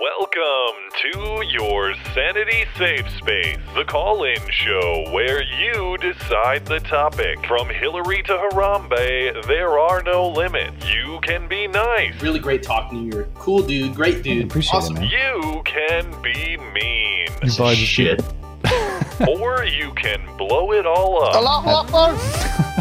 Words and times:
Welcome 0.00 0.90
to 1.02 1.44
your 1.46 1.94
Sanity 2.14 2.64
Safe 2.76 3.08
Space, 3.18 3.58
the 3.76 3.84
call 3.84 4.24
in 4.24 4.40
show 4.50 5.04
where 5.12 5.40
you 5.42 5.96
decide 5.98 6.66
the 6.66 6.80
topic. 6.80 7.46
From 7.46 7.68
Hillary 7.68 8.22
to 8.24 8.32
Harambe, 8.32 9.46
there 9.46 9.78
are 9.78 10.02
no 10.02 10.28
limits. 10.28 10.90
You 10.92 11.20
can 11.22 11.46
be 11.46 11.68
nice, 11.68 12.20
Really 12.20 12.40
great 12.40 12.64
talking 12.64 12.98
to 12.98 13.04
you. 13.04 13.12
You're 13.12 13.22
a 13.22 13.38
cool 13.38 13.62
dude, 13.62 13.94
great 13.94 14.24
dude. 14.24 14.46
appreciate 14.46 14.78
awesome. 14.78 14.96
it, 14.96 15.00
man. 15.00 15.10
you 15.10 15.62
can 15.64 16.22
be 16.22 16.56
mean, 16.56 17.28
Your 17.42 17.56
boy 17.56 17.74
just 17.76 17.92
Shit. 17.92 18.20
or 19.28 19.64
you 19.64 19.92
can 19.94 20.20
blow 20.36 20.72
it 20.72 20.86
all 20.86 21.22
up. 21.22 22.70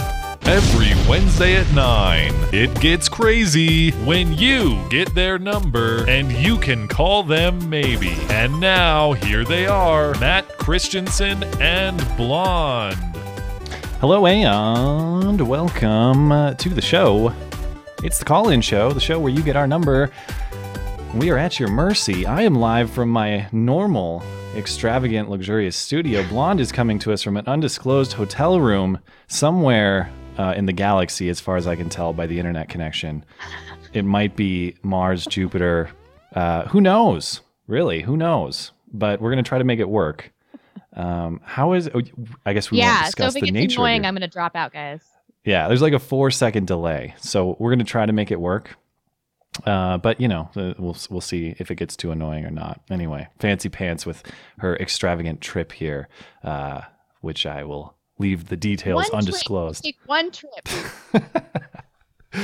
Every 0.45 0.91
Wednesday 1.09 1.55
at 1.55 1.73
9, 1.73 2.33
it 2.51 2.77
gets 2.81 3.07
crazy 3.07 3.91
when 4.03 4.33
you 4.33 4.85
get 4.89 5.15
their 5.15 5.39
number 5.39 6.05
and 6.07 6.31
you 6.33 6.57
can 6.57 6.89
call 6.89 7.23
them 7.23 7.69
maybe. 7.69 8.11
And 8.29 8.59
now, 8.59 9.13
here 9.13 9.45
they 9.45 9.67
are 9.67 10.13
Matt 10.19 10.57
Christensen 10.57 11.43
and 11.61 11.97
Blonde. 12.17 12.97
Hello 14.01 14.25
and 14.25 15.47
welcome 15.47 16.55
to 16.57 16.69
the 16.69 16.81
show. 16.81 17.33
It's 18.03 18.19
the 18.19 18.25
call 18.25 18.49
in 18.49 18.59
show, 18.59 18.91
the 18.91 18.99
show 18.99 19.19
where 19.19 19.31
you 19.31 19.43
get 19.43 19.55
our 19.55 19.65
number. 19.65 20.11
We 21.15 21.29
are 21.29 21.37
at 21.37 21.57
your 21.57 21.69
mercy. 21.69 22.25
I 22.25 22.41
am 22.41 22.55
live 22.55 22.91
from 22.91 23.09
my 23.09 23.47
normal, 23.53 24.21
extravagant, 24.57 25.29
luxurious 25.29 25.77
studio. 25.77 26.27
Blonde 26.27 26.59
is 26.59 26.73
coming 26.73 26.99
to 26.99 27.13
us 27.13 27.23
from 27.23 27.37
an 27.37 27.47
undisclosed 27.47 28.13
hotel 28.13 28.59
room 28.59 28.99
somewhere 29.27 30.11
uh, 30.37 30.53
in 30.55 30.65
the 30.65 30.73
galaxy, 30.73 31.29
as 31.29 31.39
far 31.39 31.57
as 31.57 31.67
I 31.67 31.75
can 31.75 31.89
tell 31.89 32.13
by 32.13 32.27
the 32.27 32.39
internet 32.39 32.69
connection. 32.69 33.23
It 33.93 34.05
might 34.05 34.35
be 34.35 34.75
Mars, 34.83 35.25
Jupiter. 35.25 35.89
Uh, 36.35 36.65
who 36.67 36.81
knows? 36.81 37.41
Really, 37.67 38.01
who 38.01 38.17
knows? 38.17 38.71
But 38.91 39.21
we're 39.21 39.31
going 39.31 39.43
to 39.43 39.47
try 39.47 39.57
to 39.57 39.63
make 39.63 39.79
it 39.79 39.89
work. 39.89 40.31
Um, 40.95 41.41
how 41.43 41.73
is? 41.73 41.89
oh, 41.93 42.01
I 42.45 42.53
guess 42.53 42.69
we 42.69 42.77
won't 42.77 42.85
yeah, 42.87 43.01
so 43.01 43.05
discuss 43.05 43.35
if 43.35 43.37
it 43.43 43.45
the 43.45 43.51
gets 43.51 43.53
nature. 43.53 43.79
annoying, 43.79 44.05
I'm 44.05 44.13
gonna 44.13 44.27
drop 44.27 44.55
out, 44.55 44.71
guys. 44.73 45.01
yeah, 45.43 45.67
there's 45.67 45.81
like 45.81 45.93
a 45.93 45.99
four 45.99 46.29
second 46.29 46.67
delay, 46.67 47.15
so 47.17 47.55
we're 47.59 47.71
gonna 47.71 47.83
try 47.83 48.05
to 48.05 48.13
make 48.13 48.29
it 48.29 48.39
work. 48.39 48.75
Uh, 49.65 49.97
but 49.97 50.21
you 50.21 50.27
know, 50.27 50.49
uh, 50.55 50.73
we'll 50.77 50.95
we'll 51.09 51.21
see 51.21 51.55
if 51.57 51.71
it 51.71 51.75
gets 51.75 51.95
too 51.95 52.11
annoying 52.11 52.45
or 52.45 52.51
not. 52.51 52.81
Anyway, 52.91 53.27
fancy 53.39 53.69
pants 53.69 54.05
with 54.05 54.21
her 54.59 54.75
extravagant 54.77 55.41
trip 55.41 55.71
here, 55.71 56.09
uh, 56.43 56.81
which 57.21 57.47
I 57.47 57.63
will 57.63 57.95
leave 58.19 58.49
the 58.49 58.57
details 58.57 59.09
One 59.09 59.19
undisclosed. 59.19 59.83
Take 59.83 59.97
one 60.05 60.31
trip. 60.31 60.69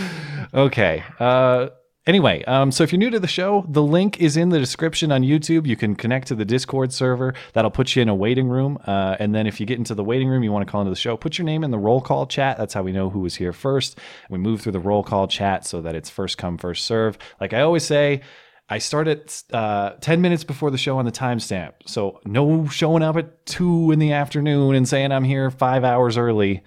okay. 0.54 1.04
Uh, 1.20 1.70
anyway, 2.08 2.44
um, 2.46 2.72
so 2.72 2.84
if 2.84 2.92
you're 2.92 3.00
new 3.00 3.10
to 3.10 3.20
the 3.20 3.28
show, 3.28 3.66
the 3.70 3.84
link 3.84 4.20
is 4.20 4.36
in 4.36 4.50
the 4.50 4.60
description 4.60 5.12
on 5.12 5.22
YouTube. 5.22 5.68
You 5.68 5.76
can 5.76 5.96
connect 5.96 6.28
to 6.30 6.36
the 6.36 6.46
Discord 6.46 6.92
server. 6.92 7.34
That'll 7.54 7.72
put 7.72 7.96
you 7.96 8.02
in 8.02 8.10
a 8.10 8.16
waiting 8.16 8.50
room. 8.50 8.80
Uh, 8.86 9.16
and 9.20 9.34
then 9.34 9.48
if 9.48 9.60
you 9.60 9.66
get 9.66 9.78
into 9.78 9.96
the 9.96 10.04
waiting 10.04 10.28
room, 10.28 10.44
you 10.44 10.52
want 10.52 10.68
to 10.68 10.72
call 10.72 10.82
into 10.82 10.92
the 10.92 10.96
show, 10.96 11.16
put 11.16 11.38
your 11.38 11.46
name 11.46 11.64
in 11.64 11.72
the 11.72 11.78
roll 11.78 12.02
call 12.02 12.26
chat. 12.26 12.58
That's 12.58 12.74
how 12.74 12.84
we 12.84 12.92
know 12.92 13.10
who 13.10 13.20
was 13.20 13.36
here 13.36 13.54
first. 13.54 14.00
We 14.30 14.38
move 14.38 14.62
through 14.62 14.74
the 14.74 14.80
roll 14.80 15.04
call 15.04 15.28
chat 15.28 15.66
so 15.66 15.82
that 15.82 15.96
it's 15.96 16.10
first 16.10 16.38
come, 16.38 16.58
first 16.58 16.86
serve. 16.86 17.18
Like 17.40 17.54
I 17.54 17.62
always 17.62 17.86
say, 17.86 18.22
I 18.70 18.78
start 18.78 19.08
at 19.08 19.44
uh, 19.52 19.92
10 20.02 20.22
minutes 20.22 20.44
before 20.44 20.70
the 20.70 20.78
show 20.78 21.00
on 21.00 21.06
the 21.06 21.12
timestamp. 21.12 21.74
So 21.88 22.22
no 22.24 22.68
showing 22.68 23.02
up 23.02 23.18
at 23.18 23.46
2 23.48 23.92
in 23.92 24.00
the 24.00 24.12
afternoon 24.12 24.76
and 24.76 24.88
saying 24.88 25.12
I'm 25.12 25.24
here 25.24 25.50
five 25.50 25.84
hours 25.84 26.18
early 26.18 26.62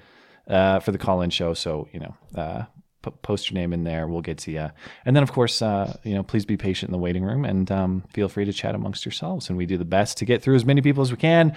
uh, 0.49 0.81
for 0.81 0.91
the 0.91 0.99
call 0.99 1.23
in 1.23 1.31
show. 1.31 1.55
So, 1.55 1.89
you 1.93 2.01
know, 2.01 2.15
uh, 2.35 2.65
p- 3.03 3.13
post 3.23 3.51
your 3.51 3.61
name 3.61 3.73
in 3.73 3.85
there. 3.85 4.09
We'll 4.09 4.21
get 4.21 4.39
to 4.39 4.51
you. 4.51 4.71
And 5.05 5.15
then, 5.15 5.23
of 5.23 5.31
course, 5.31 5.63
uh, 5.63 5.97
you 6.03 6.15
know, 6.15 6.25
please 6.25 6.45
be 6.45 6.57
patient 6.57 6.89
in 6.89 6.93
the 6.93 6.99
waiting 6.99 7.23
room 7.23 7.45
and 7.45 7.71
um, 7.71 8.03
feel 8.13 8.29
free 8.29 8.47
to 8.47 8.53
chat 8.53 8.75
amongst 8.75 9.05
yourselves. 9.05 9.49
And 9.49 9.57
we 9.57 9.65
do 9.65 9.79
the 9.79 9.85
best 9.85 10.19
to 10.19 10.25
get 10.25 10.43
through 10.43 10.57
as 10.57 10.65
many 10.65 10.81
people 10.83 11.03
as 11.03 11.13
we 11.13 11.19
can. 11.19 11.55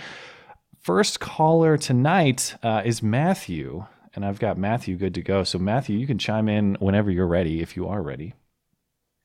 First 0.79 1.19
caller 1.19 1.75
tonight 1.75 2.55
uh, 2.61 2.83
is 2.85 3.01
Matthew. 3.01 3.85
And 4.13 4.23
I've 4.23 4.39
got 4.39 4.59
Matthew 4.59 4.95
good 4.95 5.15
to 5.15 5.21
go. 5.21 5.43
So, 5.43 5.57
Matthew, 5.57 5.97
you 5.97 6.05
can 6.05 6.19
chime 6.19 6.47
in 6.47 6.77
whenever 6.79 7.09
you're 7.09 7.27
ready, 7.27 7.61
if 7.61 7.75
you 7.75 7.87
are 7.87 8.03
ready. 8.03 8.35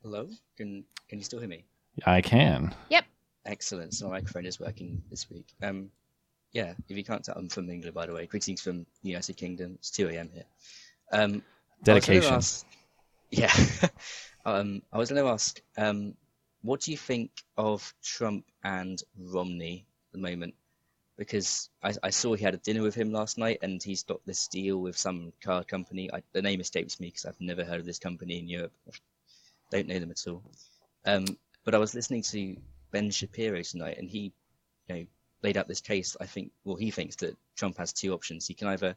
Hello? 0.02 0.28
Can 0.56 0.84
can 1.08 1.18
you 1.18 1.24
still 1.24 1.40
hear 1.40 1.48
me? 1.48 1.64
I 2.06 2.20
can. 2.20 2.74
Yep. 2.88 3.04
Excellent. 3.44 3.94
So 3.94 4.06
my 4.06 4.18
microphone 4.18 4.46
is 4.46 4.58
working 4.60 5.02
this 5.10 5.30
week. 5.30 5.46
Um, 5.62 5.90
yeah. 6.52 6.74
If 6.88 6.96
you 6.96 7.04
can't 7.04 7.24
tell, 7.24 7.36
I'm 7.36 7.48
from 7.48 7.68
England, 7.68 7.94
by 7.94 8.06
the 8.06 8.14
way. 8.14 8.26
Greetings 8.26 8.62
from 8.62 8.86
the 9.02 9.10
United 9.10 9.36
Kingdom. 9.36 9.74
It's 9.74 9.90
2 9.90 10.08
a.m. 10.08 10.30
here. 10.32 10.44
Um, 11.12 11.42
I 11.86 11.94
was 11.94 12.06
gonna 12.06 12.20
Dedication. 12.20 12.34
ask- 12.34 12.66
yeah. 13.30 13.52
um, 14.44 14.82
I 14.92 14.98
was 14.98 15.10
going 15.10 15.22
to 15.24 15.30
ask, 15.30 15.60
um, 15.76 16.14
what 16.62 16.80
do 16.80 16.90
you 16.90 16.96
think 16.96 17.30
of 17.56 17.94
Trump 18.02 18.44
and 18.64 19.02
Romney 19.18 19.86
at 20.08 20.12
the 20.12 20.18
moment? 20.18 20.54
Because 21.16 21.68
I, 21.82 21.94
I 22.02 22.10
saw 22.10 22.34
he 22.34 22.44
had 22.44 22.54
a 22.54 22.58
dinner 22.58 22.82
with 22.82 22.94
him 22.94 23.12
last 23.12 23.38
night, 23.38 23.58
and 23.62 23.82
he's 23.82 24.02
got 24.02 24.24
this 24.26 24.48
deal 24.48 24.78
with 24.78 24.96
some 24.96 25.32
car 25.42 25.64
company. 25.64 26.10
I, 26.12 26.22
the 26.32 26.42
name 26.42 26.60
escapes 26.60 26.98
me 26.98 27.08
because 27.08 27.26
I've 27.26 27.40
never 27.40 27.64
heard 27.64 27.80
of 27.80 27.86
this 27.86 27.98
company 27.98 28.38
in 28.38 28.48
Europe. 28.48 28.72
Don't 29.70 29.86
know 29.88 29.98
them 29.98 30.10
at 30.10 30.26
all. 30.26 30.42
Um, 31.06 31.24
but 31.64 31.74
I 31.74 31.78
was 31.78 31.94
listening 31.94 32.22
to 32.24 32.56
Ben 32.90 33.10
Shapiro 33.10 33.62
tonight, 33.62 33.98
and 33.98 34.10
he, 34.10 34.32
you 34.88 34.94
know, 34.94 35.06
laid 35.42 35.56
out 35.56 35.68
this 35.68 35.80
case. 35.80 36.16
I 36.20 36.26
think, 36.26 36.50
well, 36.64 36.76
he 36.76 36.90
thinks 36.90 37.16
that 37.16 37.36
Trump 37.56 37.78
has 37.78 37.92
two 37.92 38.12
options. 38.12 38.46
He 38.46 38.54
can 38.54 38.68
either 38.68 38.96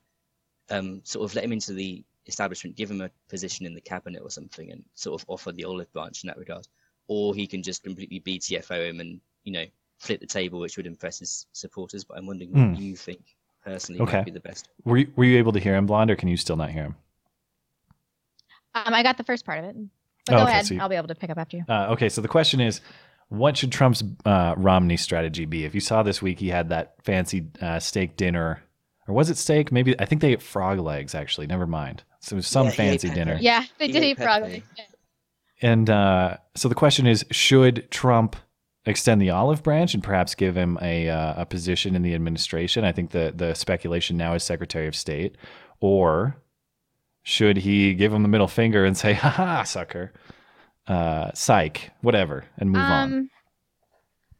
um, 0.70 1.02
sort 1.04 1.30
of 1.30 1.36
let 1.36 1.44
him 1.44 1.54
into 1.54 1.74
the 1.74 2.04
establishment, 2.26 2.76
give 2.76 2.90
him 2.90 3.02
a 3.02 3.10
position 3.30 3.66
in 3.66 3.74
the 3.76 3.82
cabinet 3.82 4.22
or 4.24 4.30
something, 4.30 4.72
and 4.72 4.84
sort 4.96 5.22
of 5.22 5.26
offer 5.30 5.52
the 5.52 5.66
olive 5.66 5.92
branch 5.94 6.24
in 6.24 6.28
that 6.28 6.38
regard, 6.38 6.68
or 7.08 7.36
he 7.36 7.46
can 7.46 7.62
just 7.62 7.84
completely 7.84 8.20
BTFO 8.22 8.90
him 8.90 9.00
and 9.00 9.20
you 9.44 9.54
know 9.54 9.66
flip 10.00 10.20
the 10.20 10.26
table, 10.28 10.60
which 10.60 10.76
would 10.78 10.88
impress 10.88 11.20
his 11.20 11.46
supporters. 11.54 12.04
But 12.04 12.18
I'm 12.18 12.26
wondering 12.26 12.52
Hmm. 12.52 12.72
what 12.72 12.80
you 12.80 12.96
think 12.96 13.36
personally 13.64 14.02
Okay. 14.02 14.18
might 14.18 14.26
be 14.26 14.32
the 14.32 14.40
best. 14.40 14.70
Were 14.86 14.98
you, 14.98 15.12
were 15.16 15.24
you 15.26 15.38
able 15.38 15.52
to 15.52 15.60
hear 15.60 15.76
him, 15.76 15.86
Blonde, 15.86 16.12
or 16.12 16.16
can 16.16 16.28
you 16.30 16.38
still 16.38 16.58
not 16.58 16.72
hear 16.72 16.84
him? 16.84 16.96
Um, 18.76 18.94
I 18.94 19.04
got 19.04 19.18
the 19.18 19.24
first 19.24 19.46
part 19.46 19.60
of 19.60 19.66
it, 19.66 19.76
but 20.26 20.36
Oh, 20.36 20.38
go 20.38 20.44
okay, 20.44 20.52
ahead. 20.52 20.66
so 20.66 20.74
you- 20.76 20.80
I'll 20.82 20.90
be 20.90 20.96
able 20.96 21.08
to 21.10 21.16
pick 21.16 21.30
up 21.30 21.38
after 21.38 21.58
you. 21.58 21.66
Uh, 21.68 21.88
okay, 21.92 22.10
so 22.10 22.22
the 22.22 22.28
question 22.28 22.60
is, 22.62 22.82
what 23.30 23.58
should 23.58 23.72
Trump's 23.72 24.04
uh, 24.26 24.54
Romney 24.58 24.98
strategy 24.98 25.46
be? 25.46 25.66
If 25.66 25.74
you 25.74 25.82
saw 25.82 26.04
this 26.04 26.22
week, 26.22 26.40
he 26.40 26.50
had 26.50 26.70
that 26.70 26.96
fancy 27.04 27.48
uh, 27.62 27.80
steak 27.80 28.16
dinner, 28.16 28.62
or 29.08 29.16
was 29.16 29.30
it 29.30 29.38
steak? 29.38 29.72
Maybe 29.72 30.00
I 30.00 30.06
think 30.06 30.22
they 30.22 30.34
ate 30.34 30.42
frog 30.42 30.80
legs. 30.80 31.16
Actually, 31.16 31.48
never 31.48 31.66
mind. 31.68 32.04
So 32.20 32.36
it 32.36 32.38
was 32.38 32.48
some 32.48 32.68
Yeah, 32.68 32.72
fancy 32.74 33.10
dinner. 33.10 33.38
Yeah, 33.42 33.64
they 33.80 33.88
He 33.88 33.92
did 33.94 34.04
eat 34.04 34.18
frog. 34.18 34.44
legs. 34.44 34.66
And 35.62 35.90
uh, 35.90 36.38
so 36.56 36.68
the 36.70 36.76
question 36.76 37.08
is, 37.08 37.26
should 37.32 37.90
Trump 37.92 38.36
extend 38.86 39.22
the 39.22 39.30
olive 39.30 39.64
branch 39.64 39.94
and 39.94 40.04
perhaps 40.04 40.36
give 40.36 40.56
him 40.56 40.78
a 40.82 41.10
uh, 41.10 41.42
a 41.42 41.46
position 41.46 41.96
in 41.96 42.02
the 42.02 42.14
administration? 42.14 42.84
I 42.84 42.92
think 42.92 43.12
the 43.12 43.34
the 43.36 43.54
speculation 43.56 44.18
now 44.18 44.34
is 44.36 44.44
Secretary 44.44 44.88
of 44.88 44.96
State, 44.96 45.38
or 45.80 46.36
should 47.24 47.58
he 47.58 47.94
give 47.94 48.14
him 48.14 48.22
the 48.22 48.28
middle 48.30 48.48
finger 48.48 48.86
and 48.86 48.96
say, 48.98 49.14
"Ha 49.14 49.30
ha, 49.30 49.64
sucker, 49.64 50.14
uh, 50.88 51.32
psych, 51.34 51.92
whatever," 52.02 52.46
and 52.58 52.72
move 52.72 52.82
on? 52.82 53.14
Um, 53.14 53.30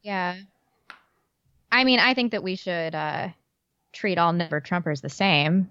yeah. 0.02 0.36
I 1.72 1.86
mean, 1.86 2.00
I 2.00 2.14
think 2.14 2.32
that 2.32 2.44
we 2.44 2.56
should 2.56 2.94
uh, 2.94 3.30
treat 3.94 4.18
all 4.18 4.32
never 4.34 4.62
Trumpers 4.62 5.02
the 5.02 5.10
same. 5.10 5.70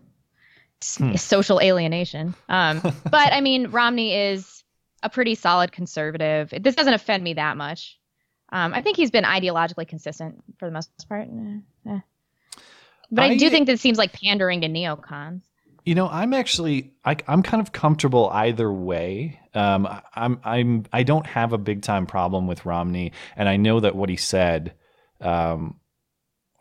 Hmm. 0.97 1.15
Social 1.15 1.61
alienation. 1.61 2.35
Um, 2.49 2.81
but 3.11 3.33
I 3.33 3.41
mean, 3.41 3.69
Romney 3.69 4.15
is 4.15 4.65
a 5.03 5.09
pretty 5.09 5.37
solid 5.37 5.71
conservative. 5.71 6.53
This 6.61 6.75
doesn't 6.75 6.95
offend 6.95 7.23
me 7.23 7.35
that 7.35 7.57
much. 7.57 7.99
Um, 8.51 8.75
I 8.75 8.83
think 8.83 8.97
he's 8.97 9.11
been 9.11 9.25
ideologically 9.25 9.87
consistent 9.87 10.43
for 10.59 10.67
the 10.67 10.73
most 10.73 10.91
part. 11.09 11.29
Eh, 11.29 11.59
eh. 11.91 12.01
But 13.11 13.23
I, 13.23 13.27
I- 13.29 13.37
do 13.37 13.49
think 13.49 13.67
that 13.69 13.79
seems 13.81 13.97
like 13.97 14.13
pandering 14.13 14.63
to 14.63 14.69
neocons. 14.69 15.43
You 15.85 15.95
know, 15.97 16.09
I'm 16.09 16.33
actually 16.33 16.93
I, 17.05 17.17
I'm 17.27 17.43
kind 17.43 17.61
of 17.61 17.73
comfortable 17.73 18.31
either 18.33 18.73
way. 18.73 19.41
Um, 19.55 19.87
I- 19.87 20.03
I'm 20.15 20.41
I'm 20.45 20.85
I 20.93 21.03
don't 21.03 21.27
have 21.27 21.53
a 21.53 21.59
big 21.59 21.83
time 21.83 22.07
problem 22.07 22.47
with 22.47 22.65
Romney, 22.65 23.13
and 23.37 23.49
I 23.49 23.57
know 23.57 23.81
that 23.81 23.97
what 23.97 24.09
he 24.09 24.17
said, 24.17 24.75
um, 25.21 25.81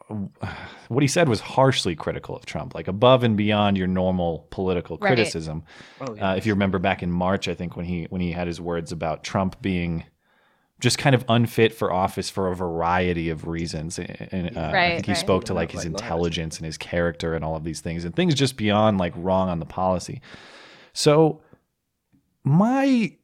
what 0.90 1.02
he 1.04 1.08
said 1.08 1.30
was 1.30 1.40
harshly 1.40 1.96
critical 1.96 2.36
of 2.36 2.46
Trump, 2.46 2.76
like 2.76 2.88
above 2.88 3.24
and 3.24 3.38
beyond 3.38 3.78
your 3.78 3.88
normal 3.88 4.48
political 4.52 4.98
Right. 4.98 5.10
criticism. 5.10 5.64
Oh, 6.02 6.16
yeah. 6.16 6.32
Uh, 6.32 6.36
if 6.36 6.46
you 6.46 6.54
remember 6.54 6.80
back 6.80 7.02
in 7.04 7.12
March, 7.12 7.48
I 7.48 7.54
think 7.54 7.76
when 7.76 7.86
he 7.86 8.06
when 8.10 8.22
he 8.22 8.32
had 8.32 8.48
his 8.48 8.60
words 8.60 8.92
about 8.92 9.24
Trump 9.24 9.62
being 9.62 10.04
just 10.82 10.98
kind 10.98 11.16
of 11.16 11.24
unfit 11.30 11.74
for 11.74 11.94
office 11.94 12.30
for 12.30 12.50
a 12.50 12.56
variety 12.56 13.30
of 13.30 13.48
reasons. 13.48 14.00
And 14.00 14.58
uh, 14.58 14.72
I 14.74 14.90
think 14.96 15.06
he 15.06 15.12
right. 15.14 15.18
spoke 15.18 15.46
to 15.46 15.54
like 15.54 15.72
his 15.72 15.86
intelligence 15.86 16.58
and 16.58 16.66
his 16.66 16.78
character 16.78 17.36
and 17.36 17.46
all 17.46 17.56
of 17.56 17.64
these 17.64 17.82
things 17.82 18.04
and 18.04 18.16
things 18.16 18.34
just 18.34 18.58
beyond 18.58 18.98
like 18.98 19.14
wrong 19.16 19.48
on 19.48 19.60
the 19.60 19.66
policy. 19.66 20.22
So 20.94 21.42
my 22.44 23.16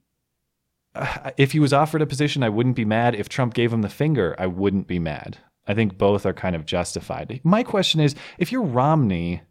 uh, 0.96 1.32
if 1.38 1.52
he 1.52 1.60
was 1.60 1.74
offered 1.74 2.02
a 2.02 2.06
position, 2.06 2.44
I 2.44 2.50
wouldn't 2.50 2.76
be 2.76 2.86
mad. 2.86 3.16
If 3.16 3.28
Trump 3.28 3.54
gave 3.54 3.74
him 3.74 3.82
the 3.82 3.90
finger, 3.90 4.36
I 4.38 4.48
wouldn't 4.48 4.88
be 4.88 5.00
mad. 5.00 5.40
I 5.68 5.74
think 5.74 5.98
both 5.98 6.26
are 6.26 6.34
kind 6.34 6.56
of 6.56 6.66
justified. 6.66 7.42
My 7.44 7.62
question 7.64 8.00
is, 8.00 8.16
if 8.38 8.52
you're 8.52 8.62
Romney 8.62 9.42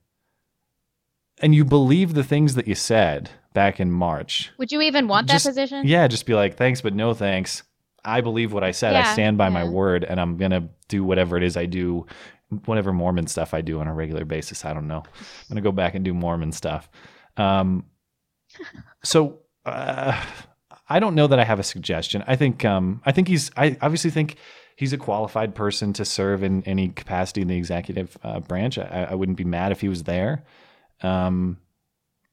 and 1.43 1.55
you 1.55 1.64
believe 1.64 2.14
the 2.14 2.25
things 2.25 2.55
that 2.55 2.67
you 2.67 2.75
said 2.75 3.31
back 3.53 3.79
in 3.81 3.91
March, 3.91 4.50
Would 4.58 4.73
you 4.73 4.81
even 4.81 5.08
want 5.08 5.29
Just- 5.29 5.44
that 5.44 5.50
position? 5.50 5.87
yeah, 5.87 6.08
just 6.08 6.25
be 6.25 6.35
like, 6.35 6.56
thanks, 6.56 6.81
but 6.81 6.94
no 6.94 7.12
thanks. 7.12 7.64
I 8.06 8.20
believe 8.20 8.53
what 8.53 8.64
I 8.64 8.70
said. 8.70 8.93
Yeah, 8.93 9.11
I 9.11 9.12
stand 9.12 9.37
by 9.37 9.47
yeah. 9.47 9.55
my 9.55 9.64
word, 9.64 10.05
and 10.05 10.20
I'm 10.20 10.37
gonna 10.37 10.69
do 10.88 11.05
whatever 11.05 11.37
it 11.37 11.43
is 11.43 11.56
I 11.56 11.67
do, 11.67 12.06
whatever 12.64 12.93
Mormon 12.93 13.26
stuff 13.26 13.53
I 13.53 13.61
do 13.61 13.81
on 13.81 13.88
a 13.88 13.94
regular 13.94 14.25
basis. 14.25 14.64
I 14.64 14.73
don't 14.73 14.87
know. 14.87 15.03
I'm 15.05 15.49
gonna 15.49 15.61
go 15.61 15.73
back 15.73 15.94
and 15.94 16.05
do 16.05 16.14
Mormon 16.14 16.53
stuff. 16.53 16.88
Um, 17.37 17.85
so 19.05 19.41
uh, 19.64 20.23
I 20.88 21.00
don't 21.00 21.14
know 21.14 21.26
that 21.26 21.38
I 21.38 21.44
have 21.44 21.58
a 21.58 21.64
suggestion. 21.64 22.25
I 22.26 22.37
think 22.37 22.64
um, 22.64 23.03
I 23.05 23.12
think 23.12 23.29
he's. 23.29 23.50
I 23.56 23.76
obviously 23.82 24.11
think 24.11 24.37
he's 24.76 24.93
a 24.93 24.99
qualified 24.99 25.55
person 25.55 25.93
to 25.94 26.05
serve 26.05 26.43
in 26.43 26.62
any 26.64 26.88
capacity 26.88 27.43
in 27.43 27.49
the 27.49 27.56
executive 27.56 28.17
uh, 28.23 28.41
branch. 28.41 28.79
I, 28.79 29.08
I 29.11 29.14
wouldn't 29.14 29.38
be 29.38 29.44
mad 29.44 29.73
if 29.73 29.81
he 29.81 29.88
was 29.88 30.05
there. 30.05 30.44
Um, 31.03 31.58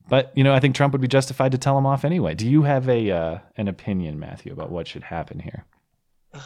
but 0.10 0.32
you 0.36 0.44
know, 0.44 0.54
I 0.54 0.60
think 0.60 0.76
Trump 0.76 0.92
would 0.94 1.02
be 1.02 1.08
justified 1.08 1.52
to 1.54 1.58
tell 1.58 1.78
him 1.78 1.86
off 1.86 2.06
anyway. 2.06 2.36
Do 2.36 2.48
you 2.50 2.64
have 2.64 2.90
a 2.90 3.12
uh, 3.12 3.40
an 3.58 3.68
opinion, 3.68 4.20
Matthew, 4.20 4.52
about 4.54 4.72
what 4.72 4.88
should 4.88 5.04
happen 5.04 5.40
here? 5.40 5.66
Uh, 6.34 6.40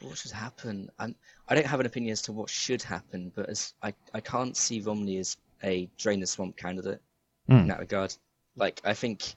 what 0.00 0.16
should 0.16 0.30
happen? 0.32 0.90
I'm, 0.98 1.14
I 1.48 1.54
don't 1.54 1.66
have 1.66 1.80
an 1.80 1.86
opinion 1.86 2.12
as 2.12 2.22
to 2.22 2.32
what 2.32 2.48
should 2.48 2.82
happen, 2.82 3.30
but 3.34 3.48
as 3.48 3.74
I, 3.82 3.92
I 4.14 4.20
can't 4.20 4.56
see 4.56 4.80
Romney 4.80 5.18
as 5.18 5.36
a 5.62 5.88
drain 5.98 6.20
the 6.20 6.26
swamp 6.26 6.56
candidate 6.56 7.00
in 7.48 7.60
Hmm. 7.60 7.68
that 7.68 7.78
regard. 7.80 8.14
Like 8.56 8.80
I 8.84 8.94
think 8.94 9.34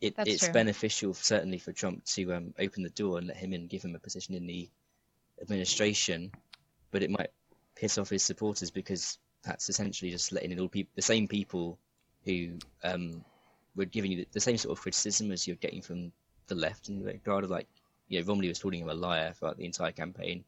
it, 0.00 0.14
it's 0.18 0.44
true. 0.44 0.52
beneficial 0.52 1.14
certainly 1.14 1.58
for 1.58 1.72
Trump 1.72 2.04
to 2.06 2.32
um, 2.34 2.54
open 2.58 2.82
the 2.82 2.90
door 2.90 3.18
and 3.18 3.26
let 3.26 3.36
him 3.36 3.52
in, 3.52 3.66
give 3.66 3.82
him 3.82 3.94
a 3.94 3.98
position 3.98 4.34
in 4.34 4.46
the 4.46 4.68
administration, 5.40 6.32
but 6.90 7.02
it 7.02 7.10
might 7.10 7.30
piss 7.74 7.98
off 7.98 8.08
his 8.10 8.22
supporters 8.22 8.70
because 8.70 9.18
that's 9.44 9.68
essentially 9.68 10.10
just 10.10 10.32
letting 10.32 10.50
in 10.52 10.60
all 10.60 10.68
people, 10.68 10.90
the 10.96 11.02
same 11.02 11.28
people 11.28 11.78
who 12.26 12.58
um, 12.84 13.24
were 13.76 13.86
giving 13.86 14.12
you 14.12 14.18
the, 14.18 14.28
the 14.32 14.40
same 14.40 14.58
sort 14.58 14.76
of 14.76 14.82
criticism 14.82 15.32
as 15.32 15.46
you're 15.46 15.56
getting 15.56 15.80
from 15.80 16.12
the 16.48 16.54
left 16.54 16.88
in 16.88 16.98
the 16.98 17.06
regard 17.06 17.44
of 17.44 17.50
like, 17.50 17.68
you 18.08 18.20
know, 18.20 18.26
Romney 18.26 18.48
was 18.48 18.58
calling 18.58 18.80
him 18.80 18.88
a 18.88 18.94
liar 18.94 19.32
throughout 19.32 19.56
the 19.56 19.64
entire 19.64 19.92
campaign. 19.92 20.44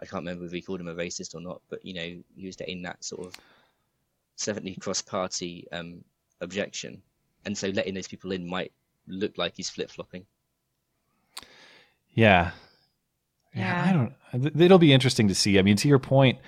I 0.00 0.04
can't 0.04 0.22
remember 0.24 0.44
if 0.44 0.52
he 0.52 0.62
called 0.62 0.80
him 0.80 0.88
a 0.88 0.94
racist 0.94 1.34
or 1.34 1.40
not, 1.40 1.60
but 1.68 1.84
you 1.84 1.94
know, 1.94 2.22
he 2.36 2.46
was 2.46 2.56
getting 2.56 2.82
that 2.82 3.04
sort 3.04 3.26
of 3.26 3.34
certainly 4.36 4.74
cross-party 4.76 5.68
um, 5.72 6.04
objection, 6.40 7.02
and 7.44 7.56
so 7.56 7.68
letting 7.68 7.94
those 7.94 8.08
people 8.08 8.32
in 8.32 8.46
might 8.46 8.72
look 9.06 9.38
like 9.38 9.54
he's 9.56 9.70
flip-flopping. 9.70 10.24
Yeah. 12.14 12.50
Yeah, 13.54 13.60
Yeah. 13.60 14.10
I 14.32 14.38
don't. 14.38 14.60
It'll 14.60 14.78
be 14.78 14.92
interesting 14.92 15.28
to 15.28 15.34
see. 15.34 15.58
I 15.58 15.62
mean, 15.62 15.76
to 15.76 15.88
your 15.88 15.98
point, 15.98 16.38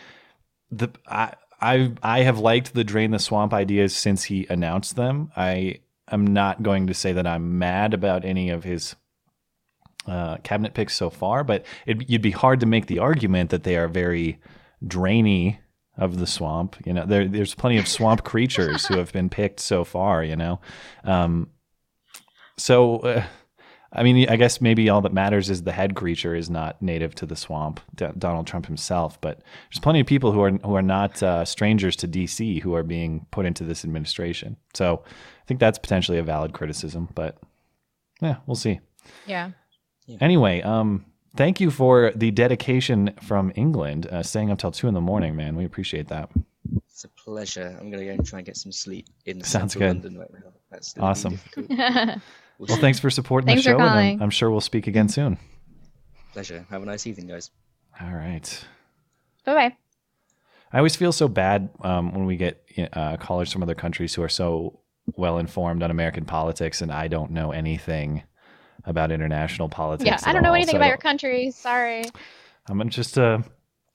the 0.70 0.88
I 1.06 1.34
I 1.64 1.92
I 2.02 2.20
have 2.20 2.38
liked 2.38 2.74
the 2.74 2.84
drain 2.84 3.10
the 3.10 3.18
swamp 3.18 3.52
ideas 3.54 3.96
since 3.96 4.24
he 4.24 4.46
announced 4.50 4.96
them. 4.96 5.32
I 5.36 5.80
am 6.10 6.26
not 6.26 6.62
going 6.62 6.86
to 6.88 6.94
say 6.94 7.12
that 7.12 7.26
I'm 7.26 7.58
mad 7.58 7.94
about 7.94 8.24
any 8.24 8.50
of 8.50 8.64
his 8.64 8.94
uh, 10.06 10.36
cabinet 10.38 10.74
picks 10.74 10.94
so 10.94 11.08
far, 11.08 11.42
but 11.42 11.64
it, 11.86 12.08
you'd 12.08 12.22
be 12.22 12.30
hard 12.30 12.60
to 12.60 12.66
make 12.66 12.86
the 12.86 12.98
argument 12.98 13.50
that 13.50 13.64
they 13.64 13.76
are 13.76 13.88
very 13.88 14.38
drainy 14.86 15.60
of 15.96 16.18
the 16.18 16.26
swamp. 16.26 16.76
You 16.84 16.92
know, 16.92 17.06
there 17.06 17.26
there's 17.26 17.54
plenty 17.54 17.78
of 17.78 17.88
swamp 17.88 18.24
creatures 18.24 18.86
who 18.86 18.98
have 18.98 19.12
been 19.12 19.30
picked 19.30 19.60
so 19.60 19.84
far. 19.84 20.22
You 20.22 20.36
know, 20.36 20.60
um, 21.04 21.48
so. 22.56 22.98
Uh, 22.98 23.24
I 23.94 24.02
mean, 24.02 24.28
I 24.28 24.36
guess 24.36 24.60
maybe 24.60 24.88
all 24.88 25.00
that 25.02 25.12
matters 25.12 25.50
is 25.50 25.62
the 25.62 25.72
head 25.72 25.94
creature 25.94 26.34
is 26.34 26.50
not 26.50 26.80
native 26.82 27.14
to 27.16 27.26
the 27.26 27.36
swamp, 27.36 27.80
D- 27.94 28.06
Donald 28.18 28.46
Trump 28.46 28.66
himself. 28.66 29.20
But 29.20 29.40
there's 29.70 29.80
plenty 29.80 30.00
of 30.00 30.06
people 30.06 30.32
who 30.32 30.42
are 30.42 30.50
who 30.50 30.74
are 30.74 30.82
not 30.82 31.22
uh, 31.22 31.44
strangers 31.44 31.96
to 31.96 32.08
DC 32.08 32.60
who 32.60 32.74
are 32.74 32.82
being 32.82 33.26
put 33.30 33.46
into 33.46 33.64
this 33.64 33.84
administration. 33.84 34.56
So 34.74 35.02
I 35.06 35.44
think 35.46 35.60
that's 35.60 35.78
potentially 35.78 36.18
a 36.18 36.22
valid 36.22 36.52
criticism. 36.52 37.08
But 37.14 37.38
yeah, 38.20 38.36
we'll 38.46 38.56
see. 38.56 38.80
Yeah. 39.26 39.50
Anyway, 40.20 40.60
um, 40.62 41.04
thank 41.36 41.60
you 41.60 41.70
for 41.70 42.12
the 42.14 42.30
dedication 42.30 43.14
from 43.22 43.52
England, 43.54 44.06
uh, 44.06 44.22
staying 44.22 44.50
up 44.50 44.58
till 44.58 44.70
two 44.70 44.88
in 44.88 44.94
the 44.94 45.00
morning, 45.00 45.34
man. 45.36 45.56
We 45.56 45.64
appreciate 45.64 46.08
that. 46.08 46.30
It's 46.88 47.04
a 47.04 47.08
pleasure. 47.08 47.76
I'm 47.80 47.90
gonna 47.90 48.04
go 48.04 48.10
and 48.12 48.26
try 48.26 48.40
and 48.40 48.46
get 48.46 48.56
some 48.56 48.72
sleep 48.72 49.06
in 49.26 49.42
Sounds 49.42 49.72
central 49.72 49.80
good. 49.94 50.04
London 50.04 50.18
right 50.18 50.32
now. 50.32 50.52
That's 50.70 50.92
gonna 50.92 51.06
be 51.06 51.10
Awesome. 51.10 52.22
difficult. 52.58 52.68
Bye 52.68 52.72
We'll 52.72 52.76
Well, 52.76 52.80
thanks 52.80 52.98
for 53.00 53.10
supporting 53.10 53.46
Thanks 53.46 53.64
the 53.64 53.70
for 53.70 53.78
show, 53.78 53.82
and 53.82 53.90
calling. 53.90 54.16
I'm, 54.16 54.22
I'm 54.24 54.30
sure 54.30 54.50
we'll 54.50 54.60
speak 54.60 54.86
again 54.86 55.08
soon. 55.08 55.38
Pleasure. 56.32 56.66
Have 56.70 56.82
a 56.82 56.86
nice 56.86 57.06
evening, 57.06 57.28
guys. 57.28 57.50
All 58.00 58.12
right. 58.12 58.64
bye. 59.44 59.54
Bye. 59.54 59.76
I 60.72 60.78
always 60.78 60.96
feel 60.96 61.12
so 61.12 61.28
bad 61.28 61.70
um, 61.82 62.12
when 62.12 62.26
we 62.26 62.36
get 62.36 62.64
uh, 62.92 63.16
callers 63.18 63.52
from 63.52 63.62
other 63.62 63.76
countries 63.76 64.14
who 64.14 64.22
are 64.22 64.28
so 64.28 64.80
well 65.14 65.38
informed 65.38 65.82
on 65.84 65.90
American 65.92 66.24
politics, 66.24 66.82
and 66.82 66.90
I 66.90 67.06
don't 67.06 67.30
know 67.30 67.52
anything 67.52 68.24
about 68.84 69.12
international 69.12 69.68
politics. 69.68 70.06
Yeah, 70.06 70.14
at 70.14 70.26
I 70.26 70.32
don't 70.32 70.42
know 70.42 70.52
anything 70.52 70.72
so 70.72 70.78
about 70.78 70.88
your 70.88 70.96
country. 70.96 71.52
Sorry. 71.52 72.04
I'm 72.66 72.88
just 72.88 73.16
a 73.18 73.44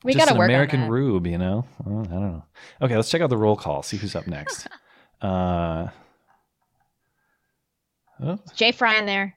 We 0.03 0.13
just 0.13 0.25
got 0.25 0.29
to 0.29 0.35
an 0.35 0.39
work 0.39 0.47
American 0.47 0.88
rube, 0.88 1.27
you 1.27 1.38
know. 1.38 1.65
Well, 1.83 2.05
I 2.07 2.12
don't 2.13 2.31
know. 2.31 2.44
Okay, 2.81 2.95
let's 2.95 3.09
check 3.09 3.21
out 3.21 3.29
the 3.29 3.38
roll 3.38 3.57
call. 3.57 3.83
See 3.83 3.97
who's 3.97 4.15
up 4.15 4.27
next. 4.27 4.67
uh, 5.21 5.88
oh, 8.24 8.39
Jay 8.56 8.71
Fry 8.71 8.98
in 8.98 9.06
there. 9.06 9.36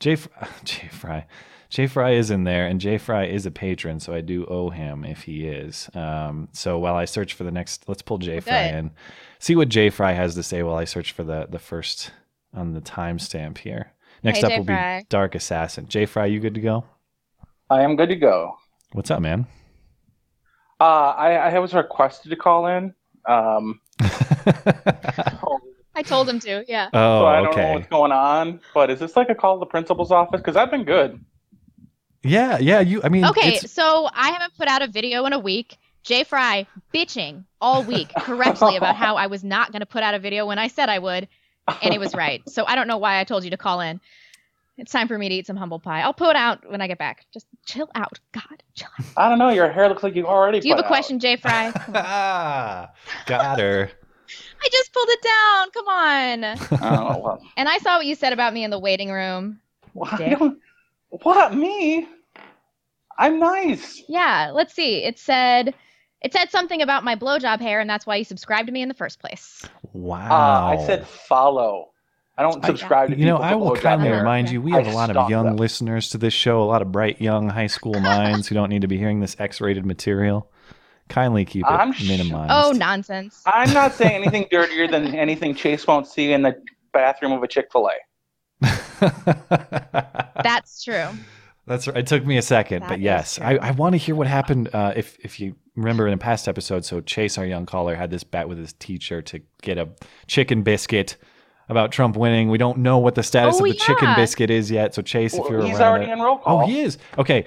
Jay 0.00 0.16
Fry, 0.16 0.48
Jay 0.64 0.88
Fry, 0.88 1.26
Jay 1.70 1.86
Fry 1.86 2.10
is 2.12 2.30
in 2.30 2.44
there, 2.44 2.66
and 2.66 2.80
Jay 2.80 2.98
Fry 2.98 3.24
is 3.26 3.46
a 3.46 3.50
patron, 3.50 3.98
so 4.00 4.14
I 4.14 4.20
do 4.20 4.44
owe 4.46 4.70
him 4.70 5.04
if 5.04 5.22
he 5.22 5.46
is. 5.46 5.88
Um, 5.94 6.48
so 6.52 6.78
while 6.78 6.94
I 6.94 7.04
search 7.06 7.34
for 7.34 7.44
the 7.44 7.50
next, 7.50 7.88
let's 7.88 8.02
pull 8.02 8.18
Jay 8.18 8.40
Fry 8.40 8.62
in, 8.68 8.90
see 9.38 9.56
what 9.56 9.68
Jay 9.68 9.90
Fry 9.90 10.12
has 10.12 10.34
to 10.34 10.42
say 10.42 10.62
while 10.62 10.76
I 10.76 10.84
search 10.84 11.12
for 11.12 11.24
the 11.24 11.46
the 11.50 11.58
first 11.58 12.12
on 12.54 12.72
the 12.74 12.80
timestamp 12.80 13.58
here. 13.58 13.92
Next 14.22 14.38
Hey, 14.38 14.44
up 14.44 14.50
Jay 14.50 14.58
will 14.58 14.64
Fry. 14.66 15.00
be 15.00 15.06
Dark 15.08 15.34
Assassin. 15.34 15.86
Jay 15.88 16.06
Fry, 16.06 16.26
you 16.26 16.40
good 16.40 16.54
to 16.54 16.60
go? 16.60 16.84
I 17.68 17.82
am 17.82 17.96
good 17.96 18.08
to 18.10 18.16
go. 18.16 18.56
What's 18.92 19.10
up, 19.10 19.20
man? 19.20 19.46
Uh, 20.80 20.84
I, 21.16 21.32
I 21.32 21.58
was 21.58 21.74
requested 21.74 22.30
to 22.30 22.36
call 22.36 22.66
in. 22.66 22.94
Um, 23.28 23.80
oh, 24.02 24.08
I 25.96 26.02
told 26.02 26.28
him 26.28 26.38
to. 26.40 26.64
Yeah. 26.68 26.90
Oh, 26.94 27.20
so 27.22 27.26
I 27.26 27.40
don't 27.42 27.56
know 27.56 27.72
what's 27.74 27.88
going 27.88 28.12
on, 28.12 28.60
but 28.74 28.90
is 28.90 29.00
this 29.00 29.16
like 29.16 29.28
a 29.30 29.34
call 29.34 29.56
to 29.56 29.60
the 29.60 29.66
principal's 29.66 30.12
office? 30.12 30.40
Because 30.40 30.54
I've 30.56 30.70
been 30.70 30.84
good. 30.84 31.18
Yeah, 32.22 32.58
yeah. 32.58 32.80
You, 32.80 33.00
I 33.02 33.08
mean, 33.08 33.24
Okay, 33.24 33.48
it's- 33.54 33.70
so 33.72 34.08
I 34.12 34.30
haven't 34.30 34.54
put 34.56 34.68
out 34.68 34.82
a 34.82 34.86
video 34.88 35.24
in 35.26 35.32
a 35.32 35.38
week. 35.38 35.78
Jay 36.02 36.22
Fry 36.22 36.66
bitching 36.94 37.44
all 37.60 37.82
week 37.82 38.12
correctly 38.18 38.76
about 38.76 38.94
how 38.94 39.16
I 39.16 39.26
was 39.26 39.42
not 39.42 39.72
going 39.72 39.80
to 39.80 39.86
put 39.86 40.02
out 40.04 40.14
a 40.14 40.18
video 40.20 40.46
when 40.46 40.58
I 40.58 40.68
said 40.68 40.88
I 40.88 40.98
would, 41.00 41.26
and 41.82 41.92
he 41.92 41.98
was 41.98 42.14
right. 42.24 42.48
So 42.48 42.64
I 42.64 42.76
don't 42.76 42.86
know 42.86 42.98
why 42.98 43.18
I 43.18 43.24
told 43.24 43.42
you 43.44 43.50
to 43.50 43.56
call 43.56 43.80
in. 43.80 44.00
It's 44.78 44.92
time 44.92 45.08
for 45.08 45.16
me 45.18 45.28
to 45.30 45.34
eat 45.34 45.46
some 45.46 45.56
humble 45.56 45.78
pie. 45.80 46.02
I'll 46.02 46.12
put 46.12 46.30
it 46.30 46.36
out 46.36 46.68
when 46.70 46.80
I 46.82 46.86
get 46.86 46.98
back. 46.98 47.24
Just 47.32 47.46
chill 47.64 47.88
out. 47.94 48.20
God, 48.32 48.62
chill 48.74 48.88
out. 49.00 49.06
I 49.16 49.28
don't 49.28 49.38
know. 49.38 49.48
Your 49.48 49.70
hair 49.70 49.88
looks 49.88 50.02
like 50.02 50.14
you 50.14 50.26
already. 50.26 50.60
Do 50.60 50.68
you 50.68 50.74
have 50.74 50.80
a 50.80 50.84
out. 50.84 50.88
question, 50.88 51.18
Jay 51.18 51.36
Fry? 51.36 51.72
ah, 51.94 52.90
got 53.26 53.58
her. 53.58 53.90
I 54.62 54.68
just 54.70 54.92
pulled 54.92 55.08
it 55.10 55.22
down. 55.22 55.70
Come 55.70 55.88
on. 55.88 56.44
Oh 56.82 57.18
well. 57.18 57.42
And 57.56 57.68
I 57.68 57.78
saw 57.78 57.96
what 57.98 58.06
you 58.06 58.14
said 58.14 58.32
about 58.32 58.52
me 58.54 58.64
in 58.64 58.70
the 58.70 58.78
waiting 58.78 59.10
room. 59.10 59.60
Well, 59.94 60.10
I 60.12 60.28
don't- 60.30 60.58
What 61.10 61.54
me? 61.54 62.06
I'm 63.18 63.38
nice. 63.38 64.02
Yeah, 64.08 64.50
let's 64.52 64.74
see. 64.74 65.04
It 65.04 65.18
said 65.18 65.74
it 66.22 66.32
said 66.32 66.50
something 66.50 66.82
about 66.82 67.04
my 67.04 67.14
blowjob 67.16 67.60
hair, 67.60 67.80
and 67.80 67.88
that's 67.88 68.06
why 68.06 68.16
you 68.16 68.24
subscribed 68.24 68.66
to 68.66 68.72
me 68.72 68.82
in 68.82 68.88
the 68.88 68.94
first 68.94 69.20
place. 69.20 69.66
Wow. 69.92 70.28
Uh, 70.30 70.76
I 70.78 70.86
said 70.86 71.06
follow. 71.06 71.90
I 72.38 72.42
don't 72.42 72.62
I- 72.64 72.68
subscribe 72.68 73.08
to 73.08 73.14
people. 73.16 73.20
You 73.26 73.30
know, 73.32 73.38
I 73.38 73.54
will 73.54 73.74
kindly 73.76 74.10
remind 74.10 74.50
you, 74.50 74.60
we 74.60 74.72
have 74.72 74.86
I 74.86 74.90
a 74.90 74.94
lot 74.94 75.14
of 75.16 75.30
young 75.30 75.46
them. 75.46 75.56
listeners 75.56 76.10
to 76.10 76.18
this 76.18 76.34
show, 76.34 76.62
a 76.62 76.64
lot 76.64 76.82
of 76.82 76.92
bright 76.92 77.20
young 77.20 77.48
high 77.48 77.66
school 77.68 77.98
minds 78.00 78.48
who 78.48 78.54
don't 78.54 78.68
need 78.68 78.82
to 78.82 78.88
be 78.88 78.98
hearing 78.98 79.20
this 79.20 79.36
X-rated 79.38 79.86
material. 79.86 80.50
Kindly 81.08 81.44
keep 81.44 81.64
it 81.64 81.70
I'm 81.70 81.92
sh- 81.92 82.08
minimized. 82.08 82.50
Oh, 82.52 82.72
nonsense. 82.72 83.42
I'm 83.46 83.72
not 83.72 83.94
saying 83.94 84.14
anything 84.22 84.46
dirtier 84.50 84.88
than 84.88 85.14
anything 85.14 85.54
Chase 85.54 85.86
won't 85.86 86.06
see 86.06 86.32
in 86.32 86.42
the 86.42 86.60
bathroom 86.92 87.32
of 87.32 87.42
a 87.42 87.48
Chick 87.48 87.68
Fil 87.72 87.88
A. 87.88 87.92
That's 90.42 90.82
true. 90.82 91.08
That's 91.66 91.88
right. 91.88 91.96
It 91.98 92.06
took 92.06 92.24
me 92.24 92.36
a 92.38 92.42
second, 92.42 92.82
That 92.82 92.88
but 92.90 93.00
yes. 93.00 93.40
I, 93.40 93.56
I 93.56 93.70
want 93.72 93.94
to 93.94 93.96
hear 93.98 94.14
what 94.14 94.26
happened. 94.28 94.70
Uh, 94.72 94.92
if 94.94 95.16
if 95.20 95.40
you 95.40 95.56
remember 95.74 96.06
in 96.06 96.12
a 96.12 96.18
past 96.18 96.46
episode, 96.48 96.84
so 96.84 97.00
Chase, 97.00 97.38
our 97.38 97.44
young 97.46 97.66
caller, 97.66 97.96
had 97.96 98.10
this 98.10 98.22
bet 98.24 98.48
with 98.48 98.58
his 98.58 98.72
teacher 98.74 99.20
to 99.22 99.40
get 99.62 99.76
a 99.76 99.88
chicken 100.28 100.62
biscuit 100.62 101.16
about 101.68 101.90
Trump 101.90 102.16
winning. 102.16 102.50
We 102.50 102.58
don't 102.58 102.78
know 102.78 102.98
what 102.98 103.16
the 103.16 103.24
status 103.24 103.56
Oh, 103.56 103.58
of 103.58 103.64
the 103.64 103.76
chicken 103.76 104.14
biscuit 104.14 104.48
is 104.50 104.70
yet. 104.70 104.94
So 104.94 105.02
Chase, 105.02 105.34
if 105.34 105.48
you're 105.50 105.62
he's 105.64 105.80
around 105.80 105.82
already 105.82 106.04
it- 106.06 106.12
in 106.12 106.20
roll 106.20 106.38
call. 106.38 106.62
Oh, 106.62 106.66
he 106.66 106.80
is. 106.82 106.98
Okay. 107.18 107.46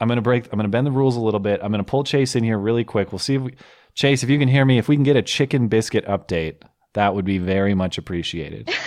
I'm 0.00 0.08
gonna 0.08 0.22
break. 0.22 0.46
I'm 0.52 0.58
gonna 0.58 0.68
bend 0.68 0.86
the 0.86 0.90
rules 0.92 1.16
a 1.16 1.20
little 1.20 1.40
bit. 1.40 1.60
I'm 1.62 1.70
gonna 1.70 1.84
pull 1.84 2.04
Chase 2.04 2.36
in 2.36 2.44
here 2.44 2.58
really 2.58 2.84
quick. 2.84 3.12
We'll 3.12 3.18
see 3.18 3.34
if 3.36 3.42
we, 3.42 3.54
Chase, 3.94 4.22
if 4.22 4.30
you 4.30 4.38
can 4.38 4.48
hear 4.48 4.64
me. 4.64 4.78
If 4.78 4.88
we 4.88 4.96
can 4.96 5.04
get 5.04 5.16
a 5.16 5.22
chicken 5.22 5.68
biscuit 5.68 6.06
update, 6.06 6.62
that 6.94 7.14
would 7.14 7.24
be 7.24 7.38
very 7.38 7.74
much 7.74 7.98
appreciated. 7.98 8.68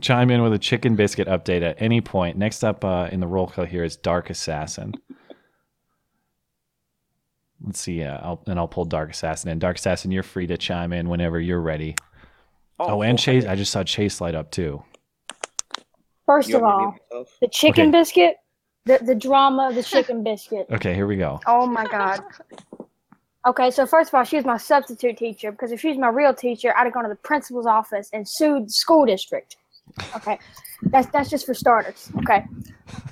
Chime 0.00 0.30
in 0.30 0.42
with 0.42 0.52
a 0.52 0.58
chicken 0.58 0.94
biscuit 0.96 1.26
update 1.26 1.62
at 1.62 1.80
any 1.82 2.00
point. 2.00 2.36
Next 2.38 2.62
up 2.64 2.84
uh, 2.84 3.08
in 3.10 3.18
the 3.20 3.26
roll 3.26 3.46
call 3.48 3.64
here 3.64 3.82
is 3.84 3.96
Dark 3.96 4.30
Assassin. 4.30 4.94
Let's 7.62 7.80
see. 7.80 8.02
Uh, 8.04 8.18
I'll, 8.22 8.42
and 8.46 8.58
I'll 8.58 8.68
pull 8.68 8.84
Dark 8.84 9.10
Assassin 9.10 9.50
in. 9.50 9.58
Dark 9.58 9.76
Assassin, 9.78 10.10
you're 10.12 10.22
free 10.22 10.46
to 10.46 10.56
chime 10.56 10.92
in 10.92 11.08
whenever 11.08 11.40
you're 11.40 11.60
ready. 11.60 11.96
Oh, 12.78 13.02
and 13.02 13.18
Chase. 13.18 13.44
I 13.46 13.56
just 13.56 13.72
saw 13.72 13.82
Chase 13.84 14.20
light 14.20 14.34
up 14.34 14.50
too. 14.50 14.82
First 16.26 16.48
You 16.48 16.56
of 16.56 16.62
want 16.62 16.78
me 16.78 16.84
to 16.86 16.90
all, 17.16 17.24
the 17.40 17.48
chicken 17.48 17.88
Okay. 17.88 17.90
biscuit, 17.90 18.36
the, 18.84 18.98
the 19.02 19.14
drama 19.14 19.68
of 19.68 19.74
the 19.74 19.82
chicken 19.94 20.22
biscuit. 20.22 20.66
Okay, 20.70 20.94
here 20.94 21.06
we 21.06 21.16
go. 21.16 21.40
Oh 21.46 21.66
my 21.66 21.86
god. 21.86 22.22
Okay, 23.46 23.70
so 23.70 23.86
first 23.86 24.10
of 24.10 24.14
all, 24.14 24.24
she 24.24 24.36
was 24.36 24.44
my 24.44 24.58
substitute 24.58 25.16
teacher 25.16 25.50
because 25.50 25.72
if 25.72 25.80
she 25.80 25.88
was 25.88 25.96
my 25.96 26.08
real 26.08 26.34
teacher, 26.34 26.74
I'd 26.76 26.84
have 26.84 26.92
gone 26.92 27.04
to 27.04 27.08
the 27.08 27.14
principal's 27.14 27.66
office 27.66 28.10
and 28.12 28.28
sued 28.28 28.66
the 28.66 28.70
school 28.70 29.06
district. 29.06 29.56
Okay, 30.14 30.38
that's 30.82 31.08
that's 31.08 31.30
just 31.30 31.46
for 31.46 31.54
starters. 31.54 32.12
Okay, 32.18 32.44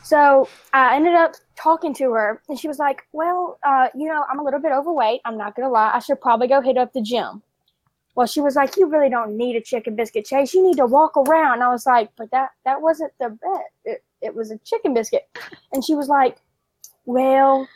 so 0.04 0.46
I 0.74 0.96
ended 0.96 1.14
up 1.14 1.34
talking 1.56 1.94
to 1.94 2.12
her, 2.12 2.42
and 2.48 2.58
she 2.58 2.68
was 2.68 2.78
like, 2.78 3.06
"Well, 3.12 3.58
uh, 3.62 3.88
you 3.94 4.06
know, 4.06 4.22
I'm 4.30 4.38
a 4.38 4.42
little 4.44 4.60
bit 4.60 4.70
overweight. 4.70 5.22
I'm 5.24 5.38
not 5.38 5.56
gonna 5.56 5.70
lie. 5.70 5.92
I 5.94 5.98
should 5.98 6.20
probably 6.20 6.46
go 6.46 6.60
hit 6.60 6.76
up 6.76 6.92
the 6.92 7.00
gym." 7.00 7.42
Well, 8.14 8.26
she 8.26 8.42
was 8.42 8.54
like, 8.54 8.76
"You 8.76 8.86
really 8.86 9.08
don't 9.08 9.34
need 9.34 9.56
a 9.56 9.62
chicken 9.62 9.96
biscuit, 9.96 10.26
Chase. 10.26 10.52
You 10.52 10.62
need 10.62 10.76
to 10.76 10.86
walk 10.86 11.16
around." 11.16 11.54
And 11.54 11.62
I 11.62 11.68
was 11.68 11.86
like, 11.86 12.10
"But 12.16 12.30
that 12.32 12.50
that 12.66 12.82
wasn't 12.82 13.12
the 13.18 13.30
bet. 13.30 13.70
It 13.86 14.04
it 14.22 14.34
was 14.34 14.50
a 14.50 14.58
chicken 14.58 14.94
biscuit." 14.94 15.26
And 15.72 15.84
she 15.84 15.94
was 15.94 16.08
like, 16.08 16.36
"Well, 17.06 17.66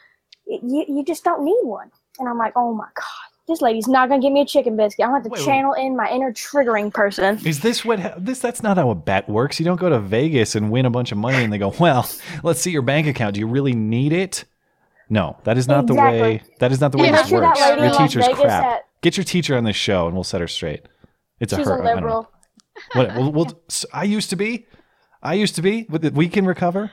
you 0.47 0.85
you 0.89 1.05
just 1.05 1.25
don't 1.25 1.45
need 1.45 1.61
one." 1.63 1.91
And 2.19 2.29
I'm 2.29 2.39
like, 2.39 2.53
"Oh 2.57 2.75
my 2.75 2.87
god, 2.95 3.31
this 3.49 3.61
lady's 3.63 3.89
not 3.89 4.09
gonna 4.09 4.21
give 4.21 4.33
me 4.33 4.43
a 4.43 4.47
chicken 4.47 4.77
biscuit. 4.77 5.05
I'm 5.05 5.11
gonna 5.11 5.19
have 5.19 5.25
to 5.25 5.31
Wait, 5.31 5.41
wait. 5.41 5.47
channel 5.47 5.73
in 5.75 5.97
my 5.97 6.11
inner 6.11 6.33
triggering 6.33 6.93
person." 6.93 7.39
Is 7.47 7.61
this 7.61 7.85
what 7.85 8.01
this? 8.25 8.39
That's 8.41 8.63
not 8.63 8.77
how 8.77 8.91
a 8.91 8.95
bet 8.95 9.29
works. 9.29 9.59
You 9.59 9.65
don't 9.65 9.81
go 9.81 9.89
to 9.89 9.99
Vegas 9.99 10.55
and 10.55 10.71
win 10.71 10.85
a 10.87 10.91
bunch 10.91 11.13
of 11.13 11.19
money, 11.19 11.43
and 11.43 11.53
they 11.53 11.59
go, 11.59 11.75
"Well, 11.81 12.09
let's 12.43 12.61
see 12.61 12.71
your 12.71 12.83
bank 12.83 13.07
account. 13.07 13.35
Do 13.35 13.41
you 13.41 13.47
really 13.47 13.73
need 13.75 14.13
it?" 14.13 14.45
No, 15.09 15.37
that 15.45 15.59
is 15.59 15.69
not 15.69 15.87
the 15.87 15.95
way. 15.95 16.43
That 16.59 16.73
is 16.73 16.81
not 16.81 16.93
the 16.93 16.99
way 16.99 17.07
Yeah. 17.07 17.23
this 17.23 17.31
works. 17.31 17.61
Your 17.61 17.91
teacher's 17.93 18.25
Vegas 18.27 18.41
crap. 18.41 18.63
that- 18.63 18.83
Get 19.03 19.17
your 19.17 19.25
teacher 19.25 19.57
on 19.57 19.65
this 19.65 19.77
show, 19.77 20.07
and 20.07 20.15
we'll 20.15 20.23
set 20.25 20.41
her 20.41 20.47
straight. 20.49 20.87
It's 21.41 21.53
a 21.53 21.57
her. 21.57 21.63
a 21.63 21.65
I 21.65 21.67
don't 21.67 21.85
know. 21.85 21.95
liberal. 21.95 22.31
What, 22.95 23.15
we'll, 23.17 23.33
we'll, 23.33 23.63
I 23.93 24.05
used 24.05 24.31
to 24.31 24.37
be. 24.37 24.67
I 25.23 25.35
used 25.35 25.55
to 25.57 25.63
be. 25.63 25.87
But 25.89 26.13
we 26.13 26.29
can 26.29 26.47
recover. 26.47 26.91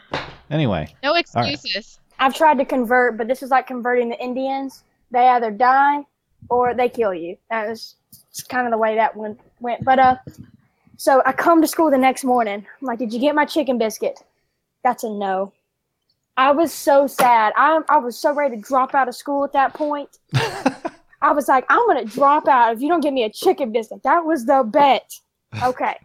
Anyway, 0.49 0.93
No 1.03 1.13
right. 1.13 1.21
excuses. 1.21 1.99
I've 2.19 2.33
tried 2.33 2.57
to 2.57 2.65
convert, 2.65 3.17
but 3.17 3.27
this 3.27 3.43
is 3.43 3.49
like 3.51 3.67
converting 3.67 4.09
the 4.09 4.19
Indians. 4.21 4.83
They 5.11 5.27
either 5.27 5.51
die 5.51 6.05
or 6.49 6.73
they 6.73 6.89
kill 6.89 7.13
you. 7.13 7.37
That 7.49 7.67
was 7.67 7.95
kind 8.49 8.65
of 8.67 8.71
the 8.71 8.77
way 8.77 8.95
that 8.95 9.15
one 9.15 9.37
went. 9.59 9.83
But 9.83 9.99
uh, 9.99 10.15
so 10.97 11.21
I 11.25 11.31
come 11.31 11.61
to 11.61 11.67
school 11.67 11.89
the 11.89 11.97
next 11.97 12.23
morning. 12.23 12.65
I'm 12.81 12.87
like, 12.87 12.99
"Did 12.99 13.13
you 13.13 13.19
get 13.19 13.35
my 13.35 13.45
chicken 13.45 13.77
biscuit?" 13.77 14.19
That's 14.83 15.03
a 15.03 15.09
no. 15.09 15.53
I 16.37 16.51
was 16.51 16.73
so 16.73 17.07
sad. 17.07 17.53
I 17.55 17.81
I 17.89 17.97
was 17.97 18.17
so 18.17 18.33
ready 18.33 18.55
to 18.57 18.61
drop 18.61 18.95
out 18.95 19.07
of 19.07 19.15
school 19.15 19.43
at 19.43 19.53
that 19.53 19.73
point. 19.73 20.19
I 21.21 21.31
was 21.33 21.47
like, 21.47 21.65
"I'm 21.69 21.85
gonna 21.87 22.05
drop 22.05 22.47
out 22.47 22.73
if 22.73 22.81
you 22.81 22.87
don't 22.89 23.01
give 23.01 23.13
me 23.13 23.23
a 23.23 23.29
chicken 23.29 23.71
biscuit." 23.71 24.03
That 24.03 24.25
was 24.25 24.45
the 24.45 24.63
bet. 24.63 25.13
Okay. 25.63 25.95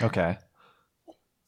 okay. 0.00 0.38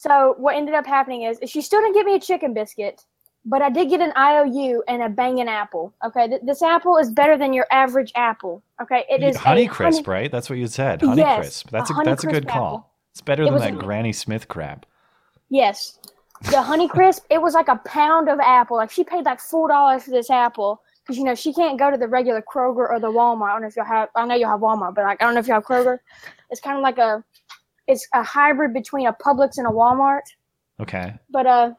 So 0.05 0.35
what 0.37 0.55
ended 0.55 0.75
up 0.75 0.85
happening 0.85 1.23
is, 1.23 1.39
is 1.39 1.49
she 1.49 1.63
still 1.63 1.81
didn't 1.81 1.95
give 1.95 2.05
me 2.05 2.15
a 2.15 2.21
chicken 2.21 2.53
biscuit, 2.53 3.03
but 3.47 3.63
I 3.63 3.71
did 3.71 3.89
get 3.89 4.03
an 4.03 4.13
IOU 4.15 4.83
and 4.87 5.03
a 5.03 5.09
banging 5.09 5.49
apple. 5.49 5.95
Okay, 6.05 6.29
Th- 6.29 6.43
this 6.45 6.61
apple 6.61 6.99
is 6.99 7.11
better 7.11 7.39
than 7.39 7.55
your 7.55 7.67
average 7.73 8.13
apple. 8.15 8.63
Okay, 8.83 9.05
it 9.09 9.23
is 9.23 9.35
Honey 9.35 9.67
Crisp, 9.67 10.07
right? 10.07 10.31
That's 10.31 10.51
what 10.51 10.59
you 10.59 10.67
said. 10.67 11.01
Honey 11.01 11.23
Yes, 11.23 11.39
Crisp. 11.39 11.71
That's 11.71 11.89
a 11.89 11.95
a, 11.95 11.97
Honey 11.97 12.11
that's 12.11 12.25
a 12.25 12.27
good 12.27 12.45
Crisp 12.45 12.49
call. 12.49 12.67
apple. 12.67 12.91
It's 13.13 13.23
better 13.23 13.45
It 13.45 13.51
than 13.51 13.59
that 13.61 13.73
a- 13.73 13.77
Granny 13.77 14.13
Smith 14.13 14.47
crap. 14.47 14.85
Yes, 15.49 15.99
the 16.51 16.61
Honey 16.61 16.87
Crisp. 16.87 17.25
It 17.31 17.41
was 17.41 17.55
like 17.55 17.69
a 17.69 17.77
pound 17.87 18.29
of 18.29 18.41
apple. 18.41 18.77
Like 18.77 18.91
she 18.91 19.05
paid 19.05 19.25
like 19.25 19.41
four 19.41 19.69
dollars 19.69 20.03
for 20.03 20.11
this 20.11 20.29
apple 20.29 20.83
because 21.03 21.17
you 21.17 21.25
know 21.25 21.35
she 21.35 21.55
can't 21.55 21.79
go 21.79 21.91
to 21.91 21.97
the 21.97 22.09
regular 22.09 22.43
Kroger 22.43 22.91
or 22.91 23.01
the 23.01 23.11
Walmart. 23.11 23.49
I 23.49 23.53
don't 23.53 23.63
know 23.63 23.69
if 23.69 23.77
you 23.77 23.85
have. 23.85 24.11
I 24.15 24.27
know 24.27 24.35
you 24.35 24.47
have 24.47 24.61
Walmart, 24.61 24.95
but 24.95 25.05
like 25.05 25.23
I 25.23 25.25
don't 25.25 25.33
know 25.33 25.41
if 25.41 25.49
you 25.49 25.55
have 25.55 25.65
Kroger. 25.65 25.99
It's 26.51 26.61
kind 26.61 26.77
of 26.77 26.83
like 26.83 26.99
a, 26.99 27.25
it's 27.87 28.07
a 28.13 28.23
hybrid 28.23 28.73
between 28.73 29.07
a 29.07 29.13
Publix 29.13 29.59
and 29.59 29.67
a 29.67 29.71
Walmart. 29.71 30.23
Okay. 30.81 31.15
But 31.31 31.47
uh, 31.47 31.71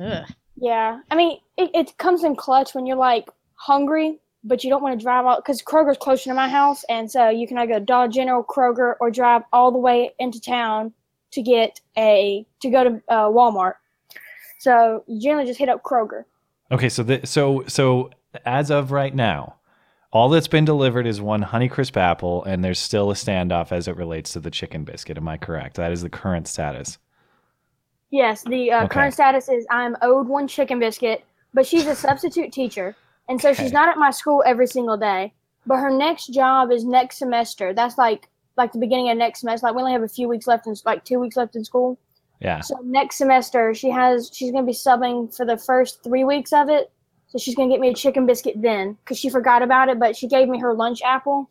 Ugh. 0.00 0.26
Yeah, 0.56 1.00
I 1.10 1.14
mean, 1.16 1.38
it, 1.56 1.70
it 1.74 1.96
comes 1.96 2.22
in 2.22 2.36
clutch 2.36 2.74
when 2.74 2.84
you're 2.84 2.96
like 2.96 3.30
hungry, 3.54 4.18
but 4.44 4.62
you 4.62 4.68
don't 4.68 4.82
want 4.82 4.98
to 4.98 5.02
drive 5.02 5.24
out 5.24 5.42
because 5.42 5.62
Kroger's 5.62 5.96
closer 5.96 6.24
to 6.24 6.34
my 6.34 6.48
house, 6.48 6.84
and 6.88 7.10
so 7.10 7.30
you 7.30 7.48
can 7.48 7.56
either 7.56 7.74
go 7.74 7.78
to 7.78 7.84
Dollar 7.84 8.08
General, 8.08 8.44
Kroger, 8.44 8.94
or 9.00 9.10
drive 9.10 9.42
all 9.52 9.72
the 9.72 9.78
way 9.78 10.10
into 10.18 10.38
town 10.40 10.92
to 11.32 11.42
get 11.42 11.80
a 11.96 12.46
to 12.60 12.68
go 12.68 12.84
to 12.84 13.02
uh, 13.08 13.28
Walmart. 13.28 13.74
So 14.58 15.02
you 15.06 15.20
generally 15.20 15.46
just 15.46 15.58
hit 15.58 15.70
up 15.70 15.82
Kroger. 15.82 16.24
Okay, 16.70 16.90
so 16.90 17.02
the, 17.02 17.26
so 17.26 17.64
so 17.66 18.10
as 18.44 18.70
of 18.70 18.92
right 18.92 19.14
now, 19.14 19.56
all 20.12 20.28
that's 20.28 20.48
been 20.48 20.64
delivered 20.64 21.06
is 21.06 21.20
one 21.20 21.42
Honey 21.42 21.68
Crisp 21.68 21.96
apple, 21.96 22.42
and 22.44 22.64
there's 22.64 22.78
still 22.78 23.10
a 23.10 23.14
standoff 23.14 23.70
as 23.72 23.86
it 23.88 23.96
relates 23.96 24.32
to 24.32 24.40
the 24.40 24.50
chicken 24.50 24.84
biscuit. 24.84 25.16
Am 25.16 25.28
I 25.28 25.36
correct? 25.36 25.76
That 25.76 25.92
is 25.92 26.02
the 26.02 26.10
current 26.10 26.48
status. 26.48 26.98
Yes, 28.10 28.42
the 28.42 28.72
uh, 28.72 28.84
Okay. 28.84 28.94
current 28.94 29.14
status 29.14 29.48
is 29.48 29.66
I'm 29.70 29.96
owed 30.02 30.26
one 30.26 30.48
chicken 30.48 30.80
biscuit, 30.80 31.24
but 31.54 31.64
she's 31.66 31.86
a 31.86 31.94
substitute 31.94 32.52
teacher, 32.52 32.96
and 33.28 33.40
so 33.40 33.50
Okay. 33.50 33.62
she's 33.62 33.72
not 33.72 33.88
at 33.88 33.98
my 33.98 34.10
school 34.10 34.42
every 34.44 34.66
single 34.66 34.96
day. 34.96 35.32
But 35.66 35.76
her 35.76 35.90
next 35.90 36.28
job 36.28 36.72
is 36.72 36.84
next 36.84 37.18
semester. 37.18 37.72
That's 37.72 37.98
like 37.98 38.28
like 38.56 38.72
the 38.72 38.78
beginning 38.78 39.10
of 39.10 39.16
next 39.18 39.40
semester. 39.40 39.66
Like 39.66 39.76
we 39.76 39.80
only 39.82 39.92
have 39.92 40.02
a 40.02 40.08
few 40.08 40.26
weeks 40.26 40.46
left 40.46 40.66
in 40.66 40.74
like 40.84 41.04
two 41.04 41.20
weeks 41.20 41.36
left 41.36 41.54
in 41.54 41.64
school. 41.64 41.98
Yeah. 42.40 42.60
So 42.60 42.74
next 42.82 43.16
semester 43.16 43.74
she 43.74 43.90
has 43.90 44.30
she's 44.32 44.50
gonna 44.50 44.66
be 44.66 44.72
subbing 44.72 45.34
for 45.36 45.44
the 45.46 45.56
first 45.56 46.02
three 46.02 46.24
weeks 46.24 46.52
of 46.52 46.68
it. 46.68 46.90
So 47.30 47.38
she's 47.38 47.54
gonna 47.54 47.68
get 47.70 47.80
me 47.80 47.88
a 47.90 47.94
chicken 47.94 48.26
biscuit 48.26 48.54
then 48.60 48.94
because 49.04 49.18
she 49.18 49.30
forgot 49.30 49.62
about 49.62 49.88
it, 49.88 49.98
but 49.98 50.16
she 50.16 50.26
gave 50.28 50.48
me 50.48 50.58
her 50.60 50.74
lunch 50.74 51.00
apple. 51.02 51.48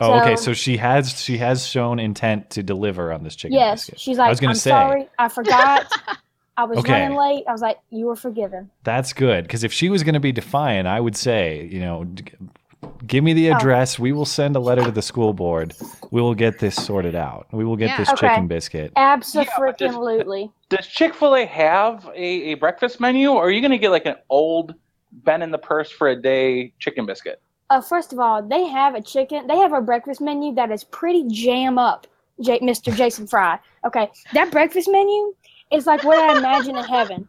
Oh, 0.00 0.20
okay. 0.20 0.36
So- 0.36 0.42
So 0.42 0.52
she 0.52 0.76
has 0.76 1.20
she 1.20 1.38
has 1.38 1.66
shown 1.66 1.98
intent 1.98 2.50
to 2.50 2.62
deliver 2.62 3.12
on 3.12 3.24
this 3.24 3.34
chicken 3.34 3.56
biscuit. 3.56 3.66
yes, 3.66 3.80
biscuit. 3.86 4.00
she's 4.00 4.18
like, 4.18 4.26
I 4.26 4.30
was 4.30 4.40
gonna 4.40 4.50
I'm 4.52 4.56
say- 4.56 4.70
sorry, 4.70 5.08
I 5.18 5.28
forgot. 5.28 5.86
I 6.56 6.64
was 6.64 6.78
Okay. 6.78 6.92
running 6.92 7.16
late. 7.16 7.44
I 7.48 7.52
was 7.52 7.62
like, 7.62 7.78
you 7.90 8.06
were 8.06 8.16
forgiven. 8.16 8.68
That's 8.82 9.12
good 9.12 9.44
because 9.44 9.62
if 9.64 9.72
she 9.72 9.88
was 9.90 10.02
going 10.02 10.14
to 10.14 10.20
be 10.20 10.32
defiant, 10.32 10.88
I 10.88 10.98
would 10.98 11.14
say, 11.16 11.68
you 11.70 11.78
know, 11.78 12.04
give 13.06 13.22
me 13.22 13.30
Oh. 13.30 13.34
the 13.34 13.48
address. 13.50 13.96
We 13.96 14.10
will 14.10 14.24
send 14.24 14.56
a 14.56 14.58
letter 14.58 14.82
to 14.82 14.90
the 14.90 15.00
school 15.00 15.32
board. 15.32 15.72
We 16.10 16.20
will 16.20 16.34
get 16.34 16.58
this 16.58 16.74
sorted 16.74 17.14
out. 17.14 17.46
We 17.52 17.64
will 17.64 17.76
get 17.76 17.90
Yeah. 17.90 17.96
this 17.98 18.08
Okay. 18.10 18.26
chicken 18.28 18.48
biscuit. 18.48 18.92
Absolutely. 18.96 20.50
Does 20.68 20.86
Chick 20.88 21.14
Fil 21.14 21.36
A 21.36 21.44
have 21.46 22.10
a, 22.14 22.52
a 22.52 22.54
breakfast 22.54 23.00
menu, 23.00 23.30
or 23.30 23.44
are 23.46 23.50
you 23.50 23.62
gonna 23.62 23.78
get 23.78 23.90
like 23.90 24.06
an 24.06 24.16
old 24.28 24.74
Ben 25.12 25.42
in 25.42 25.50
the 25.50 25.58
purse 25.58 25.90
for 25.90 26.08
a 26.08 26.16
day 26.20 26.72
chicken 26.78 27.06
biscuit? 27.06 27.40
Uh, 27.70 27.80
first 27.80 28.12
of 28.12 28.18
all, 28.18 28.42
they 28.42 28.66
have 28.66 28.94
a 28.94 29.02
chicken. 29.02 29.46
They 29.46 29.56
have 29.58 29.72
a 29.72 29.80
breakfast 29.80 30.20
menu 30.20 30.54
that 30.54 30.70
is 30.70 30.84
pretty 30.84 31.24
jam 31.28 31.78
up, 31.78 32.06
J- 32.40 32.60
Mr. 32.60 32.94
Jason 32.94 33.26
Fry. 33.26 33.58
Okay, 33.86 34.10
that 34.32 34.50
breakfast 34.50 34.88
menu 34.90 35.34
is 35.72 35.86
like 35.86 36.02
what 36.02 36.18
I 36.18 36.38
imagine 36.38 36.76
in 36.76 36.84
heaven. 36.84 37.28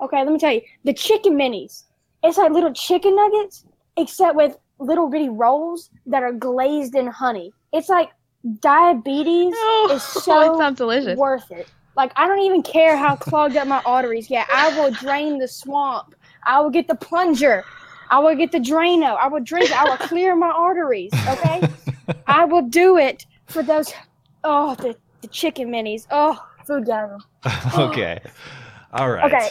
Okay, 0.00 0.18
let 0.22 0.32
me 0.32 0.38
tell 0.38 0.52
you, 0.52 0.62
the 0.84 0.94
chicken 0.94 1.34
minis. 1.34 1.84
It's 2.22 2.38
like 2.38 2.52
little 2.52 2.72
chicken 2.72 3.16
nuggets, 3.16 3.64
except 3.96 4.36
with 4.36 4.56
little 4.78 5.08
bitty 5.10 5.28
rolls 5.28 5.90
that 6.06 6.22
are 6.22 6.32
glazed 6.32 6.94
in 6.94 7.06
honey. 7.06 7.52
It's 7.72 7.88
like 7.88 8.10
diabetes 8.60 9.54
Oh, 9.56 9.90
is 9.92 10.02
so 10.02 10.54
it 10.54 10.58
sounds 10.58 10.78
delicious. 10.78 11.18
worth 11.18 11.50
it. 11.50 11.70
Like 11.96 12.12
I 12.16 12.26
don't 12.26 12.40
even 12.40 12.62
care 12.62 12.96
how 12.96 13.16
clogged 13.16 13.56
up 13.56 13.66
my 13.66 13.82
arteries 13.84 14.28
get. 14.28 14.46
I 14.52 14.68
will 14.78 14.90
drain 14.92 15.38
the 15.38 15.48
swamp. 15.48 16.14
I 16.44 16.60
will 16.60 16.70
get 16.70 16.88
the 16.88 16.94
plunger. 16.94 17.64
I 18.10 18.18
will 18.18 18.34
get 18.34 18.52
the 18.52 18.58
Drano. 18.58 19.16
I 19.16 19.28
will 19.28 19.40
drink. 19.40 19.70
I 19.72 19.84
will 19.84 19.96
clear 20.08 20.34
my 20.34 20.48
arteries. 20.48 21.12
Okay. 21.28 21.62
I 22.26 22.44
will 22.44 22.62
do 22.62 22.96
it 22.98 23.26
for 23.46 23.62
those. 23.62 23.92
Oh, 24.42 24.74
the, 24.76 24.96
the 25.20 25.28
chicken 25.28 25.68
minis. 25.70 26.06
Oh, 26.10 26.42
food 26.66 26.86
gasm. 26.86 27.20
okay. 27.78 28.20
All 28.92 29.10
right. 29.10 29.32
Okay. 29.32 29.48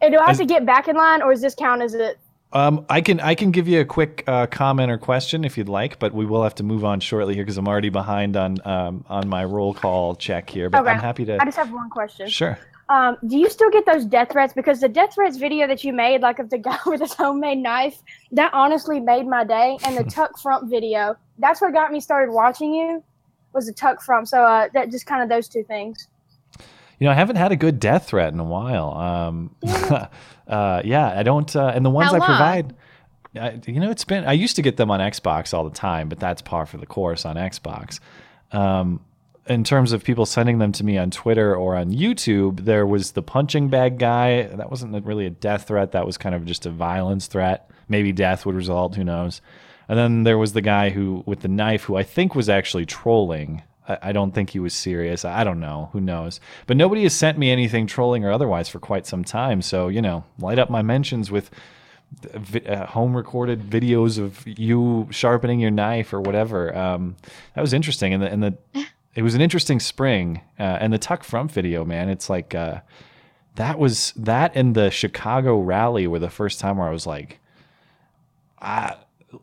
And 0.00 0.12
do 0.12 0.18
I 0.18 0.26
have 0.26 0.38
to 0.38 0.46
get 0.46 0.66
back 0.66 0.88
in 0.88 0.96
line, 0.96 1.22
or 1.22 1.32
does 1.32 1.42
this 1.42 1.54
count 1.54 1.82
as 1.82 1.94
it? 1.94 2.18
Um, 2.54 2.84
I 2.90 3.00
can 3.00 3.20
I 3.20 3.34
can 3.34 3.50
give 3.50 3.66
you 3.66 3.80
a 3.80 3.84
quick 3.84 4.24
uh, 4.26 4.46
comment 4.46 4.90
or 4.90 4.98
question 4.98 5.44
if 5.44 5.56
you'd 5.56 5.68
like, 5.68 5.98
but 5.98 6.12
we 6.12 6.26
will 6.26 6.42
have 6.42 6.54
to 6.56 6.62
move 6.62 6.84
on 6.84 7.00
shortly 7.00 7.34
here 7.34 7.44
because 7.44 7.56
I'm 7.56 7.68
already 7.68 7.88
behind 7.88 8.36
on 8.36 8.58
um, 8.66 9.04
on 9.08 9.28
my 9.28 9.44
roll 9.44 9.72
call 9.72 10.14
check 10.16 10.50
here. 10.50 10.68
But 10.68 10.82
Okay. 10.82 10.90
I'm 10.90 10.98
happy 10.98 11.24
to. 11.26 11.40
I 11.40 11.44
just 11.44 11.56
have 11.56 11.72
one 11.72 11.88
question. 11.88 12.28
Sure. 12.28 12.58
Um, 12.88 13.16
do 13.26 13.38
you 13.38 13.48
still 13.48 13.70
get 13.70 13.86
those 13.86 14.04
death 14.04 14.32
threats? 14.32 14.52
Because 14.52 14.80
the 14.80 14.88
death 14.88 15.14
threats 15.14 15.36
video 15.36 15.66
that 15.66 15.84
you 15.84 15.92
made, 15.92 16.20
like 16.20 16.38
of 16.38 16.50
the 16.50 16.58
guy 16.70 16.78
with 16.86 17.00
his 17.00 17.14
homemade 17.14 17.58
knife, 17.58 18.02
that 18.32 18.52
honestly 18.52 19.00
made 19.00 19.26
my 19.26 19.44
day. 19.44 19.78
And 19.84 19.96
the 19.96 20.04
tuck 20.10 20.38
frump 20.38 20.68
video, 20.68 21.16
that's 21.38 21.60
what 21.60 21.72
got 21.72 21.92
me 21.92 22.00
started 22.00 22.32
watching 22.32 22.74
you, 22.74 23.02
was 23.52 23.66
the 23.66 23.72
tuck 23.72 24.02
frump. 24.02 24.28
So 24.28 24.42
uh, 24.42 24.68
that 24.74 24.90
just 24.90 25.06
kind 25.06 25.22
of 25.22 25.28
those 25.28 25.48
two 25.48 25.64
things. 25.64 26.08
You 26.98 27.06
know, 27.06 27.12
I 27.12 27.14
haven't 27.14 27.36
had 27.36 27.50
a 27.50 27.56
good 27.56 27.80
death 27.80 28.06
threat 28.06 28.32
in 28.32 28.38
a 28.38 28.44
while. 28.44 28.92
Um, 28.96 29.56
uh, 30.46 30.82
yeah, 30.84 31.18
I 31.18 31.22
don't. 31.24 31.54
Uh, 31.54 31.72
and 31.74 31.84
the 31.84 31.90
ones 31.90 32.10
How 32.10 32.16
I 32.16 32.18
long? 32.18 32.26
provide, 32.26 32.74
I, 33.34 33.60
you 33.66 33.80
know, 33.80 33.90
it's 33.90 34.04
been. 34.04 34.24
I 34.24 34.34
used 34.34 34.54
to 34.56 34.62
get 34.62 34.76
them 34.76 34.90
on 34.90 35.00
Xbox 35.00 35.52
all 35.52 35.64
the 35.64 35.74
time, 35.74 36.08
but 36.08 36.20
that's 36.20 36.42
par 36.42 36.64
for 36.64 36.76
the 36.76 36.86
course 36.86 37.24
on 37.24 37.34
Xbox. 37.34 37.98
Um, 38.52 39.00
in 39.46 39.64
terms 39.64 39.92
of 39.92 40.04
people 40.04 40.24
sending 40.24 40.58
them 40.58 40.72
to 40.72 40.84
me 40.84 40.98
on 40.98 41.10
Twitter 41.10 41.54
or 41.54 41.76
on 41.76 41.90
YouTube, 41.90 42.64
there 42.64 42.86
was 42.86 43.12
the 43.12 43.22
punching 43.22 43.68
bag 43.68 43.98
guy. 43.98 44.42
That 44.44 44.70
wasn't 44.70 45.04
really 45.04 45.26
a 45.26 45.30
death 45.30 45.68
threat. 45.68 45.92
That 45.92 46.06
was 46.06 46.16
kind 46.16 46.34
of 46.34 46.44
just 46.44 46.66
a 46.66 46.70
violence 46.70 47.26
threat. 47.26 47.68
Maybe 47.88 48.12
death 48.12 48.46
would 48.46 48.54
result. 48.54 48.94
Who 48.94 49.04
knows? 49.04 49.40
And 49.88 49.98
then 49.98 50.22
there 50.22 50.38
was 50.38 50.52
the 50.52 50.60
guy 50.60 50.90
who 50.90 51.24
with 51.26 51.40
the 51.40 51.48
knife, 51.48 51.84
who 51.84 51.96
I 51.96 52.04
think 52.04 52.34
was 52.34 52.48
actually 52.48 52.86
trolling. 52.86 53.62
I, 53.88 53.98
I 54.02 54.12
don't 54.12 54.32
think 54.32 54.50
he 54.50 54.60
was 54.60 54.74
serious. 54.74 55.24
I 55.24 55.42
don't 55.42 55.60
know. 55.60 55.90
Who 55.92 56.00
knows? 56.00 56.38
But 56.66 56.76
nobody 56.76 57.02
has 57.02 57.14
sent 57.14 57.36
me 57.36 57.50
anything 57.50 57.88
trolling 57.88 58.24
or 58.24 58.30
otherwise 58.30 58.68
for 58.68 58.78
quite 58.78 59.06
some 59.06 59.24
time. 59.24 59.60
So 59.60 59.88
you 59.88 60.00
know, 60.00 60.24
light 60.38 60.60
up 60.60 60.70
my 60.70 60.82
mentions 60.82 61.32
with 61.32 61.50
uh, 62.66 62.86
home 62.86 63.16
recorded 63.16 63.62
videos 63.62 64.18
of 64.18 64.46
you 64.46 65.08
sharpening 65.10 65.58
your 65.58 65.70
knife 65.72 66.12
or 66.12 66.20
whatever. 66.20 66.76
Um, 66.76 67.16
that 67.54 67.60
was 67.60 67.72
interesting, 67.72 68.14
and 68.14 68.22
the 68.22 68.30
and 68.30 68.42
the 68.42 68.56
it 69.14 69.22
was 69.22 69.34
an 69.34 69.40
interesting 69.40 69.80
spring. 69.80 70.40
Uh, 70.58 70.62
and 70.80 70.92
the 70.92 70.98
Tuck 70.98 71.22
Frump 71.24 71.50
video, 71.50 71.84
man, 71.84 72.08
it's 72.08 72.30
like 72.30 72.54
uh, 72.54 72.80
that 73.56 73.78
was 73.78 74.12
that 74.16 74.52
and 74.54 74.74
the 74.74 74.90
Chicago 74.90 75.58
rally 75.60 76.06
were 76.06 76.18
the 76.18 76.30
first 76.30 76.60
time 76.60 76.78
where 76.78 76.88
I 76.88 76.92
was 76.92 77.06
like, 77.06 77.38
I. 78.60 78.96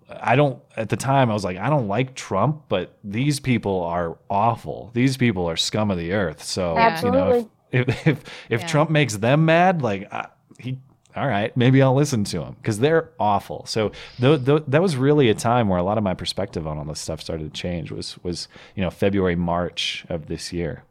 I 0.08 0.36
don't 0.36 0.62
at 0.78 0.90
the 0.90 0.96
time 0.98 1.32
I 1.32 1.34
was 1.34 1.44
like 1.44 1.58
I 1.58 1.68
don't 1.68 1.88
like 1.88 2.14
Trump, 2.14 2.66
but 2.70 3.00
these 3.04 3.40
people 3.40 3.82
are 3.82 4.20
awful. 4.30 4.92
These 4.94 5.18
people 5.18 5.50
are 5.50 5.58
scum 5.58 5.90
of 5.90 5.98
the 5.98 6.14
earth. 6.14 6.44
So 6.44 6.78
Absolutely. 6.78 7.20
you 7.20 7.24
know 7.40 7.52
if 7.72 7.90
if 7.90 8.08
if, 8.08 8.24
if 8.50 8.62
Yeah. 8.62 8.68
Trump 8.68 8.92
makes 8.92 9.18
them 9.18 9.46
mad, 9.46 9.82
like 9.82 10.14
I, 10.14 10.28
he 10.60 10.78
all 11.16 11.28
right, 11.28 11.56
maybe 11.58 11.82
I'll 11.82 11.96
listen 11.96 12.24
to 12.25 12.39
them 12.39 12.56
because 12.62 12.80
they're 12.80 13.10
awful. 13.20 13.66
So 13.66 13.92
th- 14.20 14.46
th- 14.46 14.63
that 14.68 14.82
was 14.82 14.96
really 14.96 15.30
a 15.30 15.34
time 15.34 15.68
where 15.68 15.80
a 15.80 15.84
lot 15.84 15.98
of 15.98 16.04
my 16.04 16.13
perspective 16.13 16.68
on 16.68 16.78
all 16.78 16.86
this 16.86 17.00
stuff 17.00 17.20
started 17.22 17.51
to 17.51 17.60
change. 17.60 17.92
Was 17.92 18.18
was 18.24 18.48
you 18.75 18.84
know 18.84 18.89
February 18.92 19.36
March 19.36 20.06
of 20.10 20.28
this 20.28 20.54
year. 20.54 20.84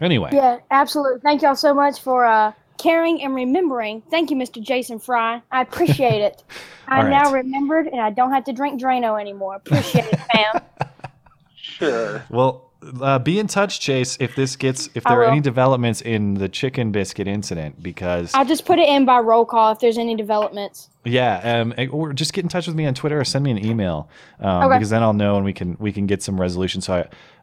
Anyway, 0.00 0.30
Yeah, 0.32 0.58
absolutely. 0.70 1.20
Thank 1.20 1.42
y'all 1.42 1.54
so 1.54 1.72
much 1.72 2.00
for 2.00 2.26
uh, 2.26 2.52
caring 2.76 3.22
and 3.22 3.34
remembering. 3.34 4.02
Thank 4.10 4.30
you, 4.30 4.36
Mr. 4.36 4.60
Jason 4.60 4.98
Fry. 4.98 5.40
I 5.50 5.62
appreciate 5.62 6.20
it. 6.20 6.44
I'm 6.88 7.08
now 7.08 7.32
remembered, 7.32 7.86
and 7.86 8.00
I 8.00 8.10
don't 8.10 8.30
have 8.32 8.44
to 8.44 8.52
drink 8.52 8.80
Drano 8.80 9.18
anymore. 9.20 9.54
Appreciate 9.56 10.06
it, 10.06 10.20
fam. 10.32 10.62
Sure. 11.78 12.24
well, 12.30 12.65
uh, 13.00 13.18
be 13.18 13.38
in 13.38 13.46
touch, 13.46 13.80
Chase, 13.80 14.16
if 14.20 14.34
this 14.34 14.56
gets 14.56 14.88
if 14.94 15.04
there 15.04 15.22
are 15.22 15.24
any 15.24 15.40
developments 15.40 16.00
in 16.00 16.34
the 16.34 16.48
chicken 16.48 16.92
biscuit 16.92 17.26
incident 17.26 17.82
because 17.82 18.32
I'll 18.34 18.44
just 18.44 18.64
put 18.64 18.78
it 18.78 18.88
in 18.88 19.04
by 19.04 19.18
roll 19.20 19.44
call 19.44 19.72
if 19.72 19.80
there's 19.80 19.98
any 19.98 20.14
developments. 20.16 20.88
Yeah, 21.04 21.60
um, 21.60 21.74
eh, 21.78 21.86
or 21.86 22.12
just 22.12 22.32
get 22.32 22.44
in 22.44 22.48
touch 22.48 22.66
with 22.66 22.76
me 22.76 22.86
on 22.86 22.94
Twitter 22.94 23.20
or 23.20 23.24
send 23.24 23.44
me 23.44 23.50
an 23.50 23.64
email 23.64 24.08
um, 24.40 24.64
Okay. 24.64 24.76
because 24.78 24.90
then 24.90 25.02
I'll 25.02 25.12
know 25.12 25.36
and 25.36 25.44
we 25.44 25.52
can 25.52 25.76
we 25.78 25.92
can 25.92 26.06
get 26.06 26.22
some 26.22 26.40
resolution. 26.40 26.80
So 26.80 26.94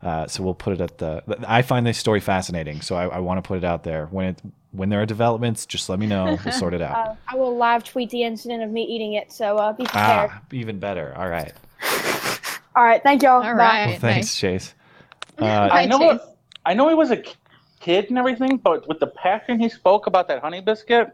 I, 0.01 0.05
uh, 0.07 0.27
so 0.27 0.43
we'll 0.43 0.53
put 0.53 0.73
it 0.73 0.81
at 0.81 0.97
the. 0.97 1.23
I 1.47 1.61
find 1.61 1.85
this 1.85 1.97
story 1.97 2.19
fascinating, 2.19 2.81
so 2.81 2.95
I, 2.95 3.07
I 3.07 3.19
want 3.19 3.43
to 3.43 3.47
put 3.47 3.57
it 3.57 3.63
out 3.63 3.83
there. 3.83 4.07
When 4.07 4.27
it 4.27 4.41
when 4.71 4.89
there 4.89 5.01
are 5.01 5.05
developments, 5.05 5.65
just 5.65 5.87
let 5.89 5.99
me 5.99 6.07
know. 6.07 6.37
We'll 6.43 6.53
sort 6.63 6.73
it 6.73 6.81
out. 6.81 7.07
Uh, 7.07 7.15
I 7.27 7.35
will 7.35 7.55
live 7.55 7.83
tweet 7.83 8.09
the 8.09 8.23
incident 8.23 8.63
of 8.63 8.69
me 8.69 8.83
eating 8.83 9.13
it, 9.13 9.31
so 9.31 9.57
uh, 9.57 9.71
be 9.73 9.83
prepared. 9.83 10.31
ah, 10.33 10.41
even 10.51 10.79
better. 10.79 11.13
All 11.17 11.29
right. 11.29 11.53
All 12.75 12.83
right, 12.83 13.03
thank 13.03 13.21
y'all. 13.21 13.35
All 13.35 13.41
Bye. 13.43 13.49
right. 13.55 13.85
Well, 13.87 13.99
thanks, 13.99 14.27
nice. 14.27 14.35
Chase. 14.35 14.73
Uh, 15.39 15.69
I 15.71 15.85
know. 15.85 16.17
Chase. 16.17 16.27
I 16.65 16.73
know 16.73 16.87
he 16.89 16.95
was 16.95 17.11
a 17.11 17.23
kid 17.79 18.05
and 18.09 18.17
everything, 18.17 18.57
but 18.57 18.87
with 18.87 18.99
the 18.99 19.07
passion 19.07 19.59
he 19.59 19.67
spoke 19.69 20.07
about 20.07 20.27
that 20.29 20.41
honey 20.41 20.61
biscuit, 20.61 21.09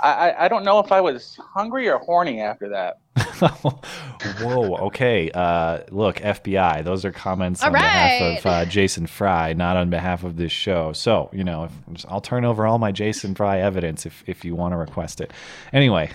I, 0.00 0.10
I, 0.30 0.44
I 0.44 0.48
don't 0.48 0.64
know 0.64 0.80
if 0.80 0.90
I 0.90 1.00
was 1.00 1.38
hungry 1.54 1.88
or 1.88 1.98
horny 1.98 2.40
after 2.40 2.68
that. 2.70 2.98
Whoa. 4.40 4.76
Okay. 4.86 5.30
Uh, 5.32 5.80
look, 5.90 6.16
FBI. 6.16 6.84
Those 6.84 7.04
are 7.04 7.12
comments 7.12 7.62
All 7.62 7.68
on 7.68 7.72
behalf 7.74 8.38
of 8.38 8.46
uh, 8.46 8.64
Jason 8.64 9.06
Fry, 9.06 9.52
not 9.52 9.76
on 9.76 9.90
behalf 9.90 10.24
of 10.24 10.36
this 10.36 10.52
show. 10.52 10.92
So 10.92 11.30
you 11.32 11.44
know, 11.44 11.68
if, 11.92 12.04
I'll 12.08 12.20
turn 12.20 12.44
over 12.44 12.66
all 12.66 12.78
my 12.78 12.92
Jason 12.92 13.34
Fry 13.34 13.60
evidence 13.60 14.06
if 14.06 14.24
if 14.26 14.44
you 14.44 14.54
want 14.54 14.72
to 14.72 14.76
request 14.76 15.20
it. 15.20 15.32
Anyway. 15.72 16.10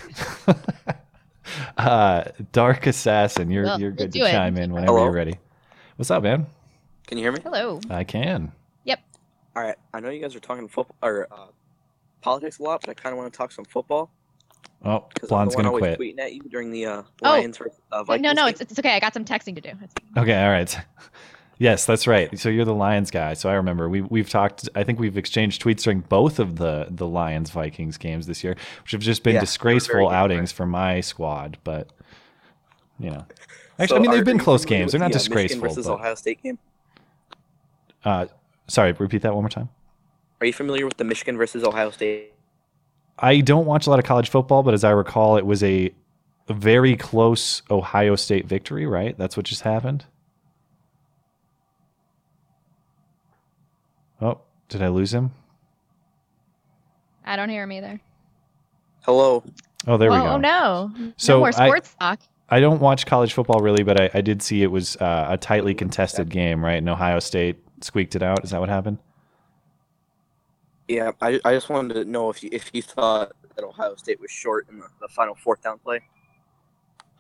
uh, 1.78 2.26
Dark 2.52 2.88
Assassin, 2.88 3.50
you're 3.50 3.64
Well, 3.64 3.80
you're 3.80 3.92
good 3.92 4.12
do 4.12 4.20
to 4.20 4.26
it. 4.26 4.32
chime 4.32 4.58
in 4.58 4.74
whenever 4.74 4.94
Hello? 4.94 5.04
you're 5.06 5.14
ready. 5.14 5.36
What's 5.96 6.12
up, 6.12 6.24
man? 6.24 6.46
Can 7.08 7.18
you 7.18 7.24
hear 7.24 7.32
me? 7.32 7.40
Hello. 7.44 7.80
I 7.90 8.04
can. 8.04 8.52
Yep. 8.84 9.00
All 9.56 9.64
right. 9.64 9.76
I 9.94 10.00
know 10.00 10.10
you 10.10 10.22
guys 10.22 10.36
are 10.36 10.40
talking 10.40 10.68
football 10.68 10.96
or 11.02 11.28
uh, 11.32 11.48
politics 12.22 12.60
a 12.60 12.64
lot, 12.64 12.82
but 12.82 12.90
I 12.90 12.94
kind 12.94 13.14
of 13.14 13.18
want 13.18 13.32
to 13.32 13.38
talk 13.38 13.52
some 13.52 13.66
football 13.66 14.12
Oh, 14.84 15.06
because 15.12 15.30
I'm 15.32 15.48
Blonde's 15.48 15.54
the 15.54 15.58
one 15.58 15.64
gonna 15.66 15.76
always 15.76 15.96
quit. 15.96 16.00
tweeting 16.00 16.20
at 16.20 16.34
you 16.34 16.42
during 16.44 16.72
the 16.72 16.86
uh, 16.86 17.02
Oh. 17.24 17.30
Lions 17.30 17.58
versus 17.58 17.80
uh, 17.92 18.04
Vikings. 18.04 18.24
no, 18.24 18.32
no, 18.34 18.44
game. 18.44 18.50
it's, 18.50 18.62
it's 18.62 18.80
okay. 18.80 18.96
I 18.96 19.00
got 19.00 19.14
some 19.14 19.26
texting 19.26 19.56
to 19.56 19.62
do. 19.62 19.70
It's- 19.70 19.90
Okay, 20.18 20.40
all 20.44 20.50
right. 20.52 20.78
Yes, 21.60 21.88
that's 21.88 22.06
right. 22.06 22.38
So 22.38 22.50
you're 22.50 22.66
the 22.66 22.76
Lions 22.76 23.10
guy. 23.10 23.34
So 23.34 23.50
I 23.50 23.54
remember 23.54 23.90
we 23.90 24.02
we've 24.02 24.30
talked. 24.30 24.70
I 24.76 24.84
think 24.84 25.00
we've 25.00 25.18
exchanged 25.18 25.60
tweets 25.60 25.82
during 25.82 26.02
both 26.02 26.38
of 26.38 26.58
the 26.58 26.86
the 26.92 27.08
Lions 27.08 27.50
Vikings 27.50 27.98
games 27.98 28.28
this 28.28 28.44
year, 28.44 28.56
which 28.84 28.92
have 28.92 29.02
just 29.02 29.24
been 29.24 29.34
Yeah, 29.34 29.40
they 29.40 29.42
were 29.42 29.46
very 29.46 29.46
disgraceful 29.48 30.08
good, 30.10 30.14
outings 30.14 30.52
for 30.52 30.68
my 30.68 31.02
squad. 31.02 31.58
But 31.64 31.90
you 33.00 33.10
know, 33.10 33.26
actually, 33.80 33.88
So 33.88 33.96
I 33.96 34.00
mean 34.02 34.12
they've 34.12 34.24
been 34.24 34.38
close 34.38 34.66
games. 34.66 34.92
They're 34.92 35.00
not 35.00 35.12
the, 35.12 35.16
uh, 35.16 35.18
Michigan 35.18 35.34
disgraceful. 35.48 35.62
versus 35.70 35.88
but- 35.88 35.94
Ohio 35.94 36.14
State 36.14 36.44
game. 36.44 36.60
Uh, 38.08 38.26
sorry, 38.68 38.94
repeat 38.94 39.22
that 39.24 39.34
one 39.34 39.44
more 39.44 39.50
time. 39.50 39.68
Are 40.40 40.48
you 40.48 40.54
familiar 40.54 40.86
with 40.86 40.96
the 40.96 41.04
Michigan 41.04 41.38
versus 41.38 41.64
Ohio 41.64 41.92
State? 41.92 42.34
I 43.20 43.42
don't 43.42 43.66
watch 43.66 43.86
a 43.86 43.90
lot 43.90 44.00
of 44.00 44.06
college 44.06 44.30
football, 44.30 44.64
but 44.64 44.74
as 44.74 44.84
I 44.84 44.92
recall, 44.92 45.36
it 45.36 45.46
was 45.46 45.62
a, 45.62 45.92
a 46.48 46.54
very 46.54 46.96
close 46.96 47.64
Ohio 47.70 48.16
State 48.16 48.46
victory. 48.46 48.86
Right? 48.86 49.18
That's 49.18 49.36
what 49.36 49.46
just 49.46 49.64
happened. 49.64 50.06
Oh, 54.22 54.40
did 54.70 54.82
I 54.82 54.88
lose 54.88 55.14
him? 55.14 55.32
I 57.26 57.36
don't 57.36 57.50
hear 57.50 57.64
him 57.64 57.74
either. 57.74 58.00
Hello. 59.02 59.44
Oh, 59.86 59.98
there 59.98 60.10
we 60.10 60.18
oh, 60.18 60.22
go. 60.22 60.28
Oh 60.28 60.38
no. 60.38 60.92
So 61.18 61.34
no 61.34 61.40
more 61.40 61.48
I- 61.50 61.52
sports 61.52 61.96
talk. 62.00 62.22
I 62.50 62.62
don't 62.62 62.80
watch 62.80 63.06
college 63.06 63.34
football 63.34 63.60
really, 63.60 63.84
but 63.84 64.00
I, 64.00 64.10
I 64.14 64.22
did 64.22 64.42
see 64.42 64.64
it 64.64 64.72
was 64.72 64.96
uh, 64.98 65.28
a 65.32 65.38
tightly 65.38 65.74
contested 65.74 66.30
game, 66.30 66.64
right? 66.64 66.78
And 66.78 66.88
Ohio 66.88 67.20
State 67.20 67.67
squeaked 67.82 68.16
it 68.16 68.24
out. 68.24 68.44
Is 68.44 68.52
that 68.52 68.60
what 68.60 68.70
happened? 68.70 68.98
Yeah, 70.88 71.12
I, 71.22 71.40
I 71.44 71.54
just 71.54 71.70
wanted 71.70 71.96
to 71.96 72.06
know 72.06 72.30
if 72.30 72.42
you 72.44 72.50
if 72.52 72.70
you 72.74 72.82
thought 72.82 73.34
that 73.56 73.66
Ohio 73.66 73.96
State 73.96 74.22
was 74.22 74.32
short 74.32 74.68
in 74.70 74.80
the, 74.80 74.88
the 75.02 75.08
final 75.10 75.36
fourth 75.36 75.62
down 75.62 75.80
play. 75.80 76.02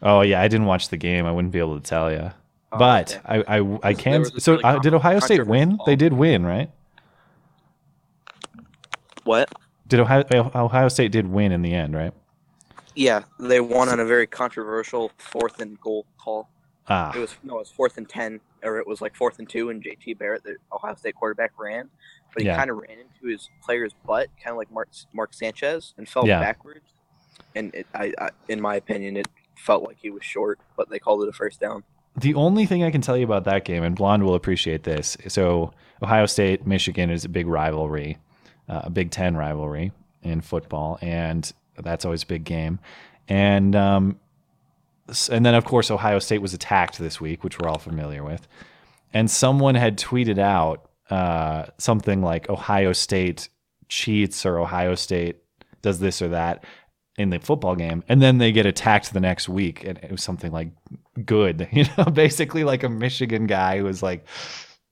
Oh 0.01 0.21
yeah, 0.21 0.41
I 0.41 0.47
didn't 0.47 0.67
watch 0.67 0.89
the 0.89 0.97
game. 0.97 1.25
I 1.25 1.31
wouldn't 1.31 1.51
be 1.51 1.59
able 1.59 1.79
to 1.79 1.83
tell 1.85 2.11
you. 2.11 2.31
Oh, 2.71 2.77
but. 2.77 3.19
I, 3.25 3.59
I, 3.59 3.79
I 3.83 3.93
can. 3.93 4.25
So 4.39 4.53
really 4.53 4.63
uh, 4.63 4.79
did 4.79 4.93
Ohio 4.93 5.19
State 5.19 5.45
win? 5.47 5.77
call. 5.77 5.85
They 5.85 5.95
did 5.95 6.13
win, 6.13 6.45
right? 6.45 6.69
what? 9.23 9.49
Did 9.87 9.99
Ohio 10.01 10.23
Ohio 10.55 10.87
State 10.89 11.11
did 11.11 11.27
win 11.27 11.51
in 11.51 11.61
the 11.61 11.73
end, 11.73 11.95
right? 11.95 12.13
Yeah, 12.95 13.23
they 13.39 13.59
won 13.59 13.89
on 13.89 13.99
a 13.99 14.05
very 14.05 14.25
controversial 14.27 15.11
fourth 15.17 15.59
and 15.61 15.79
goal 15.79 16.05
call. 16.17 16.49
Ah, 16.89 17.11
It 17.15 17.19
was 17.19 17.35
no, 17.43 17.55
it 17.55 17.59
was 17.59 17.71
fourth 17.71 17.97
and 17.97 18.07
ten, 18.07 18.39
or 18.67 18.77
it 18.79 18.87
was 18.87 19.01
like 19.01 19.15
fourth 19.15 19.39
and 19.39 19.49
two, 19.49 19.69
and 19.69 19.83
JT 19.83 20.17
Barrett, 20.17 20.43
the 20.43 20.57
Ohio 20.71 20.95
State 20.95 21.15
quarterback, 21.15 21.51
ran, 21.57 21.89
but 22.33 22.41
he 22.43 22.47
Yeah. 22.47 22.57
kind 22.57 22.69
of 22.69 22.77
ran 22.77 22.99
into 22.99 23.31
his 23.31 23.49
player's 23.63 23.93
butt, 24.05 24.27
kind 24.43 24.51
of 24.51 24.57
like 24.57 24.69
Mark 24.71 24.89
Mark 25.13 25.33
Sanchez, 25.33 25.93
and 25.97 26.07
fell 26.07 26.27
Yeah. 26.27 26.39
backwards. 26.39 26.93
And 27.55 27.73
it, 27.73 27.87
I, 27.95 28.13
I, 28.19 28.29
in 28.47 28.61
my 28.61 28.75
opinion, 28.75 29.17
it 29.17 29.27
felt 29.57 29.83
like 29.83 29.97
he 29.99 30.09
was 30.11 30.23
short, 30.23 30.59
but 30.75 30.89
they 30.89 30.99
called 30.99 31.23
it 31.23 31.29
a 31.29 31.33
first 31.33 31.59
down. 31.59 31.83
the 32.19 32.33
only 32.33 32.65
thing 32.65 32.83
I 32.83 32.89
can 32.89 33.01
tell 33.01 33.15
you 33.15 33.23
about 33.25 33.43
that 33.45 33.63
game, 33.63 33.83
and 33.83 33.95
Blonde 33.95 34.23
will 34.23 34.33
appreciate 34.35 34.83
this. 34.83 35.17
So 35.27 35.71
Ohio 36.01 36.25
State 36.25 36.65
Michigan 36.65 37.09
is 37.11 37.23
a 37.25 37.29
big 37.29 37.45
rivalry, 37.47 38.17
uh, 38.67 38.81
a 38.85 38.89
Big 38.89 39.11
Ten 39.11 39.35
rivalry 39.35 39.91
in 40.23 40.41
football, 40.41 40.97
and 41.01 41.51
that's 41.77 42.05
always 42.05 42.23
a 42.23 42.25
big 42.25 42.43
game. 42.43 42.79
And 43.29 43.75
um, 43.75 44.19
and 45.29 45.45
then 45.45 45.55
of 45.55 45.65
course 45.65 45.91
Ohio 45.91 46.19
State 46.19 46.41
was 46.41 46.53
attacked 46.53 46.97
this 46.97 47.19
week, 47.21 47.43
which 47.43 47.59
we're 47.59 47.69
all 47.69 47.79
familiar 47.79 48.23
with. 48.23 48.47
And 49.13 49.31
someone 49.31 49.75
had 49.75 49.97
tweeted 49.97 50.37
out 50.37 50.89
uh, 51.09 51.65
something 51.77 52.21
like 52.21 52.49
Ohio 52.49 52.93
State 52.93 53.49
cheats 53.87 54.45
or 54.45 54.59
Ohio 54.59 54.95
State 54.95 55.37
does 55.81 55.99
this 55.99 56.21
or 56.21 56.29
that 56.29 56.65
in 57.17 57.29
the 57.31 57.39
football 57.39 57.75
game, 57.75 58.03
and 58.07 58.21
then 58.21 58.37
they 58.37 58.51
get 58.51 58.65
attacked 58.65 59.11
the 59.11 59.19
next 59.19 59.49
week, 59.49 59.83
and 59.83 59.97
it 59.99 60.11
was 60.11 60.21
something 60.21 60.51
like 60.51 60.69
good, 61.25 61.67
you 61.71 61.85
know, 61.97 62.05
basically 62.05 62.63
like 62.63 62.83
a 62.83 62.89
Michigan 62.89 63.47
guy 63.47 63.77
who 63.79 63.85
was 63.85 64.03
like, 64.03 64.25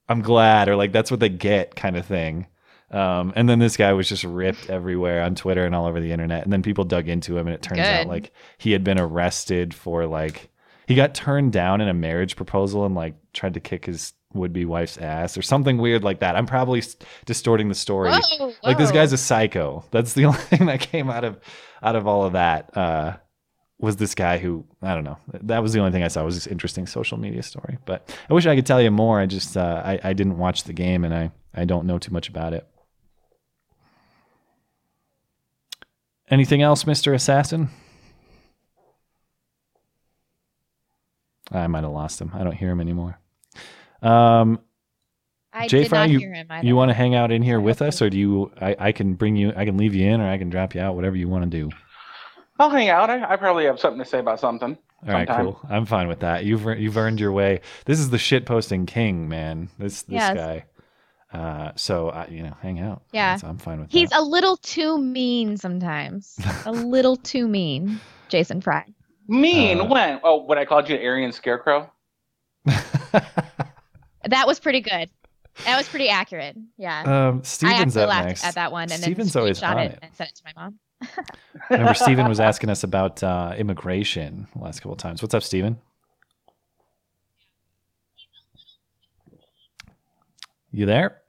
"I'm 0.10 0.22
glad," 0.22 0.68
or 0.68 0.76
like 0.76 0.92
that's 0.92 1.12
what 1.12 1.20
they 1.20 1.30
get, 1.30 1.76
kind 1.76 1.96
of 1.96 2.06
thing. 2.06 2.48
Um, 2.92 3.34
and 3.36 3.50
then 3.50 3.60
this 3.60 3.78
guy 3.78 3.94
was 3.94 4.08
just 4.08 4.24
ripped 4.24 4.70
everywhere 4.70 5.24
on 5.24 5.36
Twitter 5.36 5.66
and 5.66 5.74
all 5.74 5.86
over 5.86 6.00
the 6.00 6.12
internet. 6.12 6.44
And 6.44 6.54
then 6.54 6.62
people 6.62 6.84
dug 6.84 7.10
into 7.10 7.38
him, 7.38 7.48
and 7.48 7.56
it 7.56 7.62
turns 7.62 7.80
out 8.02 8.08
like 8.08 8.32
he 8.58 8.72
had 8.72 8.84
been 8.84 9.00
arrested 9.00 9.74
for 9.74 10.06
like 10.06 10.50
he 10.88 10.96
got 10.96 11.16
turned 11.16 11.52
down 11.52 11.82
in 11.82 11.88
a 11.88 11.94
marriage 11.94 12.36
proposal 12.36 12.86
and 12.86 12.94
like 12.96 13.16
tried 13.34 13.56
to 13.56 13.60
kick 13.60 13.86
his 13.86 14.14
would-be 14.34 14.66
wife's 14.66 14.98
ass 14.98 15.38
or 15.38 15.42
something 15.42 15.78
weird 15.78 16.04
like 16.04 16.20
that. 16.20 16.36
I'm 16.36 16.46
probably 16.46 16.84
distorting 17.26 17.70
the 17.70 17.76
story. 17.76 18.12
Whoa, 18.12 18.54
Like 18.64 18.78
this 18.78 18.92
guy's 18.92 19.14
a 19.14 19.18
psycho. 19.18 19.84
That's 19.92 20.14
the 20.14 20.26
only 20.28 20.40
thing 20.40 20.68
that 20.68 20.82
came 20.82 21.10
out 21.10 21.24
of 21.24 21.40
out 21.82 21.96
of 21.96 22.06
all 22.08 22.24
of 22.26 22.34
that. 22.34 22.76
Uh, 22.78 23.18
was 23.80 23.98
this 23.98 24.16
guy 24.16 24.38
who 24.38 24.66
I 24.82 24.94
don't 24.94 25.04
know. 25.04 25.18
That 25.34 25.62
was 25.62 25.74
the 25.74 25.80
only 25.80 25.92
thing 25.92 26.04
I 26.04 26.08
saw 26.08 26.24
was 26.24 26.36
this 26.36 26.48
interesting 26.48 26.86
social 26.88 27.18
media 27.18 27.44
story. 27.44 27.78
But 27.86 28.16
I 28.30 28.34
wish 28.34 28.46
I 28.46 28.56
could 28.56 28.66
tell 28.66 28.82
you 28.82 28.92
more. 28.92 29.20
I 29.20 29.26
just 29.26 29.58
uh, 29.58 29.82
I 29.84 30.00
I 30.04 30.14
didn't 30.14 30.38
watch 30.38 30.64
the 30.64 30.74
game 30.74 31.04
and 31.04 31.14
I 31.14 31.32
I 31.54 31.66
don't 31.66 31.86
know 31.86 31.98
too 31.98 32.12
much 32.12 32.30
about 32.30 32.54
it. 32.54 32.68
Anything 36.30 36.62
else, 36.62 36.88
Mister 36.88 37.14
Assassin? 37.14 37.70
I 41.52 41.68
might 41.68 41.84
have 41.84 41.92
lost 41.92 42.20
him. 42.20 42.32
I 42.34 42.44
don't 42.44 42.56
hear 42.56 42.72
him 42.72 42.82
anymore. 42.82 43.20
Um, 44.02 44.60
I 45.54 45.68
Jay 45.68 45.84
did 45.84 45.90
Fry, 45.90 46.00
not 46.00 46.10
you, 46.10 46.20
hear 46.20 46.34
him 46.34 46.48
either. 46.50 46.68
you 46.68 46.76
want 46.76 46.90
to 46.90 46.94
hang 46.94 47.16
out 47.16 47.32
in 47.32 47.42
here 47.44 47.62
with 47.62 47.82
us, 47.82 48.02
or 48.02 48.10
do 48.10 48.18
you? 48.18 48.52
I, 48.60 48.76
I 48.80 48.92
can 48.92 49.14
bring 49.14 49.36
you. 49.36 49.54
I 49.56 49.66
can 49.66 49.78
leave 49.78 49.94
you 49.94 50.08
in, 50.10 50.20
or 50.22 50.30
I 50.30 50.38
can 50.38 50.50
drop 50.50 50.74
you 50.76 50.82
out. 50.82 50.96
Whatever 50.96 51.16
you 51.16 51.28
want 51.30 51.50
to 51.50 51.58
do. 51.58 51.70
I'll 52.60 52.70
hang 52.70 52.90
out. 52.90 53.10
I, 53.10 53.34
I 53.34 53.36
probably 53.36 53.66
have 53.66 53.80
something 53.80 54.00
to 54.00 54.06
say 54.10 54.20
about 54.20 54.40
something. 54.40 54.78
All 55.08 55.14
right, 55.14 55.28
sometime. 55.28 55.46
cool. 55.46 55.60
I'm 55.70 55.86
fine 55.86 56.08
with 56.08 56.22
that. 56.22 56.46
You've 56.46 56.66
you've 56.80 56.98
earned 56.98 57.20
your 57.20 57.32
way. 57.32 57.62
This 57.86 58.00
is 58.00 58.10
the 58.10 58.18
shit 58.18 58.46
posting 58.46 58.86
king, 58.88 59.30
man. 59.30 59.70
This 59.78 60.02
this 60.04 60.14
Yes. 60.16 60.36
guy. 60.36 60.66
Uh, 61.36 61.72
so 61.76 62.10
I, 62.10 62.28
you 62.28 62.44
know, 62.44 62.56
hang 62.62 62.80
out. 62.80 63.04
Yeah. 63.12 63.36
So 63.38 63.48
I'm 63.48 63.58
fine 63.58 63.80
with 63.82 63.90
that. 63.92 63.98
He's 63.98 64.10
that. 64.12 64.20
a 64.20 64.24
little 64.24 64.58
too 64.58 64.98
mean 64.98 65.58
sometimes. 65.58 66.38
a 66.66 66.72
little 66.72 67.18
too 67.18 67.48
mean, 67.48 68.00
Jason 68.30 68.62
Fry. 68.62 68.86
Mean 69.28 69.82
Uh, 69.82 69.86
when? 69.86 70.20
Oh, 70.24 70.44
when 70.44 70.58
I 70.58 70.66
called 70.66 70.88
you 70.90 70.96
an 70.96 71.02
Aryan 71.06 71.32
Scarecrow? 71.32 71.92
That 74.28 74.48
was 74.48 74.60
pretty 74.60 74.82
good. 74.82 75.10
That 75.66 75.78
was 75.78 75.88
pretty 75.88 76.10
accurate. 76.10 76.58
Yeah. 76.78 77.02
um, 77.30 77.40
I 77.44 77.48
Steven's 77.48 77.96
actually 77.96 78.02
up 78.04 78.10
laughed 78.10 78.28
next. 78.28 78.46
at 78.46 78.56
that 78.56 78.72
one 78.72 78.92
and 78.92 79.02
Steven's 79.02 79.34
then 79.34 79.42
always 79.42 79.60
screenshot 79.62 79.70
on 79.76 79.80
it, 79.80 79.92
it. 79.92 80.00
and 80.02 80.14
sent 80.16 80.30
it 80.32 80.36
to 80.38 80.42
my 80.46 80.54
mom. 80.64 80.80
Remember, 81.70 81.94
Steven 81.94 82.28
was 82.28 82.40
asking 82.50 82.70
us 82.70 82.84
about 82.84 83.22
uh, 83.24 83.54
immigration 83.58 84.48
the 84.56 84.64
last 84.64 84.80
couple 84.80 84.94
of 84.94 84.98
times. 84.98 85.22
What's 85.22 85.34
up, 85.34 85.44
Steven? 85.44 85.78
You 90.76 90.86
there, 90.86 91.22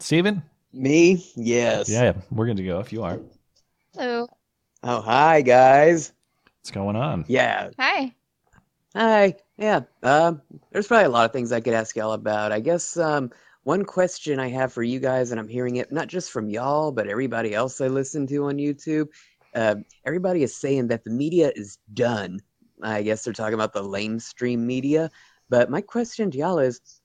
Steven? 0.00 0.42
Me? 0.72 1.24
Yes. 1.36 1.88
Yeah, 1.88 2.14
we're 2.28 2.46
good 2.46 2.56
to 2.56 2.64
go 2.64 2.80
if 2.80 2.92
you 2.92 3.04
are. 3.04 3.20
So, 3.94 4.26
Oh, 4.82 5.00
hi 5.00 5.42
guys. 5.42 6.12
What's 6.58 6.72
going 6.72 6.96
on? 6.96 7.24
Yeah. 7.28 7.70
hi. 7.78 8.12
Hi. 8.96 9.36
Yeah. 9.56 9.82
Um, 10.02 10.42
there's 10.72 10.88
probably 10.88 11.04
a 11.04 11.10
lot 11.10 11.24
of 11.24 11.32
things 11.32 11.52
I 11.52 11.60
could 11.60 11.72
ask 11.72 11.94
y'all 11.94 12.14
about. 12.14 12.50
I 12.50 12.58
guess 12.58 12.96
um, 12.96 13.30
one 13.62 13.84
question 13.84 14.40
I 14.40 14.48
have 14.48 14.72
for 14.72 14.82
you 14.82 14.98
guys, 14.98 15.30
and 15.30 15.38
I'm 15.38 15.46
hearing 15.46 15.76
it 15.76 15.92
not 15.92 16.08
just 16.08 16.32
from 16.32 16.50
y'all, 16.50 16.90
but 16.90 17.06
everybody 17.06 17.54
else 17.54 17.80
I 17.80 17.86
listen 17.86 18.26
to 18.26 18.46
on 18.46 18.56
YouTube. 18.56 19.06
Uh, 19.54 19.76
everybody 20.04 20.42
is 20.42 20.56
saying 20.56 20.88
that 20.88 21.04
the 21.04 21.10
media 21.10 21.52
is 21.54 21.78
done. 21.94 22.40
I 22.82 23.02
guess 23.02 23.22
they're 23.22 23.34
talking 23.34 23.54
about 23.54 23.72
the 23.72 23.84
lamestream 23.84 24.58
media. 24.58 25.12
But 25.48 25.70
my 25.70 25.80
question 25.80 26.32
to 26.32 26.38
y'all 26.38 26.58
is, 26.58 26.99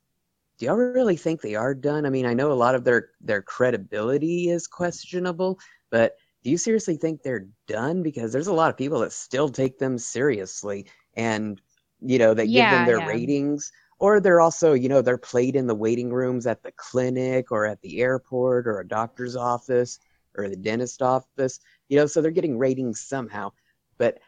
do 0.58 0.66
y'all 0.66 0.76
really 0.76 1.18
think 1.18 1.42
they 1.42 1.56
are 1.56 1.74
done? 1.74 2.06
I 2.06 2.10
mean, 2.10 2.26
I 2.26 2.34
know 2.34 2.52
a 2.52 2.54
lot 2.54 2.76
of 2.76 2.84
their 2.84 3.10
their 3.22 3.42
credibility 3.42 4.50
is 4.50 4.68
questionable, 4.68 5.60
but 5.90 6.16
do 6.44 6.50
you 6.50 6.58
seriously 6.58 6.96
think 6.96 7.22
they're 7.22 7.48
done? 7.68 8.04
Because 8.04 8.32
there's 8.32 8.48
a 8.48 8.54
lot 8.54 8.70
of 8.70 8.78
people 8.78 9.00
that 9.00 9.12
still 9.12 9.50
take 9.50 9.80
them 9.80 9.98
seriously, 9.98 10.86
and 11.16 11.62
you 12.02 12.20
know 12.20 12.34
that 12.34 12.46
give 12.46 12.70
them 12.70 12.86
their 12.86 13.00
yeah. 13.00 13.08
ratings, 13.08 13.72
or 14.00 14.20
they're 14.20 14.42
also 14.42 14.74
you 14.74 14.88
know 14.88 15.02
they're 15.02 15.18
played 15.18 15.56
in 15.56 15.68
the 15.68 15.76
waiting 15.76 16.14
rooms 16.14 16.48
at 16.48 16.64
the 16.64 16.72
clinic 16.74 17.52
or 17.52 17.66
at 17.66 17.82
the 17.82 18.00
airport 18.00 18.68
or 18.68 18.80
a 18.80 18.88
doctor's 18.88 19.36
office 19.36 20.00
or 20.38 20.48
the 20.48 20.56
dentist 20.56 21.02
office. 21.02 21.60
You 21.90 21.98
know, 21.98 22.06
so 22.06 22.22
they're 22.22 22.32
getting 22.32 22.58
ratings 22.58 23.02
somehow. 23.02 23.52
But 23.98 24.20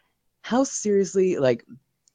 how 0.42 0.64
seriously, 0.64 1.38
like, 1.38 1.66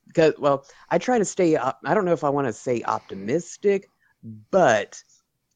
because 0.06 0.34
well, 0.38 0.66
I 0.90 0.98
try 0.98 1.18
to 1.18 1.24
stay. 1.24 1.56
I 1.56 1.94
don't 1.94 2.04
know 2.04 2.12
if 2.12 2.24
I 2.24 2.28
want 2.28 2.46
to 2.46 2.52
say 2.52 2.82
optimistic, 2.82 3.88
but 4.22 5.02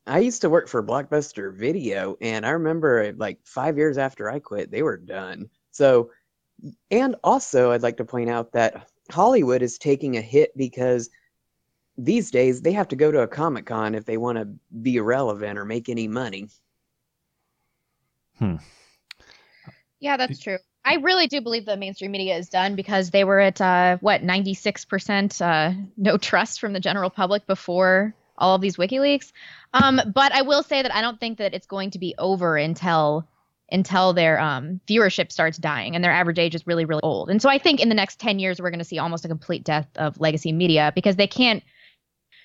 I 0.07 0.21
used 0.21 0.43
to 0.43 0.51
work 0.51 0.69
for 0.69 0.83
Blockbuster 0.83 1.53
Video, 1.55 2.17
and 2.21 2.47
I 2.47 2.51
remember 2.51 3.13
like 3.17 3.39
five 3.45 3.77
years 3.77 3.99
after 3.99 4.31
I 4.31 4.39
quit, 4.39 4.71
they 4.71 4.83
were 4.83 4.97
done. 4.97 5.51
So, 5.73 6.11
and 6.91 7.17
also, 7.25 7.73
I'd 7.73 7.83
like 7.83 7.99
to 7.99 8.05
point 8.05 8.31
out 8.31 8.53
that 8.53 8.89
Hollywood 9.11 9.63
is 9.63 9.79
taking 9.79 10.17
a 10.17 10.21
hit 10.21 10.57
because 10.57 11.11
these 11.99 12.31
days 12.31 12.63
they 12.63 12.73
have 12.73 12.89
to 12.89 12.97
go 12.97 13.11
to 13.11 13.21
a 13.21 13.29
Comic 13.29 13.67
Con 13.67 13.95
if 13.95 14.05
they 14.05 14.17
want 14.17 14.39
to 14.39 14.49
be 14.81 15.01
relevant 15.01 15.59
or 15.59 15.65
make 15.65 15.89
any 15.89 16.09
money. 16.09 16.49
Hmm. 18.39 18.57
Yeah, 19.99 20.17
that's 20.17 20.41
true. 20.41 20.59
I 20.85 20.97
really 20.97 21.27
do 21.27 21.41
believe 21.41 21.65
the 21.65 21.77
mainstream 21.77 22.13
media 22.13 22.37
is 22.37 22.49
done 22.49 22.77
because 22.77 23.11
they 23.11 23.25
were 23.25 23.41
at 23.41 23.61
uh, 23.61 23.97
what 24.01 24.23
96% 24.23 25.41
uh, 25.41 25.75
no 25.97 26.17
trust 26.17 26.61
from 26.61 26.73
the 26.73 26.81
general 26.81 27.11
public 27.11 27.47
before 27.47 28.15
all 28.39 28.55
of 28.55 28.61
these 28.61 28.77
WikiLeaks. 28.77 29.33
Um, 29.75 30.01
but 30.15 30.33
I 30.33 30.43
will 30.43 30.63
say 30.63 30.83
that 30.83 30.95
I 30.95 31.01
don't 31.01 31.21
think 31.21 31.39
that 31.39 31.55
it's 31.55 31.67
going 31.67 31.91
to 31.91 31.99
be 31.99 32.15
over 32.19 32.57
until 32.57 33.27
until 33.73 34.13
their 34.13 34.41
um, 34.41 34.81
viewership 34.89 35.33
starts 35.33 35.59
dying 35.59 35.97
and 35.97 36.05
their 36.05 36.13
average 36.13 36.39
age 36.39 36.55
is 36.55 36.67
really 36.67 36.85
really 36.85 37.03
old. 37.03 37.31
And 37.31 37.43
so 37.43 37.49
I 37.49 37.59
think 37.59 37.81
in 37.81 37.89
the 37.89 37.95
next 37.95 38.21
10 38.21 38.39
years 38.39 38.61
we're 38.61 38.71
going 38.71 38.79
to 38.79 38.85
see 38.85 38.99
almost 38.99 39.25
a 39.25 39.29
complete 39.29 39.65
death 39.65 39.89
of 39.97 40.21
legacy 40.21 40.53
media 40.53 40.93
because 40.95 41.17
they 41.17 41.27
can't 41.27 41.63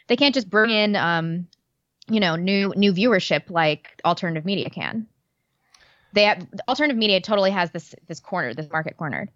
they 0.08 0.16
can't 0.16 0.34
just 0.34 0.50
bring 0.50 0.72
in 0.72 0.96
um, 0.96 1.48
you 2.10 2.20
know 2.20 2.36
new 2.36 2.74
new 2.76 2.94
viewership 2.94 3.50
like 3.50 4.02
alternative 4.04 4.46
media 4.46 4.70
can 4.70 5.08
they 6.14 6.24
have 6.24 6.46
alternative 6.68 6.98
media 6.98 7.22
totally 7.22 7.52
has 7.52 7.72
this 7.72 7.96
this 8.08 8.20
corner 8.20 8.54
this 8.54 8.70
market 8.72 8.98
cornered 8.98 9.30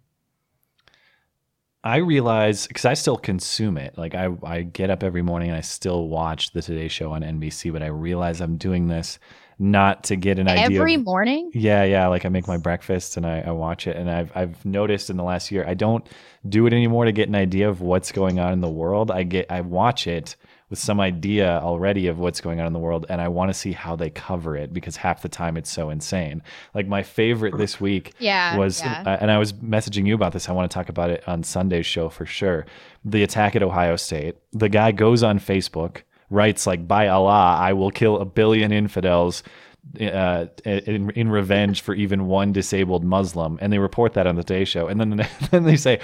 I 1.86 1.98
realize 1.98 2.66
because 2.66 2.84
I 2.84 2.94
still 2.94 3.16
consume 3.16 3.78
it. 3.78 3.96
Like 3.96 4.16
I, 4.16 4.28
I 4.42 4.62
get 4.62 4.90
up 4.90 5.04
every 5.04 5.22
morning 5.22 5.50
and 5.50 5.56
I 5.56 5.60
still 5.60 6.08
watch 6.08 6.50
the 6.50 6.60
Today 6.60 6.88
Show 6.88 7.12
on 7.12 7.22
NBC, 7.22 7.72
but 7.72 7.80
I 7.80 7.86
realize 7.86 8.40
I'm 8.40 8.56
doing 8.56 8.88
this 8.88 9.20
not 9.60 10.02
to 10.04 10.16
get 10.16 10.40
an 10.40 10.48
idea. 10.48 10.80
every 10.80 10.94
of- 10.94 11.04
morning 11.04 11.52
Yeah, 11.54 11.84
yeah. 11.84 12.08
Like 12.08 12.24
I 12.24 12.28
make 12.28 12.48
my 12.48 12.56
breakfast 12.56 13.16
and 13.16 13.24
I, 13.24 13.42
I 13.42 13.52
watch 13.52 13.86
it, 13.86 13.96
and 13.96 14.10
I've 14.10 14.32
I've 14.34 14.64
noticed 14.64 15.10
in 15.10 15.16
the 15.16 15.22
last 15.22 15.52
year 15.52 15.64
I 15.64 15.74
don't 15.74 16.04
do 16.48 16.66
it 16.66 16.72
anymore 16.72 17.04
to 17.04 17.12
get 17.12 17.28
an 17.28 17.36
idea 17.36 17.68
of 17.68 17.80
what's 17.80 18.10
going 18.10 18.40
on 18.40 18.52
in 18.52 18.60
the 18.60 18.68
world. 18.68 19.12
I 19.12 19.22
get 19.22 19.46
I 19.48 19.60
watch 19.60 20.08
it 20.08 20.34
with 20.68 20.78
some 20.80 20.98
idea 21.00 21.60
already 21.62 22.08
of 22.08 22.18
what's 22.18 22.40
going 22.40 22.60
on 22.60 22.66
in 22.66 22.72
the 22.72 22.78
world, 22.78 23.06
and 23.08 23.20
I 23.20 23.28
want 23.28 23.50
to 23.50 23.54
see 23.54 23.72
how 23.72 23.94
they 23.94 24.10
cover 24.10 24.56
it 24.56 24.72
because 24.72 24.96
half 24.96 25.22
the 25.22 25.28
time 25.28 25.56
it's 25.56 25.70
so 25.70 25.90
insane. 25.90 26.42
Like 26.74 26.88
my 26.88 27.02
favorite 27.04 27.56
this 27.56 27.80
week 27.80 28.14
Yeah, 28.18 28.56
was, 28.56 28.80
yeah. 28.80 29.02
uh, 29.06 29.16
and 29.20 29.30
I 29.30 29.38
was 29.38 29.52
messaging 29.52 30.06
you 30.06 30.14
about 30.14 30.32
this. 30.32 30.48
I 30.48 30.52
want 30.52 30.68
to 30.70 30.74
talk 30.74 30.88
about 30.88 31.10
it 31.10 31.22
on 31.28 31.44
Sunday's 31.44 31.86
show 31.86 32.08
for 32.08 32.26
sure. 32.26 32.66
The 33.04 33.22
attack 33.22 33.54
at 33.54 33.62
Ohio 33.62 33.94
State. 33.96 34.36
The 34.52 34.68
guy 34.68 34.90
goes 34.90 35.22
on 35.22 35.38
Facebook, 35.38 36.02
writes 36.30 36.66
like, 36.66 36.88
"By 36.88 37.06
Allah, 37.08 37.56
I 37.60 37.72
will 37.72 37.90
kill 37.92 38.18
a 38.18 38.24
billion 38.24 38.72
infidels." 38.72 39.42
Uh, 40.00 40.46
in, 40.64 41.10
in 41.10 41.28
revenge 41.28 41.80
for 41.80 41.94
even 41.94 42.26
one 42.26 42.50
disabled 42.52 43.04
Muslim, 43.04 43.56
and 43.62 43.72
they 43.72 43.78
report 43.78 44.14
that 44.14 44.26
on 44.26 44.34
the 44.34 44.42
Day 44.42 44.64
Show, 44.64 44.88
and 44.88 45.00
then 45.00 45.24
then 45.52 45.62
they 45.62 45.76
say, 45.76 46.00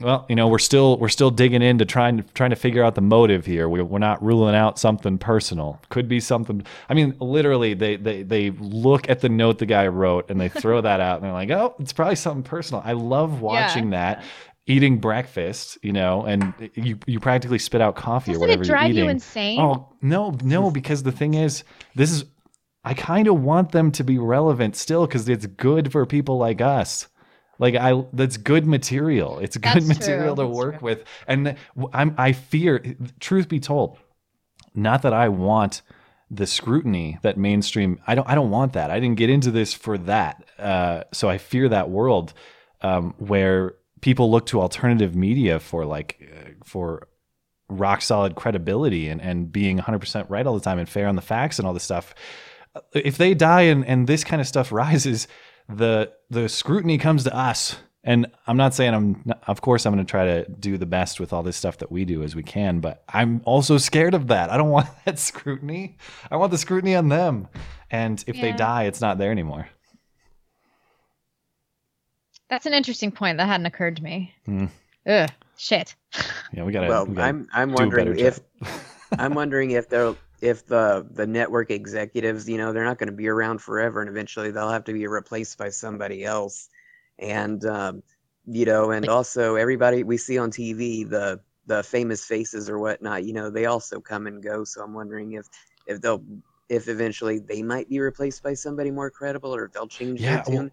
"Well, 0.00 0.26
you 0.28 0.34
know, 0.34 0.48
we're 0.48 0.58
still 0.58 0.98
we're 0.98 1.08
still 1.08 1.30
digging 1.30 1.62
into 1.62 1.84
trying 1.84 2.18
to 2.18 2.22
trying 2.34 2.50
to 2.50 2.56
figure 2.56 2.82
out 2.82 2.94
the 2.94 3.00
motive 3.00 3.46
here. 3.46 3.68
We're, 3.68 3.84
we're 3.84 3.98
not 3.98 4.22
ruling 4.22 4.54
out 4.54 4.78
something 4.78 5.18
personal. 5.18 5.80
Could 5.88 6.08
be 6.08 6.20
something. 6.20 6.64
I 6.88 6.94
mean, 6.94 7.16
literally, 7.20 7.74
they 7.74 7.96
they 7.96 8.22
they 8.22 8.50
look 8.50 9.08
at 9.08 9.20
the 9.20 9.28
note 9.28 9.58
the 9.58 9.66
guy 9.66 9.86
wrote 9.86 10.30
and 10.30 10.40
they 10.40 10.48
throw 10.48 10.80
that 10.80 11.00
out, 11.00 11.16
and 11.16 11.24
they're 11.24 11.32
like, 11.32 11.50
"Oh, 11.50 11.74
it's 11.78 11.92
probably 11.92 12.16
something 12.16 12.42
personal." 12.42 12.82
I 12.84 12.92
love 12.92 13.40
watching 13.40 13.90
that." 13.90 14.22
Eating 14.66 14.96
breakfast, 14.96 15.76
you 15.82 15.92
know, 15.92 16.24
and 16.24 16.54
you 16.72 16.98
you 17.04 17.20
practically 17.20 17.58
spit 17.58 17.82
out 17.82 17.96
coffee 17.96 18.32
Doesn't 18.32 18.42
or 18.42 18.46
whatever 18.46 18.62
it 18.62 18.66
drive 18.66 18.92
you're 18.92 19.04
you 19.04 19.10
insane? 19.10 19.60
Oh 19.60 19.92
no, 20.00 20.34
no, 20.42 20.70
because 20.70 21.02
the 21.02 21.12
thing 21.12 21.34
is, 21.34 21.64
this 21.94 22.10
is 22.10 22.24
I 22.84 22.94
kind 22.94 23.28
of 23.28 23.40
want 23.42 23.72
them 23.72 23.90
to 23.92 24.04
be 24.04 24.18
relevant 24.18 24.76
still 24.76 25.06
because 25.06 25.28
it's 25.28 25.46
good 25.46 25.90
for 25.90 26.04
people 26.04 26.36
like 26.36 26.60
us. 26.60 27.08
Like 27.58 27.74
I, 27.74 28.04
that's 28.12 28.36
good 28.36 28.66
material. 28.66 29.38
It's 29.38 29.56
good 29.56 29.74
That's 29.74 29.86
material 29.86 30.34
true. 30.34 30.44
to 30.44 30.48
That's 30.48 30.56
work 30.58 30.82
with, 30.82 31.04
and 31.26 31.56
I'm 31.92 32.14
I 32.18 32.32
fear. 32.32 32.96
Truth 33.20 33.48
be 33.48 33.60
told, 33.60 33.98
not 34.74 35.02
that 35.02 35.12
I 35.12 35.28
want 35.28 35.82
the 36.30 36.46
scrutiny 36.46 37.18
that 37.22 37.36
mainstream. 37.36 38.00
I 38.06 38.14
don't. 38.14 38.28
I 38.28 38.34
don't 38.34 38.50
want 38.50 38.72
that. 38.72 38.90
I 38.90 38.98
didn't 39.00 39.18
get 39.18 39.30
into 39.30 39.50
this 39.50 39.72
for 39.72 39.98
that. 39.98 40.44
Uh, 40.58 41.04
so 41.12 41.28
I 41.28 41.38
fear 41.38 41.68
that 41.68 41.90
world 41.90 42.32
um, 42.82 43.14
where 43.18 43.74
people 44.00 44.30
look 44.30 44.46
to 44.46 44.60
alternative 44.60 45.14
media 45.14 45.58
for 45.58 45.84
like 45.86 46.18
uh, 46.22 46.50
for 46.64 47.08
rock 47.68 48.02
solid 48.02 48.34
credibility 48.34 49.08
and, 49.08 49.22
and 49.22 49.50
being 49.50 49.78
100% 49.78 50.28
right 50.28 50.46
all 50.46 50.54
the 50.54 50.60
time 50.60 50.78
and 50.78 50.88
fair 50.88 51.08
on 51.08 51.16
the 51.16 51.22
facts 51.22 51.58
and 51.58 51.66
all 51.66 51.72
this 51.72 51.82
stuff 51.82 52.14
if 52.92 53.16
they 53.16 53.32
die 53.32 53.62
and, 53.62 53.86
and 53.86 54.06
this 54.06 54.22
kind 54.22 54.40
of 54.40 54.46
stuff 54.46 54.70
rises 54.82 55.26
the 55.68 56.12
the 56.30 56.48
scrutiny 56.48 56.98
comes 56.98 57.24
to 57.24 57.34
us. 57.36 57.76
And 58.06 58.26
i'm 58.46 58.58
not 58.58 58.74
saying 58.74 58.92
i'm 58.92 59.22
not, 59.24 59.42
of 59.46 59.62
course 59.62 59.86
i'm 59.86 59.94
going 59.94 60.04
to 60.04 60.10
try 60.10 60.26
to 60.26 60.46
do 60.46 60.76
the 60.76 60.84
best 60.84 61.20
with 61.20 61.32
all 61.32 61.42
this 61.42 61.56
stuff 61.56 61.78
that 61.78 61.90
we 61.90 62.04
do 62.04 62.22
as 62.22 62.36
we 62.36 62.42
can 62.42 62.80
but 62.80 63.02
i'm 63.08 63.40
also 63.46 63.78
scared 63.78 64.12
of 64.12 64.26
that. 64.26 64.50
I 64.50 64.58
don't 64.58 64.68
want 64.78 64.88
that 65.06 65.18
scrutiny. 65.18 65.96
I 66.30 66.36
want 66.36 66.50
the 66.50 66.58
scrutiny 66.58 66.94
on 66.94 67.08
them. 67.08 67.48
And 67.90 68.22
if 68.26 68.38
they 68.38 68.52
die 68.52 68.82
it's 68.84 69.00
not 69.00 69.16
there 69.16 69.30
anymore. 69.30 69.68
That's 72.50 72.66
an 72.66 72.74
interesting 72.74 73.10
point 73.10 73.38
that 73.38 73.46
hadn't 73.46 73.64
occurred 73.66 73.96
to 73.96 74.02
me. 74.02 74.34
Hmm. 74.44 74.66
Ugh, 75.06 75.30
shit. 75.56 75.94
Yeah 76.52 76.64
we 76.64 76.72
gotta 76.72 76.88
well, 76.88 77.06
we 77.06 77.14
gotta 77.14 77.26
I'm 77.28 77.48
I'm 77.54 77.68
do 77.74 77.84
a 77.84 77.88
better 77.88 78.10
wondering 78.10 78.18
if. 78.26 78.40
I'm 79.18 79.34
wondering 79.34 79.70
if 79.70 79.88
they're 79.88 80.14
if 80.40 80.66
the 80.66 81.06
the 81.10 81.26
network 81.26 81.70
executives, 81.70 82.48
you 82.48 82.58
know, 82.58 82.72
they're 82.72 82.84
not 82.84 82.98
going 82.98 83.08
to 83.10 83.16
be 83.16 83.28
around 83.28 83.60
forever, 83.60 84.00
and 84.00 84.08
eventually 84.10 84.50
they'll 84.50 84.70
have 84.70 84.84
to 84.84 84.92
be 84.92 85.06
replaced 85.06 85.58
by 85.58 85.70
somebody 85.70 86.24
else. 86.24 86.68
And 87.18 87.64
um, 87.64 88.02
you 88.46 88.64
know, 88.66 88.90
and 88.90 89.08
also 89.08 89.56
everybody 89.56 90.02
we 90.04 90.18
see 90.18 90.38
on 90.38 90.50
TV, 90.50 91.04
the 91.04 91.40
the 91.66 91.82
famous 91.82 92.24
faces 92.24 92.68
or 92.68 92.78
whatnot, 92.78 93.24
you 93.24 93.32
know, 93.32 93.50
they 93.50 93.66
also 93.66 94.00
come 94.00 94.26
and 94.26 94.42
go. 94.42 94.64
So 94.64 94.82
I'm 94.82 94.92
wondering 94.94 95.32
if 95.32 95.46
if 95.86 96.00
they'll 96.00 96.24
if 96.68 96.88
eventually 96.88 97.38
they 97.38 97.62
might 97.62 97.88
be 97.88 98.00
replaced 98.00 98.42
by 98.42 98.54
somebody 98.54 98.90
more 98.90 99.10
credible 99.10 99.54
or 99.54 99.64
if 99.66 99.72
they'll 99.72 99.86
change 99.88 100.24
Yeah, 100.24 100.26
their 100.26 100.40
tune. 100.40 100.70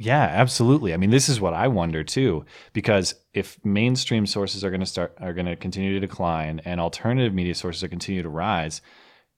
Yeah, 0.00 0.22
absolutely. 0.22 0.94
I 0.94 0.96
mean, 0.96 1.10
this 1.10 1.28
is 1.28 1.42
what 1.42 1.52
I 1.52 1.68
wonder 1.68 2.02
too, 2.02 2.46
because 2.72 3.14
if 3.34 3.62
mainstream 3.66 4.24
sources 4.24 4.64
are 4.64 4.70
going 4.70 4.80
to 4.80 4.86
start 4.86 5.14
are 5.20 5.34
going 5.34 5.44
to 5.44 5.56
continue 5.56 5.92
to 5.92 6.00
decline 6.00 6.62
and 6.64 6.80
alternative 6.80 7.34
media 7.34 7.54
sources 7.54 7.84
are 7.84 7.88
continue 7.88 8.22
to 8.22 8.30
rise, 8.30 8.80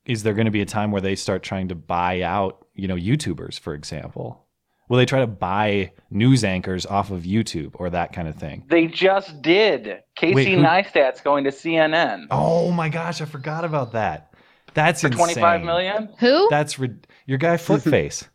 is 0.04 0.22
there 0.22 0.34
going 0.34 0.44
to 0.44 0.52
be 0.52 0.60
a 0.60 0.66
time 0.66 0.92
where 0.92 1.00
they 1.00 1.16
start 1.16 1.42
trying 1.42 1.66
to 1.68 1.74
buy 1.74 2.22
out, 2.22 2.64
you 2.74 2.86
know, 2.86 2.94
YouTubers, 2.94 3.58
for 3.58 3.74
example? 3.74 4.46
Will 4.88 4.98
they 4.98 5.06
try 5.06 5.18
to 5.18 5.26
buy 5.26 5.90
news 6.10 6.44
anchors 6.44 6.86
off 6.86 7.10
of 7.10 7.22
YouTube 7.22 7.72
or 7.74 7.90
that 7.90 8.12
kind 8.12 8.28
of 8.28 8.36
thing? 8.36 8.64
They 8.68 8.86
just 8.86 9.42
did. 9.42 10.02
Casey 10.14 10.34
Wait, 10.34 10.48
who- 10.48 10.62
Neistat's 10.62 11.22
going 11.22 11.42
to 11.42 11.50
CNN 11.50 12.28
Oh 12.30 12.70
my 12.70 12.88
gosh, 12.88 13.20
I 13.20 13.24
forgot 13.24 13.64
about 13.64 13.92
that. 13.92 14.32
That's 14.74 15.00
for 15.00 15.08
insane. 15.08 15.34
25 15.34 15.62
million. 15.62 16.08
Who? 16.20 16.46
That's 16.50 16.78
rid- 16.78 17.08
your 17.26 17.38
guy 17.38 17.56
Footface. 17.56 18.28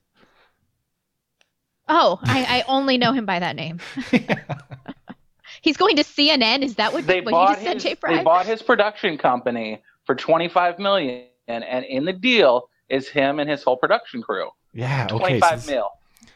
Oh, 1.89 2.19
I, 2.23 2.59
I 2.59 2.63
only 2.67 2.97
know 2.97 3.13
him 3.13 3.25
by 3.25 3.39
that 3.39 3.55
name. 3.55 3.79
He's 5.61 5.77
going 5.77 5.95
to 5.97 6.03
CNN. 6.03 6.61
Is 6.63 6.75
that 6.75 6.93
what, 6.93 7.05
They 7.07 7.21
what 7.21 7.25
you 7.25 7.31
bought 7.31 7.49
just 7.53 7.61
said, 7.63 7.73
his, 7.75 7.83
Jay 7.83 7.89
they 7.89 7.95
Fry? 7.95 8.23
bought 8.23 8.45
his 8.45 8.61
production 8.61 9.17
company 9.17 9.81
for 10.05 10.15
25 10.15 10.79
million, 10.79 11.25
and, 11.47 11.63
and 11.63 11.83
in 11.85 12.05
the 12.05 12.13
deal 12.13 12.69
is 12.89 13.07
him 13.09 13.39
and 13.39 13.49
his 13.49 13.63
whole 13.63 13.77
production 13.77 14.21
crew. 14.21 14.49
yeah, 14.73 15.07
okay. 15.11 15.39
25 15.39 15.61
so- 15.61 15.71
mil. 15.71 15.89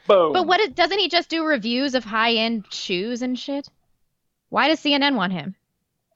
Boom. 0.08 0.34
But 0.34 0.48
what 0.48 0.76
doesn't 0.76 0.98
he 0.98 1.08
just 1.10 1.30
do 1.30 1.46
reviews 1.46 1.94
of 1.94 2.04
high 2.04 2.34
end 2.34 2.66
shoes 2.72 3.22
and 3.22 3.38
shit? 3.38 3.70
Why 4.50 4.68
does 4.68 4.80
CNN 4.82 5.16
want 5.16 5.32
him? 5.32 5.56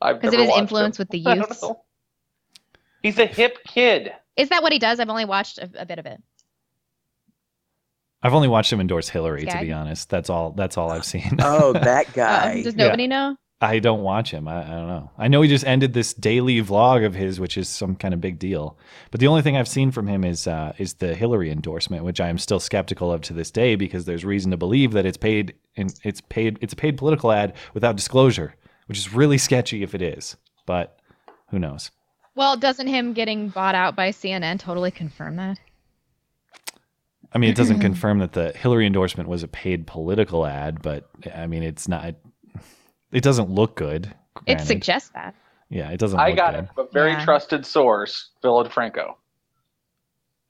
Because 0.01 0.33
of 0.33 0.39
his 0.39 0.49
influence 0.57 0.97
him. 0.97 1.03
with 1.03 1.09
the 1.11 1.19
I 1.25 1.35
don't 1.35 1.47
youths. 1.49 1.61
know. 1.61 1.83
He's 3.03 3.19
a 3.19 3.27
hip 3.27 3.59
kid. 3.67 4.11
Is 4.35 4.49
that 4.49 4.63
what 4.63 4.73
he 4.73 4.79
does? 4.79 4.99
I've 4.99 5.09
only 5.09 5.25
watched 5.25 5.59
a, 5.59 5.69
a 5.77 5.85
bit 5.85 5.99
of 5.99 6.07
it. 6.07 6.21
I've 8.25 8.33
only 8.33 8.47
watched 8.47 8.73
him 8.73 8.81
endorse 8.81 9.07
Hillary, 9.07 9.45
to 9.45 9.59
be 9.61 9.71
honest. 9.71 10.09
That's 10.09 10.29
all. 10.31 10.51
That's 10.51 10.77
all 10.77 10.91
I've 10.91 11.05
seen. 11.05 11.37
Oh, 11.41 11.73
that 11.89 12.07
Uh, 12.09 12.11
guy. 12.13 12.61
does 12.63 12.75
Yeah. 12.75 12.85
nobody 12.85 13.05
know? 13.07 13.35
I 13.61 13.79
don't 13.79 14.01
watch 14.01 14.31
him. 14.31 14.47
I, 14.47 14.63
I 14.63 14.75
don't 14.75 14.87
know. 14.87 15.11
I 15.17 15.27
know 15.29 15.41
he 15.41 15.47
just 15.47 15.65
ended 15.65 15.93
this 15.93 16.13
daily 16.13 16.61
vlog 16.61 17.05
of 17.05 17.13
his, 17.15 17.39
which 17.39 17.57
is 17.57 17.69
some 17.69 17.95
kind 17.95 18.13
of 18.13 18.19
big 18.19 18.37
deal. 18.37 18.77
But 19.11 19.21
the 19.21 19.27
only 19.27 19.41
thing 19.43 19.55
I've 19.55 19.67
seen 19.67 19.91
from 19.91 20.07
him 20.07 20.23
is 20.25 20.45
uh, 20.47 20.73
is 20.77 20.95
the 20.95 21.13
Hillary 21.15 21.51
endorsement, 21.51 22.03
which 22.03 22.19
I 22.19 22.27
am 22.29 22.37
still 22.37 22.59
skeptical 22.59 23.11
of 23.13 23.21
to 23.21 23.33
this 23.33 23.51
day 23.51 23.75
because 23.75 24.05
there's 24.05 24.25
reason 24.25 24.51
to 24.51 24.57
believe 24.57 24.91
that 24.91 25.05
it's 25.05 25.17
paid 25.17 25.53
and 25.77 25.93
it's 26.03 26.19
paid 26.19 26.57
it's 26.61 26.73
a 26.73 26.75
paid 26.75 26.97
political 26.97 27.31
ad 27.31 27.53
without 27.73 27.95
disclosure, 27.95 28.55
which 28.87 28.97
is 28.97 29.13
really 29.13 29.37
sketchy 29.37 29.83
if 29.83 29.95
it 29.95 30.01
is. 30.01 30.35
But 30.65 30.99
who 31.49 31.57
knows? 31.59 31.91
Well, 32.35 32.57
doesn't 32.57 32.87
him 32.87 33.13
getting 33.13 33.47
bought 33.49 33.75
out 33.75 33.95
by 33.95 34.09
CNN 34.09 34.59
totally 34.59 34.91
confirm 34.91 35.37
that? 35.37 35.59
I 37.35 37.37
mean, 37.37 37.49
it 37.49 37.55
doesn't 37.55 37.79
confirm 37.89 38.19
that 38.19 38.31
the 38.33 38.53
Hillary 38.53 38.87
endorsement 38.87 39.27
was 39.29 39.43
a 39.43 39.47
paid 39.47 39.85
political 39.85 40.45
ad, 40.45 40.81
but 40.81 41.09
I 41.35 41.45
mean, 41.47 41.61
it's 41.63 41.87
not. 41.87 42.15
It 43.11 43.23
doesn't 43.23 43.49
look 43.49 43.75
good. 43.75 44.13
It 44.47 44.61
suggests 44.61 45.09
that. 45.09 45.35
Yeah, 45.69 45.89
it 45.91 45.99
doesn't. 45.99 46.19
I 46.19 46.29
look 46.29 46.37
got 46.37 46.53
good. 46.53 46.63
it 46.63 46.69
from 46.73 46.87
a 46.87 46.89
very 46.91 47.11
Yeah. 47.11 47.25
trusted 47.25 47.65
source, 47.65 48.29
Phil 48.41 48.63
DeFranco. 48.63 49.15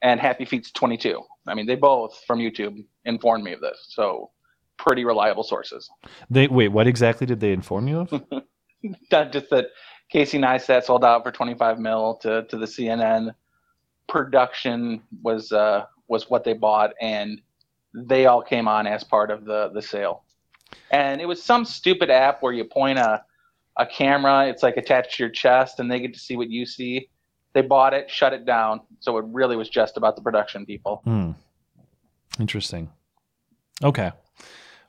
And 0.02 0.20
Happy 0.20 0.46
Feet's 0.46 0.72
22. 0.72 1.22
I 1.48 1.56
mean, 1.56 1.66
they 1.66 1.76
both 1.76 2.24
from 2.28 2.40
YouTube 2.40 2.86
informed 3.06 3.44
me 3.44 3.54
of 3.54 3.62
this. 3.62 3.88
So, 3.90 4.30
pretty 4.78 5.04
reliable 5.06 5.44
sources. 5.44 5.90
They 6.30 6.48
wait. 6.48 6.68
What 6.68 6.86
exactly 6.86 7.26
did 7.26 7.40
they 7.40 7.52
inform 7.52 7.88
you 7.88 8.00
of? 8.02 8.24
Not 9.12 9.32
just 9.32 9.50
that 9.50 9.68
Casey 10.10 10.38
Neistat 10.38 10.84
sold 10.84 11.04
out 11.04 11.24
for 11.24 11.32
25 11.32 11.80
mil 11.80 12.16
to, 12.22 12.44
to 12.44 12.58
the 12.58 12.66
CNN. 12.66 13.34
Production 14.08 15.02
was 15.24 15.52
uh, 15.52 15.86
was 16.08 16.30
what 16.30 16.44
they 16.44 16.54
bought, 16.54 16.92
and 17.02 17.42
they 17.94 18.26
all 18.26 18.42
came 18.42 18.68
on 18.68 18.88
as 18.88 19.04
part 19.04 19.32
of 19.32 19.46
the, 19.46 19.70
the 19.74 19.82
sale. 19.82 20.24
And 20.92 21.22
it 21.22 21.26
was 21.26 21.42
some 21.42 21.66
stupid 21.66 22.10
app 22.10 22.42
where 22.42 22.54
you 22.54 22.66
point 22.66 23.00
a, 23.00 23.24
a 23.78 23.86
camera, 23.86 24.48
it's 24.48 24.64
like 24.64 24.78
attached 24.78 25.16
to 25.18 25.24
your 25.24 25.30
chest, 25.30 25.80
and 25.80 25.92
they 25.92 26.00
get 26.00 26.14
to 26.14 26.20
see 26.20 26.36
what 26.36 26.50
you 26.50 26.66
see. 26.66 27.10
They 27.54 27.62
bought 27.62 27.94
it, 27.94 28.10
shut 28.10 28.34
it 28.34 28.46
down. 28.46 28.82
So 29.00 29.18
it 29.18 29.26
really 29.30 29.56
was 29.56 29.70
just 29.70 29.96
about 29.98 30.16
the 30.16 30.22
production 30.22 30.66
people. 30.66 31.02
Hmm. 31.06 31.32
Interesting. 32.40 32.90
Okay. 33.84 34.12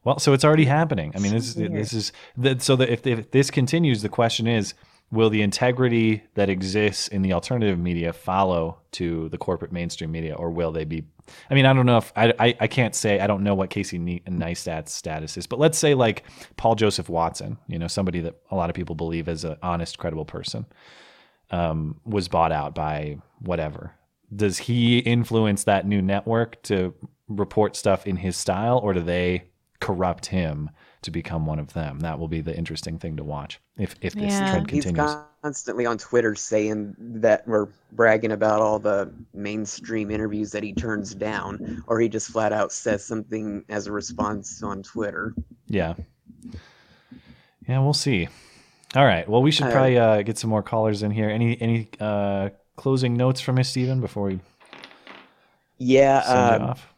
Well, 0.05 0.19
so 0.19 0.33
it's 0.33 0.45
already 0.45 0.67
happening. 0.67 1.13
I 1.15 1.19
mean, 1.19 1.33
this 1.33 1.49
is 1.49 1.55
this 1.55 1.93
is 1.93 2.13
that. 2.37 2.63
So 2.63 2.77
that 2.77 2.89
if, 2.91 3.07
if 3.07 3.31
this 3.33 3.51
continues, 3.51 4.03
the 4.03 4.09
question 4.09 4.47
is, 4.47 4.75
will 5.11 5.31
the 5.31 5.43
integrity 5.43 6.23
that 6.35 6.49
exists 6.49 7.09
in 7.09 7.23
the 7.23 7.33
alternative 7.33 7.79
media 7.79 8.13
follow 8.13 8.79
to 8.93 9.29
the 9.29 9.39
corporate 9.39 9.73
mainstream 9.73 10.11
media, 10.11 10.35
or 10.35 10.51
will 10.51 10.73
they 10.73 10.85
be? 10.85 11.05
I 11.51 11.55
mean, 11.55 11.67
I 11.67 11.73
don't 11.73 11.87
know 11.87 11.99
if 11.99 12.13
I 12.17 12.33
I, 12.39 12.55
I 12.61 12.67
can't 12.67 12.95
say. 12.95 13.21
I 13.21 13.27
don't 13.27 13.43
know 13.43 13.55
what 13.55 13.71
Casey 13.71 13.99
Neistat's 13.99 14.93
status 14.93 15.37
is, 15.37 15.47
but 15.47 15.59
let's 15.59 15.79
say 15.79 15.95
like 15.95 16.25
Paul 16.57 16.75
Joseph 16.75 17.09
Watson, 17.09 17.59
you 17.69 17.79
know, 17.79 17.89
somebody 17.89 18.21
that 18.21 18.37
a 18.51 18.57
lot 18.57 18.71
of 18.71 18.75
people 18.75 18.95
believe 18.95 19.29
is 19.29 19.45
an 19.45 19.57
honest, 19.63 19.99
credible 19.99 20.25
person, 20.25 20.67
um, 21.51 22.01
was 22.05 22.29
bought 22.29 22.53
out 22.53 22.75
by 22.75 23.19
whatever. 23.41 23.93
Does 24.35 24.59
he 24.59 24.99
influence 24.99 25.65
that 25.65 25.87
new 25.87 26.03
network 26.03 26.61
to 26.65 26.95
report 27.29 27.77
stuff 27.77 28.07
in 28.07 28.17
his 28.17 28.37
style, 28.37 28.79
or 28.79 28.93
do 28.93 29.01
they 29.01 29.45
corrupt 29.81 30.27
him 30.27 30.71
to 31.07 31.11
become 31.13 31.47
one 31.47 31.59
of 31.59 31.73
them? 31.75 32.01
That 32.01 32.19
will 32.21 32.29
be 32.29 32.43
the 32.43 32.57
interesting 32.57 32.99
thing 33.01 33.17
to 33.19 33.25
watch 33.25 33.61
if 33.79 33.97
if 34.03 34.17
this 34.19 34.41
Yeah. 34.41 34.43
trend 34.43 34.69
He's 34.69 34.91
continues. 34.91 35.19
constantly 35.43 35.87
on 35.87 35.99
Twitter 35.99 36.35
saying 36.35 36.95
that 36.99 37.47
we're 37.47 37.69
bragging 37.93 38.33
about 38.33 38.61
all 38.61 38.79
the 38.79 39.13
mainstream 39.35 40.11
interviews 40.11 40.53
that 40.53 40.63
he 40.63 40.73
turns 40.75 41.15
down, 41.15 41.61
or 41.87 42.01
he 42.01 42.09
just 42.09 42.31
flat 42.31 42.53
out 42.53 42.73
says 42.73 43.05
something 43.05 43.65
as 43.69 43.87
a 43.87 43.93
response 43.93 44.63
on 44.63 44.83
Twitter. 44.83 45.37
Yeah. 45.69 45.95
Yeah, 47.69 47.81
we'll 47.81 47.93
see. 47.95 48.29
All 48.95 49.05
right. 49.05 49.29
Well, 49.29 49.43
we 49.43 49.51
should 49.51 49.69
Uh, 49.69 49.71
probably 49.71 49.99
uh, 49.99 50.23
get 50.23 50.39
some 50.39 50.51
more 50.51 50.63
callers 50.63 51.03
in 51.03 51.11
here. 51.11 51.29
Any 51.31 51.61
any 51.61 51.89
uh, 52.01 52.51
closing 52.77 53.17
notes 53.17 53.41
from 53.41 53.59
you, 53.59 53.65
Steven, 53.65 54.01
before 54.01 54.25
we 54.25 54.41
Yeah, 55.79 56.19
send 56.21 56.49
you 56.49 56.57
um, 56.57 56.61
off? 56.61 56.93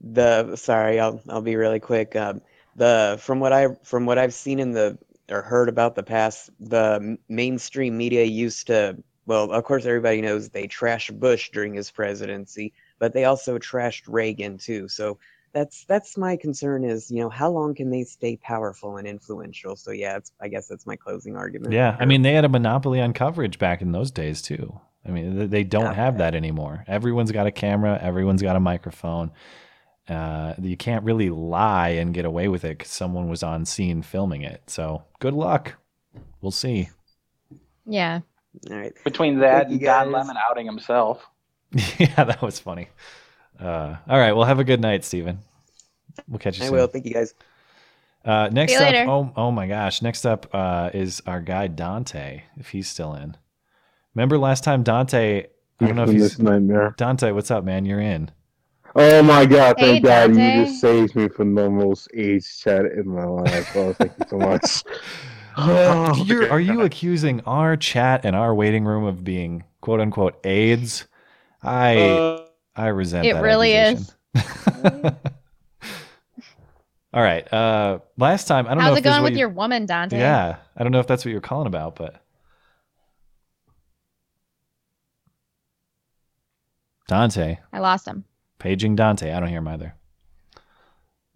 the 0.00 0.56
sorry, 0.56 1.00
I'll 1.00 1.20
I'll 1.28 1.42
be 1.42 1.56
really 1.56 1.80
quick. 1.80 2.14
Um, 2.16 2.40
the 2.78 3.18
from 3.20 3.40
what 3.40 3.52
I 3.52 3.68
from 3.84 4.06
what 4.06 4.18
I've 4.18 4.34
seen 4.34 4.58
in 4.58 4.72
the 4.72 4.98
or 5.30 5.42
heard 5.42 5.68
about 5.68 5.94
the 5.94 6.02
past, 6.02 6.50
the 6.60 7.18
mainstream 7.28 7.96
media 7.96 8.24
used 8.24 8.66
to. 8.68 8.96
Well, 9.26 9.52
of 9.52 9.64
course, 9.64 9.84
everybody 9.84 10.22
knows 10.22 10.48
they 10.48 10.66
trashed 10.66 11.18
Bush 11.20 11.50
during 11.50 11.74
his 11.74 11.90
presidency, 11.90 12.72
but 12.98 13.12
they 13.12 13.24
also 13.26 13.58
trashed 13.58 14.04
Reagan 14.06 14.56
too. 14.56 14.88
So 14.88 15.18
that's 15.52 15.84
that's 15.84 16.16
my 16.16 16.36
concern. 16.36 16.84
Is 16.84 17.10
you 17.10 17.20
know 17.20 17.28
how 17.28 17.50
long 17.50 17.74
can 17.74 17.90
they 17.90 18.04
stay 18.04 18.36
powerful 18.36 18.96
and 18.96 19.06
influential? 19.06 19.76
So 19.76 19.90
yeah, 19.90 20.16
it's, 20.16 20.32
I 20.40 20.48
guess 20.48 20.68
that's 20.68 20.86
my 20.86 20.96
closing 20.96 21.36
argument. 21.36 21.72
Yeah, 21.74 21.96
I 21.98 22.06
mean 22.06 22.22
they 22.22 22.32
had 22.32 22.44
a 22.44 22.48
monopoly 22.48 23.00
on 23.00 23.12
coverage 23.12 23.58
back 23.58 23.82
in 23.82 23.92
those 23.92 24.10
days 24.10 24.40
too. 24.40 24.80
I 25.06 25.10
mean 25.10 25.50
they 25.50 25.64
don't 25.64 25.84
Yeah. 25.84 25.94
have 25.94 26.18
that 26.18 26.34
anymore. 26.34 26.84
Everyone's 26.86 27.32
got 27.32 27.46
a 27.46 27.50
camera, 27.50 27.98
everyone's 28.00 28.42
got 28.42 28.56
a 28.56 28.60
microphone. 28.60 29.30
Uh, 30.08 30.54
you 30.60 30.76
can't 30.76 31.04
really 31.04 31.28
lie 31.30 31.90
and 31.90 32.14
get 32.14 32.24
away 32.24 32.48
with 32.48 32.64
it 32.64 32.78
because 32.78 32.90
someone 32.90 33.28
was 33.28 33.42
on 33.42 33.64
scene 33.64 34.02
filming 34.02 34.42
it. 34.42 34.62
So 34.68 35.02
good 35.18 35.34
luck. 35.34 35.74
We'll 36.40 36.50
see. 36.50 36.88
Yeah. 37.86 38.20
all 38.70 38.76
right. 38.78 38.92
Between 39.04 39.38
that 39.40 39.68
Thank 39.68 39.72
and 39.72 39.80
Don. 39.82 40.12
Lemon 40.12 40.36
outing 40.48 40.66
himself. 40.66 41.26
yeah, 41.98 42.24
that 42.24 42.40
was 42.40 42.58
funny. 42.58 42.88
Uh, 43.60 43.96
all 44.08 44.18
right, 44.18 44.32
well 44.32 44.44
have 44.46 44.60
a 44.60 44.64
good 44.64 44.80
night, 44.80 45.04
Steven. 45.04 45.40
We'll 46.26 46.38
catch 46.38 46.58
you 46.58 46.64
I 46.64 46.68
soon. 46.68 46.76
will. 46.76 46.86
Thank 46.86 47.04
you 47.06 47.12
guys. 47.12 47.34
Uh, 48.24 48.48
next 48.52 48.72
See 48.72 48.78
you 48.78 48.84
up, 48.84 48.92
later. 48.92 49.10
oh 49.10 49.32
oh 49.36 49.50
my 49.50 49.66
gosh! 49.66 50.00
Next 50.02 50.24
up 50.26 50.46
uh, 50.54 50.90
is 50.94 51.22
our 51.26 51.40
guy 51.40 51.66
Dante, 51.66 52.42
if 52.56 52.70
he's 52.70 52.88
still 52.88 53.14
in. 53.14 53.36
Remember 54.14 54.38
last 54.38 54.64
time 54.64 54.82
Dante? 54.82 55.46
I 55.80 55.86
don't 55.86 55.96
know 55.96 56.04
if 56.04 56.10
he's 56.10 56.38
nightmare. 56.38 56.94
Dante. 56.96 57.30
What's 57.32 57.50
up, 57.50 57.64
man? 57.64 57.84
You're 57.84 58.00
in. 58.00 58.30
Oh 59.00 59.22
my 59.22 59.46
god, 59.46 59.76
Hey, 59.78 59.92
thank 60.00 60.04
God 60.04 60.34
Dante. 60.34 60.56
you 60.58 60.64
just 60.64 60.80
saved 60.80 61.14
me 61.14 61.28
from 61.28 61.54
the 61.54 61.70
most 61.70 62.08
AIDS 62.14 62.58
chat 62.58 62.84
in 62.86 63.08
my 63.08 63.24
life. 63.24 63.66
Oh, 63.74 63.92
thank 63.92 64.12
you 64.18 64.24
so 64.28 64.38
much. 64.38 64.82
Oh, 65.60 66.14
You're, 66.24 66.52
are 66.52 66.60
you 66.60 66.82
accusing 66.82 67.40
our 67.40 67.76
chat 67.76 68.24
and 68.24 68.36
our 68.36 68.54
waiting 68.54 68.84
room 68.84 69.02
of 69.02 69.24
being 69.24 69.64
quote 69.80 69.98
unquote 70.00 70.38
AIDS? 70.46 71.08
I 71.64 71.96
Uh, 71.96 72.44
I 72.76 72.86
resent 72.88 73.26
It 73.26 73.32
that. 73.32 73.42
really 73.42 73.72
is. 73.72 74.14
All 77.12 77.22
right. 77.22 77.52
Uh, 77.52 77.98
last 78.16 78.46
time 78.46 78.66
I 78.66 78.74
don't 78.74 78.78
know 78.78 78.90
How's 78.90 78.98
if 78.98 79.04
it 79.04 79.08
going 79.08 79.24
with 79.24 79.32
you- 79.32 79.38
your 79.40 79.48
woman, 79.48 79.84
Dante? 79.84 80.16
Yeah, 80.16 80.58
I 80.76 80.82
don't 80.84 80.92
know 80.92 81.00
if 81.00 81.08
that's 81.08 81.24
what 81.24 81.32
you're 81.32 81.40
calling 81.40 81.66
about, 81.66 81.96
but 81.96 82.22
Dante, 87.08 87.58
I 87.72 87.78
lost 87.80 88.06
him. 88.06 88.24
Paging 88.58 88.96
Dante. 88.96 89.32
I 89.32 89.40
don't 89.40 89.48
hear 89.48 89.58
him 89.58 89.68
either. 89.68 89.94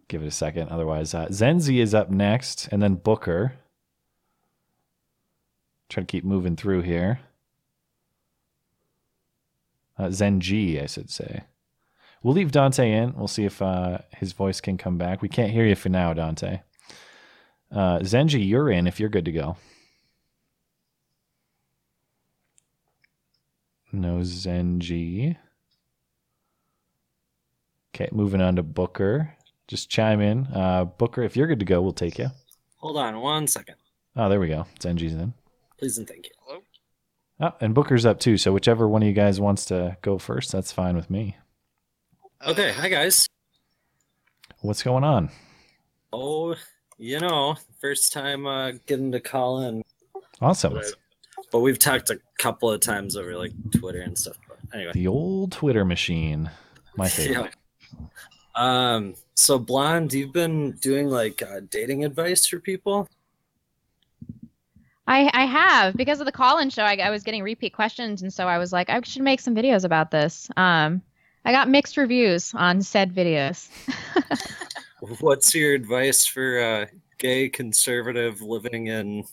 Give 0.09 0.23
it 0.23 0.27
a 0.27 0.33
second. 0.33 0.69
Otherwise, 0.69 1.15
uh, 1.15 1.27
Zenzi 1.29 1.81
is 1.81 1.95
up 1.95 2.11
next, 2.11 2.69
and 2.71 2.83
then 2.83 2.95
Booker. 2.95 3.55
Try 5.89 6.03
to 6.03 6.07
keep 6.07 6.25
moving 6.25 6.57
through 6.57 6.83
here. 6.83 7.21
Uh, 9.99 10.11
Zen 10.11 10.41
G, 10.41 10.81
I 10.81 10.87
should 10.87 11.11
say. 11.11 11.45
We'll 12.23 12.35
leave 12.35 12.53
Dante 12.53 12.91
in. 12.91 13.15
We'll 13.15 13.29
see 13.29 13.45
if 13.45 13.61
uh, 13.61 13.99
his 14.17 14.33
voice 14.33 14.61
can 14.61 14.79
come 14.79 14.97
back. 14.97 15.23
We 15.23 15.29
can't 15.29 15.51
hear 15.51 15.67
you 15.67 15.75
for 15.75 15.89
now, 15.89 16.15
Dante. 16.15 16.61
Uh, 17.71 17.99
Zenji, 18.01 18.47
you're 18.47 18.71
in 18.71 18.87
if 18.87 19.01
you're 19.01 19.09
good 19.09 19.25
to 19.25 19.33
go. 19.33 19.57
No 23.91 24.19
Zenji. 24.19 25.37
Okay, 27.95 28.09
moving 28.13 28.41
on 28.41 28.57
to 28.57 28.63
Booker. 28.63 29.37
Just 29.69 29.91
chime 29.91 30.21
in. 30.21 30.47
Uh, 30.47 30.85
Booker, 30.85 31.23
if 31.23 31.37
you're 31.37 31.47
good 31.47 31.59
to 31.59 31.65
go, 31.65 31.83
we'll 31.83 31.93
take 31.93 32.19
you. 32.19 32.29
Hold 32.79 32.97
on 32.97 33.21
one 33.21 33.47
second. 33.47 33.77
Oh, 34.17 34.29
there 34.29 34.41
we 34.41 34.49
go. 34.49 34.67
Zenji's 34.81 35.15
in. 35.15 35.35
Please 35.79 35.99
and 35.99 36.07
thank 36.09 36.27
you. 36.27 36.33
Hello? 36.45 36.61
Oh, 37.41 37.53
and 37.61 37.75
Booker's 37.75 38.07
up 38.07 38.19
too. 38.19 38.37
So 38.37 38.53
whichever 38.53 38.89
one 38.89 39.03
of 39.03 39.09
you 39.09 39.15
guys 39.15 39.41
wants 39.41 39.65
to 39.67 39.97
go 40.03 40.19
first, 40.19 40.53
that's 40.53 40.73
fine 40.73 40.97
with 40.97 41.11
me. 41.11 41.37
Okay, 42.47 42.73
hi 42.73 42.89
guys. 42.89 43.27
What's 44.61 44.83
going 44.83 45.05
on? 45.05 45.31
Oh, 46.13 46.55
you 46.99 47.21
know, 47.21 47.57
first 47.81 48.13
time 48.13 48.47
uh, 48.47 48.73
getting 48.87 49.13
to 49.13 49.21
call 49.21 49.63
in. 49.63 49.83
Awesome. 50.41 50.75
But, 50.75 50.87
but 51.51 51.61
we've 51.61 51.79
talked 51.79 52.11
a 52.11 52.21
couple 52.39 52.71
of 52.71 52.81
times 52.81 53.17
over 53.17 53.37
like 53.37 53.53
Twitter 53.77 54.01
and 54.01 54.17
stuff. 54.17 54.37
But 54.49 54.59
anyway. 54.75 54.93
The 54.93 55.07
old 55.09 55.53
Twitter 55.53 55.85
machine. 55.85 56.51
My 56.97 57.09
favorite. 57.09 57.45
Yeah. 57.45 57.49
Um. 58.55 59.15
So, 59.35 59.59
blonde, 59.59 60.13
you've 60.13 60.33
been 60.33 60.73
doing 60.73 61.09
like 61.09 61.43
uh, 61.43 61.61
dating 61.71 62.05
advice 62.05 62.47
for 62.47 62.61
people. 62.61 63.09
I 65.07 65.31
I 65.33 65.47
have 65.47 65.97
because 65.97 66.21
of 66.21 66.27
the 66.27 66.33
call-in 66.33 66.71
show. 66.71 66.83
I, 66.83 66.97
I 66.97 67.11
was 67.11 67.23
getting 67.23 67.43
repeat 67.43 67.73
questions, 67.73 68.23
and 68.23 68.33
so 68.33 68.47
I 68.47 68.59
was 68.59 68.73
like, 68.73 68.91
I 68.91 69.01
should 69.03 69.23
make 69.23 69.41
some 69.41 69.55
videos 69.55 69.85
about 69.85 70.11
this. 70.11 70.49
Um, 70.57 71.03
I 71.45 71.53
got 71.53 71.69
mixed 71.69 71.97
reviews 71.97 72.55
on 72.55 72.83
said 72.83 73.15
videos. 73.15 73.69
What's 75.21 75.55
your 75.55 75.75
advice 75.75 76.25
for 76.25 76.61
uh, 76.61 76.87
gay 77.19 77.49
conservative 77.49 78.41
living 78.41 78.87
in 78.87 79.25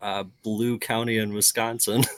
uh, 0.00 0.24
Blue 0.42 0.78
County 0.78 1.18
in 1.18 1.32
Wisconsin? 1.32 2.02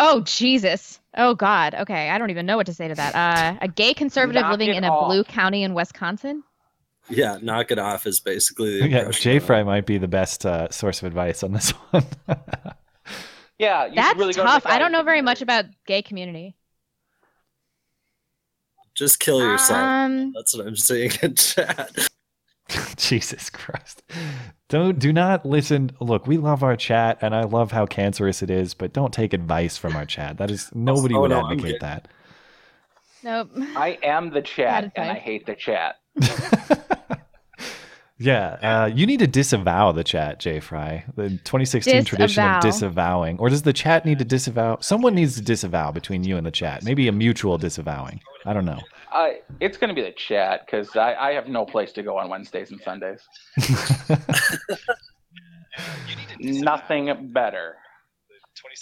Oh 0.00 0.20
Jesus! 0.20 1.00
Oh 1.18 1.34
God! 1.34 1.74
Okay, 1.74 2.08
I 2.10 2.16
don't 2.16 2.30
even 2.30 2.46
know 2.46 2.56
what 2.56 2.66
to 2.66 2.72
say 2.74 2.88
to 2.88 2.94
that. 2.94 3.14
Uh, 3.14 3.58
a 3.60 3.68
gay 3.68 3.92
conservative 3.92 4.42
Knock 4.42 4.52
living 4.52 4.70
it 4.70 4.76
in 4.76 4.84
a 4.84 4.90
off. 4.92 5.08
blue 5.08 5.24
county 5.24 5.62
in 5.64 5.74
Wisconsin. 5.74 6.44
yeah, 7.10 7.38
knock 7.42 7.70
it 7.70 7.78
off 7.78 8.06
is 8.06 8.20
basically 8.20 8.80
the 8.80 8.88
Yeah, 8.88 8.98
impression 9.00 9.22
J 9.22 9.36
of 9.38 9.42
it. 9.42 9.46
Fry 9.46 9.62
might 9.64 9.84
be 9.84 9.98
the 9.98 10.08
best 10.08 10.46
uh, 10.46 10.70
source 10.70 11.02
of 11.02 11.06
advice 11.08 11.42
on 11.42 11.52
this 11.52 11.70
one. 11.90 12.04
Yeah, 13.58 13.86
you 13.86 13.94
That's 13.96 14.16
really 14.16 14.32
go 14.32 14.42
to 14.42 14.48
tough. 14.48 14.66
I 14.66 14.78
don't 14.78 14.92
know 14.92 15.02
very 15.02 15.20
much 15.22 15.42
about 15.42 15.64
gay 15.86 16.00
community. 16.02 16.54
Just 18.94 19.18
kill 19.20 19.40
yourself. 19.40 19.78
Um, 19.80 20.32
That's 20.34 20.56
what 20.56 20.66
I'm 20.66 20.76
saying 20.76 21.12
in 21.22 21.34
chat. 21.34 22.08
Jesus 22.96 23.50
Christ. 23.50 24.02
Don't 24.68 24.98
do 24.98 25.12
not 25.12 25.46
listen. 25.46 25.90
Look, 26.00 26.26
we 26.26 26.36
love 26.36 26.62
our 26.62 26.76
chat 26.76 27.18
and 27.22 27.34
I 27.34 27.44
love 27.44 27.72
how 27.72 27.86
cancerous 27.86 28.42
it 28.42 28.50
is, 28.50 28.74
but 28.74 28.92
don't 28.92 29.12
take 29.12 29.32
advice 29.32 29.76
from 29.76 29.96
our 29.96 30.04
chat. 30.04 30.38
That 30.38 30.50
is 30.50 30.70
nobody 30.74 31.14
Oh, 31.14 31.22
would 31.22 31.30
no, 31.30 31.50
advocate 31.50 31.80
that. 31.80 32.08
Nope. 33.22 33.50
I 33.76 33.98
am 34.04 34.30
the 34.30 34.42
chat, 34.42 34.92
and 34.94 35.10
I 35.10 35.14
hate 35.14 35.44
the 35.44 35.56
chat. 35.56 35.96
Yeah, 38.20 38.58
uh, 38.60 38.86
you 38.92 39.06
need 39.06 39.20
to 39.20 39.28
disavow 39.28 39.92
the 39.92 40.02
chat, 40.02 40.40
J 40.40 40.58
Fry. 40.58 41.04
The 41.14 41.30
2016 41.30 42.04
tradition 42.04 42.42
of 42.44 42.60
disavowing. 42.60 43.38
Or 43.38 43.48
does 43.48 43.62
the 43.62 43.72
chat 43.72 44.04
need 44.04 44.18
to 44.18 44.24
disavow? 44.24 44.78
Someone 44.80 45.14
needs 45.14 45.36
to 45.36 45.40
disavow 45.40 45.92
between 45.92 46.24
you 46.24 46.36
and 46.36 46.44
the 46.44 46.50
chat. 46.50 46.82
Maybe 46.82 47.06
a 47.06 47.12
mutual 47.12 47.58
disavowing. 47.58 48.20
I 48.44 48.52
don't 48.52 48.64
know. 48.64 48.80
Uh, 49.12 49.28
it's 49.60 49.76
going 49.78 49.88
to 49.88 49.94
be 49.94 50.02
the 50.02 50.12
chat 50.12 50.66
because 50.66 50.94
I, 50.96 51.14
I 51.14 51.32
have 51.32 51.48
no 51.48 51.64
place 51.64 51.92
to 51.92 52.02
go 52.02 52.18
on 52.18 52.28
Wednesdays 52.28 52.70
and 52.70 52.80
Sundays. 52.80 53.20
Nothing 56.40 57.30
better. 57.32 57.76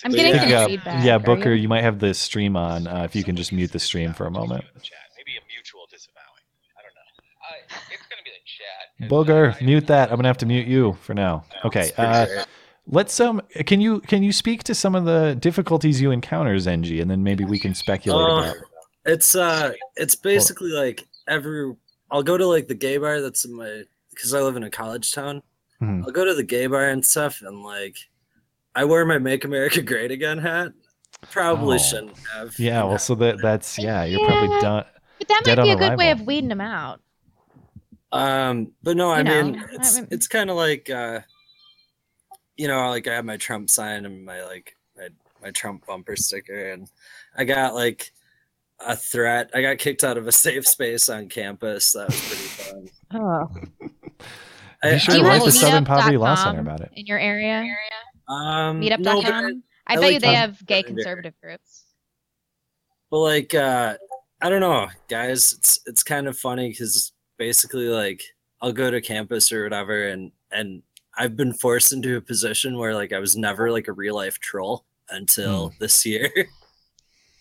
I'm 0.05 0.11
getting 0.13 0.49
Yeah. 0.49 0.67
feedback. 0.67 1.05
yeah, 1.05 1.19
Booker, 1.19 1.51
you? 1.53 1.63
you 1.63 1.69
might 1.69 1.83
have 1.83 1.99
the 1.99 2.15
stream 2.15 2.57
on. 2.57 2.87
Uh, 2.87 3.03
if 3.05 3.15
you 3.15 3.23
can 3.25 3.37
just 3.37 3.53
mute 3.53 3.73
the 3.73 3.79
stream 3.79 4.13
for 4.15 4.27
a 4.27 4.31
moment. 4.31 4.65
Maybe 4.75 5.37
a 5.37 5.45
mutual 5.53 5.83
disavowing. 5.91 6.25
I 6.79 6.83
don't 6.83 6.95
know. 6.95 7.85
it's 7.93 8.03
gonna 8.09 8.23
be 8.25 8.31
the 8.31 8.45
chat. 8.47 9.11
Booger, 9.11 9.61
mute 9.65 9.87
that. 9.89 10.11
I'm 10.11 10.17
gonna 10.17 10.29
have 10.29 10.39
to 10.39 10.47
mute 10.47 10.67
you 10.67 10.95
for 11.03 11.15
now. 11.15 11.45
Okay. 11.65 11.93
Uh, 11.99 12.27
let's 12.87 13.19
um. 13.21 13.43
Can 13.67 13.81
you 13.81 14.01
can 14.01 14.23
you 14.23 14.33
speak 14.33 14.65
to 14.65 14.75
some 14.75 14.95
of 14.95 15.05
the 15.05 15.37
difficulties 15.39 16.01
you 16.01 16.11
encounter, 16.11 16.55
Zenji, 16.57 17.01
and 17.03 17.11
then 17.11 17.23
maybe 17.23 17.45
we 17.45 17.59
can 17.59 17.75
speculate 17.75 18.29
Uh, 18.29 18.39
about. 18.41 18.57
It's 19.07 19.35
uh, 19.35 19.73
it's 19.97 20.15
basically 20.17 20.71
like 20.71 21.07
every. 21.29 21.75
I'll 22.11 22.23
go 22.23 22.37
to 22.37 22.47
like 22.47 22.69
the 22.69 22.75
gay 22.75 22.99
bar 22.99 23.21
that's 23.21 23.45
in 23.45 23.55
my 23.57 23.83
because 24.11 24.35
I 24.35 24.41
live 24.41 24.57
in 24.57 24.65
a 24.65 24.71
college 24.71 25.13
town. 25.13 25.43
Mhm. 25.81 26.05
I'll 26.05 26.11
go 26.13 26.25
to 26.25 26.35
the 26.35 26.43
gay 26.43 26.67
bar 26.67 26.89
and 26.89 27.05
stuff, 27.05 27.43
and 27.43 27.63
like, 27.63 27.97
I 28.75 28.85
wear 28.85 29.05
my 29.05 29.19
"Make 29.19 29.45
America 29.45 29.81
Great 29.83 30.11
Again" 30.11 30.39
hat. 30.39 30.73
Probably 31.31 31.77
Oh. 31.77 31.79
shouldn't 31.79 32.19
have. 32.35 32.59
Yeah. 32.59 32.85
Well, 32.85 32.99
so 32.99 33.15
that 33.17 33.41
that's 33.41 33.79
yeah. 33.79 34.05
You're 34.05 34.27
probably 34.27 34.61
done. 34.61 34.85
But 35.19 35.29
that 35.29 35.43
might 35.47 35.63
be 35.63 35.71
a 35.71 35.73
on 35.75 35.79
good 35.79 35.99
way 35.99 36.11
of 36.11 36.23
weeding 36.23 36.49
them 36.51 36.61
out. 36.61 37.01
Um, 38.13 38.73
but 38.83 38.97
no, 38.97 39.11
I 39.11 39.19
You 39.19 39.25
know, 39.25 39.43
mean, 39.45 39.59
I 39.61 39.67
it's 39.75 39.97
mean- 39.97 40.09
it's 40.11 40.27
kind 40.29 40.51
of 40.51 40.57
like 40.57 40.91
uh, 40.91 41.21
you 42.57 42.69
know, 42.69 42.89
like 42.91 43.07
I 43.07 43.15
have 43.15 43.25
my 43.25 43.37
Trump 43.37 43.71
sign 43.71 44.05
and 44.05 44.25
my 44.25 44.45
like 44.45 44.77
my 44.97 45.09
my 45.43 45.51
Trump 45.51 45.87
bumper 45.87 46.17
sticker, 46.17 46.71
and 46.73 46.89
I 47.37 47.45
got 47.45 47.75
like 47.75 48.13
a 48.81 48.97
threat. 48.97 49.51
I 49.55 49.63
got 49.63 49.79
kicked 49.79 50.05
out 50.05 50.17
of 50.19 50.27
a 50.27 50.33
safe 50.33 50.67
space 50.67 51.09
on 51.09 51.29
campus. 51.29 51.93
That 51.93 52.09
was 52.09 52.21
pretty 52.21 52.43
fun. 52.49 52.89
Oh. 53.15 53.51
I- 54.83 54.93
You 54.93 54.99
should 54.99 55.15
I 55.15 55.19
Do 55.19 55.25
write 55.25 55.45
the 55.45 55.53
Southern 55.53 55.85
Poverty 55.85 56.17
Law 56.17 56.35
Center 56.35 56.61
about 56.61 56.81
it. 56.81 56.91
in 56.95 57.07
your 57.07 57.19
area? 57.19 57.67
Um, 58.29 58.81
Meetup.com. 58.81 59.03
no, 59.03 59.61
I, 59.87 59.95
I 59.95 59.95
bet 59.97 60.03
like 60.03 60.13
you 60.15 60.21
they 60.21 60.27
to- 60.31 60.37
have 60.37 60.67
gay 60.67 60.83
conservative 60.83 61.35
groups. 61.43 61.85
but 63.11 63.19
like, 63.21 63.55
uh, 63.55 63.97
I 64.43 64.51
don't 64.51 64.61
know, 64.61 64.89
guys. 65.09 65.55
It's 65.55 65.81
it's 65.87 66.03
kind 66.03 66.27
of 66.29 66.37
funny 66.39 66.69
because 66.71 67.13
basically, 67.39 67.89
like, 67.89 68.23
I'll 68.61 68.73
go 68.73 68.91
to 68.91 69.01
campus 69.01 69.51
or 69.51 69.63
whatever, 69.65 70.09
and 70.09 70.31
and 70.53 70.83
I've 71.17 71.37
been 71.37 71.55
forced 71.55 71.93
into 71.95 72.17
a 72.19 72.21
position 72.21 72.77
where 72.77 72.95
like 72.95 73.13
I 73.15 73.19
was 73.19 73.35
never 73.37 73.71
like 73.73 73.89
a 73.89 73.93
real 73.93 74.15
life 74.15 74.39
troll 74.41 74.85
until 75.09 75.73
this 75.81 76.05
year. 76.05 76.31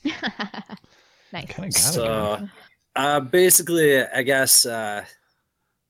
nice. 1.35 1.47
Kind 1.47 1.67
of 1.69 1.73
got 1.73 1.89
it. 1.89 1.93
so, 1.93 2.49
uh, 2.95 3.19
basically, 3.19 4.01
I 4.03 4.23
guess 4.23 4.65
uh, 4.65 5.03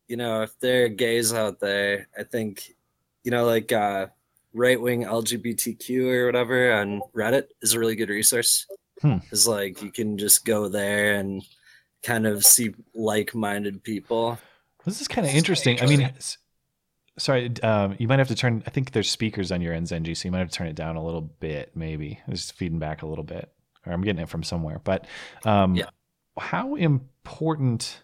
you 0.08 0.18
know 0.18 0.42
if 0.42 0.58
there 0.60 0.86
are 0.86 0.90
gays 0.90 1.34
out 1.34 1.60
there, 1.60 2.08
I 2.18 2.24
think 2.24 2.74
you 3.24 3.32
know 3.32 3.46
like 3.46 3.72
uh, 3.72 4.08
right 4.54 4.80
wing 4.80 5.04
LGBTQ 5.04 6.06
or 6.08 6.26
whatever 6.26 6.74
on 6.74 7.02
Reddit 7.16 7.48
is 7.62 7.74
a 7.74 7.80
really 7.80 7.96
good 7.96 8.10
resource. 8.10 8.66
Hmm. 9.02 9.18
Like 9.46 9.82
you 9.82 9.92
can 9.92 10.18
just 10.18 10.46
go 10.46 10.68
there 10.70 11.16
and 11.16 11.44
kind 12.04 12.26
of 12.26 12.46
see 12.46 12.74
like 12.94 13.36
minded 13.36 13.84
people. 13.84 14.38
This 14.86 15.02
is 15.02 15.08
kind 15.08 15.28
of 15.28 15.34
interesting. 15.34 15.82
I 15.82 15.86
mean, 15.88 16.02
s- 16.02 16.38
sorry, 17.18 17.52
um, 17.64 17.96
you 17.98 18.08
might 18.08 18.20
have 18.20 18.28
to 18.30 18.36
turn. 18.36 18.64
I 18.66 18.70
think 18.70 18.92
there's 18.92 19.10
speakers 19.10 19.52
on 19.52 19.60
your 19.62 19.74
end, 19.74 19.88
Zenji, 19.88 20.16
so 20.16 20.28
you 20.28 20.32
might 20.32 20.40
have 20.40 20.50
to 20.50 20.56
turn 20.56 20.68
it 20.68 20.76
down 20.76 20.96
a 20.96 21.04
little 21.04 21.22
bit. 21.22 21.72
Maybe 21.76 22.20
it's 22.28 22.52
feeding 22.52 22.80
back 22.80 23.02
a 23.02 23.08
little 23.08 23.24
bit, 23.24 23.52
or 23.86 23.94
I'm 23.94 24.02
getting 24.02 24.22
it 24.22 24.30
from 24.30 24.44
somewhere. 24.44 24.80
But 24.84 25.06
um, 25.46 25.76
Yeah. 25.76 25.90
how 26.38 26.76
important 26.76 28.02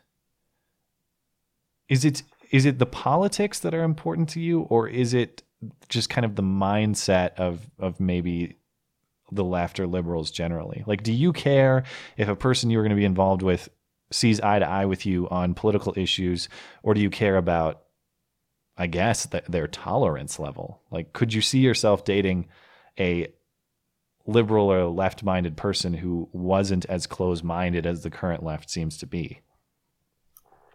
is 1.90 2.06
it? 2.06 2.24
Is 2.52 2.66
it 2.66 2.80
the 2.80 2.86
politics 2.86 3.60
that 3.60 3.74
are 3.74 3.84
important 3.84 4.30
to 4.30 4.42
you, 4.42 4.62
or 4.64 4.88
is 4.88 5.14
it 5.14 5.44
just 5.90 6.10
kind 6.10 6.26
of 6.26 6.36
the 6.36 6.44
mindset 6.44 7.34
of 7.36 7.70
of 7.80 8.00
maybe 8.00 8.58
the 9.32 9.44
left 9.44 9.80
or 9.80 9.88
liberals 9.88 10.32
generally? 10.32 10.84
Like, 10.86 11.04
do 11.04 11.14
you 11.14 11.32
care 11.32 11.84
if 12.18 12.28
a 12.28 12.36
person 12.36 12.70
you're 12.70 12.84
going 12.84 12.90
to 12.90 12.96
be 12.98 13.06
involved 13.06 13.42
with 13.42 13.70
sees 14.12 14.42
eye 14.42 14.60
to 14.60 14.68
eye 14.68 14.86
with 14.86 15.06
you 15.06 15.30
on 15.30 15.54
political 15.54 15.94
issues, 15.96 16.50
or 16.84 16.94
do 16.94 17.00
you 17.00 17.10
care 17.10 17.38
about, 17.38 17.84
I 18.78 18.88
guess, 18.88 19.26
th- 19.28 19.46
their 19.48 19.68
tolerance 19.68 20.38
level? 20.38 20.82
Like, 20.92 21.14
could 21.14 21.34
you 21.34 21.40
see 21.42 21.60
yourself 21.60 22.04
dating 22.04 22.50
a 23.00 23.32
liberal 24.26 24.72
or 24.72 24.86
left 24.86 25.24
minded 25.24 25.58
person 25.58 25.94
who 25.94 26.30
wasn't 26.32 26.86
as 26.86 27.08
close 27.08 27.44
minded 27.44 27.86
as 27.86 28.04
the 28.04 28.10
current 28.10 28.44
left 28.44 28.70
seems 28.70 28.98
to 28.98 29.08
be? 29.08 29.40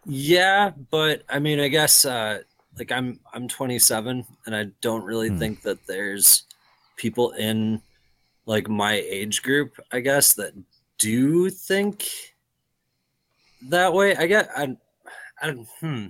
Yeah, 0.05 0.71
but 0.91 1.23
I 1.29 1.39
mean, 1.39 1.59
I 1.61 1.69
guess 1.69 2.05
uh, 2.05 2.41
like 2.79 2.93
I'm 2.93 3.19
I'm 3.33 3.49
27, 3.49 4.25
and 4.47 4.57
I 4.57 4.67
don't 4.81 5.05
really 5.05 5.31
Hmm. 5.31 5.39
think 5.39 5.63
that 5.63 5.85
there's 5.87 6.45
people 6.97 7.33
in 7.33 7.83
like 8.47 8.69
my 8.69 8.95
age 8.95 9.43
group, 9.43 9.75
I 9.93 10.01
guess, 10.01 10.35
that 10.35 10.53
do 10.99 11.51
think 11.51 12.07
that 13.69 13.93
way. 13.93 14.15
I 14.17 14.27
get 14.27 14.49
I, 14.57 14.77
I 15.43 15.47
don't. 15.49 15.69
Hmm, 15.81 16.07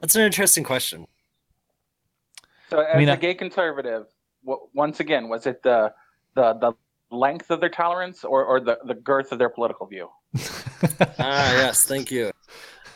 that's 0.00 0.14
an 0.14 0.22
interesting 0.22 0.62
question. 0.64 1.06
So 2.70 2.80
as 2.80 2.98
mean, 2.98 3.08
a 3.08 3.12
I- 3.12 3.16
gay 3.16 3.34
conservative, 3.34 4.06
w- 4.44 4.68
once 4.74 5.00
again, 5.00 5.28
was 5.28 5.46
it 5.46 5.62
the 5.62 5.92
the 6.38 6.54
the 6.54 6.72
length 7.10 7.50
of 7.50 7.60
their 7.60 7.70
tolerance 7.70 8.22
or, 8.22 8.44
or 8.44 8.60
the, 8.60 8.78
the 8.86 8.94
girth 8.94 9.32
of 9.32 9.38
their 9.38 9.48
political 9.48 9.86
view? 9.86 10.08
ah, 11.18 11.52
yes, 11.52 11.84
thank 11.84 12.10
you. 12.10 12.30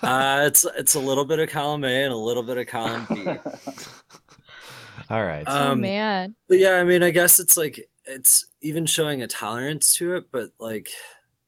Uh, 0.02 0.44
it's 0.46 0.64
it's 0.76 0.94
a 0.94 1.00
little 1.00 1.24
bit 1.24 1.38
of 1.38 1.48
column 1.48 1.84
A 1.84 2.04
and 2.04 2.12
a 2.12 2.16
little 2.16 2.42
bit 2.42 2.58
of 2.58 2.66
column 2.66 3.06
B. 3.08 3.24
All 5.10 5.24
right. 5.24 5.44
oh 5.46 5.74
man. 5.74 6.34
But 6.48 6.58
yeah, 6.58 6.76
I 6.76 6.84
mean, 6.84 7.02
I 7.02 7.10
guess 7.10 7.38
it's 7.38 7.56
like 7.56 7.88
it's 8.04 8.46
even 8.60 8.86
showing 8.86 9.22
a 9.22 9.26
tolerance 9.26 9.94
to 9.96 10.14
it, 10.16 10.24
but 10.32 10.50
like 10.58 10.88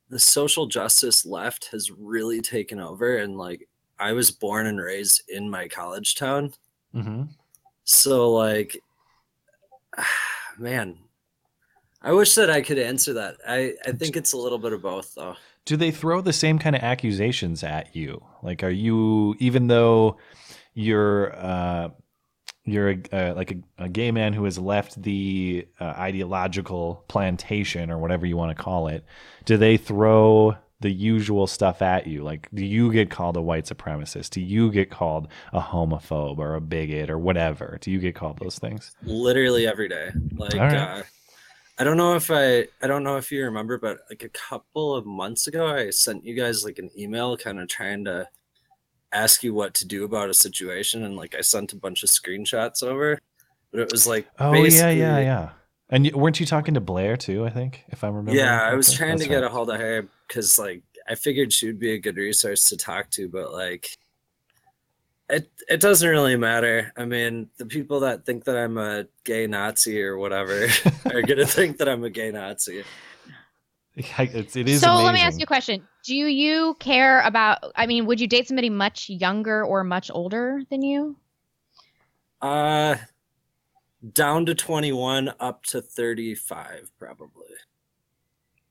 the 0.09 0.19
social 0.19 0.67
justice 0.67 1.25
left 1.25 1.69
has 1.73 1.91
really 1.91 2.41
taken 2.41 2.79
over, 2.81 3.17
and 3.19 3.37
like 3.37 3.69
I 3.99 4.13
was 4.13 4.31
born 4.31 4.67
and 4.67 4.81
raised 4.81 5.23
in 5.29 5.51
my 5.51 5.69
college 5.69 6.15
town, 6.15 6.53
hmm 6.93 7.25
so 7.85 8.33
like, 8.33 8.83
man, 10.59 10.99
I 12.05 12.13
wish 12.13 12.35
that 12.35 12.51
I 12.51 12.61
could 12.61 12.79
answer 12.79 13.15
that. 13.15 13.37
I 13.49 13.75
I 13.87 13.93
think 13.93 14.17
it's 14.17 14.33
a 14.33 14.37
little 14.37 14.59
bit 14.59 14.73
of 14.73 14.83
both, 14.83 15.15
though. 15.15 15.37
Do 15.65 15.77
they 15.77 15.91
throw 15.91 16.21
the 16.21 16.33
same 16.33 16.59
kind 16.59 16.77
of 16.77 16.83
accusations 16.83 17.65
at 17.65 17.97
you? 17.97 18.23
Like, 18.43 18.63
are 18.63 18.71
you 18.71 19.35
even 19.39 19.67
though 19.69 20.19
you're 20.75 21.35
uh, 21.35 21.89
you're 22.67 22.91
a, 22.91 22.99
uh, 23.13 23.35
like 23.35 23.53
a, 23.53 23.85
a 23.85 23.89
gay 23.89 24.11
man 24.11 24.35
who 24.35 24.45
has 24.45 24.59
left 24.59 25.03
the 25.03 25.67
uh, 25.81 25.85
ideological 25.85 27.05
plantation 27.09 27.91
or 27.91 27.99
whatever 27.99 28.27
you 28.27 28.37
want 28.37 28.57
to 28.57 28.63
call 28.63 28.89
it? 28.89 29.05
Do 29.47 29.57
they 29.57 29.79
throw 29.79 30.57
the 30.81 30.91
usual 30.91 31.47
stuff 31.47 31.81
at 31.81 32.07
you? 32.07 32.23
Like, 32.23 32.49
do 32.53 32.63
you 32.63 32.93
get 32.93 33.09
called 33.09 33.39
a 33.39 33.41
white 33.41 33.65
supremacist? 33.65 34.31
Do 34.31 34.43
you 34.43 34.71
get 34.71 34.91
called 34.91 35.29
a 35.55 35.61
homophobe 35.61 36.37
or 36.37 36.55
a 36.55 36.61
bigot 36.61 37.09
or 37.09 37.19
whatever? 37.19 37.79
Do 37.81 37.91
you 37.91 37.99
get 37.99 38.15
called 38.15 38.39
those 38.39 38.59
things? 38.59 38.95
literally 39.05 39.67
every 39.67 39.89
day 39.89 40.11
like 40.37 40.55
uh 40.55 41.03
i 41.79 41.85
don't 41.85 41.97
know 41.97 42.14
if 42.14 42.31
i 42.31 42.66
i 42.83 42.87
don't 42.87 43.03
know 43.03 43.16
if 43.16 43.31
you 43.33 43.45
remember 43.45 43.79
but 43.79 43.99
like 44.11 44.22
a 44.22 44.29
couple 44.31 44.95
of 44.95 45.07
months 45.07 45.47
ago 45.47 45.66
i 45.66 45.91
sent 45.91 46.25
you 46.25 46.35
guys 46.35 46.64
like 46.64 46.79
an 46.79 46.91
email 46.99 47.37
kind 47.37 47.59
of 47.59 47.68
trying 47.68 48.05
to 48.05 48.27
ask 49.12 49.43
you 49.43 49.55
what 49.55 49.75
to 49.75 49.87
do 49.87 50.05
about 50.05 50.29
a 50.29 50.35
situation 50.35 51.05
and 51.05 51.16
like 51.16 51.35
i 51.35 51.41
sent 51.41 51.72
a 51.72 51.77
bunch 51.77 52.03
of 52.03 52.09
screenshots 52.09 52.83
over 52.83 53.18
but 53.70 53.81
it 53.81 53.91
was 53.91 54.07
like 54.07 54.27
Oh 54.39 54.53
yeah, 54.53 54.91
yeah, 54.91 55.18
yeah. 55.18 55.51
And 55.91 56.07
you, 56.07 56.16
weren't 56.16 56.39
you 56.41 56.47
talking 56.47 56.75
to 56.75 56.81
Blair 56.81 57.16
too? 57.16 57.45
I 57.45 57.51
think, 57.51 57.85
if 57.89 58.05
I 58.05 58.09
remember. 58.09 58.33
yeah 58.33 58.62
i 58.62 58.75
was 58.75 58.93
trying 58.93 59.18
to 59.18 59.25
That's 59.25 59.29
get 59.29 59.45
a 59.45 59.49
hold 59.49 59.70
of 59.70 59.81
her 59.81 60.09
because 60.27 60.59
like 60.59 60.83
i 61.09 61.14
figured 61.14 61.53
she 61.53 61.66
would 61.66 61.79
be 61.79 61.93
a 61.93 61.99
good 61.99 62.16
resource 62.16 62.68
to 62.68 62.77
talk 62.77 63.11
to 63.11 63.29
but 63.29 63.53
like 63.53 63.97
it 65.31 65.51
it 65.68 65.81
doesn't 65.81 66.09
really 66.09 66.37
matter 66.37 66.93
i 66.97 67.05
mean 67.05 67.49
the 67.57 67.64
people 67.66 68.01
that 68.01 68.27
think 68.27 68.45
that 68.45 68.57
i'm 68.57 68.77
a 68.77 69.07
gay 69.25 69.47
nazi 69.47 70.03
or 70.03 70.18
whatever 70.18 70.66
are 71.07 71.22
gonna 71.22 71.47
think 71.47 71.79
that 71.79 71.89
i'm 71.89 72.05
a 72.05 72.11
gay 72.11 72.31
nazi 72.31 72.85
It's, 73.97 74.57
it 74.57 74.68
is 74.68 74.81
so 74.81 74.89
amazing. 74.91 75.05
let 75.07 75.14
me 75.14 75.20
ask 75.20 75.39
you 75.39 75.45
a 75.45 75.47
question. 75.47 75.87
Do 76.05 76.16
you 76.16 76.75
care 76.81 77.20
about 77.20 77.59
I 77.77 77.87
mean, 77.87 78.07
would 78.07 78.20
you 78.20 78.27
date 78.27 78.49
somebody 78.49 78.68
much 78.68 79.09
younger 79.09 79.64
or 79.64 79.85
much 79.85 80.11
older 80.12 80.62
than 80.68 80.83
you? 80.83 81.16
uh 82.43 82.97
down 84.12 84.47
to 84.47 84.55
21 84.57 85.33
up 85.39 85.62
to 85.66 85.81
35 85.81 86.91
probably 86.99 87.47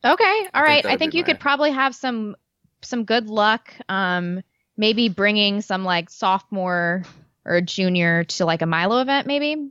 Okay. 0.03 0.23
all 0.53 0.61
think 0.61 0.67
right. 0.67 0.83
that 0.83 0.91
I 0.91 0.97
think 0.97 1.13
be 1.13 1.19
you 1.19 1.23
could 1.23 1.39
probably 1.39 1.71
have 1.71 1.95
some 1.95 2.35
some 2.81 3.05
good 3.05 3.27
luck 3.29 3.73
um 3.87 4.41
maybe 4.77 5.09
bringing 5.09 5.61
some 5.61 5.83
like 5.83 6.09
sophomore 6.09 7.03
or 7.45 7.61
junior 7.61 8.23
to 8.23 8.45
like 8.45 8.61
a 8.61 8.65
Milo 8.65 8.99
event 9.01 9.27
maybe. 9.27 9.69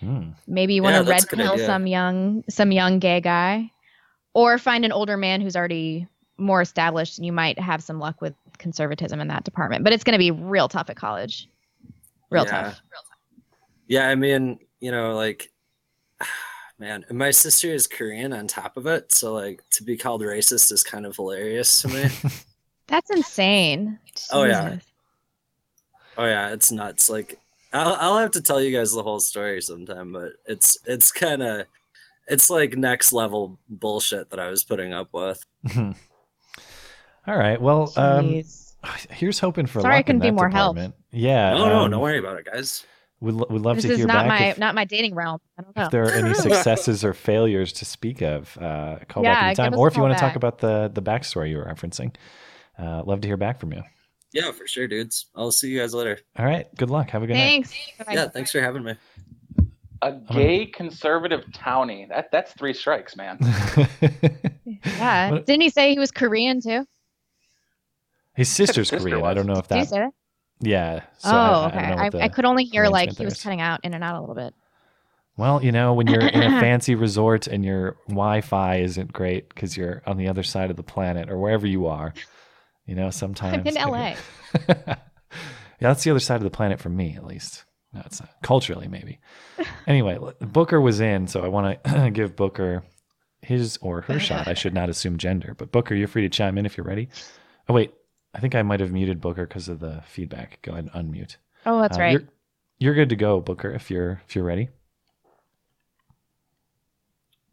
Hmm. 0.00 0.30
Maybe 0.46 0.74
you 0.74 0.82
want 0.82 0.94
Yeah, 0.94 1.00
to 1.02 1.04
that's 1.08 1.32
red 1.32 1.38
pill 1.38 1.52
idea. 1.54 1.66
some 1.66 1.86
young 1.86 2.44
some 2.48 2.70
young 2.72 2.98
gay 3.00 3.20
guy 3.20 3.70
or 4.34 4.58
find 4.58 4.84
an 4.84 4.92
older 4.92 5.16
man 5.16 5.40
who's 5.40 5.56
already 5.56 6.06
more 6.36 6.62
established 6.62 7.18
and 7.18 7.26
you 7.26 7.32
might 7.32 7.58
have 7.58 7.82
some 7.82 7.98
luck 7.98 8.20
with 8.20 8.34
conservatism 8.58 9.20
in 9.20 9.26
that 9.28 9.42
department. 9.44 9.82
But 9.82 9.92
it's 9.92 10.04
going 10.04 10.12
to 10.12 10.18
be 10.18 10.30
real 10.30 10.68
tough 10.68 10.88
at 10.88 10.96
college. 10.96 11.48
Real 12.30 12.44
Yeah. 12.44 12.50
tough. 12.62 12.80
yeah 13.88 14.08
i 14.08 14.14
mean 14.14 14.58
you 14.80 14.90
know 14.92 15.14
like 15.16 15.50
man 16.78 17.04
my 17.10 17.30
sister 17.30 17.68
is 17.72 17.86
korean 17.86 18.32
on 18.34 18.46
top 18.46 18.76
of 18.76 18.86
it 18.86 19.10
so 19.12 19.32
like 19.32 19.64
to 19.70 19.82
be 19.82 19.96
called 19.96 20.20
racist 20.22 20.70
is 20.70 20.84
kind 20.84 21.06
of 21.06 21.16
hilarious 21.16 21.80
to 21.82 21.88
me 21.88 22.04
That's 22.88 23.10
insane. 23.10 23.98
Oh, 24.32 24.44
yeah. 24.44 24.78
Oh 26.18 26.24
yeah 26.24 26.50
it's 26.50 26.72
nuts 26.72 27.08
like 27.08 27.38
I'll, 27.72 27.94
I'll 27.94 28.18
have 28.18 28.32
to 28.32 28.42
tell 28.42 28.60
you 28.60 28.76
guys 28.76 28.92
the 28.92 29.04
whole 29.04 29.20
story 29.20 29.62
sometime 29.62 30.12
but 30.12 30.32
it's 30.46 30.76
it's 30.84 31.12
kind 31.12 31.42
of 31.44 31.66
it's 32.26 32.50
like 32.50 32.76
next 32.76 33.12
level 33.12 33.56
bullshit 33.68 34.28
that 34.30 34.40
i 34.40 34.50
was 34.50 34.64
putting 34.64 34.92
up 34.92 35.08
with 35.12 35.44
All 37.26 37.36
right. 37.36 37.60
Well, 37.60 37.92
um, 37.96 38.42
here's 39.10 39.38
hoping 39.38 39.66
for 39.66 39.80
Sorry 39.82 39.96
I 39.96 39.98
luck 39.98 40.08
in 40.08 40.18
couldn't 40.18 40.20
be 40.22 40.28
that 40.28 40.32
more 40.34 40.48
help. 40.48 40.78
Yeah. 41.12 41.50
no 41.52 41.68
no 41.68 41.78
um, 41.84 41.90
don't 41.90 42.00
worry 42.00 42.18
about 42.18 42.38
it 42.38 42.46
guys 42.46 42.84
We'd, 43.20 43.34
lo- 43.34 43.46
we'd 43.50 43.62
love 43.62 43.76
this 43.76 43.84
to 43.84 43.92
is 43.92 43.98
hear 43.98 44.06
not 44.06 44.26
back 44.26 44.28
my 44.28 44.44
if, 44.46 44.58
not 44.58 44.74
my 44.76 44.84
dating 44.84 45.14
realm. 45.14 45.40
I 45.58 45.62
don't 45.62 45.76
know. 45.76 45.84
if 45.86 45.90
there 45.90 46.04
are 46.04 46.10
any 46.12 46.34
successes 46.46 47.04
or 47.04 47.12
failures 47.12 47.72
to 47.74 47.84
speak 47.84 48.22
of. 48.22 48.56
Uh, 48.56 48.98
call 49.08 49.24
Yeah, 49.24 49.34
back 49.34 49.44
anytime, 49.58 49.74
or 49.78 49.88
if 49.88 49.94
you 49.94 50.02
call 50.02 50.08
want 50.08 50.18
to 50.18 50.24
talk 50.24 50.36
about 50.36 50.58
the 50.60 50.88
the 50.94 51.02
backstory 51.02 51.50
you 51.50 51.56
were 51.58 51.64
referencing. 51.64 52.14
Uh, 52.78 53.02
love 53.04 53.20
to 53.20 53.28
hear 53.28 53.36
back 53.36 53.58
from 53.58 53.72
you. 53.72 53.82
yeah 54.32 54.52
for 54.52 54.66
sure 54.66 54.86
dudes 54.86 55.26
i'll 55.34 55.50
see 55.50 55.68
you 55.70 55.80
guys 55.80 55.92
later 55.94 56.18
All 56.38 56.44
right. 56.46 56.66
Good 56.76 56.90
luck. 56.90 57.10
Have 57.10 57.22
a 57.22 57.26
good 57.26 57.34
Thanks. 57.34 57.72
yeah 58.10 58.28
thanks 58.28 58.52
for 58.52 58.60
having 58.60 58.84
me 58.84 58.94
A 60.02 60.12
gay 60.32 60.66
conservative 60.66 61.44
townie. 61.52 62.08
That 62.08 62.30
that's 62.30 62.52
three 62.52 62.72
strikes, 62.74 63.16
man. 63.16 63.38
Yeah. 64.84 65.30
What- 65.32 65.46
Didn't 65.46 65.62
he 65.62 65.70
say 65.70 65.90
he 65.92 65.98
was 65.98 66.10
Korean 66.12 66.60
too? 66.60 66.86
His 68.34 68.48
sister's 68.48 68.88
sister 68.90 69.08
Korean. 69.10 69.24
I 69.26 69.34
don't 69.34 69.46
know 69.46 69.58
if 69.58 69.66
Did 69.68 69.74
you 69.76 69.80
that. 69.82 69.88
say 69.88 69.98
that? 69.98 70.12
Yeah. 70.60 71.00
So 71.18 71.30
oh, 71.30 71.32
I- 71.32 71.36
I, 71.36 71.66
okay. 71.66 71.88
don't 71.88 71.98
I, 71.98 72.10
the 72.10 72.22
I 72.22 72.28
could 72.28 72.44
only 72.44 72.64
hear 72.64 72.86
like 72.88 73.08
he 73.08 73.08
was 73.10 73.16
there 73.18 73.26
is. 73.28 73.42
cutting 73.42 73.60
out 73.60 73.80
in 73.84 73.94
and 73.94 74.04
out 74.04 74.16
a 74.16 74.20
little 74.20 74.34
bit. 74.36 74.54
Well, 75.36 75.62
you 75.64 75.70
know, 75.72 75.94
when 75.94 76.06
you're 76.08 76.20
in 76.26 76.42
a 76.42 76.60
fancy 76.60 76.94
resort 76.96 77.46
and 77.46 77.64
your 77.64 77.96
Wi-Fi 78.08 78.76
isn't 78.76 79.12
great 79.12 79.48
because 79.48 79.76
you're 79.76 80.02
on 80.06 80.16
the 80.16 80.28
other 80.28 80.42
side 80.42 80.70
of 80.70 80.76
the 80.76 80.82
planet 80.82 81.30
or 81.30 81.38
wherever 81.38 81.66
you 81.66 81.86
are, 81.86 82.12
you 82.88 82.94
know, 82.96 83.10
sometimes 83.10 83.58
I'm 83.66 83.66
in 83.66 83.74
LA. 83.74 84.14
yeah, 84.68 84.96
that's 85.78 86.02
the 86.02 86.10
other 86.10 86.18
side 86.20 86.36
of 86.36 86.42
the 86.42 86.50
planet 86.50 86.80
for 86.80 86.88
me, 86.88 87.14
at 87.16 87.24
least. 87.24 87.64
No, 87.92 88.02
it's 88.04 88.20
not 88.20 88.30
culturally, 88.42 88.88
maybe. 88.88 89.20
Anyway, 89.86 90.18
Booker 90.40 90.80
was 90.80 91.00
in, 91.00 91.26
so 91.26 91.42
I 91.42 91.48
want 91.48 91.82
to 91.84 92.10
give 92.10 92.36
Booker 92.36 92.82
his 93.40 93.78
or 93.78 94.02
her 94.02 94.20
shot. 94.20 94.46
I 94.46 94.52
should 94.54 94.74
not 94.74 94.90
assume 94.90 95.16
gender, 95.16 95.54
but 95.56 95.72
Booker, 95.72 95.94
you're 95.94 96.08
free 96.08 96.22
to 96.22 96.28
chime 96.28 96.58
in 96.58 96.66
if 96.66 96.76
you're 96.76 96.84
ready. 96.86 97.08
Oh 97.68 97.74
wait, 97.74 97.94
I 98.34 98.40
think 98.40 98.54
I 98.54 98.62
might 98.62 98.80
have 98.80 98.92
muted 98.92 99.20
Booker 99.20 99.46
because 99.46 99.68
of 99.68 99.80
the 99.80 100.02
feedback. 100.06 100.58
Go 100.62 100.72
ahead 100.72 100.90
and 100.92 101.12
unmute. 101.12 101.36
Oh, 101.64 101.80
that's 101.80 101.96
Uh, 101.96 102.00
right. 102.00 102.12
You're, 102.12 102.22
you're 102.78 102.94
good 102.94 103.08
to 103.08 103.16
go, 103.16 103.40
Booker, 103.40 103.70
if 103.72 103.90
you're 103.90 104.20
if 104.28 104.36
you're 104.36 104.44
ready. 104.44 104.68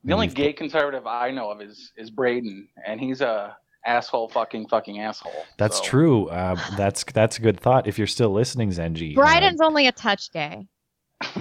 The 0.04 0.14
only 0.14 0.28
gay 0.28 0.54
conservative 0.54 1.08
I 1.08 1.32
know 1.32 1.50
of 1.50 1.62
is 1.62 1.92
is 1.98 2.10
Braden, 2.12 2.68
and 2.86 3.00
he's 3.00 3.22
a 3.22 3.56
asshole, 3.86 4.30
fucking, 4.30 4.68
fucking 4.68 5.00
asshole. 5.00 5.46
That's 5.58 5.78
So, 5.78 5.84
true. 5.84 6.28
Uh, 6.30 6.56
that's 6.78 7.04
that's 7.06 7.38
a 7.38 7.42
good 7.42 7.60
thought. 7.60 7.88
If 7.88 7.98
you're 7.98 8.08
still 8.08 8.32
listening, 8.32 8.70
Zenji, 8.72 9.14
uh, 9.14 9.22
Bryden's 9.22 9.62
only 9.62 9.88
a 9.88 9.92
touch 9.92 10.32
gay. 10.32 10.68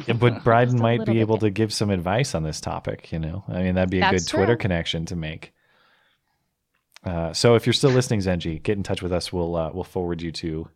yeah, 0.06 0.14
but 0.14 0.44
Bryden 0.44 0.78
might 0.78 1.04
be 1.04 1.20
able 1.20 1.36
gay. 1.38 1.46
to 1.46 1.50
give 1.50 1.72
some 1.72 1.90
advice 1.90 2.34
on 2.34 2.42
this 2.42 2.60
topic. 2.60 3.10
You 3.12 3.18
know, 3.18 3.44
I 3.48 3.62
mean, 3.62 3.74
that'd 3.74 3.90
be 3.90 3.98
a 3.98 4.02
That's 4.02 4.24
good 4.24 4.36
Twitter 4.36 4.56
connection 4.56 5.06
to 5.06 5.16
make. 5.16 5.52
Uh, 7.04 7.32
so 7.32 7.54
if 7.54 7.66
you're 7.66 7.72
still 7.74 7.90
listening, 7.90 8.20
Zenji, 8.20 8.62
get 8.62 8.76
in 8.78 8.82
touch 8.82 9.02
with 9.02 9.12
us. 9.12 9.32
We'll 9.32 9.56
uh, 9.56 9.70
we'll 9.74 9.84
forward 9.84 10.22
you 10.22 10.32
to 10.32 10.68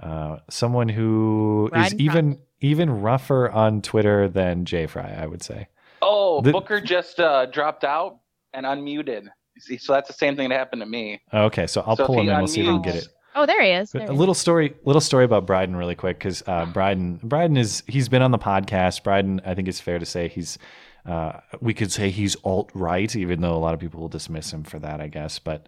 uh, 0.00 0.36
someone 0.50 0.88
who 0.88 1.66
is 1.66 1.70
Bryden 1.94 2.00
even 2.00 2.38
even 2.60 3.00
rougher 3.02 3.50
on 3.50 3.80
Twitter 3.82 4.28
than 4.28 4.64
Jay 4.64 4.86
Fry. 4.86 5.12
I 5.18 5.26
would 5.26 5.42
say. 5.42 5.68
Oh, 6.02 6.40
The- 6.42 6.52
Booker 6.52 6.80
just 6.80 7.20
uh, 7.20 7.46
dropped 7.46 7.84
out 7.84 8.18
and 8.52 8.66
unmuted. 8.66 9.28
You 9.54 9.60
See, 9.60 9.76
so 9.78 9.92
that's 9.92 10.08
the 10.08 10.14
same 10.14 10.36
thing 10.36 10.48
that 10.48 10.58
happened 10.58 10.80
to 10.82 10.86
me. 10.86 11.20
Okay, 11.32 11.66
so 11.66 11.82
I'll 11.86 11.96
So 11.96 12.06
pull 12.06 12.20
him 12.20 12.26
he 12.26 12.30
in. 12.30 12.38
We'll 12.38 12.46
see 12.46 12.60
if 12.60 12.66
we 12.66 12.72
can 12.74 12.82
get 12.82 12.94
it. 12.96 13.08
Oh, 13.34 13.46
there 13.46 13.62
he 13.62 13.70
is. 13.70 13.92
There 13.92 14.02
a 14.02 14.06
he 14.06 14.12
is. 14.12 14.18
little 14.18 14.34
story, 14.34 14.74
little 14.84 15.00
story 15.00 15.24
about 15.24 15.46
Bryden, 15.46 15.74
really 15.76 15.94
quick, 15.94 16.18
because 16.18 16.42
uh, 16.46 16.66
Bryden, 16.66 17.20
Bryden 17.22 17.56
is 17.56 17.82
he's 17.86 18.08
been 18.08 18.22
on 18.22 18.30
the 18.30 18.38
podcast. 18.38 19.02
Bryden, 19.02 19.40
I 19.46 19.54
think 19.54 19.68
it's 19.68 19.80
fair 19.80 19.98
to 19.98 20.06
say 20.06 20.28
he's, 20.28 20.58
uh, 21.06 21.40
we 21.60 21.72
could 21.74 21.90
say 21.90 22.10
he's 22.10 22.36
alt 22.44 22.70
right, 22.74 23.14
even 23.16 23.40
though 23.40 23.54
a 23.54 23.58
lot 23.58 23.72
of 23.74 23.80
people 23.80 24.00
will 24.00 24.08
dismiss 24.08 24.52
him 24.52 24.64
for 24.64 24.78
that, 24.80 25.00
I 25.00 25.08
guess. 25.08 25.38
But 25.38 25.66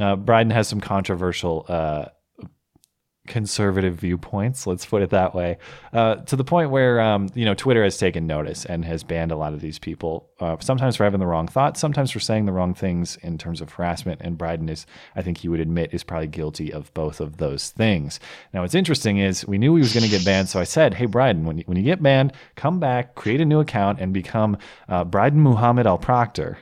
uh, 0.00 0.16
Bryden 0.16 0.50
has 0.50 0.68
some 0.68 0.80
controversial 0.80 1.66
uh, 1.68 2.06
conservative 3.26 3.94
viewpoints. 3.94 4.66
Let's 4.66 4.84
put 4.84 5.00
it 5.02 5.10
that 5.10 5.34
way. 5.34 5.58
Uh, 5.92 6.16
to 6.16 6.34
the 6.34 6.44
point 6.44 6.70
where 6.70 7.00
um, 7.00 7.28
you 7.34 7.44
know 7.44 7.54
Twitter 7.54 7.84
has 7.84 7.96
taken 7.96 8.26
notice 8.26 8.64
and 8.64 8.84
has 8.84 9.04
banned 9.04 9.30
a 9.30 9.36
lot 9.36 9.54
of 9.54 9.60
these 9.60 9.78
people. 9.78 10.28
Uh, 10.40 10.56
sometimes 10.60 10.96
for 10.96 11.04
having 11.04 11.20
the 11.20 11.26
wrong 11.26 11.46
thoughts, 11.46 11.78
sometimes 11.78 12.10
for 12.10 12.18
saying 12.20 12.46
the 12.46 12.52
wrong 12.52 12.74
things 12.74 13.16
in 13.22 13.38
terms 13.38 13.60
of 13.60 13.72
harassment. 13.72 14.20
And 14.22 14.36
Bryden 14.36 14.68
is, 14.68 14.86
I 15.14 15.22
think 15.22 15.38
he 15.38 15.48
would 15.48 15.60
admit, 15.60 15.94
is 15.94 16.02
probably 16.02 16.26
guilty 16.26 16.72
of 16.72 16.92
both 16.94 17.20
of 17.20 17.36
those 17.36 17.70
things. 17.70 18.18
Now, 18.52 18.62
what's 18.62 18.74
interesting 18.74 19.18
is 19.18 19.46
we 19.46 19.58
knew 19.58 19.76
he 19.76 19.82
was 19.82 19.94
going 19.94 20.04
to 20.04 20.10
get 20.10 20.24
banned, 20.24 20.48
so 20.48 20.58
I 20.58 20.64
said, 20.64 20.94
"Hey, 20.94 21.06
Bryden, 21.06 21.44
when 21.44 21.58
you, 21.58 21.64
when 21.66 21.76
you 21.76 21.84
get 21.84 22.02
banned, 22.02 22.32
come 22.56 22.80
back, 22.80 23.14
create 23.14 23.40
a 23.40 23.44
new 23.44 23.60
account, 23.60 24.00
and 24.00 24.12
become 24.12 24.56
uh, 24.88 25.04
Bryden 25.04 25.40
Muhammad 25.40 25.86
Al 25.86 25.98
Proctor." 25.98 26.58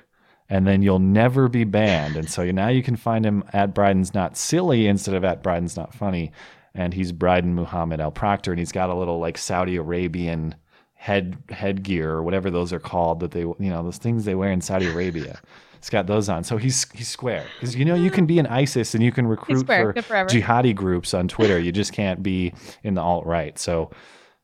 And 0.50 0.66
then 0.66 0.82
you'll 0.82 0.98
never 0.98 1.48
be 1.48 1.64
banned. 1.64 2.16
And 2.16 2.28
so 2.28 2.44
now 2.50 2.68
you 2.68 2.82
can 2.82 2.96
find 2.96 3.24
him 3.24 3.44
at 3.52 3.72
Bryden's 3.72 4.12
Not 4.12 4.36
Silly 4.36 4.88
instead 4.88 5.14
of 5.14 5.24
at 5.24 5.42
Bryden's 5.42 5.76
Not 5.76 5.94
Funny. 5.94 6.32
And 6.74 6.92
he's 6.92 7.12
Bryden 7.12 7.54
Muhammad 7.54 8.00
Al 8.00 8.10
Proctor, 8.10 8.52
and 8.52 8.58
he's 8.58 8.72
got 8.72 8.90
a 8.90 8.94
little 8.94 9.18
like 9.18 9.38
Saudi 9.38 9.76
Arabian 9.76 10.56
head 10.94 11.38
headgear 11.48 12.10
or 12.10 12.22
whatever 12.22 12.50
those 12.50 12.74
are 12.74 12.78
called 12.78 13.20
that 13.20 13.30
they 13.30 13.40
you 13.40 13.56
know 13.58 13.82
those 13.82 13.96
things 13.96 14.26
they 14.26 14.34
wear 14.34 14.52
in 14.52 14.60
Saudi 14.60 14.86
Arabia. 14.86 15.40
He's 15.80 15.88
got 15.88 16.06
those 16.06 16.28
on, 16.28 16.44
so 16.44 16.58
he's 16.58 16.88
he's 16.92 17.08
square. 17.08 17.44
Because 17.58 17.74
you 17.74 17.84
know 17.84 17.94
you 17.94 18.10
can 18.10 18.26
be 18.26 18.38
in 18.38 18.46
ISIS 18.46 18.94
and 18.94 19.02
you 19.02 19.10
can 19.10 19.26
recruit 19.26 19.66
for 19.66 19.94
jihadi 19.94 20.74
groups 20.74 21.14
on 21.14 21.26
Twitter. 21.26 21.58
You 21.58 21.72
just 21.72 21.92
can't 21.92 22.22
be 22.22 22.52
in 22.84 22.94
the 22.94 23.00
alt 23.00 23.24
right. 23.24 23.58
So 23.58 23.90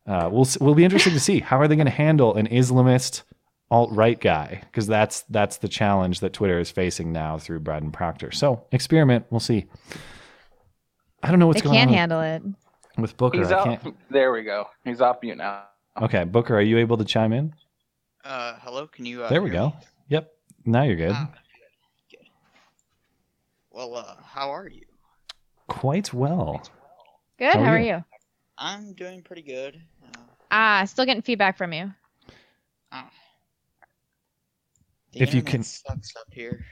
uh, 0.06 0.30
we'll 0.32 0.48
we'll 0.60 0.74
be 0.74 0.84
interested 0.84 1.12
to 1.12 1.20
see 1.20 1.40
how 1.40 1.60
are 1.60 1.68
they 1.68 1.76
going 1.76 1.86
to 1.86 1.92
handle 1.92 2.34
an 2.34 2.48
Islamist 2.48 3.22
alt 3.70 3.90
right 3.92 4.20
guy 4.20 4.60
because 4.66 4.86
that's 4.86 5.22
that's 5.30 5.56
the 5.58 5.68
challenge 5.68 6.20
that 6.20 6.32
Twitter 6.32 6.58
is 6.58 6.70
facing 6.70 7.12
now 7.12 7.36
through 7.38 7.60
Bryden 7.60 7.90
Proctor. 7.90 8.30
So 8.32 8.64
experiment, 8.72 9.26
we'll 9.30 9.40
see. 9.40 9.66
I 11.22 11.30
don't 11.30 11.38
know 11.38 11.46
what's 11.48 11.60
they 11.60 11.64
going 11.64 11.76
can't 11.76 11.90
handle 11.90 12.20
it. 12.20 12.42
with 12.98 13.16
Booker. 13.16 13.38
He's 13.38 13.50
I 13.50 13.56
off. 13.58 13.64
can't. 13.82 13.96
There 14.10 14.32
we 14.32 14.42
go. 14.44 14.66
He's 14.84 15.00
off 15.00 15.16
mute 15.22 15.36
now. 15.38 15.64
Okay, 16.00 16.24
Booker, 16.24 16.54
are 16.56 16.60
you 16.62 16.78
able 16.78 16.96
to 16.98 17.04
chime 17.04 17.32
in? 17.32 17.52
Uh, 18.24 18.54
hello. 18.60 18.86
Can 18.86 19.06
you? 19.06 19.24
Uh, 19.24 19.28
there 19.30 19.42
we 19.42 19.50
go. 19.50 19.68
me? 19.68 19.74
Yep. 20.08 20.32
Now 20.66 20.82
you're 20.82 20.96
good. 20.96 21.12
Ah, 21.12 21.30
good. 22.10 22.18
Good. 22.18 22.26
Well, 23.70 23.94
uh, 23.96 24.14
how 24.22 24.50
are 24.50 24.68
you? 24.68 24.82
Quite 25.68 26.12
well. 26.12 26.62
Good. 27.38 27.54
How 27.54 27.60
How, 27.60 27.70
are 27.72 27.76
are 27.76 27.80
you? 27.80 27.86
you? 27.94 28.04
I'm 28.58 28.92
doing 28.94 29.22
pretty 29.22 29.42
good. 29.42 29.80
Uh, 30.04 30.20
Ah, 30.50 30.84
still 30.84 31.04
getting 31.04 31.22
feedback 31.22 31.56
from 31.58 31.72
you. 31.72 31.92
oh. 32.92 33.02
The 35.16 35.22
If 35.22 35.32
you 35.34 35.42
can- 35.42 35.62
sucks 35.62 36.14
up 36.16 36.26
here. 36.30 36.64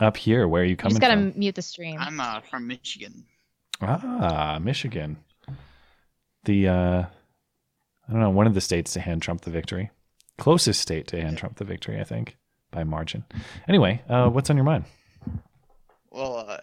Up 0.00 0.16
here, 0.16 0.46
where 0.48 0.62
are 0.62 0.66
you 0.66 0.76
coming? 0.76 0.96
You 0.96 1.00
coming 1.00 1.16
just 1.16 1.22
gotta 1.22 1.32
from? 1.32 1.38
mute 1.40 1.54
the 1.54 1.62
stream. 1.62 1.96
I'm 1.98 2.20
uh 2.20 2.40
from 2.42 2.66
Michigan. 2.66 3.24
Ah, 3.80 4.58
Michigan. 4.60 5.16
The 6.44 6.68
uh 6.68 7.02
I 8.08 8.12
don't 8.12 8.20
know, 8.20 8.30
one 8.30 8.46
of 8.46 8.54
the 8.54 8.60
states 8.60 8.92
to 8.94 9.00
hand 9.00 9.22
Trump 9.22 9.42
the 9.42 9.50
victory. 9.50 9.90
Closest 10.38 10.80
state 10.80 11.06
to 11.08 11.20
hand 11.22 11.38
Trump 11.38 11.56
the 11.56 11.64
victory, 11.64 12.00
I 12.00 12.04
think, 12.04 12.36
by 12.70 12.84
margin. 12.84 13.24
Anyway, 13.68 14.02
uh 14.08 14.28
what's 14.28 14.50
on 14.50 14.56
your 14.56 14.64
mind? 14.64 14.84
Well, 16.10 16.36
uh, 16.48 16.58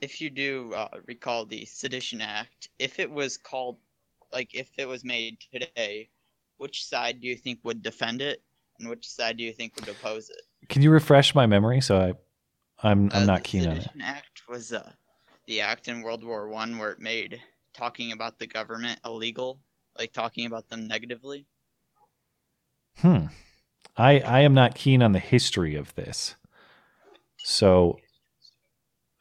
if 0.00 0.20
you 0.20 0.30
do 0.30 0.72
uh, 0.74 0.88
recall 1.06 1.44
the 1.44 1.64
Sedition 1.66 2.20
Act, 2.22 2.70
if 2.78 2.98
it 2.98 3.10
was 3.10 3.36
called, 3.36 3.76
like, 4.32 4.54
if 4.54 4.70
it 4.78 4.88
was 4.88 5.04
made 5.04 5.36
today, 5.52 6.08
which 6.60 6.84
side 6.86 7.20
do 7.20 7.28
you 7.28 7.36
think 7.36 7.60
would 7.64 7.82
defend 7.82 8.22
it, 8.22 8.42
and 8.78 8.88
which 8.88 9.08
side 9.08 9.36
do 9.38 9.44
you 9.44 9.52
think 9.52 9.76
would 9.76 9.88
oppose 9.88 10.30
it? 10.30 10.42
Can 10.68 10.82
you 10.82 10.90
refresh 10.90 11.34
my 11.34 11.46
memory 11.46 11.80
so 11.80 11.98
I 11.98 12.14
I'm 12.88 13.10
I'm 13.12 13.24
Uh, 13.24 13.26
not 13.26 13.44
keen 13.44 13.66
on 13.66 13.78
it. 13.78 13.88
Act 14.00 14.48
was 14.48 14.72
uh, 14.72 14.92
the 15.46 15.60
act 15.60 15.86
in 15.88 16.02
World 16.02 16.24
War 16.24 16.48
One 16.48 16.78
where 16.78 16.90
it 16.92 16.98
made 16.98 17.42
talking 17.72 18.12
about 18.12 18.38
the 18.38 18.46
government 18.48 19.00
illegal, 19.04 19.60
like 19.98 20.12
talking 20.12 20.46
about 20.46 20.68
them 20.68 20.88
negatively. 20.88 21.46
Hmm. 22.98 23.26
I 23.96 24.20
I 24.20 24.40
am 24.40 24.54
not 24.54 24.74
keen 24.76 25.02
on 25.02 25.12
the 25.12 25.20
history 25.20 25.74
of 25.76 25.94
this. 25.96 26.36
So 27.42 27.98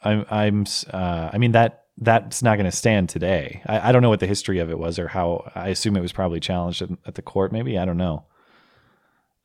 I'm 0.04 0.26
I'm 0.30 0.66
uh 0.92 1.30
I 1.34 1.38
mean 1.38 1.52
that 1.54 1.86
that's 2.02 2.42
not 2.42 2.56
going 2.58 2.70
to 2.70 2.76
stand 2.76 3.10
today. 3.10 3.62
I, 3.66 3.90
I 3.90 3.92
don't 3.92 4.02
know 4.02 4.10
what 4.10 4.20
the 4.22 4.28
history 4.28 4.60
of 4.60 4.70
it 4.70 4.80
was 4.80 4.98
or 4.98 5.08
how 5.08 5.52
I 5.54 5.68
assume 5.70 5.98
it 5.98 6.02
was 6.02 6.14
probably 6.14 6.40
challenged 6.40 6.82
at, 6.82 6.90
at 7.06 7.16
the 7.16 7.22
court 7.22 7.52
maybe, 7.52 7.78
I 7.78 7.86
don't 7.86 7.98
know. 7.98 8.26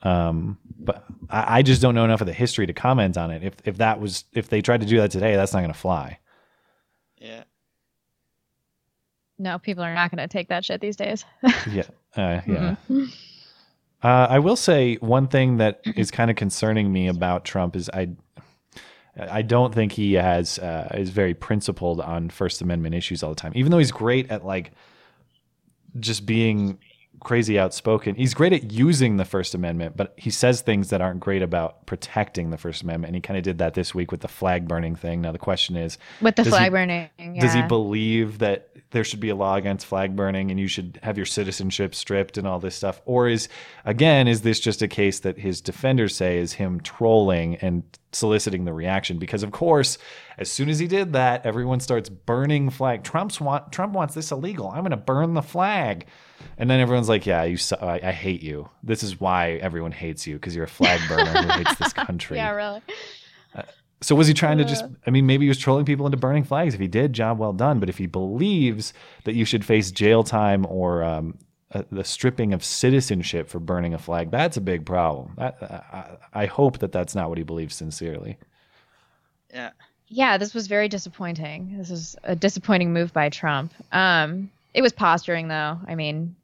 Um 0.03 0.59
but 0.79 1.05
I, 1.31 1.59
I 1.59 1.63
just 1.63 1.81
don't 1.81 1.95
know 1.95 2.05
enough 2.05 2.21
of 2.21 2.27
the 2.27 2.33
history 2.33 2.67
to 2.67 2.73
comment 2.73 3.17
on 3.17 3.31
it. 3.31 3.43
If 3.43 3.55
if 3.65 3.79
that 3.79 4.01
was 4.01 4.25
if 4.33 4.49
they 4.49 4.61
tried 4.61 4.81
to 4.83 4.87
do 4.87 4.99
that 4.99 5.11
today, 5.11 5.35
that's 5.35 5.53
not 5.53 5.61
going 5.61 5.73
to 5.73 5.79
fly. 5.79 6.19
Yeah. 7.19 7.45
No, 9.39 9.59
people 9.59 9.83
are 9.83 9.95
not 9.95 10.11
gonna 10.11 10.29
take 10.29 10.49
that 10.49 10.65
shit 10.65 10.81
these 10.81 10.97
days. 10.97 11.25
Yeah. 11.71 11.85
Uh, 12.17 12.41
yeah. 12.47 12.77
Mhm. 12.89 13.13
Uh, 14.03 14.27
I 14.29 14.39
will 14.39 14.57
say 14.57 14.97
one 14.97 15.27
thing 15.29 15.57
that 15.57 15.81
is 15.97 16.11
kind 16.11 16.31
of 16.31 16.37
concerning 16.37 16.93
me 16.93 17.09
about 17.09 17.45
Trump 17.45 17.75
is 17.75 17.89
I, 17.93 18.11
I 19.17 19.43
don't 19.43 19.75
think 19.75 19.93
he 19.93 20.15
has 20.15 20.59
uh, 20.59 20.89
is 20.95 21.11
very 21.11 21.35
principled 21.35 22.01
on 22.01 22.31
First 22.31 22.61
Amendment 22.63 22.95
issues 22.95 23.23
all 23.23 23.31
the 23.31 23.37
time. 23.37 23.53
Even 23.55 23.71
though 23.71 23.79
he's 23.79 23.93
great 23.93 24.31
at 24.31 24.45
like 24.45 24.73
just 26.01 26.27
being 26.27 26.79
crazy 27.21 27.59
outspoken, 27.59 28.15
he's 28.17 28.35
great 28.35 28.53
at 28.53 28.73
using 28.73 29.17
the 29.17 29.25
First 29.25 29.55
Amendment, 29.55 29.97
but 29.97 30.13
he 30.17 30.31
says 30.31 30.61
things 30.63 30.91
that 30.91 31.01
aren't 31.01 31.21
great 31.21 31.43
about 31.43 31.87
protecting 31.87 32.51
the 32.51 32.59
First 32.59 32.83
Amendment. 32.83 33.11
And 33.11 33.15
he 33.17 33.21
kind 33.21 33.37
of 33.39 33.45
did 33.45 33.59
that 33.59 33.75
this 33.75 33.95
week 33.95 34.11
with 34.11 34.21
the 34.21 34.29
flag 34.29 34.67
burning 34.69 34.97
thing. 34.97 35.21
Now 35.23 35.33
the 35.33 35.39
question 35.39 35.77
is, 35.77 35.97
With 36.21 36.37
the 36.37 36.45
flag 36.45 36.65
he- 36.65 36.71
burning. 36.71 37.09
does 37.39 37.55
he 37.55 37.63
believe 37.63 38.41
that 38.41 38.69
there 38.91 39.05
should 39.05 39.21
be 39.21 39.31
a 39.31 39.35
law 39.35 39.55
against 39.57 39.87
flag 39.87 40.15
burning 40.15 40.51
and 40.51 40.61
you 40.61 40.69
should 40.69 40.99
have 41.03 41.17
your 41.17 41.27
citizenship 41.27 41.95
stripped 41.95 42.37
and 42.37 42.47
all 42.47 42.59
this 42.59 42.75
stuff? 42.77 43.01
Or 43.07 43.29
is, 43.29 43.49
again, 43.85 44.29
is 44.29 44.43
this 44.43 44.61
just 44.61 44.83
a 44.83 44.89
case 44.89 45.21
that 45.21 45.39
his 45.39 45.61
defenders 45.61 46.15
say 46.15 46.39
is 46.39 46.55
him 46.55 46.81
trolling 46.81 47.57
and 47.57 47.85
soliciting 48.15 48.65
the 48.65 48.73
reaction? 48.73 49.19
Because, 49.19 49.43
of 49.43 49.51
course, 49.53 49.99
as 50.39 50.51
soon 50.51 50.69
as 50.69 50.79
he 50.79 50.87
did 50.87 51.13
that, 51.13 51.45
everyone 51.45 51.81
starts 51.81 52.09
burning 52.09 52.71
flag. 52.71 53.05
Trump's 53.05 53.41
want, 53.41 53.73
Trump 53.73 53.93
wants 53.93 54.15
this 54.15 54.31
illegal. 54.31 54.69
I'm 54.69 54.81
going 54.81 54.91
to 54.91 54.97
burn 54.97 55.35
the 55.35 55.43
flag. 55.43 56.07
And 56.59 56.71
then 56.71 56.81
everyone's 56.81 57.09
like, 57.09 57.27
yeah, 57.27 57.45
you, 57.45 57.57
su- 57.57 57.77
I, 57.81 58.01
I 58.03 58.13
hate 58.13 58.43
you. 58.43 58.69
This 58.83 59.03
is 59.03 59.21
why 59.21 59.53
everyone 59.53 59.93
hates 59.93 60.27
you 60.27 60.35
because 60.35 60.55
you're 60.55 60.65
a 60.65 60.69
flag 60.69 61.01
burner 61.09 61.43
who 61.43 61.49
hates 61.49 61.77
this 61.77 61.93
country. 61.93 62.37
Yeah, 62.37 62.53
really. 62.53 62.83
So 64.05 64.15
was 64.15 64.27
he 64.27 64.35
trying 64.35 64.59
to 64.59 64.65
just? 64.65 64.85
I 65.07 65.11
mean, 65.11 65.25
maybe 65.25 65.47
he 65.47 65.49
was 65.49 65.57
trolling 65.57 65.87
people 65.87 66.05
into 66.05 66.19
burning 66.19 66.45
flags. 66.45 66.75
If 66.75 66.81
he 66.81 66.89
did, 66.89 67.15
job 67.15 67.39
well 67.39 67.55
done. 67.55 67.81
But 67.81 67.89
if 67.89 67.97
he 67.97 68.07
believes 68.07 68.93
that 69.25 69.35
you 69.35 69.47
should 69.47 69.65
face 69.65 69.91
jail 69.91 70.23
time 70.23 70.67
or 70.69 71.03
um, 71.03 71.39
uh, 71.75 71.83
the 71.91 72.05
stripping 72.05 72.55
of 72.55 72.65
citizenship 72.65 73.49
for 73.49 73.59
burning 73.59 73.93
a 73.93 73.99
flag, 73.99 74.31
that's 74.31 74.57
a 74.57 74.61
big 74.61 74.87
problem. 74.87 75.35
That, 75.37 75.59
I, 75.63 76.43
I 76.43 76.47
hope 76.47 76.79
that 76.79 76.93
that's 76.93 77.15
not 77.15 77.29
what 77.29 77.39
he 77.39 77.45
believes 77.45 77.75
sincerely. 77.75 78.39
Yeah. 79.53 79.71
Yeah, 80.09 80.39
this 80.39 80.55
was 80.55 80.67
very 80.67 80.89
disappointing. 80.89 81.77
This 81.79 81.91
was 81.91 82.17
a 82.25 82.37
disappointing 82.37 82.93
move 82.93 83.13
by 83.13 83.31
Trump. 83.31 83.73
Um, 83.91 84.51
it 84.73 84.83
was 84.83 84.93
posturing, 84.93 85.49
though. 85.49 85.79
I 85.89 85.95
mean, 85.95 86.37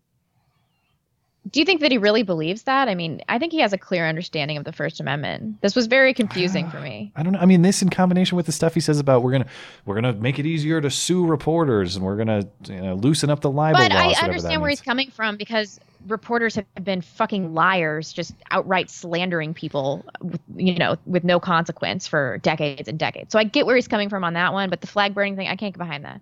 do 1.52 1.60
you 1.60 1.66
think 1.66 1.80
that 1.80 1.90
he 1.90 1.98
really 1.98 2.22
believes 2.22 2.62
that? 2.64 2.88
I 2.88 2.94
mean, 2.94 3.22
I 3.28 3.38
think 3.38 3.52
he 3.52 3.60
has 3.60 3.72
a 3.72 3.78
clear 3.78 4.06
understanding 4.08 4.56
of 4.56 4.64
the 4.64 4.72
First 4.72 5.00
Amendment. 5.00 5.60
This 5.60 5.74
was 5.74 5.86
very 5.86 6.14
confusing 6.14 6.66
ah, 6.66 6.70
for 6.70 6.80
me. 6.80 7.12
I 7.16 7.22
don't 7.22 7.32
know. 7.32 7.38
I 7.38 7.46
mean, 7.46 7.62
this 7.62 7.82
in 7.82 7.90
combination 7.90 8.36
with 8.36 8.46
the 8.46 8.52
stuff 8.52 8.74
he 8.74 8.80
says 8.80 9.00
about 9.00 9.22
we're 9.22 9.32
gonna 9.32 9.46
we're 9.84 9.96
gonna 9.96 10.12
make 10.12 10.38
it 10.38 10.46
easier 10.46 10.80
to 10.80 10.90
sue 10.90 11.26
reporters 11.26 11.96
and 11.96 12.04
we're 12.04 12.16
gonna 12.16 12.46
you 12.66 12.80
know, 12.80 12.94
loosen 12.94 13.30
up 13.30 13.40
the 13.40 13.50
libel 13.50 13.80
But 13.80 13.92
laws. 13.92 14.16
I 14.18 14.24
understand 14.24 14.60
where 14.60 14.68
means. 14.68 14.80
he's 14.80 14.84
coming 14.84 15.10
from 15.10 15.36
because 15.36 15.80
reporters 16.06 16.54
have 16.54 16.66
been 16.82 17.00
fucking 17.00 17.54
liars, 17.54 18.12
just 18.12 18.34
outright 18.50 18.90
slandering 18.90 19.54
people, 19.54 20.04
with, 20.20 20.40
you 20.56 20.78
know, 20.78 20.96
with 21.06 21.24
no 21.24 21.40
consequence 21.40 22.06
for 22.06 22.38
decades 22.38 22.88
and 22.88 22.98
decades. 22.98 23.32
So 23.32 23.38
I 23.38 23.44
get 23.44 23.66
where 23.66 23.76
he's 23.76 23.88
coming 23.88 24.08
from 24.08 24.24
on 24.24 24.34
that 24.34 24.52
one, 24.52 24.70
but 24.70 24.80
the 24.80 24.86
flag 24.86 25.14
burning 25.14 25.36
thing, 25.36 25.48
I 25.48 25.56
can't 25.56 25.74
get 25.74 25.78
behind 25.78 26.04
that. 26.04 26.20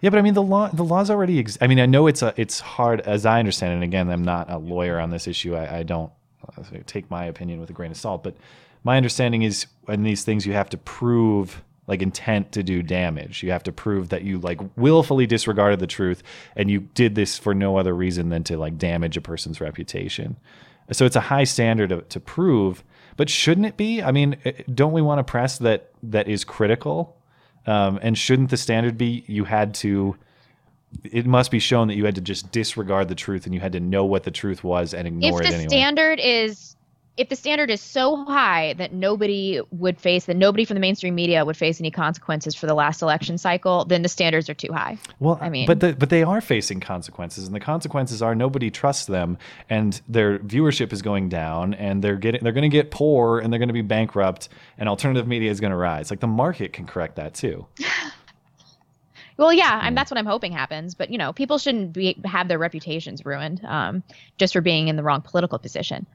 Yeah, 0.00 0.10
but 0.10 0.18
I 0.18 0.22
mean 0.22 0.34
the 0.34 0.42
law 0.42 0.68
the 0.68 0.84
laws 0.84 1.10
already. 1.10 1.38
Ex- 1.40 1.58
I 1.60 1.66
mean, 1.66 1.80
I 1.80 1.86
know 1.86 2.06
it's 2.06 2.22
a 2.22 2.32
it's 2.36 2.60
hard 2.60 3.00
as 3.02 3.26
I 3.26 3.38
understand 3.38 3.72
it. 3.72 3.74
And 3.76 3.84
again, 3.84 4.08
I'm 4.10 4.24
not 4.24 4.50
a 4.50 4.58
lawyer 4.58 5.00
on 5.00 5.10
this 5.10 5.26
issue. 5.26 5.54
I, 5.56 5.78
I 5.78 5.82
don't 5.82 6.12
uh, 6.56 6.62
take 6.86 7.10
my 7.10 7.24
opinion 7.24 7.60
with 7.60 7.70
a 7.70 7.72
grain 7.72 7.90
of 7.90 7.96
salt. 7.96 8.22
But 8.22 8.36
my 8.84 8.96
understanding 8.96 9.42
is 9.42 9.66
in 9.88 10.02
these 10.02 10.24
things 10.24 10.46
you 10.46 10.52
have 10.52 10.70
to 10.70 10.78
prove 10.78 11.62
like 11.88 12.02
intent 12.02 12.52
to 12.52 12.62
do 12.62 12.82
damage. 12.82 13.42
You 13.42 13.50
have 13.50 13.62
to 13.64 13.72
prove 13.72 14.10
that 14.10 14.22
you 14.22 14.38
like 14.38 14.60
willfully 14.76 15.26
disregarded 15.26 15.80
the 15.80 15.86
truth 15.86 16.22
and 16.54 16.70
you 16.70 16.80
did 16.80 17.14
this 17.14 17.38
for 17.38 17.54
no 17.54 17.78
other 17.78 17.94
reason 17.94 18.28
than 18.28 18.44
to 18.44 18.58
like 18.58 18.78
damage 18.78 19.16
a 19.16 19.20
person's 19.20 19.60
reputation. 19.60 20.36
So 20.92 21.06
it's 21.06 21.16
a 21.16 21.20
high 21.20 21.44
standard 21.44 21.90
to, 21.90 22.02
to 22.02 22.20
prove. 22.20 22.84
But 23.16 23.28
shouldn't 23.28 23.66
it 23.66 23.76
be? 23.76 24.02
I 24.02 24.12
mean, 24.12 24.36
eh, 24.44 24.52
don't 24.72 24.92
we 24.92 25.02
want 25.02 25.20
a 25.20 25.24
press 25.24 25.58
that 25.58 25.90
that 26.02 26.28
is 26.28 26.44
critical? 26.44 27.16
Um, 27.66 27.98
and 28.02 28.16
shouldn't 28.16 28.50
the 28.50 28.56
standard 28.56 28.96
be 28.96 29.24
you 29.26 29.44
had 29.44 29.74
to? 29.76 30.16
It 31.04 31.26
must 31.26 31.50
be 31.50 31.58
shown 31.58 31.88
that 31.88 31.96
you 31.96 32.04
had 32.06 32.14
to 32.14 32.20
just 32.22 32.50
disregard 32.50 33.08
the 33.08 33.14
truth 33.14 33.44
and 33.44 33.54
you 33.54 33.60
had 33.60 33.72
to 33.72 33.80
know 33.80 34.04
what 34.06 34.22
the 34.24 34.30
truth 34.30 34.64
was 34.64 34.94
and 34.94 35.06
If 35.06 35.12
ignore 35.12 35.40
the 35.40 35.48
it 35.48 35.52
anyway. 35.54 35.68
standard 35.68 36.18
is 36.18 36.76
if 37.18 37.28
the 37.28 37.36
standard 37.36 37.68
is 37.68 37.80
so 37.80 38.24
high 38.24 38.74
that 38.74 38.92
nobody 38.92 39.60
would 39.72 40.00
face 40.00 40.26
that 40.26 40.36
nobody 40.36 40.64
from 40.64 40.74
the 40.74 40.80
mainstream 40.80 41.16
media 41.16 41.44
would 41.44 41.56
face 41.56 41.80
any 41.80 41.90
consequences 41.90 42.54
for 42.54 42.66
the 42.66 42.74
last 42.74 43.02
election 43.02 43.36
cycle, 43.36 43.84
then 43.84 44.02
the 44.02 44.08
standards 44.08 44.48
are 44.48 44.54
too 44.54 44.72
high. 44.72 44.96
Well, 45.18 45.36
I 45.40 45.48
mean, 45.50 45.66
but 45.66 45.80
the, 45.80 45.94
but 45.94 46.10
they 46.10 46.22
are 46.22 46.40
facing 46.40 46.78
consequences, 46.78 47.46
and 47.46 47.54
the 47.54 47.60
consequences 47.60 48.22
are 48.22 48.36
nobody 48.36 48.70
trusts 48.70 49.06
them, 49.06 49.36
and 49.68 50.00
their 50.08 50.38
viewership 50.38 50.92
is 50.92 51.02
going 51.02 51.28
down, 51.28 51.74
and 51.74 52.02
they're 52.02 52.16
getting 52.16 52.42
they're 52.42 52.52
going 52.52 52.62
to 52.62 52.74
get 52.74 52.92
poor, 52.92 53.40
and 53.40 53.52
they're 53.52 53.58
going 53.58 53.68
to 53.68 53.74
be 53.74 53.82
bankrupt, 53.82 54.48
and 54.78 54.88
alternative 54.88 55.26
media 55.26 55.50
is 55.50 55.58
going 55.60 55.72
to 55.72 55.76
rise. 55.76 56.10
Like 56.10 56.20
the 56.20 56.28
market 56.28 56.72
can 56.72 56.86
correct 56.86 57.16
that 57.16 57.34
too. 57.34 57.66
Well, 59.38 59.52
yeah, 59.52 59.78
I'm, 59.80 59.94
that's 59.94 60.10
what 60.10 60.18
I'm 60.18 60.26
hoping 60.26 60.50
happens. 60.52 60.94
But 60.94 61.10
you 61.10 61.16
know, 61.16 61.32
people 61.32 61.58
shouldn't 61.58 61.92
be 61.92 62.20
have 62.24 62.48
their 62.48 62.58
reputations 62.58 63.24
ruined 63.24 63.64
um, 63.64 64.02
just 64.36 64.52
for 64.52 64.60
being 64.60 64.88
in 64.88 64.96
the 64.96 65.02
wrong 65.02 65.22
political 65.22 65.58
position. 65.58 66.06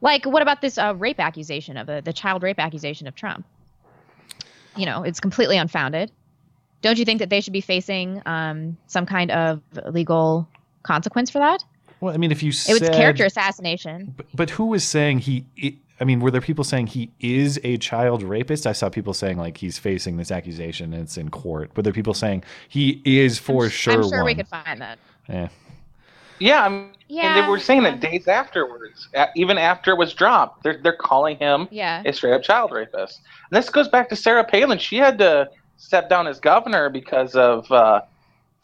Like, 0.00 0.26
what 0.26 0.42
about 0.42 0.60
this 0.60 0.76
uh, 0.78 0.94
rape 0.96 1.20
accusation 1.20 1.76
of 1.76 1.86
the 1.86 2.02
the 2.04 2.12
child 2.12 2.42
rape 2.42 2.58
accusation 2.58 3.06
of 3.06 3.14
Trump? 3.14 3.46
You 4.76 4.84
know, 4.84 5.04
it's 5.04 5.20
completely 5.20 5.56
unfounded. 5.58 6.10
Don't 6.82 6.98
you 6.98 7.04
think 7.04 7.20
that 7.20 7.30
they 7.30 7.40
should 7.40 7.52
be 7.52 7.60
facing 7.60 8.20
um, 8.26 8.76
some 8.88 9.06
kind 9.06 9.30
of 9.30 9.62
legal 9.86 10.48
consequence 10.82 11.30
for 11.30 11.38
that? 11.38 11.62
Well, 12.00 12.12
I 12.12 12.16
mean, 12.16 12.32
if 12.32 12.42
you 12.42 12.48
It 12.48 12.54
said, 12.54 12.80
was 12.80 12.90
character 12.90 13.24
assassination. 13.24 14.12
But, 14.16 14.26
but 14.34 14.50
who 14.50 14.66
was 14.66 14.82
saying 14.82 15.20
he? 15.20 15.46
i 15.62 15.76
I 16.02 16.04
mean, 16.04 16.18
were 16.18 16.32
there 16.32 16.40
people 16.40 16.64
saying 16.64 16.88
he 16.88 17.12
is 17.20 17.60
a 17.62 17.76
child 17.76 18.24
rapist? 18.24 18.66
I 18.66 18.72
saw 18.72 18.88
people 18.88 19.14
saying 19.14 19.38
like 19.38 19.56
he's 19.56 19.78
facing 19.78 20.16
this 20.16 20.32
accusation 20.32 20.92
and 20.92 21.04
it's 21.04 21.16
in 21.16 21.30
court. 21.30 21.70
But 21.74 21.84
there 21.84 21.92
are 21.92 21.94
people 21.94 22.12
saying 22.12 22.42
he 22.68 23.00
is 23.04 23.38
for 23.38 23.70
sure. 23.70 24.02
I'm 24.02 24.08
sure 24.08 24.24
we 24.24 24.34
could 24.34 24.48
find 24.48 24.80
that. 24.80 24.98
Yeah. 25.28 25.48
Yeah, 26.40 26.64
I 26.64 26.68
mean, 26.70 26.78
and 26.86 26.96
Yeah, 27.06 27.40
they 27.40 27.48
were 27.48 27.60
saying 27.60 27.84
that 27.84 28.00
days 28.00 28.26
afterwards, 28.26 29.06
even 29.36 29.58
after 29.58 29.92
it 29.92 29.96
was 29.96 30.12
dropped, 30.12 30.64
they're 30.64 30.80
they're 30.82 30.96
calling 30.96 31.36
him 31.36 31.68
Yeah. 31.70 32.02
a 32.04 32.12
straight 32.12 32.34
up 32.34 32.42
child 32.42 32.72
rapist. 32.72 33.20
And 33.52 33.56
this 33.56 33.70
goes 33.70 33.86
back 33.86 34.08
to 34.08 34.16
Sarah 34.16 34.42
Palin. 34.42 34.78
She 34.78 34.96
had 34.96 35.18
to 35.18 35.50
step 35.76 36.08
down 36.08 36.26
as 36.26 36.40
governor 36.40 36.90
because 36.90 37.36
of 37.36 37.70
uh, 37.70 38.00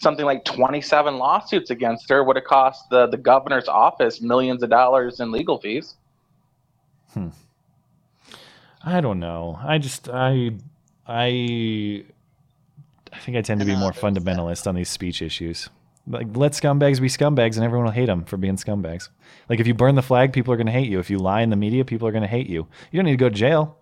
something 0.01 0.27
like 0.27 0.45
27 0.45 1.19
lawsuits 1.19 1.71
against 1.71 2.11
her. 2.11 2.25
Would 2.25 2.35
have 2.35 2.47
cost 2.47 2.91
the 2.91 3.07
the 3.07 3.17
governor's 3.17 3.69
office 3.69 4.21
millions 4.21 4.65
of 4.65 4.71
dollars 4.71 5.21
in 5.21 5.31
legal 5.31 5.59
fees. 5.59 5.95
Hmm. 7.19 7.29
I 8.85 9.01
don't 9.01 9.21
know. 9.21 9.59
I 9.63 9.79
just 9.79 10.09
I 10.09 10.53
I 11.07 12.05
I 13.13 13.19
think 13.19 13.37
I 13.37 13.43
tend 13.43 13.61
to 13.61 13.67
be 13.67 13.77
more 13.77 13.93
fundamentalist 13.93 14.67
on 14.67 14.75
these 14.75 14.89
speech 14.89 15.23
issues. 15.23 15.69
Like 16.07 16.35
let 16.37 16.53
scumbags 16.53 17.01
be 17.01 17.09
scumbags, 17.09 17.57
and 17.57 17.65
everyone 17.65 17.87
will 17.87 17.93
hate 17.93 18.07
them 18.07 18.25
for 18.25 18.37
being 18.37 18.57
scumbags. 18.57 19.09
Like 19.49 19.61
if 19.61 19.67
you 19.67 19.75
burn 19.75 19.95
the 19.95 20.03
flag, 20.03 20.33
people 20.33 20.55
are 20.55 20.57
going 20.57 20.67
to 20.67 20.73
hate 20.73 20.89
you. 20.89 20.99
If 20.99 21.11
you 21.11 21.19
lie 21.19 21.43
in 21.43 21.51
the 21.51 21.57
media, 21.57 21.85
people 21.85 22.09
are 22.09 22.13
going 22.13 22.23
to 22.23 22.29
hate 22.29 22.49
you. 22.49 22.67
You 22.91 22.99
don't 22.99 23.05
need 23.05 23.13
to 23.13 23.17
go 23.17 23.29
to 23.29 23.35
jail. 23.35 23.77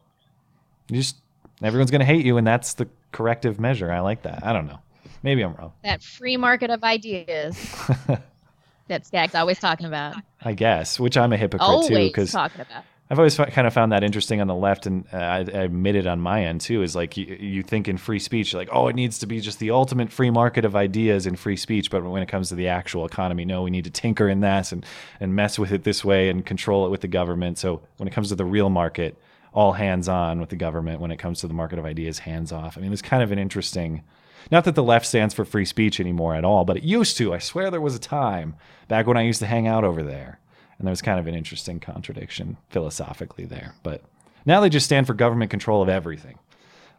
You 0.89 0.97
just 0.97 1.17
everyone's 1.63 1.91
going 1.91 2.01
to 2.01 2.07
hate 2.07 2.25
you, 2.25 2.37
and 2.37 2.47
that's 2.47 2.75
the 2.75 2.89
corrective 3.13 3.61
measure. 3.61 3.93
I 3.93 4.01
like 4.01 4.23
that. 4.23 4.45
I 4.45 4.53
don't 4.53 4.67
know. 4.67 4.79
Maybe 5.23 5.43
I'm 5.43 5.55
wrong. 5.55 5.73
That 5.85 6.03
free 6.03 6.37
market 6.37 6.71
of 6.71 6.83
ideas 6.85 7.57
that 8.89 9.07
Skag's 9.07 9.35
always 9.35 9.59
talking 9.59 9.87
about. 9.87 10.17
I 10.45 10.53
guess, 10.53 10.99
which 10.99 11.17
I'm 11.17 11.33
a 11.33 11.37
hypocrite 11.37 11.89
too, 11.89 11.95
because 11.95 12.33
talking 12.33 12.61
about. 12.61 12.85
I've 13.09 13.19
always 13.21 13.37
kind 13.37 13.69
of 13.69 13.73
found 13.73 13.93
that 13.93 14.03
interesting 14.03 14.41
on 14.41 14.49
the 14.49 14.55
left, 14.55 14.87
and 14.87 15.05
uh, 15.13 15.17
I, 15.17 15.39
admit 15.39 15.95
it 15.95 16.09
on 16.09 16.21
my 16.21 16.45
end 16.45 16.61
too. 16.61 16.83
Is 16.83 16.97
like 16.97 17.17
you, 17.17 17.27
you 17.27 17.63
think 17.63 17.87
in 17.87 17.99
free 17.99 18.19
speech, 18.19 18.53
like 18.53 18.69
oh, 18.73 18.89
it 18.89 18.97
needs 18.97 19.21
to 19.21 19.27
be 19.27 19.41
just 19.41 19.61
the 19.61 19.71
ultimate 19.71 20.11
free 20.11 20.31
market 20.31 20.65
of 20.65 20.75
ideas 20.75 21.25
in 21.25 21.37
free 21.37 21.57
speech, 21.57 21.89
but 21.89 22.03
when 22.03 22.23
it 22.23 22.29
comes 22.29 22.49
to 22.49 22.57
the 22.57 22.67
actual 22.67 23.07
economy, 23.07 23.45
no, 23.45 23.63
we 23.63 23.71
need 23.71 23.85
to 23.85 23.91
tinker 23.91 24.29
in 24.29 24.41
that 24.41 24.73
and 24.73 24.85
and 25.21 25.37
mess 25.37 25.57
with 25.57 25.71
it 25.71 25.85
this 25.85 26.05
way 26.05 26.29
and 26.29 26.45
control 26.45 26.85
it 26.85 26.91
with 26.91 27.01
the 27.01 27.09
government. 27.09 27.59
So 27.59 27.81
when 27.99 28.09
it 28.09 28.13
comes 28.13 28.31
to 28.31 28.35
the 28.35 28.45
real 28.45 28.71
market, 28.71 29.17
all 29.55 29.73
hands 29.73 30.09
on 30.09 30.41
with 30.41 30.51
the 30.51 30.57
government. 30.57 31.01
When 31.01 31.13
it 31.13 31.19
comes 31.19 31.41
to 31.41 31.49
the 31.49 31.55
market 31.55 31.79
of 31.79 31.85
ideas, 31.85 32.21
hands 32.21 32.51
off. 32.51 32.77
I 32.77 32.81
mean, 32.81 32.93
it's 32.93 33.03
kind 33.03 33.23
of 33.23 33.31
an 33.31 33.39
interesting. 33.39 34.03
Not 34.51 34.65
that 34.65 34.75
the 34.75 34.83
left 34.83 35.07
stands 35.07 35.33
for 35.33 35.45
free 35.45 35.65
speech 35.65 36.01
anymore 36.01 36.35
at 36.35 36.45
all, 36.45 36.65
but 36.65 36.77
it 36.77 36.83
used 36.83 37.17
to. 37.19 37.33
I 37.33 37.39
swear 37.39 37.71
there 37.71 37.81
was 37.81 37.95
a 37.95 38.01
time 38.01 38.57
back 38.89 39.07
when 39.07 39.17
I 39.17 39.23
used 39.23 39.41
to 39.41 39.47
hang 39.47 39.67
out 39.67 39.85
over 39.85 40.03
there. 40.03 40.41
And 40.79 40.87
there 40.87 40.93
was 40.93 41.03
kind 41.03 41.19
of 41.19 41.27
an 41.27 41.35
interesting 41.35 41.81
contradiction 41.81 42.57
philosophically 42.71 43.45
there. 43.47 43.75
But 43.83 44.03
now 44.45 44.61
they 44.61 44.69
just 44.69 44.87
stand 44.87 45.07
for 45.07 45.15
government 45.15 45.51
control 45.51 45.83
of 45.83 45.89
everything. 45.89 46.39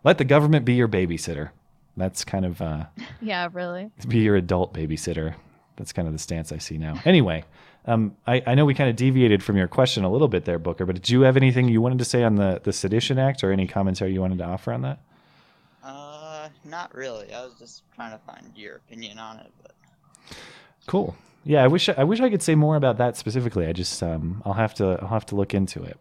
Let 0.04 0.18
the 0.18 0.24
government 0.26 0.66
be 0.66 0.74
your 0.74 0.88
babysitter. 0.88 1.50
That's 1.96 2.24
kind 2.24 2.46
of 2.46 2.62
uh, 2.62 2.86
Yeah, 3.22 3.50
really. 3.52 3.92
be 4.08 4.20
your 4.20 4.36
adult 4.36 4.74
babysitter. 4.74 5.36
That's 5.76 5.94
kind 5.94 6.08
of 6.08 6.14
the 6.14 6.20
stance 6.20 6.52
I 6.52 6.58
see 6.58 6.78
now. 6.80 7.00
Anyway, 7.06 7.44
um, 7.86 8.16
I, 8.26 8.42
I 8.48 8.56
know 8.56 8.66
we 8.66 8.74
kind 8.74 8.90
of 8.90 8.96
deviated 8.96 9.44
from 9.44 9.58
your 9.58 9.68
question 9.68 10.04
a 10.04 10.12
little 10.12 10.28
bit 10.28 10.46
there, 10.46 10.58
Booker, 10.60 10.86
but 10.88 10.96
did 10.96 11.10
you 11.10 11.22
have 11.22 11.38
anything 11.38 11.70
you 11.70 11.82
wanted 11.82 12.00
to 12.00 12.06
say 12.06 12.24
on 12.24 12.36
the, 12.36 12.60
the 12.64 12.74
Sedition 12.74 13.20
Act 13.20 13.44
or 13.44 13.52
any 13.52 13.68
commentary 13.68 14.12
you 14.12 14.22
wanted 14.22 14.40
to 14.40 14.44
offer 14.46 14.74
on 14.74 14.82
that? 14.82 15.00
Uh, 15.84 16.50
not 16.66 16.94
really. 16.96 17.32
I 17.32 17.44
was 17.46 17.54
just 17.60 17.84
trying 17.96 18.12
to 18.12 18.18
find 18.26 18.52
your 18.56 18.78
opinion 18.78 19.20
on 19.20 19.38
it, 19.38 19.52
but 19.62 19.74
Cool. 20.88 21.16
Yeah, 21.48 21.64
I 21.64 21.68
wish 21.68 21.88
I 21.88 22.04
wish 22.04 22.20
I 22.20 22.30
could 22.30 22.44
say 22.44 22.56
more 22.56 22.76
about 22.76 22.98
that 22.98 23.16
specifically. 23.16 23.68
I 23.68 23.72
just 23.72 24.04
um, 24.04 24.42
I'll 24.46 24.54
have 24.54 24.74
to 24.76 25.00
I'll 25.02 25.08
have 25.08 25.26
to 25.28 25.36
look 25.36 25.54
into 25.54 25.82
it. 25.82 25.98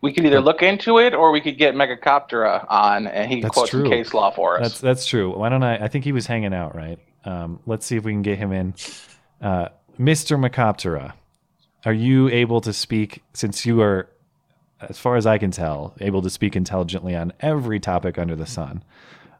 We 0.00 0.12
could 0.12 0.24
either 0.24 0.40
look 0.40 0.62
into 0.62 0.98
it 0.98 1.12
or 1.12 1.32
we 1.32 1.40
could 1.40 1.58
get 1.58 1.74
Megacoptera 1.74 2.66
on 2.70 3.08
and 3.08 3.28
he 3.28 3.36
can 3.36 3.42
That's 3.42 3.54
quote 3.54 3.68
true. 3.70 3.88
case 3.88 4.14
law 4.14 4.30
for 4.30 4.60
us. 4.60 4.62
That's 4.62 4.80
that's 4.80 5.06
true. 5.06 5.36
Why 5.36 5.48
don't 5.48 5.64
I? 5.64 5.84
I 5.84 5.88
think 5.88 6.04
he 6.04 6.12
was 6.12 6.26
hanging 6.26 6.54
out, 6.54 6.76
right? 6.76 7.00
Um, 7.24 7.58
let's 7.66 7.84
see 7.84 7.96
if 7.96 8.04
we 8.04 8.12
can 8.12 8.22
get 8.22 8.38
him 8.38 8.52
in. 8.52 8.74
Uh, 9.40 9.70
Mr. 9.98 10.38
Macoptera, 10.38 11.14
are 11.84 11.92
you 11.92 12.28
able 12.28 12.60
to 12.60 12.72
speak? 12.72 13.24
Since 13.32 13.66
you 13.66 13.80
are, 13.80 14.08
as 14.82 14.98
far 14.98 15.16
as 15.16 15.26
I 15.26 15.38
can 15.38 15.50
tell, 15.50 15.94
able 16.00 16.22
to 16.22 16.30
speak 16.30 16.54
intelligently 16.54 17.16
on 17.16 17.32
every 17.40 17.80
topic 17.80 18.18
under 18.18 18.36
the 18.36 18.46
sun, 18.46 18.84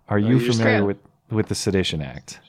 are 0.08 0.18
you 0.18 0.38
you 0.38 0.52
familiar 0.52 0.78
True. 0.78 0.86
with 0.86 0.98
with 1.30 1.46
the 1.48 1.54
Sedition 1.54 2.02
Act? 2.02 2.40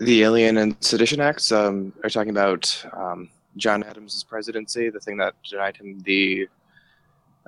The 0.00 0.22
Alien 0.22 0.56
and 0.58 0.76
Sedition 0.80 1.20
Acts 1.20 1.52
um, 1.52 1.92
are 2.02 2.10
talking 2.10 2.30
about 2.30 2.84
um, 2.92 3.28
John 3.56 3.82
Adams' 3.84 4.24
presidency, 4.24 4.90
the 4.90 5.00
thing 5.00 5.16
that 5.18 5.34
denied 5.48 5.76
him 5.76 6.00
the 6.00 6.48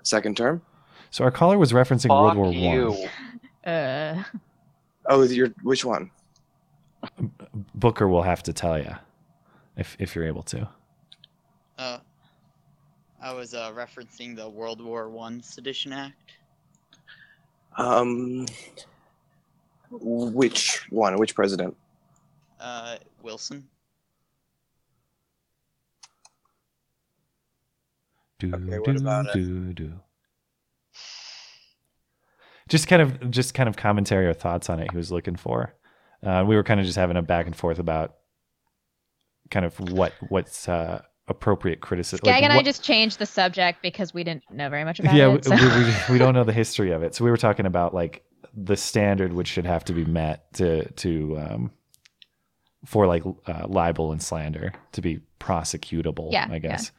second 0.02 0.36
term. 0.36 0.62
So 1.10 1.24
our 1.24 1.30
caller 1.30 1.58
was 1.58 1.72
referencing 1.72 2.08
World 2.08 2.36
War 2.36 2.52
you. 2.52 2.90
One. 3.64 3.74
Uh, 3.74 4.22
Oh, 5.08 5.22
you're 5.22 5.48
which 5.62 5.84
one? 5.84 6.10
Booker 7.74 8.08
will 8.08 8.22
have 8.22 8.42
to 8.44 8.52
tell 8.52 8.78
you 8.78 8.92
if 9.76 9.96
if 10.00 10.14
you're 10.14 10.26
able 10.26 10.42
to. 10.44 10.68
uh, 11.78 11.98
I 13.22 13.32
was 13.32 13.54
uh, 13.54 13.72
referencing 13.72 14.34
the 14.36 14.48
World 14.48 14.80
War 14.80 15.08
One 15.08 15.42
Sedition 15.42 15.92
Act. 15.92 16.32
Um, 17.76 18.46
which 19.90 20.90
one? 20.90 21.16
Which 21.16 21.34
president? 21.34 21.76
Uh, 22.66 22.96
Wilson. 23.22 23.68
Do, 28.40 28.52
Okay, 28.52 28.78
what 28.80 28.96
do, 28.96 29.02
about, 29.02 29.32
do, 29.32 29.72
do. 29.72 29.92
Just 32.68 32.88
kind 32.88 33.00
of, 33.00 33.30
just 33.30 33.54
kind 33.54 33.68
of 33.68 33.76
commentary 33.76 34.26
or 34.26 34.34
thoughts 34.34 34.68
on 34.68 34.80
it. 34.80 34.90
He 34.90 34.96
was 34.96 35.12
looking 35.12 35.36
for. 35.36 35.74
Uh, 36.24 36.44
we 36.44 36.56
were 36.56 36.64
kind 36.64 36.80
of 36.80 36.86
just 36.86 36.98
having 36.98 37.16
a 37.16 37.22
back 37.22 37.46
and 37.46 37.54
forth 37.54 37.78
about 37.78 38.16
kind 39.52 39.64
of 39.64 39.78
what 39.78 40.12
what's 40.28 40.68
uh, 40.68 41.02
appropriate 41.28 41.80
criticism. 41.80 42.24
Skag 42.24 42.42
and 42.42 42.52
I 42.52 42.62
just 42.62 42.82
changed 42.82 43.20
the 43.20 43.26
subject 43.26 43.80
because 43.80 44.12
we 44.12 44.24
didn't 44.24 44.42
know 44.50 44.68
very 44.68 44.84
much 44.84 44.98
about 44.98 45.14
yeah, 45.14 45.28
it. 45.28 45.48
we, 45.48 45.56
so- 45.56 45.78
we, 45.78 45.84
we, 45.84 45.94
we 46.14 46.18
don't 46.18 46.34
know 46.34 46.42
the 46.42 46.52
history 46.52 46.90
of 46.90 47.04
it, 47.04 47.14
so 47.14 47.24
we 47.24 47.30
were 47.30 47.36
talking 47.36 47.66
about 47.66 47.94
like 47.94 48.24
the 48.52 48.76
standard 48.76 49.32
which 49.32 49.46
should 49.46 49.66
have 49.66 49.84
to 49.84 49.92
be 49.92 50.04
met 50.04 50.52
to 50.54 50.90
to 50.94 51.38
um, 51.38 51.70
for 52.86 53.06
like 53.06 53.24
uh, 53.46 53.66
libel 53.68 54.12
and 54.12 54.22
slander 54.22 54.72
to 54.92 55.00
be 55.00 55.20
prosecutable. 55.40 56.32
Yeah, 56.32 56.46
I 56.48 56.54
yeah. 56.54 56.58
guess. 56.58 56.92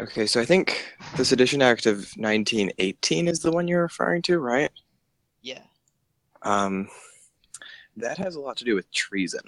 Okay, 0.00 0.26
so 0.26 0.40
I 0.40 0.44
think 0.44 0.96
the 1.16 1.24
Sedition 1.24 1.62
Act 1.62 1.86
of 1.86 1.96
1918 2.16 3.28
is 3.28 3.40
the 3.40 3.52
one 3.52 3.68
you're 3.68 3.82
referring 3.82 4.22
to, 4.22 4.38
right? 4.38 4.70
Yeah. 5.40 5.62
Um, 6.42 6.88
that 7.96 8.18
has 8.18 8.34
a 8.34 8.40
lot 8.40 8.56
to 8.56 8.64
do 8.64 8.74
with 8.74 8.90
treason. 8.92 9.42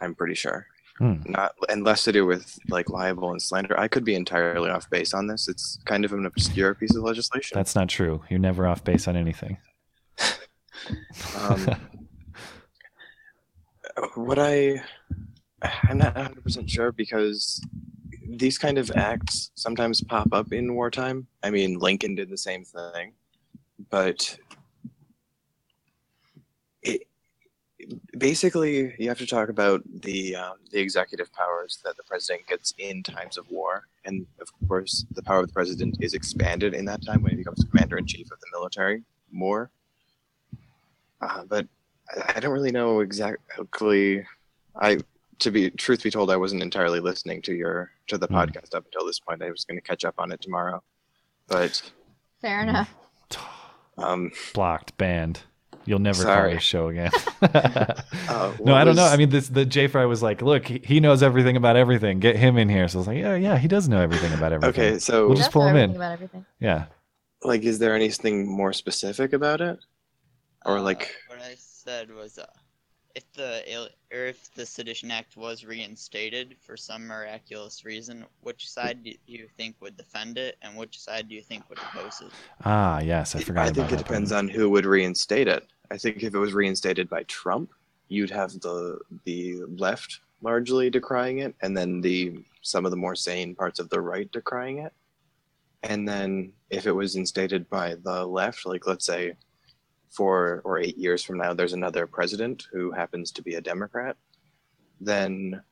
I'm 0.00 0.14
pretty 0.14 0.34
sure. 0.34 0.66
Hmm. 0.98 1.16
Not 1.26 1.54
and 1.68 1.82
less 1.82 2.04
to 2.04 2.12
do 2.12 2.26
with 2.26 2.58
like 2.68 2.88
libel 2.90 3.32
and 3.32 3.40
slander. 3.40 3.78
I 3.78 3.88
could 3.88 4.04
be 4.04 4.14
entirely 4.14 4.70
off 4.70 4.88
base 4.90 5.12
on 5.12 5.26
this. 5.26 5.48
It's 5.48 5.78
kind 5.86 6.04
of 6.04 6.12
an 6.12 6.26
obscure 6.26 6.74
piece 6.74 6.94
of 6.94 7.02
legislation. 7.02 7.56
That's 7.56 7.74
not 7.74 7.88
true. 7.88 8.22
You're 8.28 8.38
never 8.38 8.66
off 8.66 8.84
base 8.84 9.08
on 9.08 9.16
anything. 9.16 9.58
Um, 11.38 11.76
what 14.14 14.38
I 14.38 14.82
I'm 15.62 15.98
not 15.98 16.14
100 16.14 16.42
percent 16.42 16.70
sure 16.70 16.92
because 16.92 17.60
these 18.28 18.58
kind 18.58 18.78
of 18.78 18.90
acts 18.92 19.50
sometimes 19.54 20.02
pop 20.02 20.32
up 20.32 20.52
in 20.52 20.74
wartime. 20.74 21.26
I 21.42 21.50
mean, 21.50 21.78
Lincoln 21.78 22.14
did 22.14 22.30
the 22.30 22.38
same 22.38 22.64
thing, 22.64 23.12
but 23.90 24.38
it 26.82 27.02
basically 28.18 28.94
you 28.98 29.08
have 29.08 29.18
to 29.18 29.26
talk 29.26 29.48
about 29.48 29.82
the 30.02 30.36
um, 30.36 30.54
the 30.70 30.80
executive 30.80 31.32
powers 31.32 31.80
that 31.84 31.96
the 31.96 32.02
president 32.04 32.46
gets 32.46 32.72
in 32.78 33.02
times 33.02 33.36
of 33.36 33.50
war, 33.50 33.86
and 34.04 34.26
of 34.40 34.48
course 34.68 35.04
the 35.12 35.22
power 35.22 35.40
of 35.40 35.48
the 35.48 35.52
president 35.52 35.96
is 36.00 36.14
expanded 36.14 36.74
in 36.74 36.84
that 36.86 37.04
time 37.04 37.22
when 37.22 37.32
he 37.32 37.36
becomes 37.36 37.64
commander 37.64 37.98
in 37.98 38.06
chief 38.06 38.30
of 38.30 38.40
the 38.40 38.46
military 38.52 39.02
more. 39.30 39.70
Uh, 41.20 41.44
but 41.44 41.66
I, 42.16 42.34
I 42.36 42.40
don't 42.40 42.52
really 42.52 42.70
know 42.72 43.00
exactly. 43.00 44.26
I 44.80 44.98
to 45.40 45.50
be 45.50 45.70
truth 45.70 46.02
be 46.02 46.10
told, 46.10 46.30
I 46.30 46.36
wasn't 46.36 46.62
entirely 46.62 47.00
listening 47.00 47.42
to 47.42 47.54
your 47.54 47.90
to 48.08 48.18
the 48.18 48.26
Hmm. 48.26 48.34
podcast 48.36 48.74
up 48.74 48.84
until 48.84 49.06
this 49.06 49.18
point. 49.20 49.42
I 49.42 49.50
was 49.50 49.64
going 49.64 49.78
to 49.78 49.82
catch 49.86 50.04
up 50.04 50.14
on 50.18 50.32
it 50.32 50.40
tomorrow, 50.40 50.82
but 51.46 51.80
Fair 52.40 52.62
enough. 52.62 52.94
um, 53.98 54.30
Blocked, 54.54 54.96
banned. 54.96 55.40
You'll 55.86 55.98
never 55.98 56.22
call 56.22 56.34
Sorry. 56.34 56.54
this 56.54 56.62
show 56.62 56.88
again. 56.88 57.10
Uh, 58.30 58.52
no, 58.60 58.72
what 58.72 58.80
I 58.80 58.84
don't 58.84 58.94
know. 58.94 59.06
I 59.06 59.16
mean, 59.16 59.28
this 59.30 59.48
the 59.48 59.64
J 59.66 59.88
Fry 59.88 60.04
was 60.04 60.22
like, 60.22 60.40
look, 60.40 60.64
he, 60.66 60.80
he 60.84 61.00
knows 61.00 61.20
everything 61.22 61.56
about 61.56 61.74
everything. 61.76 62.20
Get 62.20 62.36
him 62.36 62.56
in 62.58 62.68
here. 62.68 62.86
So 62.86 62.98
I 62.98 63.00
was 63.00 63.06
like, 63.08 63.18
yeah, 63.18 63.34
yeah, 63.34 63.58
he 63.58 63.66
does 63.66 63.88
know 63.88 64.00
everything 64.00 64.32
about 64.32 64.52
everything. 64.52 64.84
Okay, 64.84 64.98
so 65.00 65.26
we'll 65.26 65.36
just 65.36 65.50
pull 65.50 65.66
him 65.66 65.74
in. 65.76 65.96
About 65.96 66.12
everything. 66.12 66.46
Yeah. 66.60 66.84
like, 67.42 67.62
is 67.64 67.78
there 67.80 67.92
anything 67.94 68.46
more 68.48 68.72
specific 68.72 69.32
about 69.32 69.60
it, 69.60 69.78
or 70.64 70.80
like? 70.80 71.12
What 71.80 71.92
said 71.92 72.10
was, 72.10 72.36
uh, 72.36 72.46
if 73.14 73.32
the 73.32 73.72
al- 73.72 73.88
or 74.12 74.26
if 74.26 74.52
the 74.54 74.66
Sedition 74.66 75.10
Act 75.10 75.36
was 75.36 75.64
reinstated 75.64 76.56
for 76.60 76.76
some 76.76 77.06
miraculous 77.06 77.86
reason, 77.86 78.26
which 78.42 78.68
side 78.68 79.02
do 79.02 79.14
you 79.26 79.48
think 79.56 79.76
would 79.80 79.96
defend 79.96 80.36
it, 80.36 80.58
and 80.60 80.76
which 80.76 80.98
side 80.98 81.28
do 81.28 81.34
you 81.34 81.42
think 81.42 81.68
would 81.70 81.78
oppose 81.78 82.20
it? 82.20 82.32
Ah, 82.66 83.00
yes, 83.00 83.34
I 83.34 83.40
forgot 83.40 83.62
I 83.62 83.64
about 83.68 83.74
think 83.76 83.92
it 83.92 83.96
that. 83.96 84.06
depends 84.06 84.30
on 84.30 84.46
who 84.46 84.68
would 84.68 84.84
reinstate 84.84 85.48
it. 85.48 85.66
I 85.90 85.96
think 85.96 86.22
if 86.22 86.34
it 86.34 86.38
was 86.38 86.52
reinstated 86.52 87.08
by 87.08 87.22
Trump, 87.24 87.70
you'd 88.08 88.30
have 88.30 88.52
the 88.60 88.98
the 89.24 89.62
left 89.64 90.20
largely 90.42 90.90
decrying 90.90 91.38
it, 91.38 91.54
and 91.62 91.74
then 91.74 92.02
the 92.02 92.44
some 92.60 92.84
of 92.84 92.90
the 92.90 92.96
more 92.96 93.16
sane 93.16 93.54
parts 93.54 93.80
of 93.80 93.88
the 93.88 94.00
right 94.02 94.30
decrying 94.32 94.84
it. 94.84 94.92
And 95.82 96.06
then 96.06 96.52
if 96.68 96.86
it 96.86 96.92
was 96.92 97.16
instated 97.16 97.70
by 97.70 97.94
the 97.94 98.26
left, 98.26 98.66
like 98.66 98.86
let's 98.86 99.06
say 99.06 99.32
four 100.10 100.60
or 100.64 100.78
eight 100.78 100.98
years 100.98 101.22
from 101.22 101.38
now, 101.38 101.54
there's 101.54 101.72
another 101.72 102.06
president 102.06 102.66
who 102.72 102.90
happens 102.90 103.30
to 103.32 103.42
be 103.42 103.54
a 103.54 103.60
Democrat, 103.60 104.16
then 105.00 105.62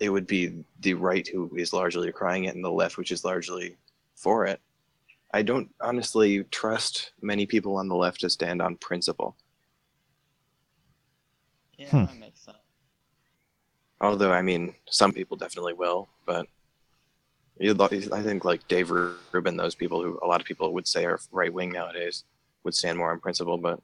it 0.00 0.10
would 0.10 0.26
be 0.26 0.62
the 0.80 0.94
right 0.94 1.26
who 1.26 1.50
is 1.56 1.72
largely 1.72 2.12
crying 2.12 2.44
it, 2.44 2.54
and 2.54 2.64
the 2.64 2.70
left, 2.70 2.98
which 2.98 3.10
is 3.10 3.24
largely 3.24 3.76
for 4.14 4.46
it. 4.46 4.60
I 5.34 5.42
don't 5.42 5.68
honestly 5.80 6.44
trust 6.44 7.12
many 7.20 7.46
people 7.46 7.76
on 7.76 7.88
the 7.88 7.96
left 7.96 8.20
to 8.20 8.30
stand 8.30 8.62
on 8.62 8.76
principle. 8.76 9.36
Yeah, 11.76 11.90
Hmm. 11.90 12.04
that 12.04 12.16
makes 12.16 12.40
sense. 12.40 12.58
Although, 14.00 14.32
I 14.32 14.42
mean, 14.42 14.74
some 14.88 15.12
people 15.12 15.36
definitely 15.36 15.74
will, 15.74 16.08
but 16.24 16.46
you 17.58 17.76
I 17.80 18.22
think 18.22 18.44
like 18.44 18.66
Dave 18.68 18.90
Rubin, 18.90 19.56
those 19.56 19.74
people 19.74 20.02
who 20.02 20.18
a 20.22 20.26
lot 20.26 20.40
of 20.40 20.46
people 20.46 20.72
would 20.74 20.86
say 20.86 21.04
are 21.04 21.18
right 21.32 21.52
wing 21.52 21.70
nowadays, 21.70 22.24
would 22.64 22.74
stand 22.74 22.98
more 22.98 23.10
on 23.12 23.20
principle. 23.20 23.58
But 23.58 23.80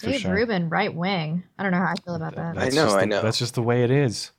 For 0.00 0.10
Dave 0.10 0.20
sure. 0.20 0.34
Rubin, 0.34 0.68
right 0.68 0.94
wing. 0.94 1.42
I 1.58 1.62
don't 1.62 1.72
know 1.72 1.78
how 1.78 1.92
I 1.92 1.94
feel 2.04 2.14
about 2.14 2.34
that. 2.36 2.54
That's 2.54 2.74
know, 2.74 2.84
just 2.84 2.96
I 2.96 3.04
know. 3.04 3.22
That's 3.22 3.38
just 3.38 3.54
the 3.54 3.62
way 3.62 3.82
it 3.82 3.90
is. 3.90 4.32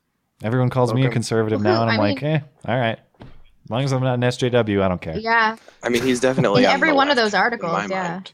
Everyone 0.44 0.70
calls 0.70 0.94
me 0.94 1.06
a 1.06 1.10
conservative 1.10 1.64
Well, 1.64 1.74
now, 1.74 1.82
and 1.82 1.92
I'm 1.92 2.00
I 2.00 2.10
like, 2.12 2.22
eh, 2.22 2.40
all 2.68 2.78
right. 2.78 3.00
As 3.20 3.72
long 3.72 3.84
as 3.84 3.92
I'm 3.92 4.04
not 4.04 4.14
an 4.14 4.22
SJW, 4.22 4.82
I 4.82 4.88
don't 4.88 5.02
care. 5.02 5.18
Yeah. 5.18 5.58
I 5.84 5.90
mean, 5.90 6.04
he's 6.04 6.20
definitely 6.20 6.64
In 6.64 6.70
on 6.70 6.76
every 6.76 6.90
the 6.90 6.96
one 6.96 7.10
of 7.10 7.16
those 7.16 7.34
articles, 7.34 7.90
yeah. 7.90 8.10
mind, 8.12 8.34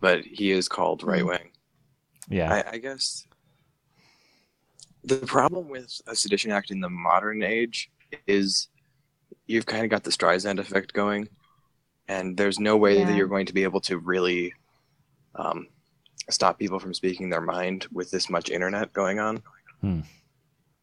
but 0.00 0.24
he 0.24 0.50
is 0.50 0.66
called 0.66 1.02
right 1.04 1.24
wing. 1.24 1.50
Yeah. 2.28 2.52
I, 2.52 2.72
I 2.72 2.78
guess 2.78 3.26
the 5.04 5.18
problem 5.18 5.68
with 5.68 6.00
a 6.06 6.16
sedition 6.16 6.50
act 6.50 6.70
in 6.70 6.80
the 6.80 6.88
modern 6.88 7.42
age 7.42 7.90
is 8.26 8.68
you've 9.46 9.66
kind 9.66 9.84
of 9.84 9.90
got 9.90 10.02
the 10.02 10.10
Streisand 10.10 10.58
effect 10.58 10.94
going, 10.94 11.28
and 12.08 12.36
there's 12.36 12.58
no 12.58 12.76
way 12.76 13.04
that 13.04 13.14
you're 13.14 13.26
going 13.28 13.46
to 13.46 13.54
be 13.54 13.62
able 13.62 13.80
to 13.82 13.98
really 13.98 14.52
um, 15.34 15.68
stop 16.30 16.58
people 16.58 16.78
from 16.78 16.94
speaking 16.94 17.30
their 17.30 17.40
mind 17.40 17.86
with 17.92 18.10
this 18.10 18.28
much 18.30 18.50
internet 18.50 18.92
going 18.92 19.18
on. 19.18 19.42
Hmm. 19.80 20.00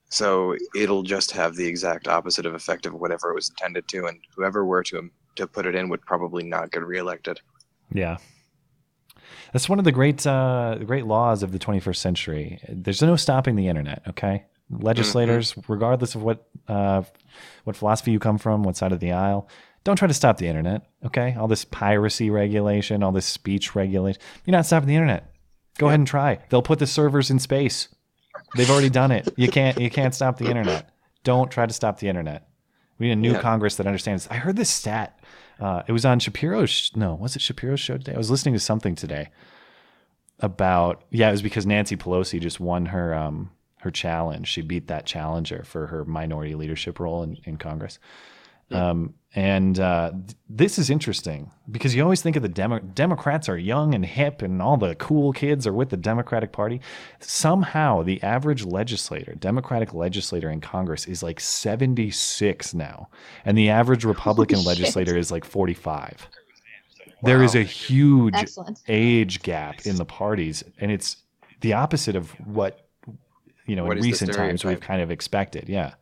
So 0.09 0.55
it'll 0.75 1.03
just 1.03 1.31
have 1.31 1.55
the 1.55 1.65
exact 1.65 2.07
opposite 2.07 2.45
of 2.45 2.53
effect 2.53 2.85
of 2.85 2.93
whatever 2.93 3.31
it 3.31 3.35
was 3.35 3.49
intended 3.49 3.87
to, 3.89 4.07
and 4.07 4.19
whoever 4.35 4.65
were 4.65 4.83
to 4.83 5.09
to 5.37 5.47
put 5.47 5.65
it 5.65 5.75
in 5.75 5.87
would 5.89 6.01
probably 6.01 6.43
not 6.43 6.71
get 6.71 6.85
reelected. 6.85 7.39
Yeah. 7.93 8.17
That's 9.53 9.69
one 9.69 9.79
of 9.79 9.85
the 9.85 9.91
great 9.91 10.25
uh, 10.27 10.75
the 10.79 10.85
great 10.85 11.05
laws 11.05 11.43
of 11.43 11.51
the 11.51 11.59
21st 11.59 11.95
century. 11.95 12.59
There's 12.67 13.01
no 13.01 13.15
stopping 13.15 13.55
the 13.55 13.67
internet. 13.67 14.01
Okay, 14.09 14.45
legislators, 14.69 15.55
regardless 15.67 16.15
of 16.15 16.23
what 16.23 16.47
uh, 16.67 17.03
what 17.63 17.75
philosophy 17.75 18.11
you 18.11 18.19
come 18.19 18.37
from, 18.37 18.63
what 18.63 18.77
side 18.77 18.91
of 18.91 18.99
the 18.99 19.11
aisle, 19.11 19.49
don't 19.83 19.95
try 19.95 20.07
to 20.07 20.13
stop 20.13 20.37
the 20.37 20.47
internet. 20.47 20.83
Okay, 21.05 21.35
all 21.37 21.47
this 21.47 21.65
piracy 21.65 22.29
regulation, 22.29 23.03
all 23.03 23.11
this 23.11 23.25
speech 23.25 23.75
regulation, 23.75 24.21
you're 24.45 24.51
not 24.51 24.65
stopping 24.65 24.87
the 24.87 24.95
internet. 24.95 25.33
Go 25.77 25.87
ahead 25.87 25.99
and 25.99 26.07
try. 26.07 26.39
They'll 26.49 26.61
put 26.61 26.79
the 26.79 26.87
servers 26.87 27.31
in 27.31 27.39
space. 27.39 27.87
They've 28.55 28.69
already 28.69 28.89
done 28.89 29.11
it. 29.11 29.33
You 29.37 29.47
can't 29.47 29.79
you 29.79 29.89
can't 29.89 30.13
stop 30.13 30.37
the 30.37 30.45
internet. 30.45 30.89
Don't 31.23 31.49
try 31.49 31.65
to 31.65 31.73
stop 31.73 31.99
the 31.99 32.07
internet. 32.09 32.47
We 32.99 33.07
need 33.07 33.13
a 33.13 33.15
new 33.15 33.31
Yeah. 33.33 33.41
Congress 33.41 33.75
that 33.77 33.87
understands. 33.87 34.27
I 34.29 34.35
heard 34.35 34.55
this 34.57 34.69
stat. 34.69 35.19
Uh, 35.59 35.83
it 35.87 35.91
was 35.91 36.05
on 36.05 36.19
Shapiro's. 36.19 36.91
No, 36.95 37.15
was 37.15 37.35
it 37.35 37.41
Shapiro's 37.41 37.79
show 37.79 37.97
today? 37.97 38.13
I 38.13 38.17
was 38.17 38.29
listening 38.31 38.53
to 38.53 38.59
something 38.59 38.95
today 38.95 39.29
about. 40.39 41.03
Yeah, 41.09 41.29
it 41.29 41.31
was 41.31 41.41
because 41.41 41.65
Nancy 41.65 41.95
Pelosi 41.95 42.39
just 42.39 42.59
won 42.59 42.87
her 42.87 43.13
um, 43.13 43.51
her 43.79 43.91
challenge. 43.91 44.47
She 44.47 44.61
beat 44.61 44.87
that 44.87 45.05
challenger 45.05 45.63
for 45.63 45.87
her 45.87 46.05
minority 46.05 46.55
leadership 46.55 46.99
role 46.99 47.23
in, 47.23 47.37
in 47.45 47.57
Congress. 47.57 47.99
Um, 48.73 49.13
and 49.33 49.79
uh, 49.79 50.11
th- 50.11 50.37
this 50.49 50.77
is 50.77 50.89
interesting 50.89 51.51
because 51.69 51.95
you 51.95 52.03
always 52.03 52.21
think 52.21 52.35
of 52.35 52.41
the 52.41 52.49
Demo- 52.49 52.79
Democrats 52.79 53.47
are 53.47 53.57
young 53.57 53.95
and 53.95 54.05
hip, 54.05 54.41
and 54.41 54.61
all 54.61 54.75
the 54.75 54.95
cool 54.95 55.31
kids 55.31 55.65
are 55.65 55.71
with 55.73 55.89
the 55.89 55.95
Democratic 55.97 56.51
Party. 56.51 56.81
Somehow, 57.19 58.03
the 58.03 58.21
average 58.23 58.65
legislator, 58.65 59.33
Democratic 59.35 59.93
legislator 59.93 60.49
in 60.49 60.59
Congress, 60.59 61.07
is 61.07 61.23
like 61.23 61.39
76 61.39 62.73
now, 62.73 63.07
and 63.45 63.57
the 63.57 63.69
average 63.69 64.03
Republican 64.03 64.57
shit. 64.57 64.67
legislator 64.67 65.17
is 65.17 65.31
like 65.31 65.45
45. 65.45 66.27
There 67.23 67.43
is 67.43 67.55
a 67.55 67.63
huge 67.63 68.33
Excellent. 68.35 68.79
age 68.87 69.43
gap 69.43 69.85
in 69.85 69.95
the 69.95 70.05
parties, 70.05 70.63
and 70.79 70.91
it's 70.91 71.17
the 71.61 71.73
opposite 71.73 72.15
of 72.15 72.31
what 72.45 72.87
you 73.65 73.75
know 73.75 73.85
What 73.85 73.97
in 73.97 74.03
recent 74.03 74.33
times 74.33 74.65
we've 74.65 74.79
kind 74.79 75.01
of 75.01 75.11
expected. 75.11 75.69
Yeah, 75.69 75.93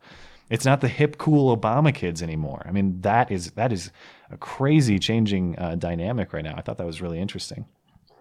it's 0.50 0.64
not 0.64 0.80
the 0.80 0.88
hip, 0.88 1.16
cool 1.16 1.56
Obama 1.56 1.94
kids 1.94 2.22
anymore. 2.22 2.62
I 2.66 2.72
mean, 2.72 3.00
that 3.02 3.30
is 3.30 3.52
that 3.52 3.72
is 3.72 3.90
a 4.30 4.36
crazy 4.36 4.98
changing 4.98 5.58
uh, 5.58 5.76
dynamic 5.76 6.32
right 6.32 6.44
now. 6.44 6.54
I 6.56 6.60
thought 6.60 6.78
that 6.78 6.86
was 6.86 7.00
really 7.00 7.20
interesting. 7.20 7.66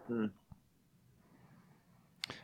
Hmm. 0.08 0.28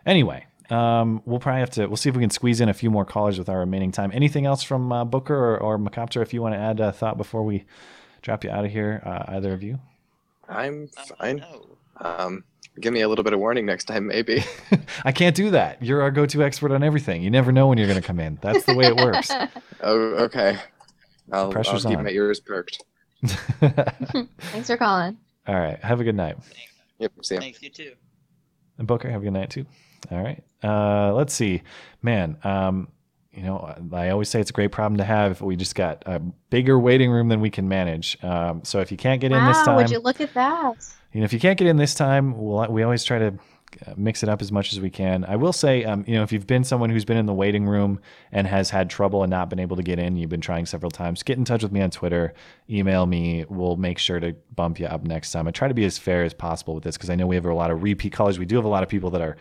Anyway, 0.05 0.45
um, 0.69 1.21
we'll 1.25 1.39
probably 1.39 1.59
have 1.59 1.69
to. 1.71 1.85
We'll 1.85 1.97
see 1.97 2.09
if 2.09 2.15
we 2.15 2.21
can 2.21 2.31
squeeze 2.31 2.59
in 2.61 2.69
a 2.69 2.73
few 2.73 2.89
more 2.89 3.05
callers 3.05 3.37
with 3.37 3.47
our 3.47 3.59
remaining 3.59 3.91
time. 3.91 4.11
Anything 4.13 4.45
else 4.45 4.63
from 4.63 4.91
uh, 4.91 5.05
Booker 5.05 5.35
or, 5.35 5.57
or 5.59 5.77
Macopter? 5.77 6.21
If 6.21 6.33
you 6.33 6.41
want 6.41 6.55
to 6.55 6.59
add 6.59 6.79
a 6.79 6.91
thought 6.91 7.17
before 7.17 7.43
we 7.43 7.65
drop 8.23 8.43
you 8.43 8.49
out 8.49 8.65
of 8.65 8.71
here, 8.71 9.03
uh, 9.05 9.35
either 9.35 9.53
of 9.53 9.61
you. 9.61 9.79
I'm 10.49 10.87
fine. 10.87 11.45
Um, 11.97 12.43
give 12.79 12.93
me 12.93 13.01
a 13.01 13.09
little 13.09 13.23
bit 13.23 13.33
of 13.33 13.39
warning 13.39 13.65
next 13.65 13.85
time, 13.85 14.07
maybe. 14.07 14.43
I 15.05 15.11
can't 15.11 15.35
do 15.35 15.51
that. 15.51 15.81
You're 15.83 16.01
our 16.01 16.11
go-to 16.11 16.43
expert 16.43 16.71
on 16.71 16.83
everything. 16.83 17.21
You 17.21 17.29
never 17.29 17.51
know 17.51 17.67
when 17.67 17.77
you're 17.77 17.87
going 17.87 18.01
to 18.01 18.05
come 18.05 18.19
in. 18.19 18.37
That's 18.41 18.65
the 18.65 18.75
way 18.75 18.85
it 18.85 18.95
works. 18.95 19.31
oh, 19.81 19.99
okay. 20.25 20.57
I'll, 21.31 21.53
I'll 21.55 21.79
keep 21.79 21.97
on. 21.97 22.03
my 22.03 22.09
ears 22.09 22.39
perked. 22.39 22.83
Thanks 23.23 24.67
for 24.67 24.77
calling. 24.77 25.17
All 25.47 25.55
right. 25.55 25.79
Have 25.83 25.99
a 26.01 26.03
good 26.03 26.15
night. 26.15 26.37
Yep. 26.99 27.13
See 27.23 27.35
ya. 27.35 27.41
Thanks, 27.41 27.61
you 27.61 27.69
too. 27.69 27.93
And 28.77 28.87
Booker, 28.87 29.09
have 29.09 29.21
a 29.21 29.23
good 29.23 29.33
night 29.33 29.49
too. 29.49 29.65
All 30.11 30.21
right. 30.21 30.43
Uh, 30.63 31.13
let's 31.13 31.33
see, 31.33 31.63
man. 32.01 32.37
Um, 32.43 32.89
you 33.31 33.43
know, 33.43 33.75
I 33.91 34.09
always 34.09 34.29
say 34.29 34.39
it's 34.39 34.49
a 34.49 34.53
great 34.53 34.71
problem 34.71 34.97
to 34.97 35.03
have. 35.03 35.41
We 35.41 35.55
just 35.55 35.75
got 35.75 36.03
a 36.05 36.19
bigger 36.49 36.79
waiting 36.79 37.11
room 37.11 37.27
than 37.27 37.41
we 37.41 37.49
can 37.49 37.67
manage. 37.67 38.17
Um, 38.23 38.63
so 38.63 38.79
if 38.79 38.91
you 38.91 38.97
can't 38.97 39.19
get 39.19 39.31
in 39.33 39.45
this 39.45 39.57
Wow, 39.57 39.65
time, 39.65 39.75
would 39.77 39.89
you 39.89 39.99
look 39.99 40.21
at 40.21 40.33
that? 40.35 40.73
You 41.15 41.21
know, 41.21 41.25
if 41.25 41.33
you 41.33 41.39
can't 41.39 41.57
get 41.57 41.67
in 41.67 41.77
this 41.77 41.93
time, 41.95 42.37
we'll, 42.37 42.67
we 42.69 42.83
always 42.83 43.03
try 43.03 43.19
to 43.19 43.27
uh, 43.87 43.93
mix 43.95 44.21
it 44.21 44.29
up 44.29 44.41
as 44.41 44.51
much 44.51 44.73
as 44.73 44.79
we 44.81 44.89
can. 44.89 45.23
I 45.25 45.35
will 45.37 45.53
say, 45.53 45.83
um, 45.85 46.03
you 46.07 46.13
know, 46.15 46.23
if 46.23 46.31
you've 46.33 46.45
been 46.47 46.63
someone 46.63 46.89
who's 46.89 47.05
been 47.05 47.17
in 47.17 47.25
the 47.25 47.33
waiting 47.33 47.65
room 47.65 47.99
and 48.31 48.45
has 48.47 48.69
had 48.69 48.89
trouble 48.89 49.23
and 49.23 49.29
not 49.29 49.49
been 49.49 49.59
able 49.59 49.75
to 49.77 49.83
get 49.83 49.97
in, 49.97 50.17
you've 50.17 50.29
been 50.29 50.41
trying 50.41 50.65
several 50.65 50.91
times, 50.91 51.23
get 51.23 51.37
in 51.37 51.45
touch 51.45 51.63
with 51.63 51.71
me 51.71 51.81
on 51.81 51.89
Twitter, 51.89 52.33
email 52.69 53.05
me. 53.05 53.45
We'll 53.49 53.75
make 53.77 53.97
sure 53.97 54.19
to 54.19 54.33
bump 54.55 54.79
you 54.79 54.87
up 54.87 55.03
next 55.03 55.31
time. 55.31 55.47
I 55.47 55.51
try 55.51 55.67
to 55.69 55.73
be 55.73 55.85
as 55.85 55.97
fair 55.97 56.23
as 56.23 56.33
possible 56.33 56.75
with 56.75 56.83
this 56.83 56.97
because 56.97 57.09
I 57.09 57.15
know 57.15 57.27
we 57.27 57.35
have 57.35 57.45
a 57.45 57.53
lot 57.53 57.71
of 57.71 57.81
repeat 57.81 58.11
callers. 58.13 58.37
We 58.37 58.45
do 58.45 58.55
have 58.57 58.65
a 58.65 58.69
lot 58.69 58.83
of 58.83 58.89
people 58.89 59.09
that 59.11 59.21
are 59.21 59.37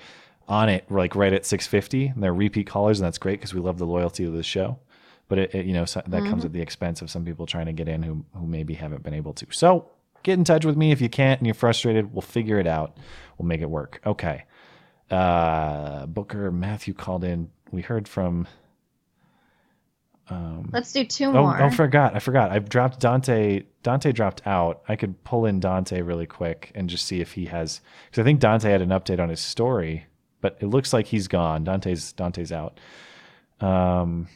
on 0.48 0.68
it 0.68 0.88
like 0.90 1.14
right 1.16 1.32
at 1.32 1.44
650 1.46 2.06
and 2.08 2.22
they're 2.22 2.34
repeat 2.34 2.66
callers 2.66 3.00
and 3.00 3.06
that's 3.06 3.18
great 3.18 3.40
because 3.40 3.52
we 3.54 3.60
love 3.60 3.78
the 3.78 3.86
loyalty 3.86 4.24
of 4.24 4.32
the 4.34 4.42
show 4.42 4.78
but 5.26 5.38
it, 5.38 5.54
it- 5.54 5.64
you 5.64 5.72
know 5.72 5.86
so 5.86 6.02
that 6.06 6.22
comes 6.26 6.42
Mhm. 6.42 6.46
at 6.46 6.52
the 6.52 6.60
expense 6.60 7.00
of 7.00 7.10
some 7.10 7.24
people 7.24 7.46
trying 7.46 7.64
to 7.64 7.72
get 7.72 7.88
in 7.88 8.02
who, 8.02 8.22
who 8.34 8.46
maybe 8.46 8.74
haven't 8.74 9.02
been 9.02 9.14
able 9.14 9.32
to 9.32 9.46
so 9.50 9.88
get 10.24 10.34
in 10.34 10.42
touch 10.44 10.64
with 10.64 10.76
me 10.76 10.90
if 10.90 11.00
you 11.00 11.08
can't 11.08 11.38
and 11.38 11.46
you're 11.46 11.54
frustrated 11.54 12.12
we'll 12.12 12.20
figure 12.22 12.58
it 12.58 12.66
out 12.66 12.96
we'll 13.38 13.46
make 13.46 13.60
it 13.60 13.70
work 13.70 14.00
okay 14.04 14.44
Uh, 15.10 16.06
Booker 16.06 16.50
Matthew 16.50 16.94
called 16.94 17.22
in. 17.24 17.50
We 17.70 17.82
heard 17.82 18.08
from. 18.08 18.48
Um, 20.30 20.70
Let's 20.72 20.92
do 20.92 21.04
two 21.04 21.26
oh, 21.26 21.32
more. 21.42 21.62
oh, 21.62 21.70
forgot. 21.70 22.16
I 22.16 22.18
forgot. 22.18 22.50
I've 22.50 22.68
dropped 22.70 23.00
Dante. 23.00 23.64
Dante 23.82 24.12
dropped 24.12 24.46
out. 24.46 24.82
I 24.88 24.96
could 24.96 25.22
pull 25.22 25.44
in 25.44 25.60
Dante 25.60 26.00
really 26.00 26.24
quick 26.26 26.72
and 26.74 26.88
just 26.88 27.04
see 27.04 27.20
if 27.20 27.32
he 27.32 27.44
has. 27.44 27.82
Because 28.06 28.22
I 28.22 28.24
think 28.24 28.40
Dante 28.40 28.70
had 28.70 28.80
an 28.80 28.88
update 28.88 29.20
on 29.20 29.28
his 29.28 29.40
story, 29.40 30.06
but 30.40 30.56
it 30.60 30.66
looks 30.66 30.92
like 30.94 31.06
he's 31.06 31.28
gone. 31.28 31.64
Dante's 31.64 32.14
Dante's 32.14 32.50
out. 32.52 32.80
Um, 33.60 34.26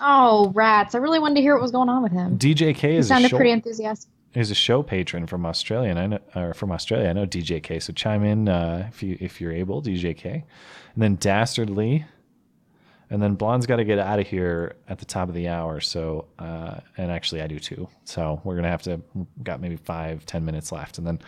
oh, 0.00 0.52
rats! 0.54 0.94
I 0.94 0.98
really 0.98 1.18
wanted 1.18 1.34
to 1.34 1.40
hear 1.40 1.54
what 1.54 1.62
was 1.62 1.72
going 1.72 1.88
on 1.88 2.02
with 2.04 2.12
him. 2.12 2.38
DJK 2.38 2.76
He 2.76 2.96
is 2.96 3.08
sounded 3.08 3.32
pretty 3.32 3.50
enthusiastic. 3.50 4.10
Is 4.34 4.50
a 4.50 4.54
show 4.54 4.82
patron 4.82 5.26
from 5.26 5.44
Australia, 5.44 5.90
and 5.90 5.98
I 5.98 6.06
know, 6.06 6.18
or 6.34 6.54
from 6.54 6.72
Australia. 6.72 7.08
I 7.08 7.12
know 7.12 7.26
DJK, 7.26 7.82
so 7.82 7.92
chime 7.92 8.24
in 8.24 8.48
uh, 8.48 8.88
if 8.88 9.02
you 9.02 9.18
if 9.20 9.40
you're 9.40 9.52
able, 9.52 9.82
DJK, 9.82 10.26
and 10.26 10.44
then 10.96 11.16
Dastardly, 11.16 12.06
and 13.10 13.22
then 13.22 13.34
Blonde's 13.34 13.66
got 13.66 13.76
to 13.76 13.84
get 13.84 13.98
out 13.98 14.18
of 14.18 14.26
here 14.26 14.76
at 14.88 14.98
the 14.98 15.04
top 15.04 15.28
of 15.28 15.34
the 15.34 15.48
hour. 15.48 15.80
So, 15.80 16.26
uh, 16.38 16.80
and 16.96 17.10
actually, 17.10 17.42
I 17.42 17.46
do 17.46 17.58
too. 17.58 17.88
So 18.04 18.40
we're 18.44 18.56
gonna 18.56 18.70
have 18.70 18.82
to 18.82 19.02
got 19.42 19.60
maybe 19.60 19.76
five 19.76 20.24
ten 20.24 20.44
minutes 20.44 20.72
left, 20.72 20.98
and 20.98 21.06
then 21.06 21.20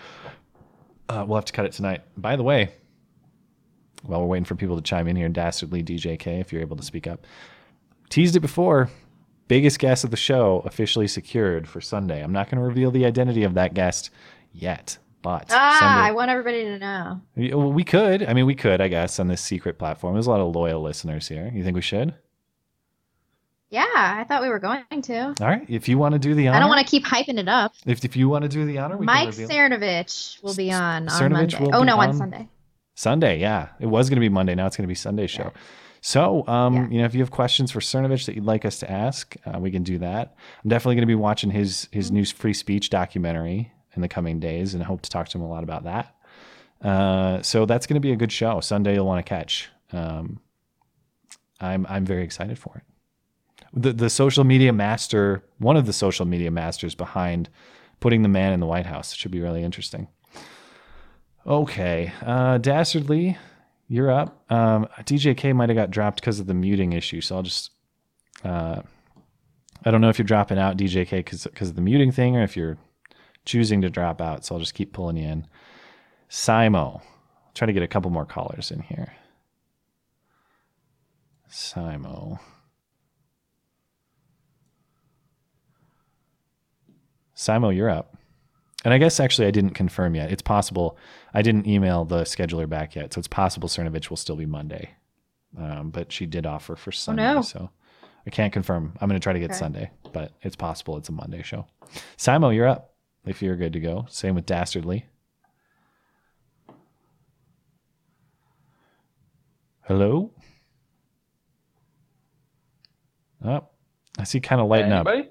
uh, 1.10 1.24
we'll 1.26 1.36
have 1.36 1.44
to 1.46 1.52
cut 1.52 1.66
it 1.66 1.72
tonight. 1.72 2.02
By 2.16 2.36
the 2.36 2.42
way, 2.42 2.70
while 4.02 4.20
we're 4.20 4.26
waiting 4.26 4.46
for 4.46 4.54
people 4.54 4.76
to 4.76 4.82
chime 4.82 5.08
in 5.08 5.16
here, 5.16 5.28
Dastardly 5.28 5.82
DJK, 5.82 6.40
if 6.40 6.52
you're 6.52 6.62
able 6.62 6.76
to 6.76 6.82
speak 6.82 7.06
up, 7.06 7.26
teased 8.08 8.34
it 8.34 8.40
before 8.40 8.88
biggest 9.48 9.78
guest 9.78 10.04
of 10.04 10.10
the 10.10 10.16
show 10.16 10.62
officially 10.64 11.06
secured 11.08 11.68
for 11.68 11.80
Sunday. 11.80 12.22
I'm 12.22 12.32
not 12.32 12.50
going 12.50 12.58
to 12.60 12.64
reveal 12.66 12.90
the 12.90 13.04
identity 13.04 13.42
of 13.44 13.54
that 13.54 13.74
guest 13.74 14.10
yet, 14.52 14.98
but 15.22 15.48
Ah, 15.50 16.02
I 16.04 16.12
want 16.12 16.30
everybody 16.30 16.64
to 16.64 16.78
know. 16.78 17.20
we, 17.36 17.84
could. 17.84 18.22
I 18.22 18.32
mean, 18.34 18.46
we 18.46 18.54
could, 18.54 18.80
I 18.80 18.88
guess, 18.88 19.18
on 19.20 19.28
this 19.28 19.40
secret 19.42 19.78
platform. 19.78 20.14
There's 20.14 20.26
a 20.26 20.30
lot 20.30 20.40
of 20.40 20.54
loyal 20.54 20.82
listeners 20.82 21.28
here. 21.28 21.50
You 21.54 21.62
think 21.64 21.74
we 21.74 21.82
should? 21.82 22.14
Yeah, 23.70 23.84
I 23.92 24.24
thought 24.28 24.42
we 24.42 24.48
were 24.48 24.60
going 24.60 24.84
to. 25.02 25.18
All 25.20 25.34
right. 25.40 25.64
If 25.68 25.88
you 25.88 25.98
want 25.98 26.12
to 26.12 26.18
do 26.20 26.34
the 26.34 26.46
honor, 26.46 26.56
I 26.56 26.60
don't 26.60 26.68
want 26.68 26.86
to 26.86 26.90
keep 26.90 27.04
hyping 27.04 27.38
it 27.40 27.48
up. 27.48 27.72
If, 27.86 28.04
if 28.04 28.14
you 28.16 28.28
want 28.28 28.42
to 28.42 28.48
do 28.48 28.64
the 28.64 28.78
honor, 28.78 28.96
we 28.96 29.04
Mike. 29.04 29.30
Cernovich 29.30 30.40
will 30.44 30.54
be 30.54 30.70
on 30.70 31.08
on 31.08 31.20
Cernovich 31.20 31.30
Monday. 31.30 31.58
will 31.58 31.74
Oh 31.74 31.80
be 31.80 31.86
no, 31.86 31.96
on 31.98 32.08
on- 32.10 32.14
Sunday. 32.16 32.48
Sunday, 32.94 33.40
yeah. 33.40 33.70
It 33.80 33.86
was 33.86 34.08
going 34.08 34.16
to 34.16 34.20
be 34.20 34.28
Monday. 34.28 34.54
Now 34.54 34.66
it's 34.66 34.76
going 34.76 34.84
to 34.84 34.88
be 34.88 34.94
Sunday 34.94 35.26
show. 35.26 35.52
So, 36.06 36.46
um, 36.48 36.92
you 36.92 36.98
know, 36.98 37.06
if 37.06 37.14
you 37.14 37.20
have 37.20 37.30
questions 37.30 37.72
for 37.72 37.80
Cernovich 37.80 38.26
that 38.26 38.34
you'd 38.34 38.44
like 38.44 38.66
us 38.66 38.78
to 38.80 38.90
ask, 38.90 39.34
uh, 39.46 39.58
we 39.58 39.70
can 39.70 39.82
do 39.82 39.96
that. 40.00 40.36
I'm 40.62 40.68
definitely 40.68 40.96
going 40.96 41.04
to 41.04 41.06
be 41.06 41.14
watching 41.14 41.50
his 41.50 41.88
his 41.92 42.12
new 42.12 42.26
free 42.26 42.52
speech 42.52 42.90
documentary 42.90 43.72
in 43.96 44.02
the 44.02 44.08
coming 44.08 44.38
days, 44.38 44.74
and 44.74 44.82
I 44.82 44.86
hope 44.86 45.00
to 45.00 45.08
talk 45.08 45.30
to 45.30 45.38
him 45.38 45.42
a 45.42 45.48
lot 45.48 45.64
about 45.64 45.84
that. 45.84 46.14
Uh, 46.86 47.40
so 47.40 47.64
that's 47.64 47.86
going 47.86 47.94
to 47.94 48.00
be 48.00 48.12
a 48.12 48.16
good 48.16 48.30
show. 48.30 48.60
Sunday, 48.60 48.92
you'll 48.92 49.06
want 49.06 49.24
to 49.24 49.28
catch. 49.28 49.70
Um, 49.92 50.40
I'm 51.58 51.86
I'm 51.88 52.04
very 52.04 52.22
excited 52.22 52.58
for 52.58 52.76
it. 52.76 52.82
The 53.72 53.94
the 53.94 54.10
social 54.10 54.44
media 54.44 54.74
master, 54.74 55.42
one 55.56 55.78
of 55.78 55.86
the 55.86 55.94
social 55.94 56.26
media 56.26 56.50
masters 56.50 56.94
behind 56.94 57.48
putting 58.00 58.20
the 58.20 58.28
man 58.28 58.52
in 58.52 58.60
the 58.60 58.66
White 58.66 58.84
House, 58.84 59.14
should 59.14 59.30
be 59.30 59.40
really 59.40 59.62
interesting. 59.62 60.08
Okay, 61.46 62.12
uh, 62.20 62.58
Dastardly, 62.58 63.38
you're 63.88 64.10
up. 64.10 64.44
Um, 64.50 64.88
DJK 65.00 65.54
might 65.54 65.68
have 65.68 65.76
got 65.76 65.90
dropped 65.90 66.20
because 66.20 66.40
of 66.40 66.46
the 66.46 66.54
muting 66.54 66.92
issue, 66.92 67.20
so 67.20 67.36
I'll 67.36 67.42
just. 67.42 67.70
Uh, 68.42 68.82
I 69.86 69.90
don't 69.90 70.00
know 70.00 70.08
if 70.08 70.18
you're 70.18 70.24
dropping 70.24 70.58
out 70.58 70.76
DJK 70.76 71.10
because 71.10 71.44
because 71.44 71.68
of 71.70 71.74
the 71.74 71.82
muting 71.82 72.12
thing, 72.12 72.36
or 72.36 72.42
if 72.42 72.56
you're 72.56 72.78
choosing 73.44 73.82
to 73.82 73.90
drop 73.90 74.20
out. 74.20 74.44
So 74.44 74.54
I'll 74.54 74.60
just 74.60 74.74
keep 74.74 74.92
pulling 74.92 75.16
you 75.16 75.28
in. 75.28 75.46
Simo, 76.30 77.02
try 77.54 77.66
to 77.66 77.72
get 77.72 77.82
a 77.82 77.88
couple 77.88 78.10
more 78.10 78.24
callers 78.24 78.70
in 78.70 78.80
here. 78.80 79.12
Simo. 81.50 82.40
Simo, 87.36 87.74
you're 87.74 87.90
up. 87.90 88.16
And 88.84 88.92
I 88.92 88.98
guess 88.98 89.18
actually 89.18 89.46
I 89.48 89.50
didn't 89.50 89.70
confirm 89.70 90.14
yet. 90.14 90.30
It's 90.30 90.42
possible 90.42 90.98
I 91.32 91.40
didn't 91.42 91.66
email 91.66 92.04
the 92.04 92.22
scheduler 92.22 92.68
back 92.68 92.94
yet, 92.94 93.14
so 93.14 93.18
it's 93.18 93.28
possible 93.28 93.68
Cernovich 93.68 94.10
will 94.10 94.16
still 94.18 94.36
be 94.36 94.46
Monday. 94.46 94.90
Um, 95.58 95.90
but 95.90 96.12
she 96.12 96.26
did 96.26 96.44
offer 96.46 96.76
for 96.76 96.92
Sunday, 96.92 97.22
no. 97.22 97.40
so 97.40 97.70
I 98.26 98.30
can't 98.30 98.52
confirm. 98.52 98.92
I'm 99.00 99.08
going 99.08 99.18
to 99.18 99.22
try 99.22 99.32
to 99.32 99.38
get 99.38 99.50
Okay. 99.50 99.58
Sunday, 99.58 99.90
but 100.12 100.32
it's 100.42 100.56
possible 100.56 100.96
it's 100.98 101.08
a 101.08 101.12
Monday 101.12 101.42
show. 101.42 101.66
Simo, 102.18 102.54
you're 102.54 102.66
up 102.68 102.94
if 103.24 103.40
you're 103.40 103.56
good 103.56 103.72
to 103.74 103.80
go. 103.80 104.04
Same 104.10 104.34
with 104.34 104.46
Dastardly. 104.46 105.06
Hello. 109.82 110.30
Oh, 113.44 113.64
I 114.18 114.24
see 114.24 114.40
kind 114.40 114.60
of 114.60 114.68
lighting 114.68 114.92
Anybody? 114.92 115.28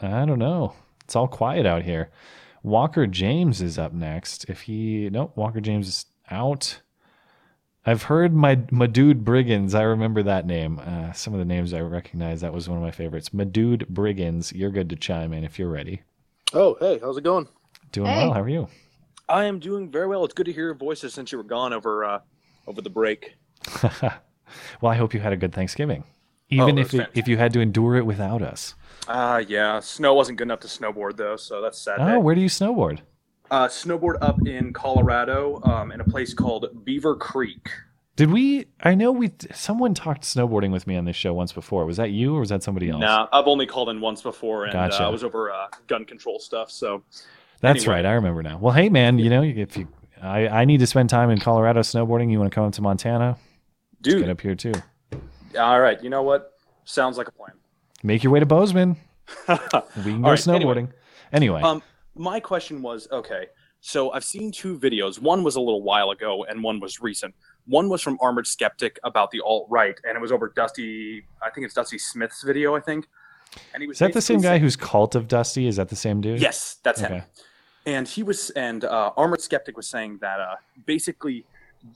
up. 0.00 0.10
I 0.12 0.24
don't 0.24 0.38
know. 0.38 0.74
It's 1.06 1.14
all 1.14 1.28
quiet 1.28 1.66
out 1.66 1.84
here. 1.84 2.10
Walker 2.64 3.06
James 3.06 3.62
is 3.62 3.78
up 3.78 3.92
next. 3.92 4.44
If 4.48 4.62
he 4.62 5.08
nope, 5.08 5.36
Walker 5.36 5.60
James 5.60 5.86
is 5.86 6.06
out. 6.32 6.80
I've 7.86 8.02
heard 8.02 8.34
my 8.34 8.58
my 8.72 8.88
dude 8.88 9.24
Brigands. 9.24 9.72
I 9.72 9.82
remember 9.82 10.24
that 10.24 10.46
name. 10.46 10.80
Uh, 10.80 11.12
some 11.12 11.32
of 11.32 11.38
the 11.38 11.44
names 11.44 11.72
I 11.72 11.80
recognize. 11.82 12.40
That 12.40 12.52
was 12.52 12.68
one 12.68 12.76
of 12.76 12.82
my 12.82 12.90
favorites. 12.90 13.28
Madude 13.28 13.86
Brigands. 13.88 14.52
You're 14.52 14.72
good 14.72 14.90
to 14.90 14.96
chime 14.96 15.32
in 15.32 15.44
if 15.44 15.60
you're 15.60 15.70
ready. 15.70 16.02
Oh, 16.52 16.76
hey, 16.80 16.98
how's 17.00 17.16
it 17.16 17.22
going? 17.22 17.46
Doing 17.92 18.10
well. 18.10 18.32
How 18.32 18.42
are 18.42 18.48
you? 18.48 18.66
I 19.28 19.44
am 19.44 19.60
doing 19.60 19.88
very 19.88 20.08
well. 20.08 20.24
It's 20.24 20.34
good 20.34 20.46
to 20.46 20.52
hear 20.52 20.64
your 20.64 20.74
voices 20.74 21.14
since 21.14 21.30
you 21.30 21.38
were 21.38 21.44
gone 21.44 21.72
over 21.72 22.04
uh, 22.04 22.20
over 22.66 22.82
the 22.82 22.90
break. 22.90 23.36
well, 24.02 24.90
I 24.90 24.96
hope 24.96 25.14
you 25.14 25.20
had 25.20 25.32
a 25.32 25.36
good 25.36 25.54
Thanksgiving, 25.54 26.02
even 26.48 26.78
it 26.78 26.82
if 26.82 26.94
it, 26.94 27.10
if 27.14 27.28
you 27.28 27.36
had 27.36 27.52
to 27.54 27.60
endure 27.60 27.96
it 27.96 28.06
without 28.06 28.42
us. 28.42 28.74
Ah, 29.08 29.38
yeah. 29.38 29.80
Snow 29.80 30.14
wasn't 30.14 30.38
good 30.38 30.44
enough 30.46 30.60
to 30.60 30.68
snowboard 30.68 31.16
though, 31.16 31.36
so 31.36 31.60
that's 31.60 31.78
sad. 31.78 31.96
Oh, 32.00 32.06
day. 32.06 32.16
where 32.18 32.34
do 32.34 32.40
you 32.40 32.48
snowboard? 32.48 33.00
Uh, 33.50 33.68
snowboard 33.68 34.16
up 34.20 34.44
in 34.46 34.72
Colorado, 34.72 35.60
um, 35.62 35.92
in 35.92 36.00
a 36.00 36.04
place 36.04 36.34
called 36.34 36.84
Beaver 36.84 37.14
Creek. 37.16 37.68
Did 38.16 38.32
we? 38.32 38.66
I 38.82 38.94
know 38.94 39.12
we. 39.12 39.30
Someone 39.54 39.92
talked 39.94 40.22
snowboarding 40.22 40.72
with 40.72 40.86
me 40.86 40.96
on 40.96 41.04
this 41.04 41.16
show 41.16 41.34
once 41.34 41.52
before. 41.52 41.84
Was 41.84 41.98
that 41.98 42.10
you 42.10 42.34
or 42.34 42.40
was 42.40 42.48
that 42.48 42.62
somebody 42.62 42.88
else? 42.88 43.00
Nah, 43.00 43.28
I've 43.30 43.46
only 43.46 43.66
called 43.66 43.90
in 43.90 44.00
once 44.00 44.22
before, 44.22 44.64
and 44.64 44.72
Gotcha. 44.72 45.04
uh, 45.04 45.06
I 45.06 45.10
was 45.10 45.22
over 45.22 45.52
uh, 45.52 45.66
gun 45.86 46.04
control 46.06 46.38
stuff. 46.38 46.70
So 46.70 47.04
That's 47.60 47.82
Anyway. 47.84 47.94
right. 47.96 48.06
I 48.06 48.12
remember 48.12 48.42
now. 48.42 48.56
Well, 48.58 48.72
hey 48.72 48.88
man, 48.88 49.18
you 49.18 49.28
know 49.30 49.42
if 49.42 49.76
you, 49.76 49.86
I 50.22 50.48
I 50.48 50.64
need 50.64 50.78
to 50.80 50.86
spend 50.86 51.10
time 51.10 51.28
in 51.30 51.38
Colorado 51.38 51.80
snowboarding. 51.80 52.32
You 52.32 52.38
want 52.38 52.50
to 52.50 52.54
come 52.54 52.64
up 52.64 52.72
to 52.72 52.82
Montana? 52.82 53.36
Just 54.02 54.16
Dude. 54.16 54.20
get 54.24 54.30
up 54.30 54.40
here 54.40 54.54
too. 54.54 54.72
All 55.56 55.80
right, 55.80 56.02
you 56.02 56.10
know 56.10 56.22
what? 56.22 56.52
Sounds 56.84 57.18
like 57.18 57.28
a 57.28 57.32
plan. 57.32 57.52
Make 58.02 58.22
your 58.22 58.32
way 58.32 58.40
to 58.40 58.46
Bozeman. 58.46 58.96
we 59.48 59.56
can 59.56 60.22
go 60.22 60.30
right, 60.30 60.38
snowboarding. 60.38 60.90
Anyway, 61.32 61.60
Um, 61.62 61.82
my 62.14 62.38
question 62.40 62.82
was 62.82 63.08
okay. 63.10 63.46
So 63.80 64.10
I've 64.12 64.24
seen 64.24 64.50
two 64.50 64.78
videos. 64.78 65.20
One 65.20 65.44
was 65.44 65.56
a 65.56 65.60
little 65.60 65.82
while 65.82 66.10
ago, 66.10 66.44
and 66.44 66.62
one 66.62 66.80
was 66.80 67.00
recent. 67.00 67.34
One 67.66 67.88
was 67.88 68.02
from 68.02 68.18
Armored 68.20 68.46
Skeptic 68.46 68.98
about 69.04 69.30
the 69.30 69.40
alt 69.40 69.66
right, 69.68 69.98
and 70.04 70.16
it 70.16 70.20
was 70.20 70.32
over 70.32 70.52
Dusty. 70.54 71.24
I 71.42 71.50
think 71.50 71.64
it's 71.64 71.74
Dusty 71.74 71.98
Smith's 71.98 72.42
video. 72.42 72.74
I 72.74 72.80
think. 72.80 73.06
And 73.74 73.82
he 73.82 73.86
was 73.86 73.96
is 73.96 73.98
that 74.00 74.12
the 74.12 74.20
same 74.20 74.40
guy 74.40 74.58
who's 74.58 74.76
Cult 74.76 75.14
of 75.14 75.28
Dusty? 75.28 75.66
Is 75.66 75.76
that 75.76 75.88
the 75.88 75.96
same 75.96 76.20
dude? 76.20 76.40
Yes, 76.40 76.76
that's 76.82 77.00
him. 77.00 77.12
Okay. 77.12 77.24
And 77.86 78.08
he 78.08 78.24
was, 78.24 78.50
and 78.50 78.84
uh, 78.84 79.12
Armored 79.16 79.40
Skeptic 79.40 79.76
was 79.76 79.88
saying 79.88 80.18
that 80.20 80.40
uh, 80.40 80.56
basically 80.86 81.44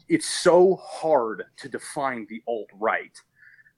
it's 0.09 0.29
so 0.29 0.77
hard 0.77 1.45
to 1.57 1.69
define 1.69 2.27
the 2.31 2.43
alt 2.47 2.69
right. 2.79 3.21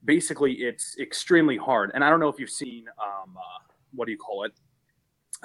Basically, 0.05 0.53
it's 0.53 0.97
extremely 0.99 1.57
hard. 1.57 1.91
And 1.93 2.03
I 2.03 2.09
don't 2.09 2.19
know 2.19 2.29
if 2.29 2.39
you've 2.39 2.49
seen, 2.49 2.85
um, 3.01 3.35
uh, 3.37 3.73
what 3.93 4.05
do 4.05 4.11
you 4.11 4.17
call 4.17 4.43
it? 4.43 4.53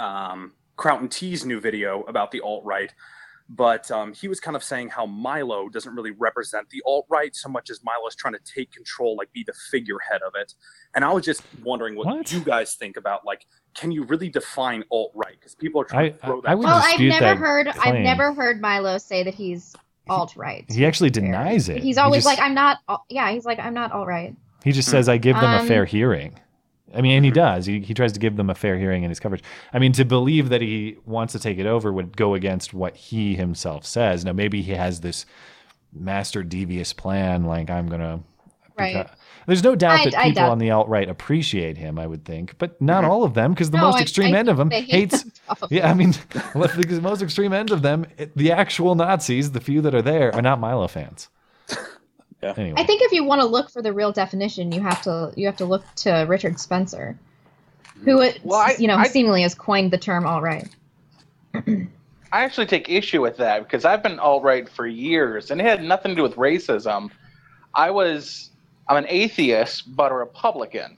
Um, 0.03 0.53
Crown 0.77 1.09
T's 1.09 1.45
new 1.45 1.61
video 1.61 2.03
about 2.03 2.31
the 2.31 2.41
alt 2.41 2.65
right. 2.65 2.93
But 3.51 3.91
um, 3.91 4.13
he 4.13 4.29
was 4.29 4.41
kind 4.41 4.57
of 4.57 4.63
saying 4.63 4.91
how 4.91 5.07
Milo 5.07 5.71
doesn't 5.71 5.95
really 5.95 6.11
represent 6.11 6.69
the 6.69 6.83
alt 6.85 7.07
right 7.09 7.35
so 7.35 7.49
much 7.49 7.71
as 7.71 7.81
Milo's 7.83 8.15
trying 8.15 8.35
to 8.35 8.41
take 8.45 8.71
control, 8.73 9.17
like 9.17 9.33
be 9.33 9.43
the 9.43 9.55
figurehead 9.71 10.21
of 10.27 10.35
it. 10.35 10.53
And 10.95 11.03
I 11.03 11.11
was 11.11 11.25
just 11.25 11.43
wondering 11.65 11.97
what, 11.97 12.31
you 12.31 12.41
guys 12.41 12.75
think 12.75 12.99
about, 12.99 13.25
like, 13.25 13.47
can 13.75 13.91
you 13.91 14.05
really 14.05 14.29
define 14.29 14.85
alt 14.91 15.13
right? 15.15 15.33
Because 15.41 15.55
people 15.55 15.81
are 15.81 15.85
trying 15.85 16.13
to 16.13 16.19
I- 16.23 16.27
throw 16.27 16.39
I 16.41 16.41
that. 16.43 16.59
would 16.59 16.65
Well, 16.67 16.83
I've 16.85 17.01
never 17.01 17.21
that 17.25 17.37
heard. 17.39 17.69
I've 17.69 17.95
never 17.95 18.35
heard 18.35 18.61
Milo 18.61 18.99
say 18.99 19.23
that 19.23 19.35
he's 19.35 19.75
alt 20.11 20.37
right. 20.37 20.67
He 20.71 20.85
actually 20.85 21.09
denies 21.11 21.71
it. 21.71 21.83
He's 21.83 21.97
He 21.97 22.03
always 22.03 22.25
just- 22.25 22.39
like, 22.39 22.47
I'm 22.47 22.55
not. 22.55 22.81
al- 22.87 23.07
Yeah, 23.09 23.31
he's 23.31 23.47
like, 23.47 23.59
I'm 23.59 23.73
not 23.75 23.93
alt 23.93 24.07
right. 24.09 24.37
He 24.65 24.73
just 24.73 24.91
says, 24.91 25.07
mm. 25.09 25.13
I 25.13 25.17
give 25.19 25.37
them 25.37 25.51
a 25.51 25.59
Um, 25.59 25.69
fair 25.69 25.85
hearing. 25.85 26.39
I 26.95 27.01
mean, 27.03 27.13
and 27.17 27.25
he 27.25 27.31
mm-hmm. 27.31 27.37
does. 27.37 27.67
He, 27.67 27.81
he 27.81 27.95
tries 27.95 28.13
to 28.13 28.21
give 28.21 28.37
them 28.37 28.49
a 28.51 28.55
fair 28.55 28.79
hearing 28.79 29.03
in 29.03 29.11
his 29.11 29.21
coverage. 29.21 29.43
I 29.73 29.79
mean, 29.79 29.93
to 29.93 30.05
believe 30.05 30.49
that 30.49 30.63
he 30.63 30.97
wants 31.05 31.33
to 31.35 31.39
take 31.39 31.59
it 31.59 31.67
over 31.67 31.93
would 31.93 32.17
go 32.17 32.35
against 32.35 32.73
what 32.73 32.97
he 32.97 33.35
himself 33.35 33.85
says. 33.85 34.25
Now, 34.25 34.33
maybe 34.33 34.63
he 34.63 34.73
has 34.73 35.01
this 35.01 35.27
master 35.93 36.43
devious 36.43 36.93
plan, 36.93 37.45
like 37.45 37.71
I'm 37.71 37.89
going 37.89 38.01
to. 38.01 38.21
Right. 38.79 39.09
There's 39.47 39.65
no 39.65 39.75
doubt 39.75 40.01
I- 40.01 40.05
that 40.11 40.23
people 40.23 40.33
doubt- 40.33 40.51
on 40.53 40.59
the 40.59 40.71
alt 40.71 40.89
right 40.89 41.09
appreciate 41.09 41.77
him. 41.77 41.99
I 41.99 42.07
would 42.07 42.25
think, 42.25 42.57
but 42.59 42.81
not 42.81 43.03
mm-hmm. 43.03 43.11
all 43.11 43.25
of 43.25 43.35
them, 43.35 43.53
because 43.53 43.71
the 43.71 43.79
No, 43.79 43.85
most 43.85 43.97
I- 43.97 44.03
extreme 44.03 44.35
I 44.35 44.39
end 44.39 44.49
of 44.49 44.57
them 44.57 44.71
hate 44.71 44.91
hates. 44.91 45.25
probably. 45.47 45.79
yeah, 45.79 45.91
I 45.91 45.95
mean, 45.95 46.13
the 46.33 47.01
most 47.03 47.23
extreme 47.23 47.53
end 47.53 47.71
of 47.71 47.83
them, 47.83 48.07
the 48.37 48.53
actual 48.53 48.95
Nazis, 48.95 49.51
the 49.53 49.61
few 49.61 49.81
that 49.83 49.95
are 49.95 50.03
there, 50.03 50.35
are 50.35 50.43
not 50.43 50.61
Milo 50.61 50.87
fans. 50.87 51.29
Yeah. 52.43 52.55
Anyway, 52.57 52.81
I 52.81 52.85
think 52.85 53.03
if 53.03 53.13
you 53.13 53.25
want 53.25 53.41
to 53.41 53.47
look 53.47 53.71
for 53.71 53.83
the 53.83 53.93
real 53.93 54.13
definition, 54.13 54.71
you 54.73 54.81
have 54.81 55.03
to 55.03 55.33
you 55.37 55.47
have 55.47 55.57
to 55.57 55.65
look 55.65 55.85
to 55.97 56.25
Richard 56.29 56.61
Spencer, 56.61 57.19
who 58.05 58.21
it, 58.21 58.41
Well, 58.45 58.61
I- 58.61 58.77
you 58.79 58.87
know 58.87 58.97
I- 58.97 59.09
seemingly 59.09 59.43
has 59.43 59.55
coined 59.55 59.91
the 59.91 59.99
term 59.99 60.25
alt 60.27 60.43
right. 60.43 60.69
I 61.55 62.45
actually 62.45 62.67
take 62.67 62.89
issue 62.91 63.23
with 63.23 63.39
that 63.39 63.65
because 63.65 63.85
I've 63.85 64.03
been 64.03 64.19
alt 64.19 64.43
right 64.45 64.69
for 64.69 64.87
years, 64.87 65.51
and 65.51 65.61
it 65.61 65.65
had 65.65 65.83
nothing 65.83 66.11
to 66.13 66.17
do 66.17 66.23
with 66.23 66.37
racism. 66.37 67.11
I 67.75 67.91
was 67.91 68.51
I'm 68.89 68.97
an 68.97 69.07
atheist, 69.09 69.95
but 69.97 70.13
a 70.13 70.15
Republican. 70.15 70.97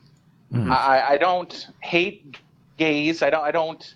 I, 0.53 1.05
I 1.11 1.17
don't 1.17 1.69
hate 1.79 2.37
gays. 2.77 3.23
I 3.23 3.31
don't 3.31 3.45
I 3.45 3.53
don't 3.53 3.95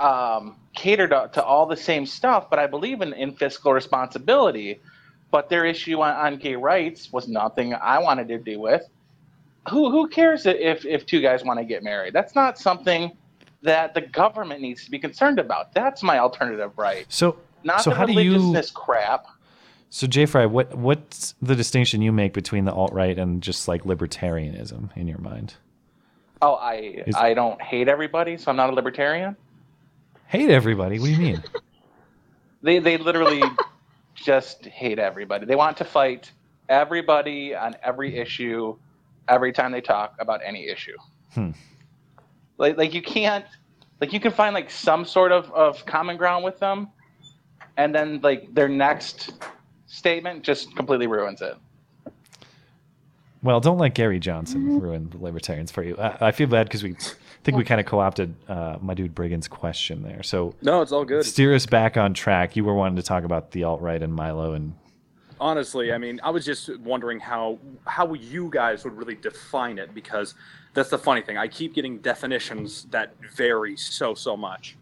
um, 0.00 0.56
cater 0.74 1.06
to, 1.08 1.30
to 1.34 1.44
all 1.44 1.64
the 1.66 1.76
same 1.76 2.04
stuff, 2.06 2.50
but 2.50 2.58
I 2.58 2.66
believe 2.66 3.00
in, 3.02 3.12
in 3.12 3.32
fiscal 3.32 3.72
responsibility. 3.72 4.80
But 5.30 5.48
their 5.48 5.64
issue 5.64 6.00
on, 6.00 6.14
on 6.14 6.36
gay 6.38 6.56
rights 6.56 7.12
was 7.12 7.28
nothing 7.28 7.74
I 7.74 7.98
wanted 7.98 8.28
to 8.28 8.38
do 8.38 8.60
with. 8.60 8.82
Who 9.70 9.90
who 9.90 10.08
cares 10.08 10.46
if 10.46 10.84
if 10.86 11.06
two 11.06 11.20
guys 11.20 11.42
want 11.44 11.58
to 11.58 11.64
get 11.64 11.82
married? 11.82 12.12
That's 12.14 12.34
not 12.34 12.58
something 12.58 13.16
that 13.62 13.94
the 13.94 14.02
government 14.02 14.60
needs 14.60 14.84
to 14.84 14.90
be 14.90 14.98
concerned 14.98 15.38
about. 15.40 15.72
That's 15.74 16.02
my 16.02 16.18
alternative 16.18 16.72
right. 16.76 17.04
so 17.08 17.36
Not 17.64 17.82
so 17.82 17.90
the 17.90 17.96
how 17.96 18.06
do 18.06 18.12
you? 18.12 18.32
religiousness 18.32 18.70
crap. 18.70 19.26
So 19.90 20.06
Jay 20.06 20.26
Fry, 20.26 20.46
what 20.46 20.74
what's 20.76 21.34
the 21.42 21.56
distinction 21.56 22.00
you 22.02 22.12
make 22.12 22.32
between 22.32 22.64
the 22.64 22.72
alt 22.72 22.92
right 22.92 23.18
and 23.18 23.42
just 23.42 23.66
like 23.66 23.82
libertarianism 23.82 24.90
in 24.96 25.08
your 25.08 25.18
mind? 25.18 25.54
Oh, 26.42 26.54
I 26.54 27.02
Is- 27.06 27.16
I 27.16 27.34
don't 27.34 27.60
hate 27.60 27.88
everybody, 27.88 28.36
so 28.36 28.50
I'm 28.50 28.56
not 28.56 28.70
a 28.70 28.74
libertarian. 28.74 29.36
Hate 30.28 30.50
everybody? 30.50 30.98
What 30.98 31.06
do 31.06 31.12
you 31.12 31.18
mean? 31.18 31.42
They 32.62 32.78
they 32.80 32.96
literally 32.96 33.42
just 34.16 34.66
hate 34.66 34.98
everybody. 34.98 35.46
They 35.46 35.56
want 35.56 35.76
to 35.78 35.84
fight 35.84 36.32
everybody 36.68 37.54
on 37.54 37.76
every 37.82 38.16
issue 38.16 38.76
every 39.28 39.52
time 39.52 39.72
they 39.72 39.80
talk 39.80 40.14
about 40.18 40.40
any 40.44 40.68
issue. 40.68 40.96
Hmm. 41.32 41.50
Like 42.58 42.76
like 42.76 42.94
you 42.94 43.02
can't 43.02 43.44
like 44.00 44.12
you 44.12 44.20
can 44.20 44.32
find 44.32 44.54
like 44.54 44.70
some 44.70 45.04
sort 45.04 45.32
of, 45.32 45.50
of 45.52 45.84
common 45.86 46.16
ground 46.16 46.44
with 46.44 46.58
them 46.58 46.88
and 47.76 47.94
then 47.94 48.20
like 48.22 48.54
their 48.54 48.68
next 48.68 49.32
statement 49.86 50.42
just 50.42 50.74
completely 50.76 51.06
ruins 51.06 51.42
it. 51.42 51.56
Well, 53.46 53.60
don't 53.60 53.78
let 53.78 53.94
Gary 53.94 54.18
Johnson 54.18 54.80
ruin 54.80 55.08
the 55.08 55.18
libertarians 55.18 55.70
for 55.70 55.84
you. 55.84 55.96
I, 55.96 56.28
I 56.28 56.32
feel 56.32 56.48
bad 56.48 56.66
because 56.66 56.82
we 56.82 56.96
think 57.44 57.56
we 57.56 57.62
kind 57.62 57.80
of 57.80 57.86
co-opted 57.86 58.34
uh, 58.48 58.78
my 58.82 58.92
dude 58.92 59.14
Brigand's 59.14 59.46
question 59.46 60.02
there. 60.02 60.24
So 60.24 60.54
No, 60.62 60.82
it's 60.82 60.90
all 60.90 61.04
good. 61.04 61.24
steer 61.24 61.54
us 61.54 61.64
back 61.64 61.96
on 61.96 62.12
track. 62.12 62.56
You 62.56 62.64
were 62.64 62.74
wanting 62.74 62.96
to 62.96 63.04
talk 63.04 63.22
about 63.22 63.52
the 63.52 63.62
alt 63.62 63.80
right 63.80 64.02
and 64.02 64.12
Milo, 64.12 64.52
and 64.54 64.74
Honestly, 65.38 65.92
I 65.92 65.98
mean, 65.98 66.18
I 66.24 66.30
was 66.30 66.44
just 66.44 66.76
wondering 66.80 67.20
how 67.20 67.58
how 67.86 68.14
you 68.14 68.48
guys 68.50 68.82
would 68.84 68.96
really 68.96 69.14
define 69.14 69.78
it 69.78 69.94
because 69.94 70.34
that's 70.74 70.88
the 70.90 70.98
funny 70.98 71.20
thing. 71.20 71.38
I 71.38 71.46
keep 71.46 71.74
getting 71.74 71.98
definitions 71.98 72.86
that 72.90 73.14
vary 73.34 73.76
so 73.76 74.14
so 74.14 74.36
much. 74.36 74.76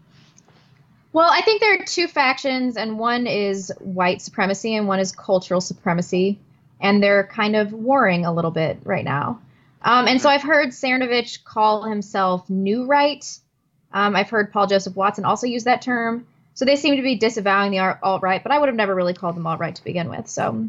Well, 1.12 1.29
I 1.31 1.43
think 1.43 1.61
there 1.61 1.75
are 1.75 1.85
two 1.85 2.09
factions, 2.09 2.77
and 2.77 2.99
one 2.99 3.27
is 3.27 3.71
white 3.81 4.23
supremacy 4.23 4.75
and 4.75 4.89
one 4.89 5.01
is 5.01 5.12
cultural 5.12 5.61
supremacy, 5.61 6.39
and 6.85 7.03
they're 7.03 7.24
kind 7.24 7.57
of 7.57 7.72
warring 7.72 8.26
a 8.26 8.32
little 8.32 8.51
bit 8.51 8.78
right 8.85 9.05
now. 9.05 9.41
Um, 9.82 10.07
and 10.07 10.20
so 10.20 10.28
I've 10.28 10.43
heard 10.43 10.68
Cernovich 10.68 11.43
call 11.43 11.82
himself 11.82 12.49
new 12.49 12.85
right. 12.85 13.26
Um, 13.93 14.14
I've 14.14 14.28
heard 14.28 14.53
Paul 14.53 14.66
Joseph 14.66 14.95
Watson 14.95 15.24
also 15.24 15.47
use 15.47 15.64
that 15.64 15.80
term. 15.82 16.26
So 16.53 16.64
they 16.64 16.76
seem 16.76 16.97
to 16.97 17.03
be 17.03 17.16
disavowing 17.16 17.72
the 17.72 17.78
alt 17.78 18.22
right, 18.22 18.43
but 18.43 18.53
I 18.53 18.59
would 18.59 18.68
have 18.68 18.76
never 18.76 18.95
really 18.95 19.14
called 19.14 19.35
them 19.35 19.47
alt 19.47 19.59
right 19.59 19.74
to 19.74 19.82
begin 19.82 20.09
with. 20.09 20.28
So 20.28 20.68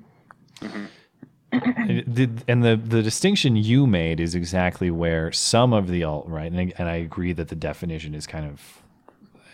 and 1.52 2.64
the 2.64 2.80
the 2.82 3.04
distinction 3.04 3.56
you 3.56 3.86
made 3.86 4.20
is 4.20 4.36
exactly 4.36 4.90
where 4.90 5.32
some 5.32 5.74
of 5.74 5.88
the 5.88 6.04
alt 6.04 6.28
right, 6.28 6.52
and 6.52 6.74
and 6.78 6.90
I 6.90 6.96
agree 6.96 7.34
that 7.34 7.50
the 7.50 7.56
definition 7.56 8.16
is 8.16 8.26
kind 8.26 8.46
of 8.46 8.82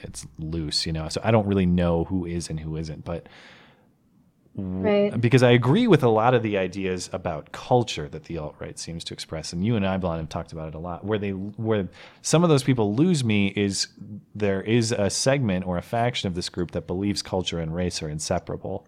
it's 0.04 0.26
loose, 0.40 0.86
you 0.86 0.94
know. 0.94 1.10
So 1.10 1.22
I 1.24 1.32
don't 1.32 1.48
really 1.48 1.66
know 1.66 2.06
who 2.06 2.26
is 2.26 2.50
and 2.50 2.60
who 2.60 2.78
isn't, 2.78 3.04
but 3.04 3.28
Right. 4.54 5.20
because 5.20 5.44
I 5.44 5.52
agree 5.52 5.88
with 5.88 6.04
a 6.04 6.10
lot 6.10 6.34
of 6.34 6.44
the 6.44 6.58
ideas 6.58 7.10
about 7.14 7.54
culture 7.54 8.10
that 8.10 8.26
the 8.26 8.38
alt 8.38 8.56
right 8.60 8.78
seems 8.78 9.06
to 9.06 9.14
express, 9.14 9.54
and 9.54 9.66
you 9.66 9.78
and 9.78 9.88
I, 9.88 9.98
Blonde, 9.98 10.20
have 10.20 10.30
talked 10.30 10.52
about 10.52 10.68
it 10.68 10.76
a 10.76 10.80
lot. 10.80 11.06
Where 11.06 11.18
they, 11.18 11.32
where 11.32 11.88
some 12.22 12.44
of 12.44 12.50
those 12.50 12.62
people 12.62 12.94
lose 12.94 13.24
me 13.24 13.48
is 13.56 13.88
there 14.36 14.62
is 14.62 14.92
a 14.92 15.10
segment 15.10 15.66
or 15.66 15.78
a 15.78 15.82
faction 15.82 16.28
of 16.28 16.36
this 16.36 16.50
group 16.50 16.72
that 16.72 16.86
believes 16.86 17.22
culture 17.22 17.60
and 17.60 17.74
race 17.74 18.04
are 18.04 18.10
inseparable, 18.10 18.86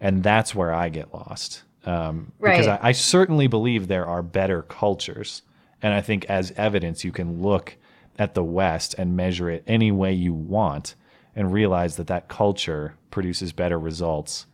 and 0.00 0.22
that's 0.22 0.54
where 0.54 0.74
I 0.74 0.90
get 0.90 1.14
lost. 1.14 1.62
Um, 1.86 2.32
Because 2.40 2.66
I, 2.66 2.78
I 2.82 2.92
certainly 2.92 3.46
believe 3.46 3.88
there 3.88 4.06
are 4.06 4.22
better 4.22 4.62
cultures, 4.62 5.42
and 5.80 5.94
I 5.94 6.02
think 6.02 6.26
as 6.26 6.52
evidence 6.58 7.04
you 7.04 7.12
can 7.12 7.40
look 7.40 7.78
at 8.18 8.34
the 8.34 8.44
West 8.44 8.94
and 8.98 9.16
measure 9.16 9.48
it 9.48 9.64
any 9.66 9.90
way 9.92 10.12
you 10.12 10.34
want, 10.34 10.94
and 11.34 11.52
realize 11.52 11.96
that 11.96 12.06
that 12.08 12.28
culture 12.28 12.96
produces 13.10 13.52
better 13.52 13.78
results 13.78 14.46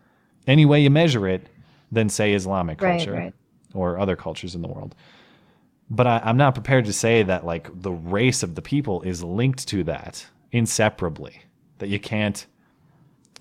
any 0.46 0.64
way 0.64 0.80
you 0.80 0.90
measure 0.90 1.26
it 1.26 1.46
than 1.90 2.08
say 2.08 2.32
Islamic 2.34 2.80
Right, 2.80 2.98
culture 2.98 3.12
right. 3.12 3.34
or 3.74 3.98
other 3.98 4.16
cultures 4.16 4.54
in 4.54 4.62
the 4.62 4.68
world. 4.68 4.94
But 5.90 6.06
I, 6.06 6.22
I'm 6.24 6.36
not 6.36 6.54
prepared 6.54 6.86
to 6.86 6.92
say 6.92 7.22
that 7.22 7.44
like 7.44 7.68
the 7.82 7.92
race 7.92 8.42
of 8.42 8.54
the 8.54 8.62
people 8.62 9.02
is 9.02 9.22
linked 9.22 9.68
to 9.68 9.84
that 9.84 10.26
inseparably. 10.50 11.42
That 11.78 11.88
you 11.88 11.98
can't, 12.00 12.46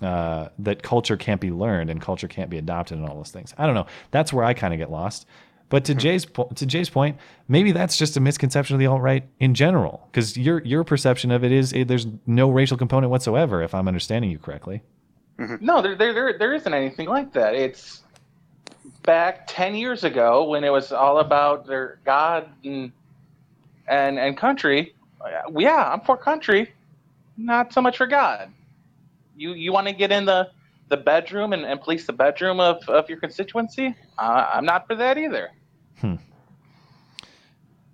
uh, 0.02 0.48
that 0.58 0.82
culture 0.82 1.16
can't 1.16 1.40
be 1.40 1.50
learned 1.50 1.88
and 1.90 2.00
culture 2.00 2.28
can't 2.28 2.50
be 2.50 2.58
adopted 2.58 2.98
and 2.98 3.08
all 3.08 3.16
those 3.16 3.30
things. 3.30 3.54
I 3.56 3.66
don't 3.66 3.74
know. 3.74 3.86
That's 4.10 4.32
where 4.32 4.44
I 4.44 4.52
kind 4.52 4.74
of 4.74 4.78
get 4.78 4.90
lost. 4.90 5.26
But 5.68 5.86
to 5.86 5.94
Jay's 5.94 6.26
po- 6.26 6.50
to 6.54 6.66
Jay's 6.66 6.90
point, 6.90 7.16
maybe 7.48 7.72
that's 7.72 7.96
just 7.96 8.18
a 8.18 8.20
misconception 8.20 8.74
of 8.74 8.80
the 8.80 8.86
alt 8.86 9.00
right 9.00 9.26
in 9.40 9.54
general. 9.54 10.06
Because 10.10 10.36
your 10.36 10.60
your 10.64 10.84
perception 10.84 11.30
of 11.30 11.44
it 11.44 11.52
is 11.52 11.72
eh, 11.72 11.84
there's 11.84 12.06
no 12.26 12.50
racial 12.50 12.76
component 12.76 13.10
whatsoever, 13.10 13.62
if 13.62 13.74
I'm 13.74 13.88
understanding 13.88 14.30
you 14.30 14.38
correctly. 14.38 14.82
No, 15.38 15.82
there, 15.82 15.96
there, 15.96 16.12
there, 16.12 16.38
there 16.38 16.54
isn't 16.54 16.72
anything 16.72 17.08
like 17.08 17.32
that. 17.32 17.54
It's 17.54 18.02
back 19.02 19.46
ten 19.48 19.74
years 19.74 20.04
ago 20.04 20.44
when 20.44 20.62
it 20.62 20.70
was 20.70 20.92
all 20.92 21.18
about 21.18 21.66
their 21.66 21.98
God 22.04 22.48
and 22.64 22.92
and 23.88 24.18
and 24.18 24.36
country. 24.36 24.94
Yeah, 25.56 25.92
I'm 25.92 26.00
for 26.00 26.16
country, 26.16 26.72
not 27.36 27.72
so 27.72 27.80
much 27.80 27.96
for 27.96 28.06
God. 28.06 28.52
You 29.36 29.54
you 29.54 29.72
want 29.72 29.88
to 29.88 29.92
get 29.92 30.12
in 30.12 30.24
the 30.24 30.50
the 30.88 30.96
bedroom 30.96 31.52
and, 31.52 31.64
and 31.64 31.80
police 31.80 32.06
the 32.06 32.12
bedroom 32.12 32.60
of, 32.60 32.86
of 32.88 33.08
your 33.08 33.18
constituency? 33.18 33.94
Uh, 34.18 34.50
I'm 34.52 34.66
not 34.66 34.86
for 34.86 34.94
that 34.94 35.16
either. 35.16 35.50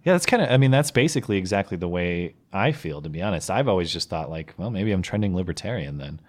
Yeah, 0.05 0.15
that's 0.15 0.27
kind 0.27 0.43
of. 0.43 0.51
I 0.51 0.57
mean, 0.57 0.71
that's 0.71 0.91
basically 0.91 1.37
exactly 1.37 1.77
the 1.77 1.89
way 1.89 2.35
I 2.53 2.73
feel. 2.73 3.03
To 3.03 3.09
be 3.09 3.21
honest, 3.21 3.51
I've 3.51 3.69
always 3.69 3.93
just 3.93 4.09
thought 4.09 4.31
like, 4.31 4.55
well, 4.57 4.71
maybe 4.71 4.91
I'm 4.93 5.03
trending 5.03 5.35
libertarian 5.35 5.99
then. 5.99 6.21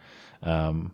Um, 0.44 0.92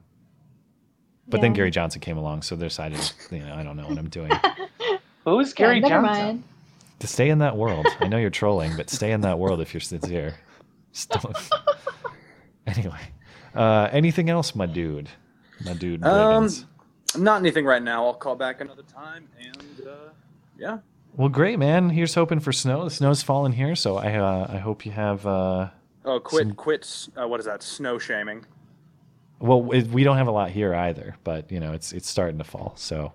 but 1.28 1.42
then 1.42 1.54
Gary 1.54 1.72
Johnson 1.72 2.02
came 2.02 2.18
along, 2.18 2.44
so 2.44 2.56
they 2.56 2.66
decided, 2.68 3.00
you 3.32 3.40
know, 3.40 3.54
I 3.56 3.64
don't 3.64 3.76
know 3.78 3.88
what 3.88 3.98
I'm 3.98 4.10
doing. 4.10 4.32
Who's 5.26 5.54
Gary 5.54 5.80
never 5.80 6.04
Johnson? 6.06 6.26
mind. 6.26 6.44
to 7.00 7.08
stay 7.08 7.30
in 7.30 7.40
that 7.40 7.58
world, 7.58 7.88
I 8.00 8.08
know 8.08 8.18
you're 8.18 8.30
trolling, 8.30 8.76
but 8.78 8.90
stay 8.90 9.12
in 9.12 9.22
that 9.22 9.40
world 9.40 9.60
if 9.60 9.74
you're 9.74 9.82
sincere. 9.82 10.36
Still. 10.92 11.34
anyway, 12.68 13.00
uh, 13.56 13.90
anything 13.92 14.30
else, 14.30 14.56
my 14.56 14.66
dude? 14.66 15.10
My 15.66 15.74
dude. 15.74 16.04
Um, 16.04 16.50
not 17.18 17.40
anything 17.40 17.66
right 17.66 17.82
now. 17.84 18.06
I'll 18.06 18.14
call 18.14 18.36
back 18.36 18.62
another 18.62 18.84
time, 18.84 19.28
and 19.40 19.88
uh, 19.88 19.94
yeah. 20.58 20.78
Well, 21.16 21.30
great, 21.30 21.58
man. 21.60 21.90
Here's 21.90 22.14
hoping 22.14 22.40
for 22.40 22.52
snow. 22.52 22.84
The 22.84 22.90
snow's 22.92 23.24
falling 23.24 23.54
here, 23.54 23.76
so 23.76 23.98
I 23.98 24.16
uh, 24.16 24.48
I 24.50 24.58
hope 24.58 24.86
you 24.86 24.92
have. 24.92 25.26
Uh, 25.26 25.70
Oh, 26.08 26.20
quit, 26.20 26.44
Some- 26.46 26.54
quit. 26.56 27.08
Uh, 27.20 27.28
what 27.28 27.40
is 27.40 27.48
that? 27.48 27.64
Snow 27.64 27.98
shaming. 27.98 28.46
Well, 29.40 29.72
it, 29.72 29.88
we 29.88 30.04
don't 30.04 30.18
have 30.18 30.28
a 30.28 30.32
lot 30.32 30.50
here 30.52 30.74
either, 30.74 31.16
but 31.24 31.52
you 31.52 31.60
know 31.60 31.74
it's 31.74 31.92
it's 31.94 32.10
starting 32.10 32.38
to 32.38 32.44
fall, 32.44 32.74
so 32.76 33.12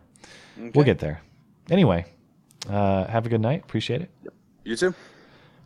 we'll 0.57 0.85
get 0.85 0.99
there. 0.99 1.23
Anyway, 1.71 2.05
uh, 2.69 3.07
have 3.07 3.27
a 3.27 3.29
good 3.29 3.41
night. 3.41 3.63
Appreciate 3.63 4.03
it. 4.03 4.11
Yep. 4.25 4.35
You 4.65 4.77
too. 4.77 4.95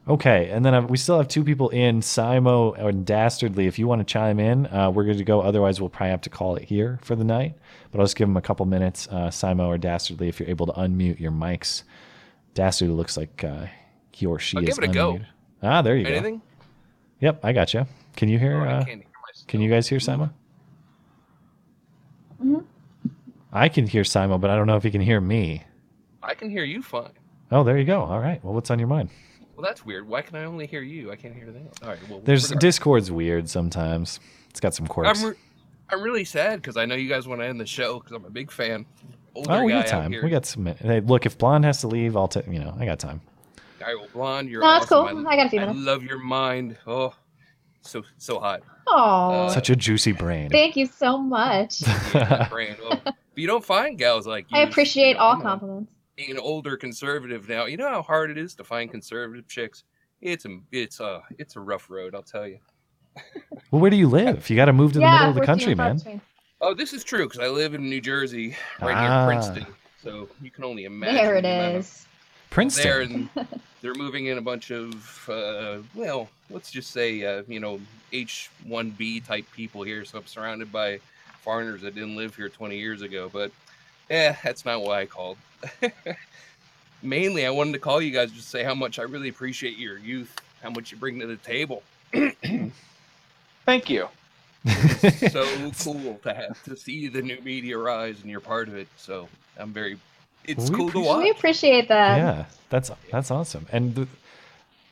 Okay, 0.06 0.50
and 0.50 0.62
then 0.64 0.74
uh, 0.74 0.82
we 0.82 0.98
still 0.98 1.16
have 1.16 1.28
two 1.28 1.42
people 1.42 1.70
in, 1.70 2.00
Simo 2.00 2.78
and 2.78 3.06
Dastardly. 3.06 3.66
If 3.66 3.78
you 3.78 3.86
want 3.88 4.00
to 4.00 4.04
chime 4.04 4.38
in, 4.38 4.66
uh, 4.66 4.90
we're 4.90 5.04
good 5.04 5.16
to 5.16 5.24
go. 5.24 5.40
Otherwise, 5.40 5.80
we'll 5.80 5.88
probably 5.88 6.10
have 6.10 6.20
to 6.22 6.30
call 6.30 6.56
it 6.56 6.64
here 6.64 6.98
for 7.02 7.16
the 7.16 7.24
night. 7.24 7.54
But 7.90 8.00
I'll 8.00 8.04
just 8.04 8.16
give 8.16 8.28
them 8.28 8.36
a 8.36 8.42
couple 8.42 8.66
minutes. 8.66 9.08
Uh, 9.10 9.28
Simo 9.28 9.66
or 9.66 9.78
Dastardly, 9.78 10.28
if 10.28 10.38
you're 10.38 10.48
able 10.50 10.66
to 10.66 10.72
unmute 10.72 11.20
your 11.20 11.32
mics. 11.32 11.84
Dastardly 12.52 12.94
looks 12.94 13.16
like 13.16 13.42
uh, 13.44 13.66
he 14.12 14.26
or 14.26 14.38
she 14.38 14.58
I'll 14.58 14.62
is 14.62 14.74
give 14.76 14.84
it 14.84 14.90
a 14.90 14.92
go. 14.92 15.20
Ah, 15.62 15.80
there 15.80 15.96
you 15.96 16.06
Anything? 16.06 16.38
go. 16.38 16.42
Yep, 17.20 17.40
I 17.42 17.52
got 17.52 17.72
you. 17.72 17.86
Can 18.16 18.28
you 18.28 18.38
hear? 18.38 18.60
Oh, 18.60 18.64
I 18.64 18.72
uh, 18.72 18.84
can't 18.84 19.00
hear 19.00 19.08
myself. 19.26 19.46
can 19.48 19.60
you 19.62 19.70
guys 19.70 19.88
hear 19.88 19.98
Simo? 19.98 20.30
Mhm. 22.42 22.64
I 23.52 23.68
can 23.68 23.86
hear 23.86 24.02
Simo, 24.02 24.40
but 24.40 24.50
I 24.50 24.56
don't 24.56 24.66
know 24.66 24.76
if 24.76 24.82
he 24.82 24.90
can 24.90 25.00
hear 25.00 25.20
me. 25.20 25.62
I 26.22 26.34
can 26.34 26.50
hear 26.50 26.64
you 26.64 26.82
fine. 26.82 27.10
Oh, 27.52 27.62
there 27.62 27.78
you 27.78 27.84
go. 27.84 28.02
All 28.02 28.18
right. 28.18 28.42
Well, 28.44 28.54
what's 28.54 28.70
on 28.70 28.78
your 28.78 28.88
mind? 28.88 29.10
Well, 29.54 29.64
that's 29.64 29.84
weird. 29.86 30.08
Why 30.08 30.22
can 30.22 30.36
I 30.36 30.44
only 30.44 30.66
hear 30.66 30.82
you? 30.82 31.12
I 31.12 31.16
can't 31.16 31.34
hear 31.34 31.50
them. 31.52 31.68
All 31.82 31.90
right. 31.90 31.98
Well, 32.08 32.20
There's 32.24 32.44
regardless. 32.44 32.60
Discord's 32.60 33.12
weird 33.12 33.48
sometimes. 33.48 34.18
It's 34.50 34.58
got 34.58 34.74
some 34.74 34.86
quirks. 34.86 35.22
I'm, 35.22 35.28
re- 35.30 35.36
I'm 35.90 36.02
really 36.02 36.24
sad 36.24 36.60
because 36.60 36.76
I 36.76 36.86
know 36.86 36.96
you 36.96 37.08
guys 37.08 37.28
want 37.28 37.40
to 37.42 37.46
end 37.46 37.60
the 37.60 37.66
show 37.66 38.00
because 38.00 38.12
I'm 38.12 38.24
a 38.24 38.30
big 38.30 38.50
fan. 38.50 38.84
Older 39.36 39.52
oh, 39.52 39.64
we 39.64 39.72
got 39.72 39.86
time. 39.86 40.10
We 40.10 40.30
got 40.30 40.46
some. 40.46 40.64
min- 40.64 40.76
Hey, 40.76 41.00
look, 41.00 41.26
if 41.26 41.38
Blonde 41.38 41.64
has 41.64 41.80
to 41.82 41.88
leave, 41.88 42.16
I'll 42.16 42.26
take. 42.28 42.46
You 42.48 42.58
know, 42.60 42.74
I 42.78 42.84
got 42.84 42.98
time. 42.98 43.20
Guy 43.78 43.94
with 43.94 44.12
blonde. 44.12 44.48
You're 44.48 44.62
No, 44.62 44.76
it's 44.76 44.90
awesome. 44.90 45.18
cool. 45.18 45.28
I 45.28 45.36
got 45.36 45.46
a 45.46 45.50
few 45.50 45.60
I 45.60 45.70
love 45.72 46.02
your 46.02 46.18
mind. 46.18 46.76
Oh, 46.86 47.14
so 47.82 48.02
so 48.18 48.40
hot. 48.40 48.62
Oh, 48.86 49.48
Such 49.52 49.70
a 49.70 49.76
juicy 49.76 50.12
brain. 50.12 50.50
thank 50.50 50.76
you 50.76 50.86
so 50.86 51.18
much. 51.18 51.82
Yeah, 52.14 52.48
brain. 52.48 52.76
But 52.88 53.14
you 53.34 53.46
don't 53.46 53.64
find 53.64 53.98
gals 53.98 54.26
like 54.26 54.46
you. 54.50 54.58
I 54.58 54.62
appreciate 54.62 55.08
you 55.10 55.14
know, 55.14 55.20
all 55.20 55.40
compliments. 55.40 55.90
Being 56.16 56.30
an 56.30 56.38
older 56.38 56.76
conservative 56.76 57.48
now, 57.48 57.64
you 57.64 57.76
know 57.76 57.88
how 57.88 58.02
hard 58.02 58.30
it 58.30 58.38
is 58.38 58.54
to 58.56 58.64
find 58.64 58.90
conservative 58.90 59.48
chicks. 59.48 59.82
It's 60.20 60.44
a 60.44 60.58
it's 60.70 61.00
a 61.00 61.22
it's 61.38 61.56
a 61.56 61.60
rough 61.60 61.90
road, 61.90 62.14
I'll 62.14 62.22
tell 62.22 62.46
you. 62.46 62.58
Well, 63.70 63.80
where 63.80 63.90
do 63.90 63.96
you 63.96 64.08
live? 64.08 64.48
You 64.50 64.56
got 64.56 64.66
to 64.66 64.72
move 64.72 64.92
to 64.92 64.98
the 65.00 65.04
middle 65.10 65.30
of 65.30 65.34
the 65.34 65.40
country, 65.44 65.74
man. 65.74 66.00
Oh, 66.60 66.74
this 66.74 66.92
is 66.92 67.02
true 67.02 67.24
because 67.26 67.40
I 67.40 67.48
live 67.48 67.74
in 67.74 67.88
New 67.88 68.00
Jersey, 68.00 68.56
right 68.80 68.94
Ah. 68.96 69.26
near 69.26 69.26
Princeton. 69.40 69.66
So 70.02 70.28
you 70.40 70.50
can 70.52 70.62
only 70.64 70.84
imagine. 70.84 71.16
There 71.16 71.36
it 71.36 71.42
the 71.42 71.48
amount 71.48 71.74
of- 71.76 71.80
is. 71.80 72.06
Princeton. 72.50 72.84
There, 72.84 73.00
and 73.00 73.48
they're 73.80 73.94
moving 73.94 74.26
in 74.26 74.38
a 74.38 74.40
bunch 74.40 74.70
of, 74.70 75.28
uh, 75.28 75.78
well, 75.94 76.28
let's 76.54 76.70
just 76.70 76.92
say, 76.92 77.22
uh, 77.24 77.42
you 77.48 77.60
know, 77.60 77.80
H1B 78.12 79.26
type 79.26 79.44
people 79.52 79.82
here. 79.82 80.04
So 80.04 80.18
I'm 80.18 80.26
surrounded 80.26 80.72
by 80.72 81.00
foreigners 81.42 81.82
that 81.82 81.94
didn't 81.94 82.16
live 82.16 82.34
here 82.36 82.48
20 82.48 82.78
years 82.78 83.02
ago. 83.02 83.28
But, 83.30 83.50
yeah, 84.08 84.36
that's 84.42 84.64
not 84.64 84.80
why 84.82 85.00
I 85.02 85.06
called. 85.06 85.36
Mainly, 87.02 87.44
I 87.44 87.50
wanted 87.50 87.72
to 87.72 87.78
call 87.80 88.00
you 88.00 88.12
guys 88.12 88.30
just 88.30 88.44
to 88.44 88.50
say 88.50 88.62
how 88.62 88.74
much 88.74 88.98
I 88.98 89.02
really 89.02 89.28
appreciate 89.28 89.76
your 89.76 89.98
youth, 89.98 90.34
how 90.62 90.70
much 90.70 90.92
you 90.92 90.96
bring 90.96 91.18
to 91.20 91.26
the 91.26 91.36
table. 91.36 91.82
Thank 93.66 93.90
you. 93.90 94.08
so 95.30 95.44
cool 95.80 96.18
to 96.22 96.32
have 96.32 96.62
to 96.64 96.76
see 96.76 97.08
the 97.08 97.20
new 97.20 97.38
media 97.42 97.76
rise 97.76 98.20
and 98.22 98.30
you're 98.30 98.40
part 98.40 98.68
of 98.68 98.76
it. 98.76 98.88
So 98.96 99.28
I'm 99.58 99.72
very, 99.72 99.98
it's 100.46 100.70
We 100.70 100.76
cool 100.76 100.90
to 100.92 100.98
We 100.98 101.04
watch. 101.04 101.30
appreciate 101.30 101.88
that. 101.88 102.16
yeah, 102.16 102.44
that's 102.70 102.90
that's 103.10 103.30
awesome. 103.30 103.66
And 103.72 103.94
the- 103.94 104.08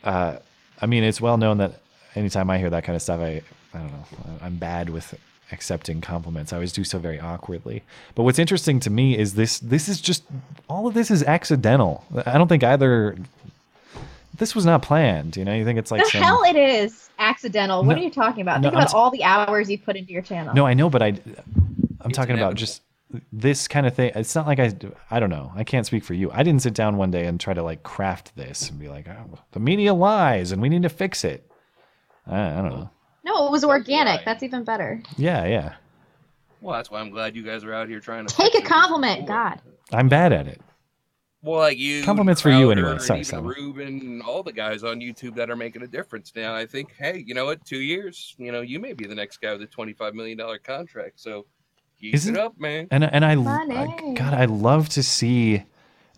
uh, 0.04 0.36
I 0.80 0.86
mean, 0.86 1.04
it's 1.04 1.20
well 1.20 1.36
known 1.36 1.58
that 1.58 1.80
anytime 2.14 2.50
I 2.50 2.58
hear 2.58 2.70
that 2.70 2.84
kind 2.84 2.96
of 2.96 3.02
stuff, 3.02 3.20
I 3.20 3.42
I 3.74 3.78
don't 3.78 3.86
know, 3.92 4.04
I'm 4.42 4.56
bad 4.56 4.90
with 4.90 5.14
accepting 5.50 6.00
compliments. 6.00 6.52
I 6.52 6.56
always 6.56 6.72
do 6.72 6.84
so 6.84 6.98
very 6.98 7.20
awkwardly. 7.20 7.82
But 8.14 8.22
what's 8.24 8.38
interesting 8.38 8.80
to 8.80 8.90
me 8.90 9.16
is 9.16 9.34
this 9.34 9.58
this 9.58 9.88
is 9.88 10.00
just 10.00 10.24
all 10.68 10.86
of 10.86 10.94
this 10.94 11.10
is 11.10 11.22
accidental. 11.22 12.04
I 12.26 12.38
don't 12.38 12.48
think 12.48 12.64
either 12.64 13.16
this 14.36 14.54
was 14.54 14.64
not 14.64 14.82
planned, 14.82 15.36
you 15.36 15.44
know? 15.44 15.54
You 15.54 15.64
think 15.64 15.78
it's 15.78 15.90
like 15.90 16.02
the 16.04 16.10
some 16.10 16.22
hell 16.22 16.42
it 16.44 16.56
is 16.56 17.10
accidental. 17.18 17.84
What 17.84 17.96
are 17.96 18.00
you 18.00 18.10
talking 18.10 18.40
about? 18.42 18.60
no, 18.60 18.70
Think 18.70 18.74
about 18.80 18.90
t- 18.90 18.96
all 18.96 19.10
the 19.10 19.24
hours 19.24 19.70
you 19.70 19.78
put 19.78 19.96
into 19.96 20.12
your 20.12 20.22
channel. 20.22 20.54
No, 20.54 20.66
I 20.66 20.74
know, 20.74 20.88
but 20.90 21.02
I 21.02 21.18
I'm 22.00 22.10
talking 22.10 22.36
about 22.36 22.54
just 22.54 22.82
this 23.32 23.68
kind 23.68 23.86
of 23.86 23.94
thing. 23.94 24.12
It's 24.14 24.34
not 24.34 24.46
like 24.46 24.58
I 24.58 24.72
I 25.10 25.20
don't 25.20 25.30
know. 25.30 25.52
I 25.54 25.64
can't 25.64 25.86
speak 25.86 26.04
for 26.04 26.14
you. 26.14 26.30
I 26.32 26.42
didn't 26.42 26.62
sit 26.62 26.74
down 26.74 26.96
one 26.96 27.10
day 27.10 27.26
and 27.26 27.38
try 27.40 27.54
to 27.54 27.62
like 27.62 27.82
craft 27.82 28.34
this 28.36 28.70
and 28.70 28.78
be 28.78 28.88
like, 28.88 29.08
oh, 29.08 29.38
the 29.52 29.60
media 29.60 29.94
lies 29.94 30.52
and 30.52 30.62
we 30.62 30.68
need 30.68 30.82
to 30.82 30.88
fix 30.88 31.24
it. 31.24 31.50
I, 32.26 32.58
I 32.58 32.62
don't 32.62 32.70
know. 32.70 32.90
No, 33.24 33.46
it 33.46 33.52
was 33.52 33.64
organic. 33.64 34.24
That's 34.24 34.42
even 34.42 34.64
better. 34.64 35.02
Yeah, 35.16 35.44
yeah. 35.46 35.74
Well, 36.60 36.76
that's 36.76 36.90
why 36.90 37.00
I'm 37.00 37.10
glad 37.10 37.34
you 37.36 37.42
guys 37.42 37.64
are 37.64 37.74
out 37.74 37.88
here 37.88 38.00
trying 38.00 38.26
to 38.26 38.34
Take 38.34 38.54
a 38.54 38.62
compliment, 38.62 39.26
God. 39.26 39.60
I'm 39.92 40.08
bad 40.08 40.32
at 40.32 40.46
it. 40.46 40.60
Well, 41.42 41.58
like 41.58 41.76
you, 41.78 41.96
and 41.96 42.04
Compliments 42.04 42.40
for 42.40 42.50
you 42.50 42.70
anyway. 42.70 42.92
and 42.92 43.02
Sorry, 43.02 43.20
even 43.20 43.44
Rubin, 43.44 44.00
and 44.00 44.22
all 44.22 44.44
the 44.44 44.52
guys 44.52 44.84
on 44.84 45.00
YouTube 45.00 45.34
that 45.34 45.50
are 45.50 45.56
making 45.56 45.82
a 45.82 45.88
difference 45.88 46.32
now. 46.36 46.54
I 46.54 46.66
think, 46.66 46.94
hey, 46.96 47.24
you 47.26 47.34
know 47.34 47.44
what? 47.44 47.64
Two 47.64 47.80
years, 47.80 48.36
you 48.38 48.52
know, 48.52 48.60
you 48.60 48.78
may 48.78 48.92
be 48.92 49.06
the 49.06 49.14
next 49.16 49.38
guy 49.38 49.52
with 49.52 49.62
a 49.62 49.66
twenty-five 49.66 50.14
million 50.14 50.38
dollar 50.38 50.58
contract. 50.58 51.18
So 51.18 51.46
keep 52.02 52.14
Isn't- 52.14 52.36
it 52.36 52.40
up, 52.40 52.58
man. 52.58 52.88
And 52.90 53.04
and 53.04 53.24
I, 53.24 53.32
I 53.32 54.12
God, 54.14 54.34
I 54.34 54.44
love 54.46 54.88
to 54.90 55.02
see 55.02 55.64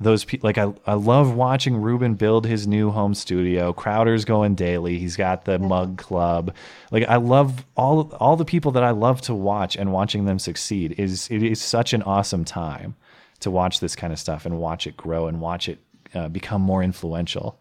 those 0.00 0.24
people. 0.24 0.48
Like 0.48 0.58
I, 0.58 0.72
I 0.86 0.94
love 0.94 1.34
watching 1.34 1.76
Rubin 1.76 2.14
build 2.14 2.46
his 2.46 2.66
new 2.66 2.90
home 2.90 3.14
studio. 3.14 3.72
Crowder's 3.72 4.24
going 4.24 4.54
daily. 4.54 4.98
He's 4.98 5.16
got 5.16 5.44
the 5.44 5.58
Mug 5.58 5.98
Club. 5.98 6.54
Like 6.90 7.04
I 7.08 7.16
love 7.16 7.64
all 7.76 8.12
all 8.18 8.36
the 8.36 8.44
people 8.44 8.72
that 8.72 8.82
I 8.82 8.90
love 8.90 9.20
to 9.22 9.34
watch 9.34 9.76
and 9.76 9.92
watching 9.92 10.24
them 10.24 10.38
succeed. 10.38 10.94
Is 10.98 11.28
it 11.30 11.42
is 11.42 11.60
such 11.60 11.92
an 11.92 12.02
awesome 12.02 12.44
time 12.44 12.96
to 13.40 13.50
watch 13.50 13.80
this 13.80 13.94
kind 13.94 14.12
of 14.12 14.18
stuff 14.18 14.46
and 14.46 14.58
watch 14.58 14.86
it 14.86 14.96
grow 14.96 15.26
and 15.26 15.40
watch 15.40 15.68
it 15.68 15.78
uh, 16.14 16.28
become 16.28 16.62
more 16.62 16.82
influential. 16.82 17.58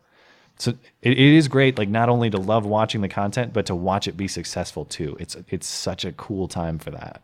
So 0.58 0.72
it, 1.02 1.12
it 1.12 1.18
is 1.18 1.48
great, 1.48 1.78
like 1.78 1.90
not 1.90 2.10
only 2.10 2.30
to 2.30 2.38
love 2.38 2.66
watching 2.66 3.02
the 3.02 3.10
content, 3.10 3.54
but 3.54 3.66
to 3.66 3.76
watch 3.76 4.08
it 4.08 4.16
be 4.16 4.28
successful 4.28 4.86
too. 4.86 5.18
It's 5.20 5.36
it's 5.50 5.68
such 5.68 6.06
a 6.06 6.12
cool 6.14 6.48
time 6.48 6.80
for 6.80 6.92
that. 6.92 7.22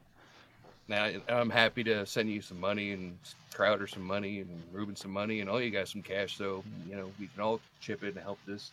Now 0.89 1.09
I'm 1.29 1.49
happy 1.49 1.83
to 1.85 2.05
send 2.05 2.29
you 2.29 2.41
some 2.41 2.59
money 2.59 2.91
and 2.91 3.17
Crowder 3.53 3.87
some 3.87 4.03
money 4.03 4.39
and 4.39 4.49
Rubin 4.73 4.95
some 4.95 5.11
money 5.11 5.39
and 5.41 5.49
all 5.49 5.61
you 5.61 5.69
guys 5.69 5.89
some 5.91 6.01
cash. 6.01 6.37
So 6.37 6.63
you 6.89 6.95
know 6.95 7.11
we 7.19 7.27
can 7.27 7.41
all 7.41 7.59
chip 7.79 8.03
in 8.03 8.09
and 8.09 8.19
help 8.19 8.39
this 8.47 8.71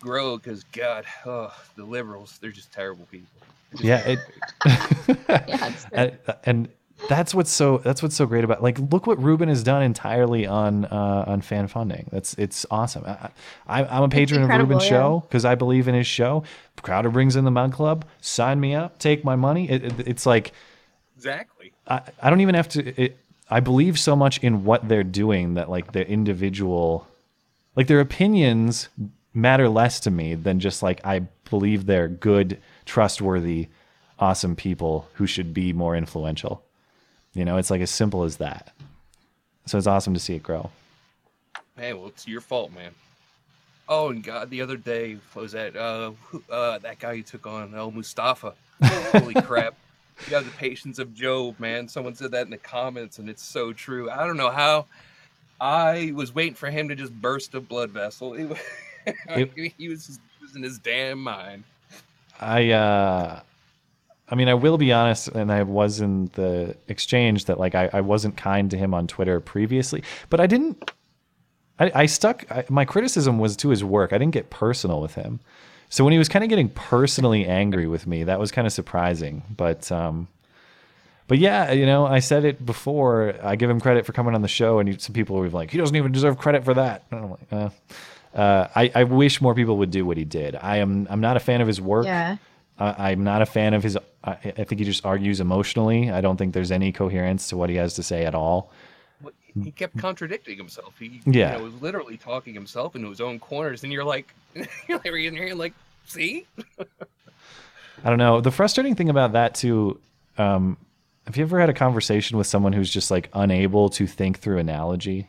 grow. 0.00 0.36
Because 0.38 0.64
God, 0.72 1.04
oh, 1.26 1.52
the 1.76 1.84
liberals, 1.84 2.38
they're 2.40 2.50
just 2.50 2.72
terrible 2.72 3.06
people. 3.10 3.28
Just 3.72 3.84
yeah 3.84 3.98
terrible 4.02 4.22
it 4.64 5.88
and, 5.92 6.18
and 6.44 6.68
that's 7.08 7.34
what's 7.34 7.50
so 7.50 7.78
that's 7.78 8.02
what's 8.02 8.16
so 8.16 8.26
great 8.26 8.44
about 8.44 8.62
like 8.62 8.78
look 8.78 9.06
what 9.06 9.22
rubin 9.22 9.48
has 9.48 9.62
done 9.62 9.82
entirely 9.82 10.46
on 10.46 10.84
uh 10.86 11.24
on 11.26 11.40
fan 11.40 11.66
funding 11.66 12.08
that's 12.12 12.34
it's 12.34 12.66
awesome 12.70 13.04
I, 13.06 13.30
I, 13.66 13.84
i'm 13.84 14.02
a 14.02 14.08
patron 14.08 14.42
of 14.42 14.50
rubin's 14.50 14.82
yeah. 14.84 14.90
show 14.90 15.24
because 15.28 15.44
i 15.44 15.54
believe 15.54 15.88
in 15.88 15.94
his 15.94 16.06
show 16.06 16.42
crowder 16.82 17.10
brings 17.10 17.36
in 17.36 17.44
the 17.44 17.50
mug 17.50 17.72
club 17.72 18.04
sign 18.20 18.60
me 18.60 18.74
up 18.74 18.98
take 18.98 19.24
my 19.24 19.36
money 19.36 19.70
it, 19.70 19.84
it- 19.84 20.08
it's 20.08 20.26
like 20.26 20.52
Exactly. 21.20 21.72
I, 21.86 22.02
I 22.22 22.30
don't 22.30 22.40
even 22.40 22.54
have 22.54 22.68
to 22.70 23.02
it, 23.02 23.18
i 23.50 23.60
believe 23.60 23.98
so 23.98 24.16
much 24.16 24.38
in 24.38 24.64
what 24.64 24.88
they're 24.88 25.04
doing 25.04 25.54
that 25.54 25.68
like 25.68 25.92
their 25.92 26.04
individual 26.04 27.06
like 27.76 27.88
their 27.88 28.00
opinions 28.00 28.88
matter 29.34 29.68
less 29.68 30.00
to 30.00 30.10
me 30.10 30.34
than 30.34 30.60
just 30.60 30.82
like 30.82 31.04
i 31.04 31.20
believe 31.50 31.86
they're 31.86 32.08
good 32.08 32.58
trustworthy 32.84 33.68
awesome 34.18 34.56
people 34.56 35.08
who 35.14 35.26
should 35.26 35.52
be 35.52 35.72
more 35.72 35.94
influential 35.94 36.62
you 37.34 37.44
know 37.44 37.56
it's 37.58 37.70
like 37.70 37.80
as 37.80 37.90
simple 37.90 38.22
as 38.22 38.38
that 38.38 38.72
so 39.66 39.76
it's 39.76 39.86
awesome 39.86 40.14
to 40.14 40.20
see 40.20 40.34
it 40.34 40.42
grow 40.42 40.70
Hey, 41.80 41.94
well, 41.94 42.08
it's 42.08 42.28
your 42.28 42.42
fault, 42.42 42.72
man. 42.74 42.92
Oh, 43.88 44.10
and 44.10 44.22
God, 44.22 44.50
the 44.50 44.60
other 44.60 44.76
day 44.76 45.16
was 45.34 45.52
that 45.52 45.74
uh, 45.74 46.12
uh 46.50 46.78
that 46.78 46.98
guy 46.98 47.12
you 47.12 47.22
took 47.22 47.46
on, 47.46 47.74
El 47.74 47.90
Mustafa. 47.90 48.52
Holy 48.84 49.34
crap! 49.42 49.74
You 50.28 50.34
have 50.36 50.44
the 50.44 50.50
patience 50.52 50.98
of 50.98 51.14
Job, 51.14 51.58
man. 51.58 51.88
Someone 51.88 52.14
said 52.14 52.30
that 52.32 52.44
in 52.44 52.50
the 52.50 52.56
comments, 52.58 53.18
and 53.18 53.28
it's 53.28 53.42
so 53.42 53.72
true. 53.72 54.10
I 54.10 54.26
don't 54.26 54.36
know 54.36 54.50
how. 54.50 54.86
I 55.60 56.12
was 56.14 56.34
waiting 56.34 56.54
for 56.54 56.70
him 56.70 56.88
to 56.88 56.94
just 56.94 57.12
burst 57.12 57.54
a 57.54 57.60
blood 57.60 57.90
vessel. 57.90 58.34
It- 59.28 59.72
he 59.78 59.88
was 59.88 60.06
just 60.06 60.20
losing 60.42 60.62
his 60.62 60.78
damn 60.78 61.22
mind. 61.22 61.64
i 62.38 62.70
uh 62.70 63.40
i 64.28 64.34
mean 64.34 64.46
i 64.46 64.52
will 64.54 64.76
be 64.76 64.92
honest 64.92 65.28
and 65.28 65.50
i 65.50 65.62
was 65.62 66.00
in 66.02 66.26
the 66.34 66.76
exchange 66.88 67.46
that 67.46 67.58
like 67.58 67.74
i, 67.74 67.88
I 67.94 68.02
wasn't 68.02 68.36
kind 68.36 68.70
to 68.70 68.76
him 68.76 68.92
on 68.92 69.06
twitter 69.06 69.40
previously 69.40 70.02
but 70.28 70.38
i 70.38 70.46
didn't 70.46 70.92
i, 71.78 71.90
I 72.02 72.06
stuck 72.06 72.44
I, 72.52 72.64
my 72.68 72.84
criticism 72.84 73.38
was 73.38 73.56
to 73.56 73.70
his 73.70 73.82
work 73.82 74.12
i 74.12 74.18
didn't 74.18 74.34
get 74.34 74.50
personal 74.50 75.00
with 75.00 75.14
him 75.14 75.40
so 75.90 76.02
when 76.02 76.12
he 76.12 76.18
was 76.18 76.28
kind 76.28 76.42
of 76.42 76.48
getting 76.48 76.70
personally 76.70 77.44
angry 77.44 77.86
with 77.86 78.06
me 78.06 78.24
that 78.24 78.40
was 78.40 78.50
kind 78.50 78.66
of 78.66 78.72
surprising 78.72 79.42
but 79.54 79.92
um 79.92 80.26
but 81.30 81.38
yeah, 81.38 81.70
you 81.70 81.86
know, 81.86 82.06
I 82.06 82.18
said 82.18 82.44
it 82.44 82.66
before. 82.66 83.36
I 83.40 83.54
give 83.54 83.70
him 83.70 83.80
credit 83.80 84.04
for 84.04 84.10
coming 84.10 84.34
on 84.34 84.42
the 84.42 84.48
show, 84.48 84.80
and 84.80 85.00
some 85.00 85.12
people 85.12 85.36
were 85.36 85.48
like, 85.48 85.70
"He 85.70 85.78
doesn't 85.78 85.94
even 85.94 86.10
deserve 86.10 86.38
credit 86.38 86.64
for 86.64 86.74
that." 86.74 87.04
And 87.12 87.20
I'm 87.20 87.30
like, 87.30 87.52
uh, 87.52 87.70
uh, 88.34 88.68
I, 88.74 88.90
I 88.96 89.04
wish 89.04 89.40
more 89.40 89.54
people 89.54 89.76
would 89.78 89.92
do 89.92 90.04
what 90.04 90.16
he 90.16 90.24
did. 90.24 90.56
I 90.56 90.78
am 90.78 91.06
I'm 91.08 91.20
not 91.20 91.36
a 91.36 91.40
fan 91.40 91.60
of 91.60 91.68
his 91.68 91.80
work. 91.80 92.06
Yeah. 92.06 92.38
I, 92.80 93.12
I'm 93.12 93.22
not 93.22 93.42
a 93.42 93.46
fan 93.46 93.74
of 93.74 93.84
his. 93.84 93.96
I, 94.24 94.32
I 94.32 94.64
think 94.64 94.80
he 94.80 94.84
just 94.84 95.06
argues 95.06 95.38
emotionally. 95.38 96.10
I 96.10 96.20
don't 96.20 96.36
think 96.36 96.52
there's 96.52 96.72
any 96.72 96.90
coherence 96.90 97.46
to 97.50 97.56
what 97.56 97.70
he 97.70 97.76
has 97.76 97.94
to 97.94 98.02
say 98.02 98.24
at 98.24 98.34
all. 98.34 98.72
He 99.62 99.70
kept 99.70 99.96
contradicting 99.98 100.56
himself. 100.56 100.94
He 100.98 101.20
Yeah. 101.26 101.52
you 101.52 101.58
know, 101.58 101.64
was 101.64 101.74
literally 101.82 102.16
talking 102.16 102.54
himself 102.54 102.94
into 102.96 103.08
his 103.08 103.20
own 103.20 103.38
corners, 103.38 103.82
and 103.84 103.92
you're 103.92 104.04
like, 104.04 104.32
you're 104.54 104.98
like 104.98 105.04
reading 105.12 105.34
here, 105.36 105.54
like, 105.54 105.72
see. 106.06 106.46
I 108.04 108.08
don't 108.08 108.18
know. 108.18 108.40
The 108.40 108.50
frustrating 108.50 108.94
thing 108.94 109.08
about 109.08 109.32
that 109.32 109.54
too. 109.54 110.00
Um, 110.38 110.76
have 111.26 111.36
you 111.36 111.42
ever 111.44 111.60
had 111.60 111.68
a 111.68 111.74
conversation 111.74 112.38
with 112.38 112.46
someone 112.46 112.72
who's 112.72 112.90
just 112.90 113.10
like 113.10 113.28
unable 113.34 113.90
to 113.90 114.06
think 114.06 114.38
through 114.38 114.58
analogy? 114.58 115.28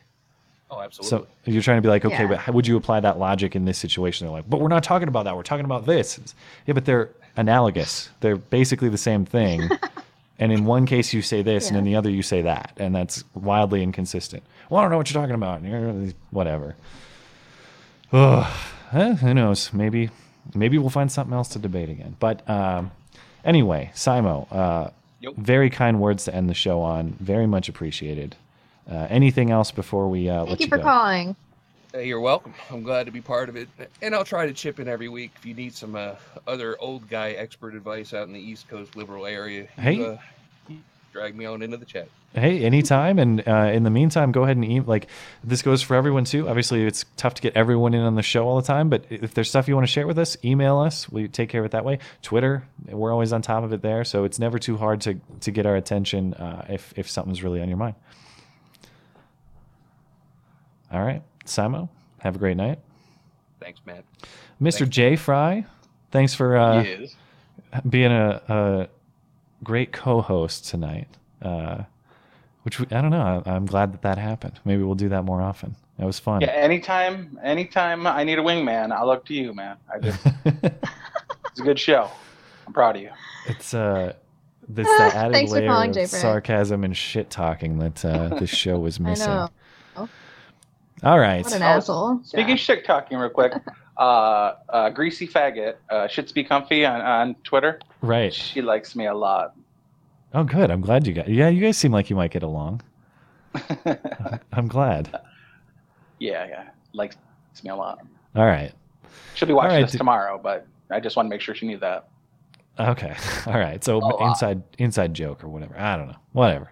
Oh, 0.70 0.80
absolutely. 0.80 1.26
So 1.44 1.50
you're 1.50 1.60
trying 1.62 1.76
to 1.78 1.82
be 1.82 1.88
like, 1.88 2.04
okay, 2.06 2.22
Yeah. 2.22 2.28
but 2.28 2.38
how 2.38 2.52
would 2.52 2.66
you 2.66 2.78
apply 2.78 3.00
that 3.00 3.18
logic 3.18 3.54
in 3.54 3.66
this 3.66 3.76
situation? 3.78 4.26
They're 4.26 4.32
like, 4.32 4.48
but 4.48 4.58
we're 4.60 4.68
not 4.68 4.82
talking 4.82 5.06
about 5.08 5.24
that. 5.24 5.36
We're 5.36 5.42
talking 5.42 5.66
about 5.66 5.84
this. 5.84 6.18
Yeah, 6.66 6.72
but 6.72 6.86
they're 6.86 7.10
analogous. 7.36 8.08
They're 8.20 8.36
basically 8.36 8.88
the 8.88 8.96
same 8.98 9.26
thing. 9.26 9.68
And 10.42 10.50
in 10.50 10.64
one 10.64 10.86
case 10.86 11.14
you 11.14 11.22
say 11.22 11.42
this, 11.42 11.68
and 11.68 11.78
in 11.78 11.84
the 11.84 11.94
other 11.94 12.10
you 12.10 12.20
say 12.20 12.42
that, 12.42 12.72
and 12.76 12.92
that's 12.92 13.22
wildly 13.32 13.80
inconsistent. 13.80 14.42
Well, 14.68 14.80
I 14.80 14.82
don't 14.82 14.90
know 14.90 14.96
what 14.96 15.08
you're 15.08 15.22
talking 15.22 15.36
about. 15.36 15.62
Whatever. 16.30 16.74
Ugh. 18.12 18.52
Eh, 18.92 19.14
who 19.14 19.34
knows? 19.34 19.72
Maybe, 19.72 20.10
maybe 20.52 20.78
we'll 20.78 20.90
find 20.90 21.12
something 21.12 21.32
else 21.32 21.46
to 21.50 21.60
debate 21.60 21.90
again. 21.90 22.16
But 22.18 22.48
um, 22.50 22.90
anyway, 23.44 23.92
Simo, 23.94 24.48
uh, 24.50 24.90
very 25.36 25.70
kind 25.70 26.00
words 26.00 26.24
to 26.24 26.34
end 26.34 26.50
the 26.50 26.54
show 26.54 26.80
on. 26.80 27.12
Very 27.20 27.46
much 27.46 27.68
appreciated. 27.68 28.34
Uh, 28.90 29.06
anything 29.10 29.52
else 29.52 29.70
before 29.70 30.08
we 30.08 30.28
uh, 30.28 30.40
let 30.40 30.48
Thank 30.48 30.60
you 30.60 30.64
you 30.64 30.70
for 30.70 30.78
go? 30.78 30.82
calling. 30.82 31.36
Hey, 31.92 32.06
you're 32.08 32.20
welcome. 32.20 32.54
I'm 32.70 32.82
glad 32.82 33.04
to 33.04 33.12
be 33.12 33.20
part 33.20 33.50
of 33.50 33.56
it, 33.56 33.68
and 34.00 34.14
I'll 34.14 34.24
try 34.24 34.46
to 34.46 34.52
chip 34.54 34.80
in 34.80 34.88
every 34.88 35.08
week 35.10 35.32
if 35.36 35.44
you 35.44 35.52
need 35.52 35.74
some 35.74 35.94
uh, 35.94 36.14
other 36.46 36.76
old 36.80 37.06
guy 37.08 37.32
expert 37.32 37.74
advice 37.74 38.14
out 38.14 38.26
in 38.26 38.32
the 38.32 38.40
East 38.40 38.66
Coast 38.68 38.96
liberal 38.96 39.26
area. 39.26 39.62
you, 39.62 39.68
Hey. 39.82 40.02
uh, 40.04 40.16
drag 41.12 41.36
me 41.36 41.44
on 41.44 41.60
into 41.60 41.76
the 41.76 41.84
chat. 41.84 42.08
Hey, 42.32 42.64
anytime. 42.64 43.18
And 43.18 43.46
uh, 43.46 43.70
in 43.74 43.82
the 43.82 43.90
meantime, 43.90 44.32
go 44.32 44.44
ahead 44.44 44.56
and 44.56 44.64
email. 44.64 44.84
Like 44.88 45.08
this 45.44 45.60
goes 45.60 45.82
for 45.82 45.94
everyone 45.94 46.24
too. 46.24 46.48
Obviously, 46.48 46.86
it's 46.86 47.04
tough 47.18 47.34
to 47.34 47.42
get 47.42 47.54
everyone 47.54 47.92
in 47.92 48.00
on 48.00 48.14
the 48.14 48.22
show 48.22 48.48
all 48.48 48.56
the 48.58 48.66
time. 48.66 48.88
But 48.88 49.04
if 49.10 49.34
there's 49.34 49.50
stuff 49.50 49.68
you 49.68 49.74
want 49.74 49.86
to 49.86 49.92
share 49.92 50.06
with 50.06 50.18
us, 50.18 50.38
email 50.42 50.78
us. 50.78 51.10
We 51.12 51.28
take 51.28 51.50
care 51.50 51.60
of 51.60 51.66
it 51.66 51.72
that 51.72 51.84
way. 51.84 51.98
Twitter, 52.22 52.66
we're 52.88 53.12
always 53.12 53.34
on 53.34 53.42
top 53.42 53.64
of 53.64 53.72
it 53.74 53.82
there. 53.82 54.02
So 54.04 54.24
it's 54.24 54.38
never 54.38 54.58
too 54.58 54.78
hard 54.78 55.02
to 55.02 55.20
to 55.40 55.50
get 55.50 55.66
our 55.66 55.76
attention 55.76 56.32
uh, 56.32 56.64
if 56.70 56.94
if 56.96 57.10
something's 57.10 57.42
really 57.42 57.60
on 57.60 57.68
your 57.68 57.76
mind. 57.76 57.96
All 60.90 61.02
right, 61.04 61.22
Samo, 61.44 61.88
have 62.20 62.36
a 62.36 62.38
great 62.38 62.56
night. 62.56 62.78
Thanks, 63.60 63.80
Matt. 63.86 64.04
Mr. 64.60 64.88
J. 64.88 65.16
Fry, 65.16 65.64
thanks 66.10 66.34
for 66.34 66.56
uh, 66.56 66.82
Yes. 66.82 67.16
being 67.88 68.12
a, 68.12 68.42
a 68.48 68.88
great 69.64 69.92
co-host 69.92 70.68
tonight. 70.68 71.08
Uh, 71.40 71.82
which 72.62 72.78
we, 72.78 72.86
I 72.92 73.00
don't 73.00 73.10
know. 73.10 73.42
I, 73.44 73.50
I'm 73.50 73.66
glad 73.66 73.92
that 73.92 74.02
that 74.02 74.18
happened. 74.18 74.60
Maybe 74.64 74.82
we'll 74.84 74.94
do 74.94 75.08
that 75.08 75.24
more 75.24 75.42
often. 75.42 75.74
That 75.98 76.06
was 76.06 76.18
fun. 76.18 76.40
Yeah, 76.40 76.48
anytime, 76.48 77.38
anytime 77.42 78.06
I 78.06 78.22
need 78.24 78.38
a 78.38 78.42
wingman, 78.42 78.92
I 78.92 79.04
look 79.04 79.24
to 79.26 79.34
you, 79.34 79.52
man. 79.52 79.76
I 79.92 79.98
just, 79.98 80.24
it's 80.44 81.60
a 81.60 81.62
good 81.62 81.78
show. 81.78 82.08
I'm 82.66 82.72
proud 82.72 82.96
of 82.96 83.02
you. 83.02 83.10
It's 83.48 83.74
uh, 83.74 84.12
this 84.68 84.86
that 84.86 85.14
added 85.14 85.32
Thanks 85.32 85.50
layer 85.52 85.70
of 85.70 85.92
Jay 85.92 86.06
sarcasm 86.06 86.84
and 86.84 86.96
shit 86.96 87.28
talking 87.30 87.78
that 87.78 88.04
uh, 88.04 88.28
this 88.38 88.50
show 88.50 88.78
was 88.78 89.00
I 89.00 89.02
missing. 89.02 89.48
Know. 91.02 91.10
All 91.10 91.18
right. 91.18 91.44
What 91.44 91.52
an 91.54 91.62
Oh, 91.62 91.66
asshole. 91.66 92.20
Speaking 92.24 92.56
shit 92.56 92.84
talking, 92.84 93.18
real 93.18 93.30
quick, 93.30 93.52
uh, 93.96 94.52
uh, 94.68 94.90
Greasy 94.90 95.26
Faggot, 95.26 95.74
uh, 95.90 96.06
Shits 96.08 96.32
Be 96.32 96.44
Comfy 96.44 96.84
on, 96.86 97.00
on 97.00 97.34
Twitter. 97.44 97.80
Right. 98.00 98.32
She 98.32 98.62
likes 98.62 98.94
me 98.96 99.06
a 99.06 99.14
lot. 99.14 99.54
Oh, 100.34 100.44
good. 100.44 100.70
I'm 100.70 100.80
glad 100.80 101.06
you 101.06 101.12
got. 101.12 101.28
Yeah, 101.28 101.48
you 101.48 101.60
guys 101.60 101.76
seem 101.76 101.92
like 101.92 102.08
you 102.10 102.16
might 102.16 102.30
get 102.30 102.42
along. 102.42 102.80
I'm 104.52 104.66
glad. 104.68 105.20
Yeah, 106.18 106.46
yeah, 106.46 106.64
likes 106.94 107.16
me 107.62 107.70
a 107.70 107.76
lot. 107.76 107.98
All 108.34 108.46
right. 108.46 108.72
She'll 109.34 109.46
be 109.48 109.52
watching 109.52 109.70
All 109.72 109.76
right, 109.76 109.82
this 109.82 109.92
d- 109.92 109.98
tomorrow, 109.98 110.40
but 110.42 110.66
I 110.90 111.00
just 111.00 111.16
want 111.16 111.26
to 111.26 111.30
make 111.30 111.40
sure 111.42 111.54
she 111.54 111.66
knew 111.66 111.78
that. 111.78 112.08
Okay. 112.78 113.14
All 113.46 113.58
right. 113.58 113.82
So 113.84 114.00
Oh, 114.02 114.26
inside 114.26 114.62
inside 114.78 115.12
joke 115.12 115.44
or 115.44 115.48
whatever. 115.48 115.78
I 115.78 115.96
don't 115.96 116.08
know. 116.08 116.16
Whatever. 116.32 116.70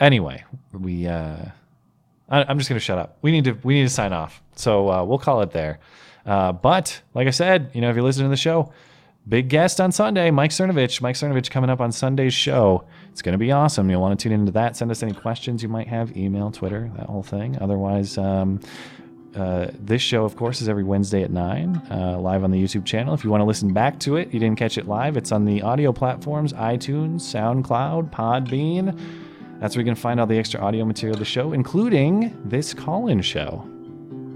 Anyway, 0.00 0.42
we 0.72 1.06
uh 1.06 1.36
I, 2.32 2.44
I'm 2.48 2.58
just 2.58 2.68
gonna 2.68 2.80
shut 2.80 2.98
up. 2.98 3.18
We 3.22 3.30
need 3.30 3.44
to 3.44 3.52
we 3.62 3.74
need 3.74 3.82
to 3.82 3.88
sign 3.90 4.12
off. 4.12 4.42
So 4.56 4.90
uh, 4.90 5.04
we'll 5.04 5.18
call 5.18 5.42
it 5.42 5.52
there. 5.52 5.78
Uh, 6.26 6.52
but 6.52 7.00
like 7.14 7.28
I 7.28 7.30
said, 7.30 7.70
you 7.74 7.80
know, 7.80 7.90
if 7.90 7.96
you're 7.96 8.04
listening 8.04 8.26
to 8.26 8.30
the 8.30 8.36
show, 8.36 8.72
big 9.28 9.48
guest 9.48 9.80
on 9.80 9.92
Sunday, 9.92 10.30
Mike 10.30 10.50
Cernovich. 10.50 11.00
Mike 11.00 11.14
Cernovich 11.14 11.50
coming 11.50 11.70
up 11.70 11.80
on 11.80 11.92
Sunday's 11.92 12.34
show. 12.34 12.84
It's 13.10 13.22
gonna 13.22 13.38
be 13.38 13.52
awesome. 13.52 13.90
You'll 13.90 14.00
want 14.00 14.18
to 14.18 14.22
tune 14.22 14.32
into 14.32 14.50
that. 14.52 14.76
Send 14.76 14.90
us 14.90 15.02
any 15.02 15.12
questions 15.12 15.62
you 15.62 15.68
might 15.68 15.88
have. 15.88 16.16
Email, 16.16 16.50
Twitter, 16.50 16.90
that 16.96 17.06
whole 17.06 17.22
thing. 17.22 17.58
Otherwise, 17.60 18.16
um, 18.18 18.60
uh, 19.36 19.68
this 19.78 20.02
show, 20.02 20.24
of 20.24 20.36
course, 20.36 20.60
is 20.60 20.68
every 20.68 20.84
Wednesday 20.84 21.22
at 21.22 21.30
9, 21.30 21.76
uh, 21.90 22.18
live 22.18 22.44
on 22.44 22.50
the 22.50 22.62
YouTube 22.62 22.84
channel. 22.84 23.14
If 23.14 23.24
you 23.24 23.30
want 23.30 23.40
to 23.40 23.46
listen 23.46 23.72
back 23.72 23.98
to 24.00 24.16
it, 24.16 24.32
you 24.32 24.38
didn't 24.38 24.58
catch 24.58 24.76
it 24.76 24.86
live, 24.86 25.16
it's 25.16 25.32
on 25.32 25.46
the 25.46 25.62
audio 25.62 25.90
platforms 25.90 26.52
iTunes, 26.52 27.22
SoundCloud, 27.22 28.10
Podbean. 28.10 28.98
That's 29.62 29.76
where 29.76 29.82
you 29.82 29.88
can 29.88 29.94
find 29.94 30.18
all 30.18 30.26
the 30.26 30.36
extra 30.36 30.60
audio 30.60 30.84
material 30.84 31.14
of 31.14 31.20
the 31.20 31.24
show, 31.24 31.52
including 31.52 32.36
this 32.44 32.74
call 32.74 33.06
in 33.06 33.22
show. 33.22 33.64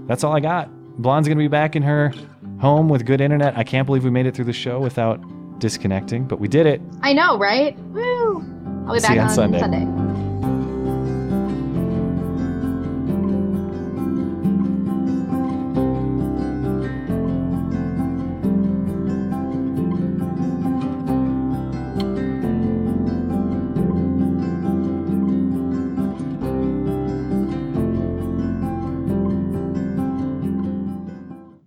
That's 0.07 0.23
all 0.23 0.33
I 0.33 0.39
got. 0.39 0.69
Blonde's 1.01 1.27
going 1.27 1.37
to 1.37 1.43
be 1.43 1.49
back 1.49 1.75
in 1.75 1.83
her 1.83 2.13
home 2.61 2.87
with 2.87 3.05
good 3.05 3.19
internet. 3.19 3.57
I 3.57 3.65
can't 3.65 3.85
believe 3.85 4.05
we 4.05 4.09
made 4.09 4.25
it 4.25 4.33
through 4.33 4.45
the 4.45 4.53
show 4.53 4.79
without 4.79 5.19
disconnecting, 5.59 6.27
but 6.29 6.39
we 6.39 6.47
did 6.47 6.65
it. 6.65 6.81
I 7.01 7.11
know, 7.11 7.37
right? 7.37 7.77
Woo! 7.77 8.41
I'll 8.87 8.93
be 8.93 9.01
See 9.01 9.07
back 9.07 9.15
you 9.15 9.21
on 9.21 9.27
on 9.27 9.33
Sunday. 9.33 9.59
Sunday. 9.59 10.06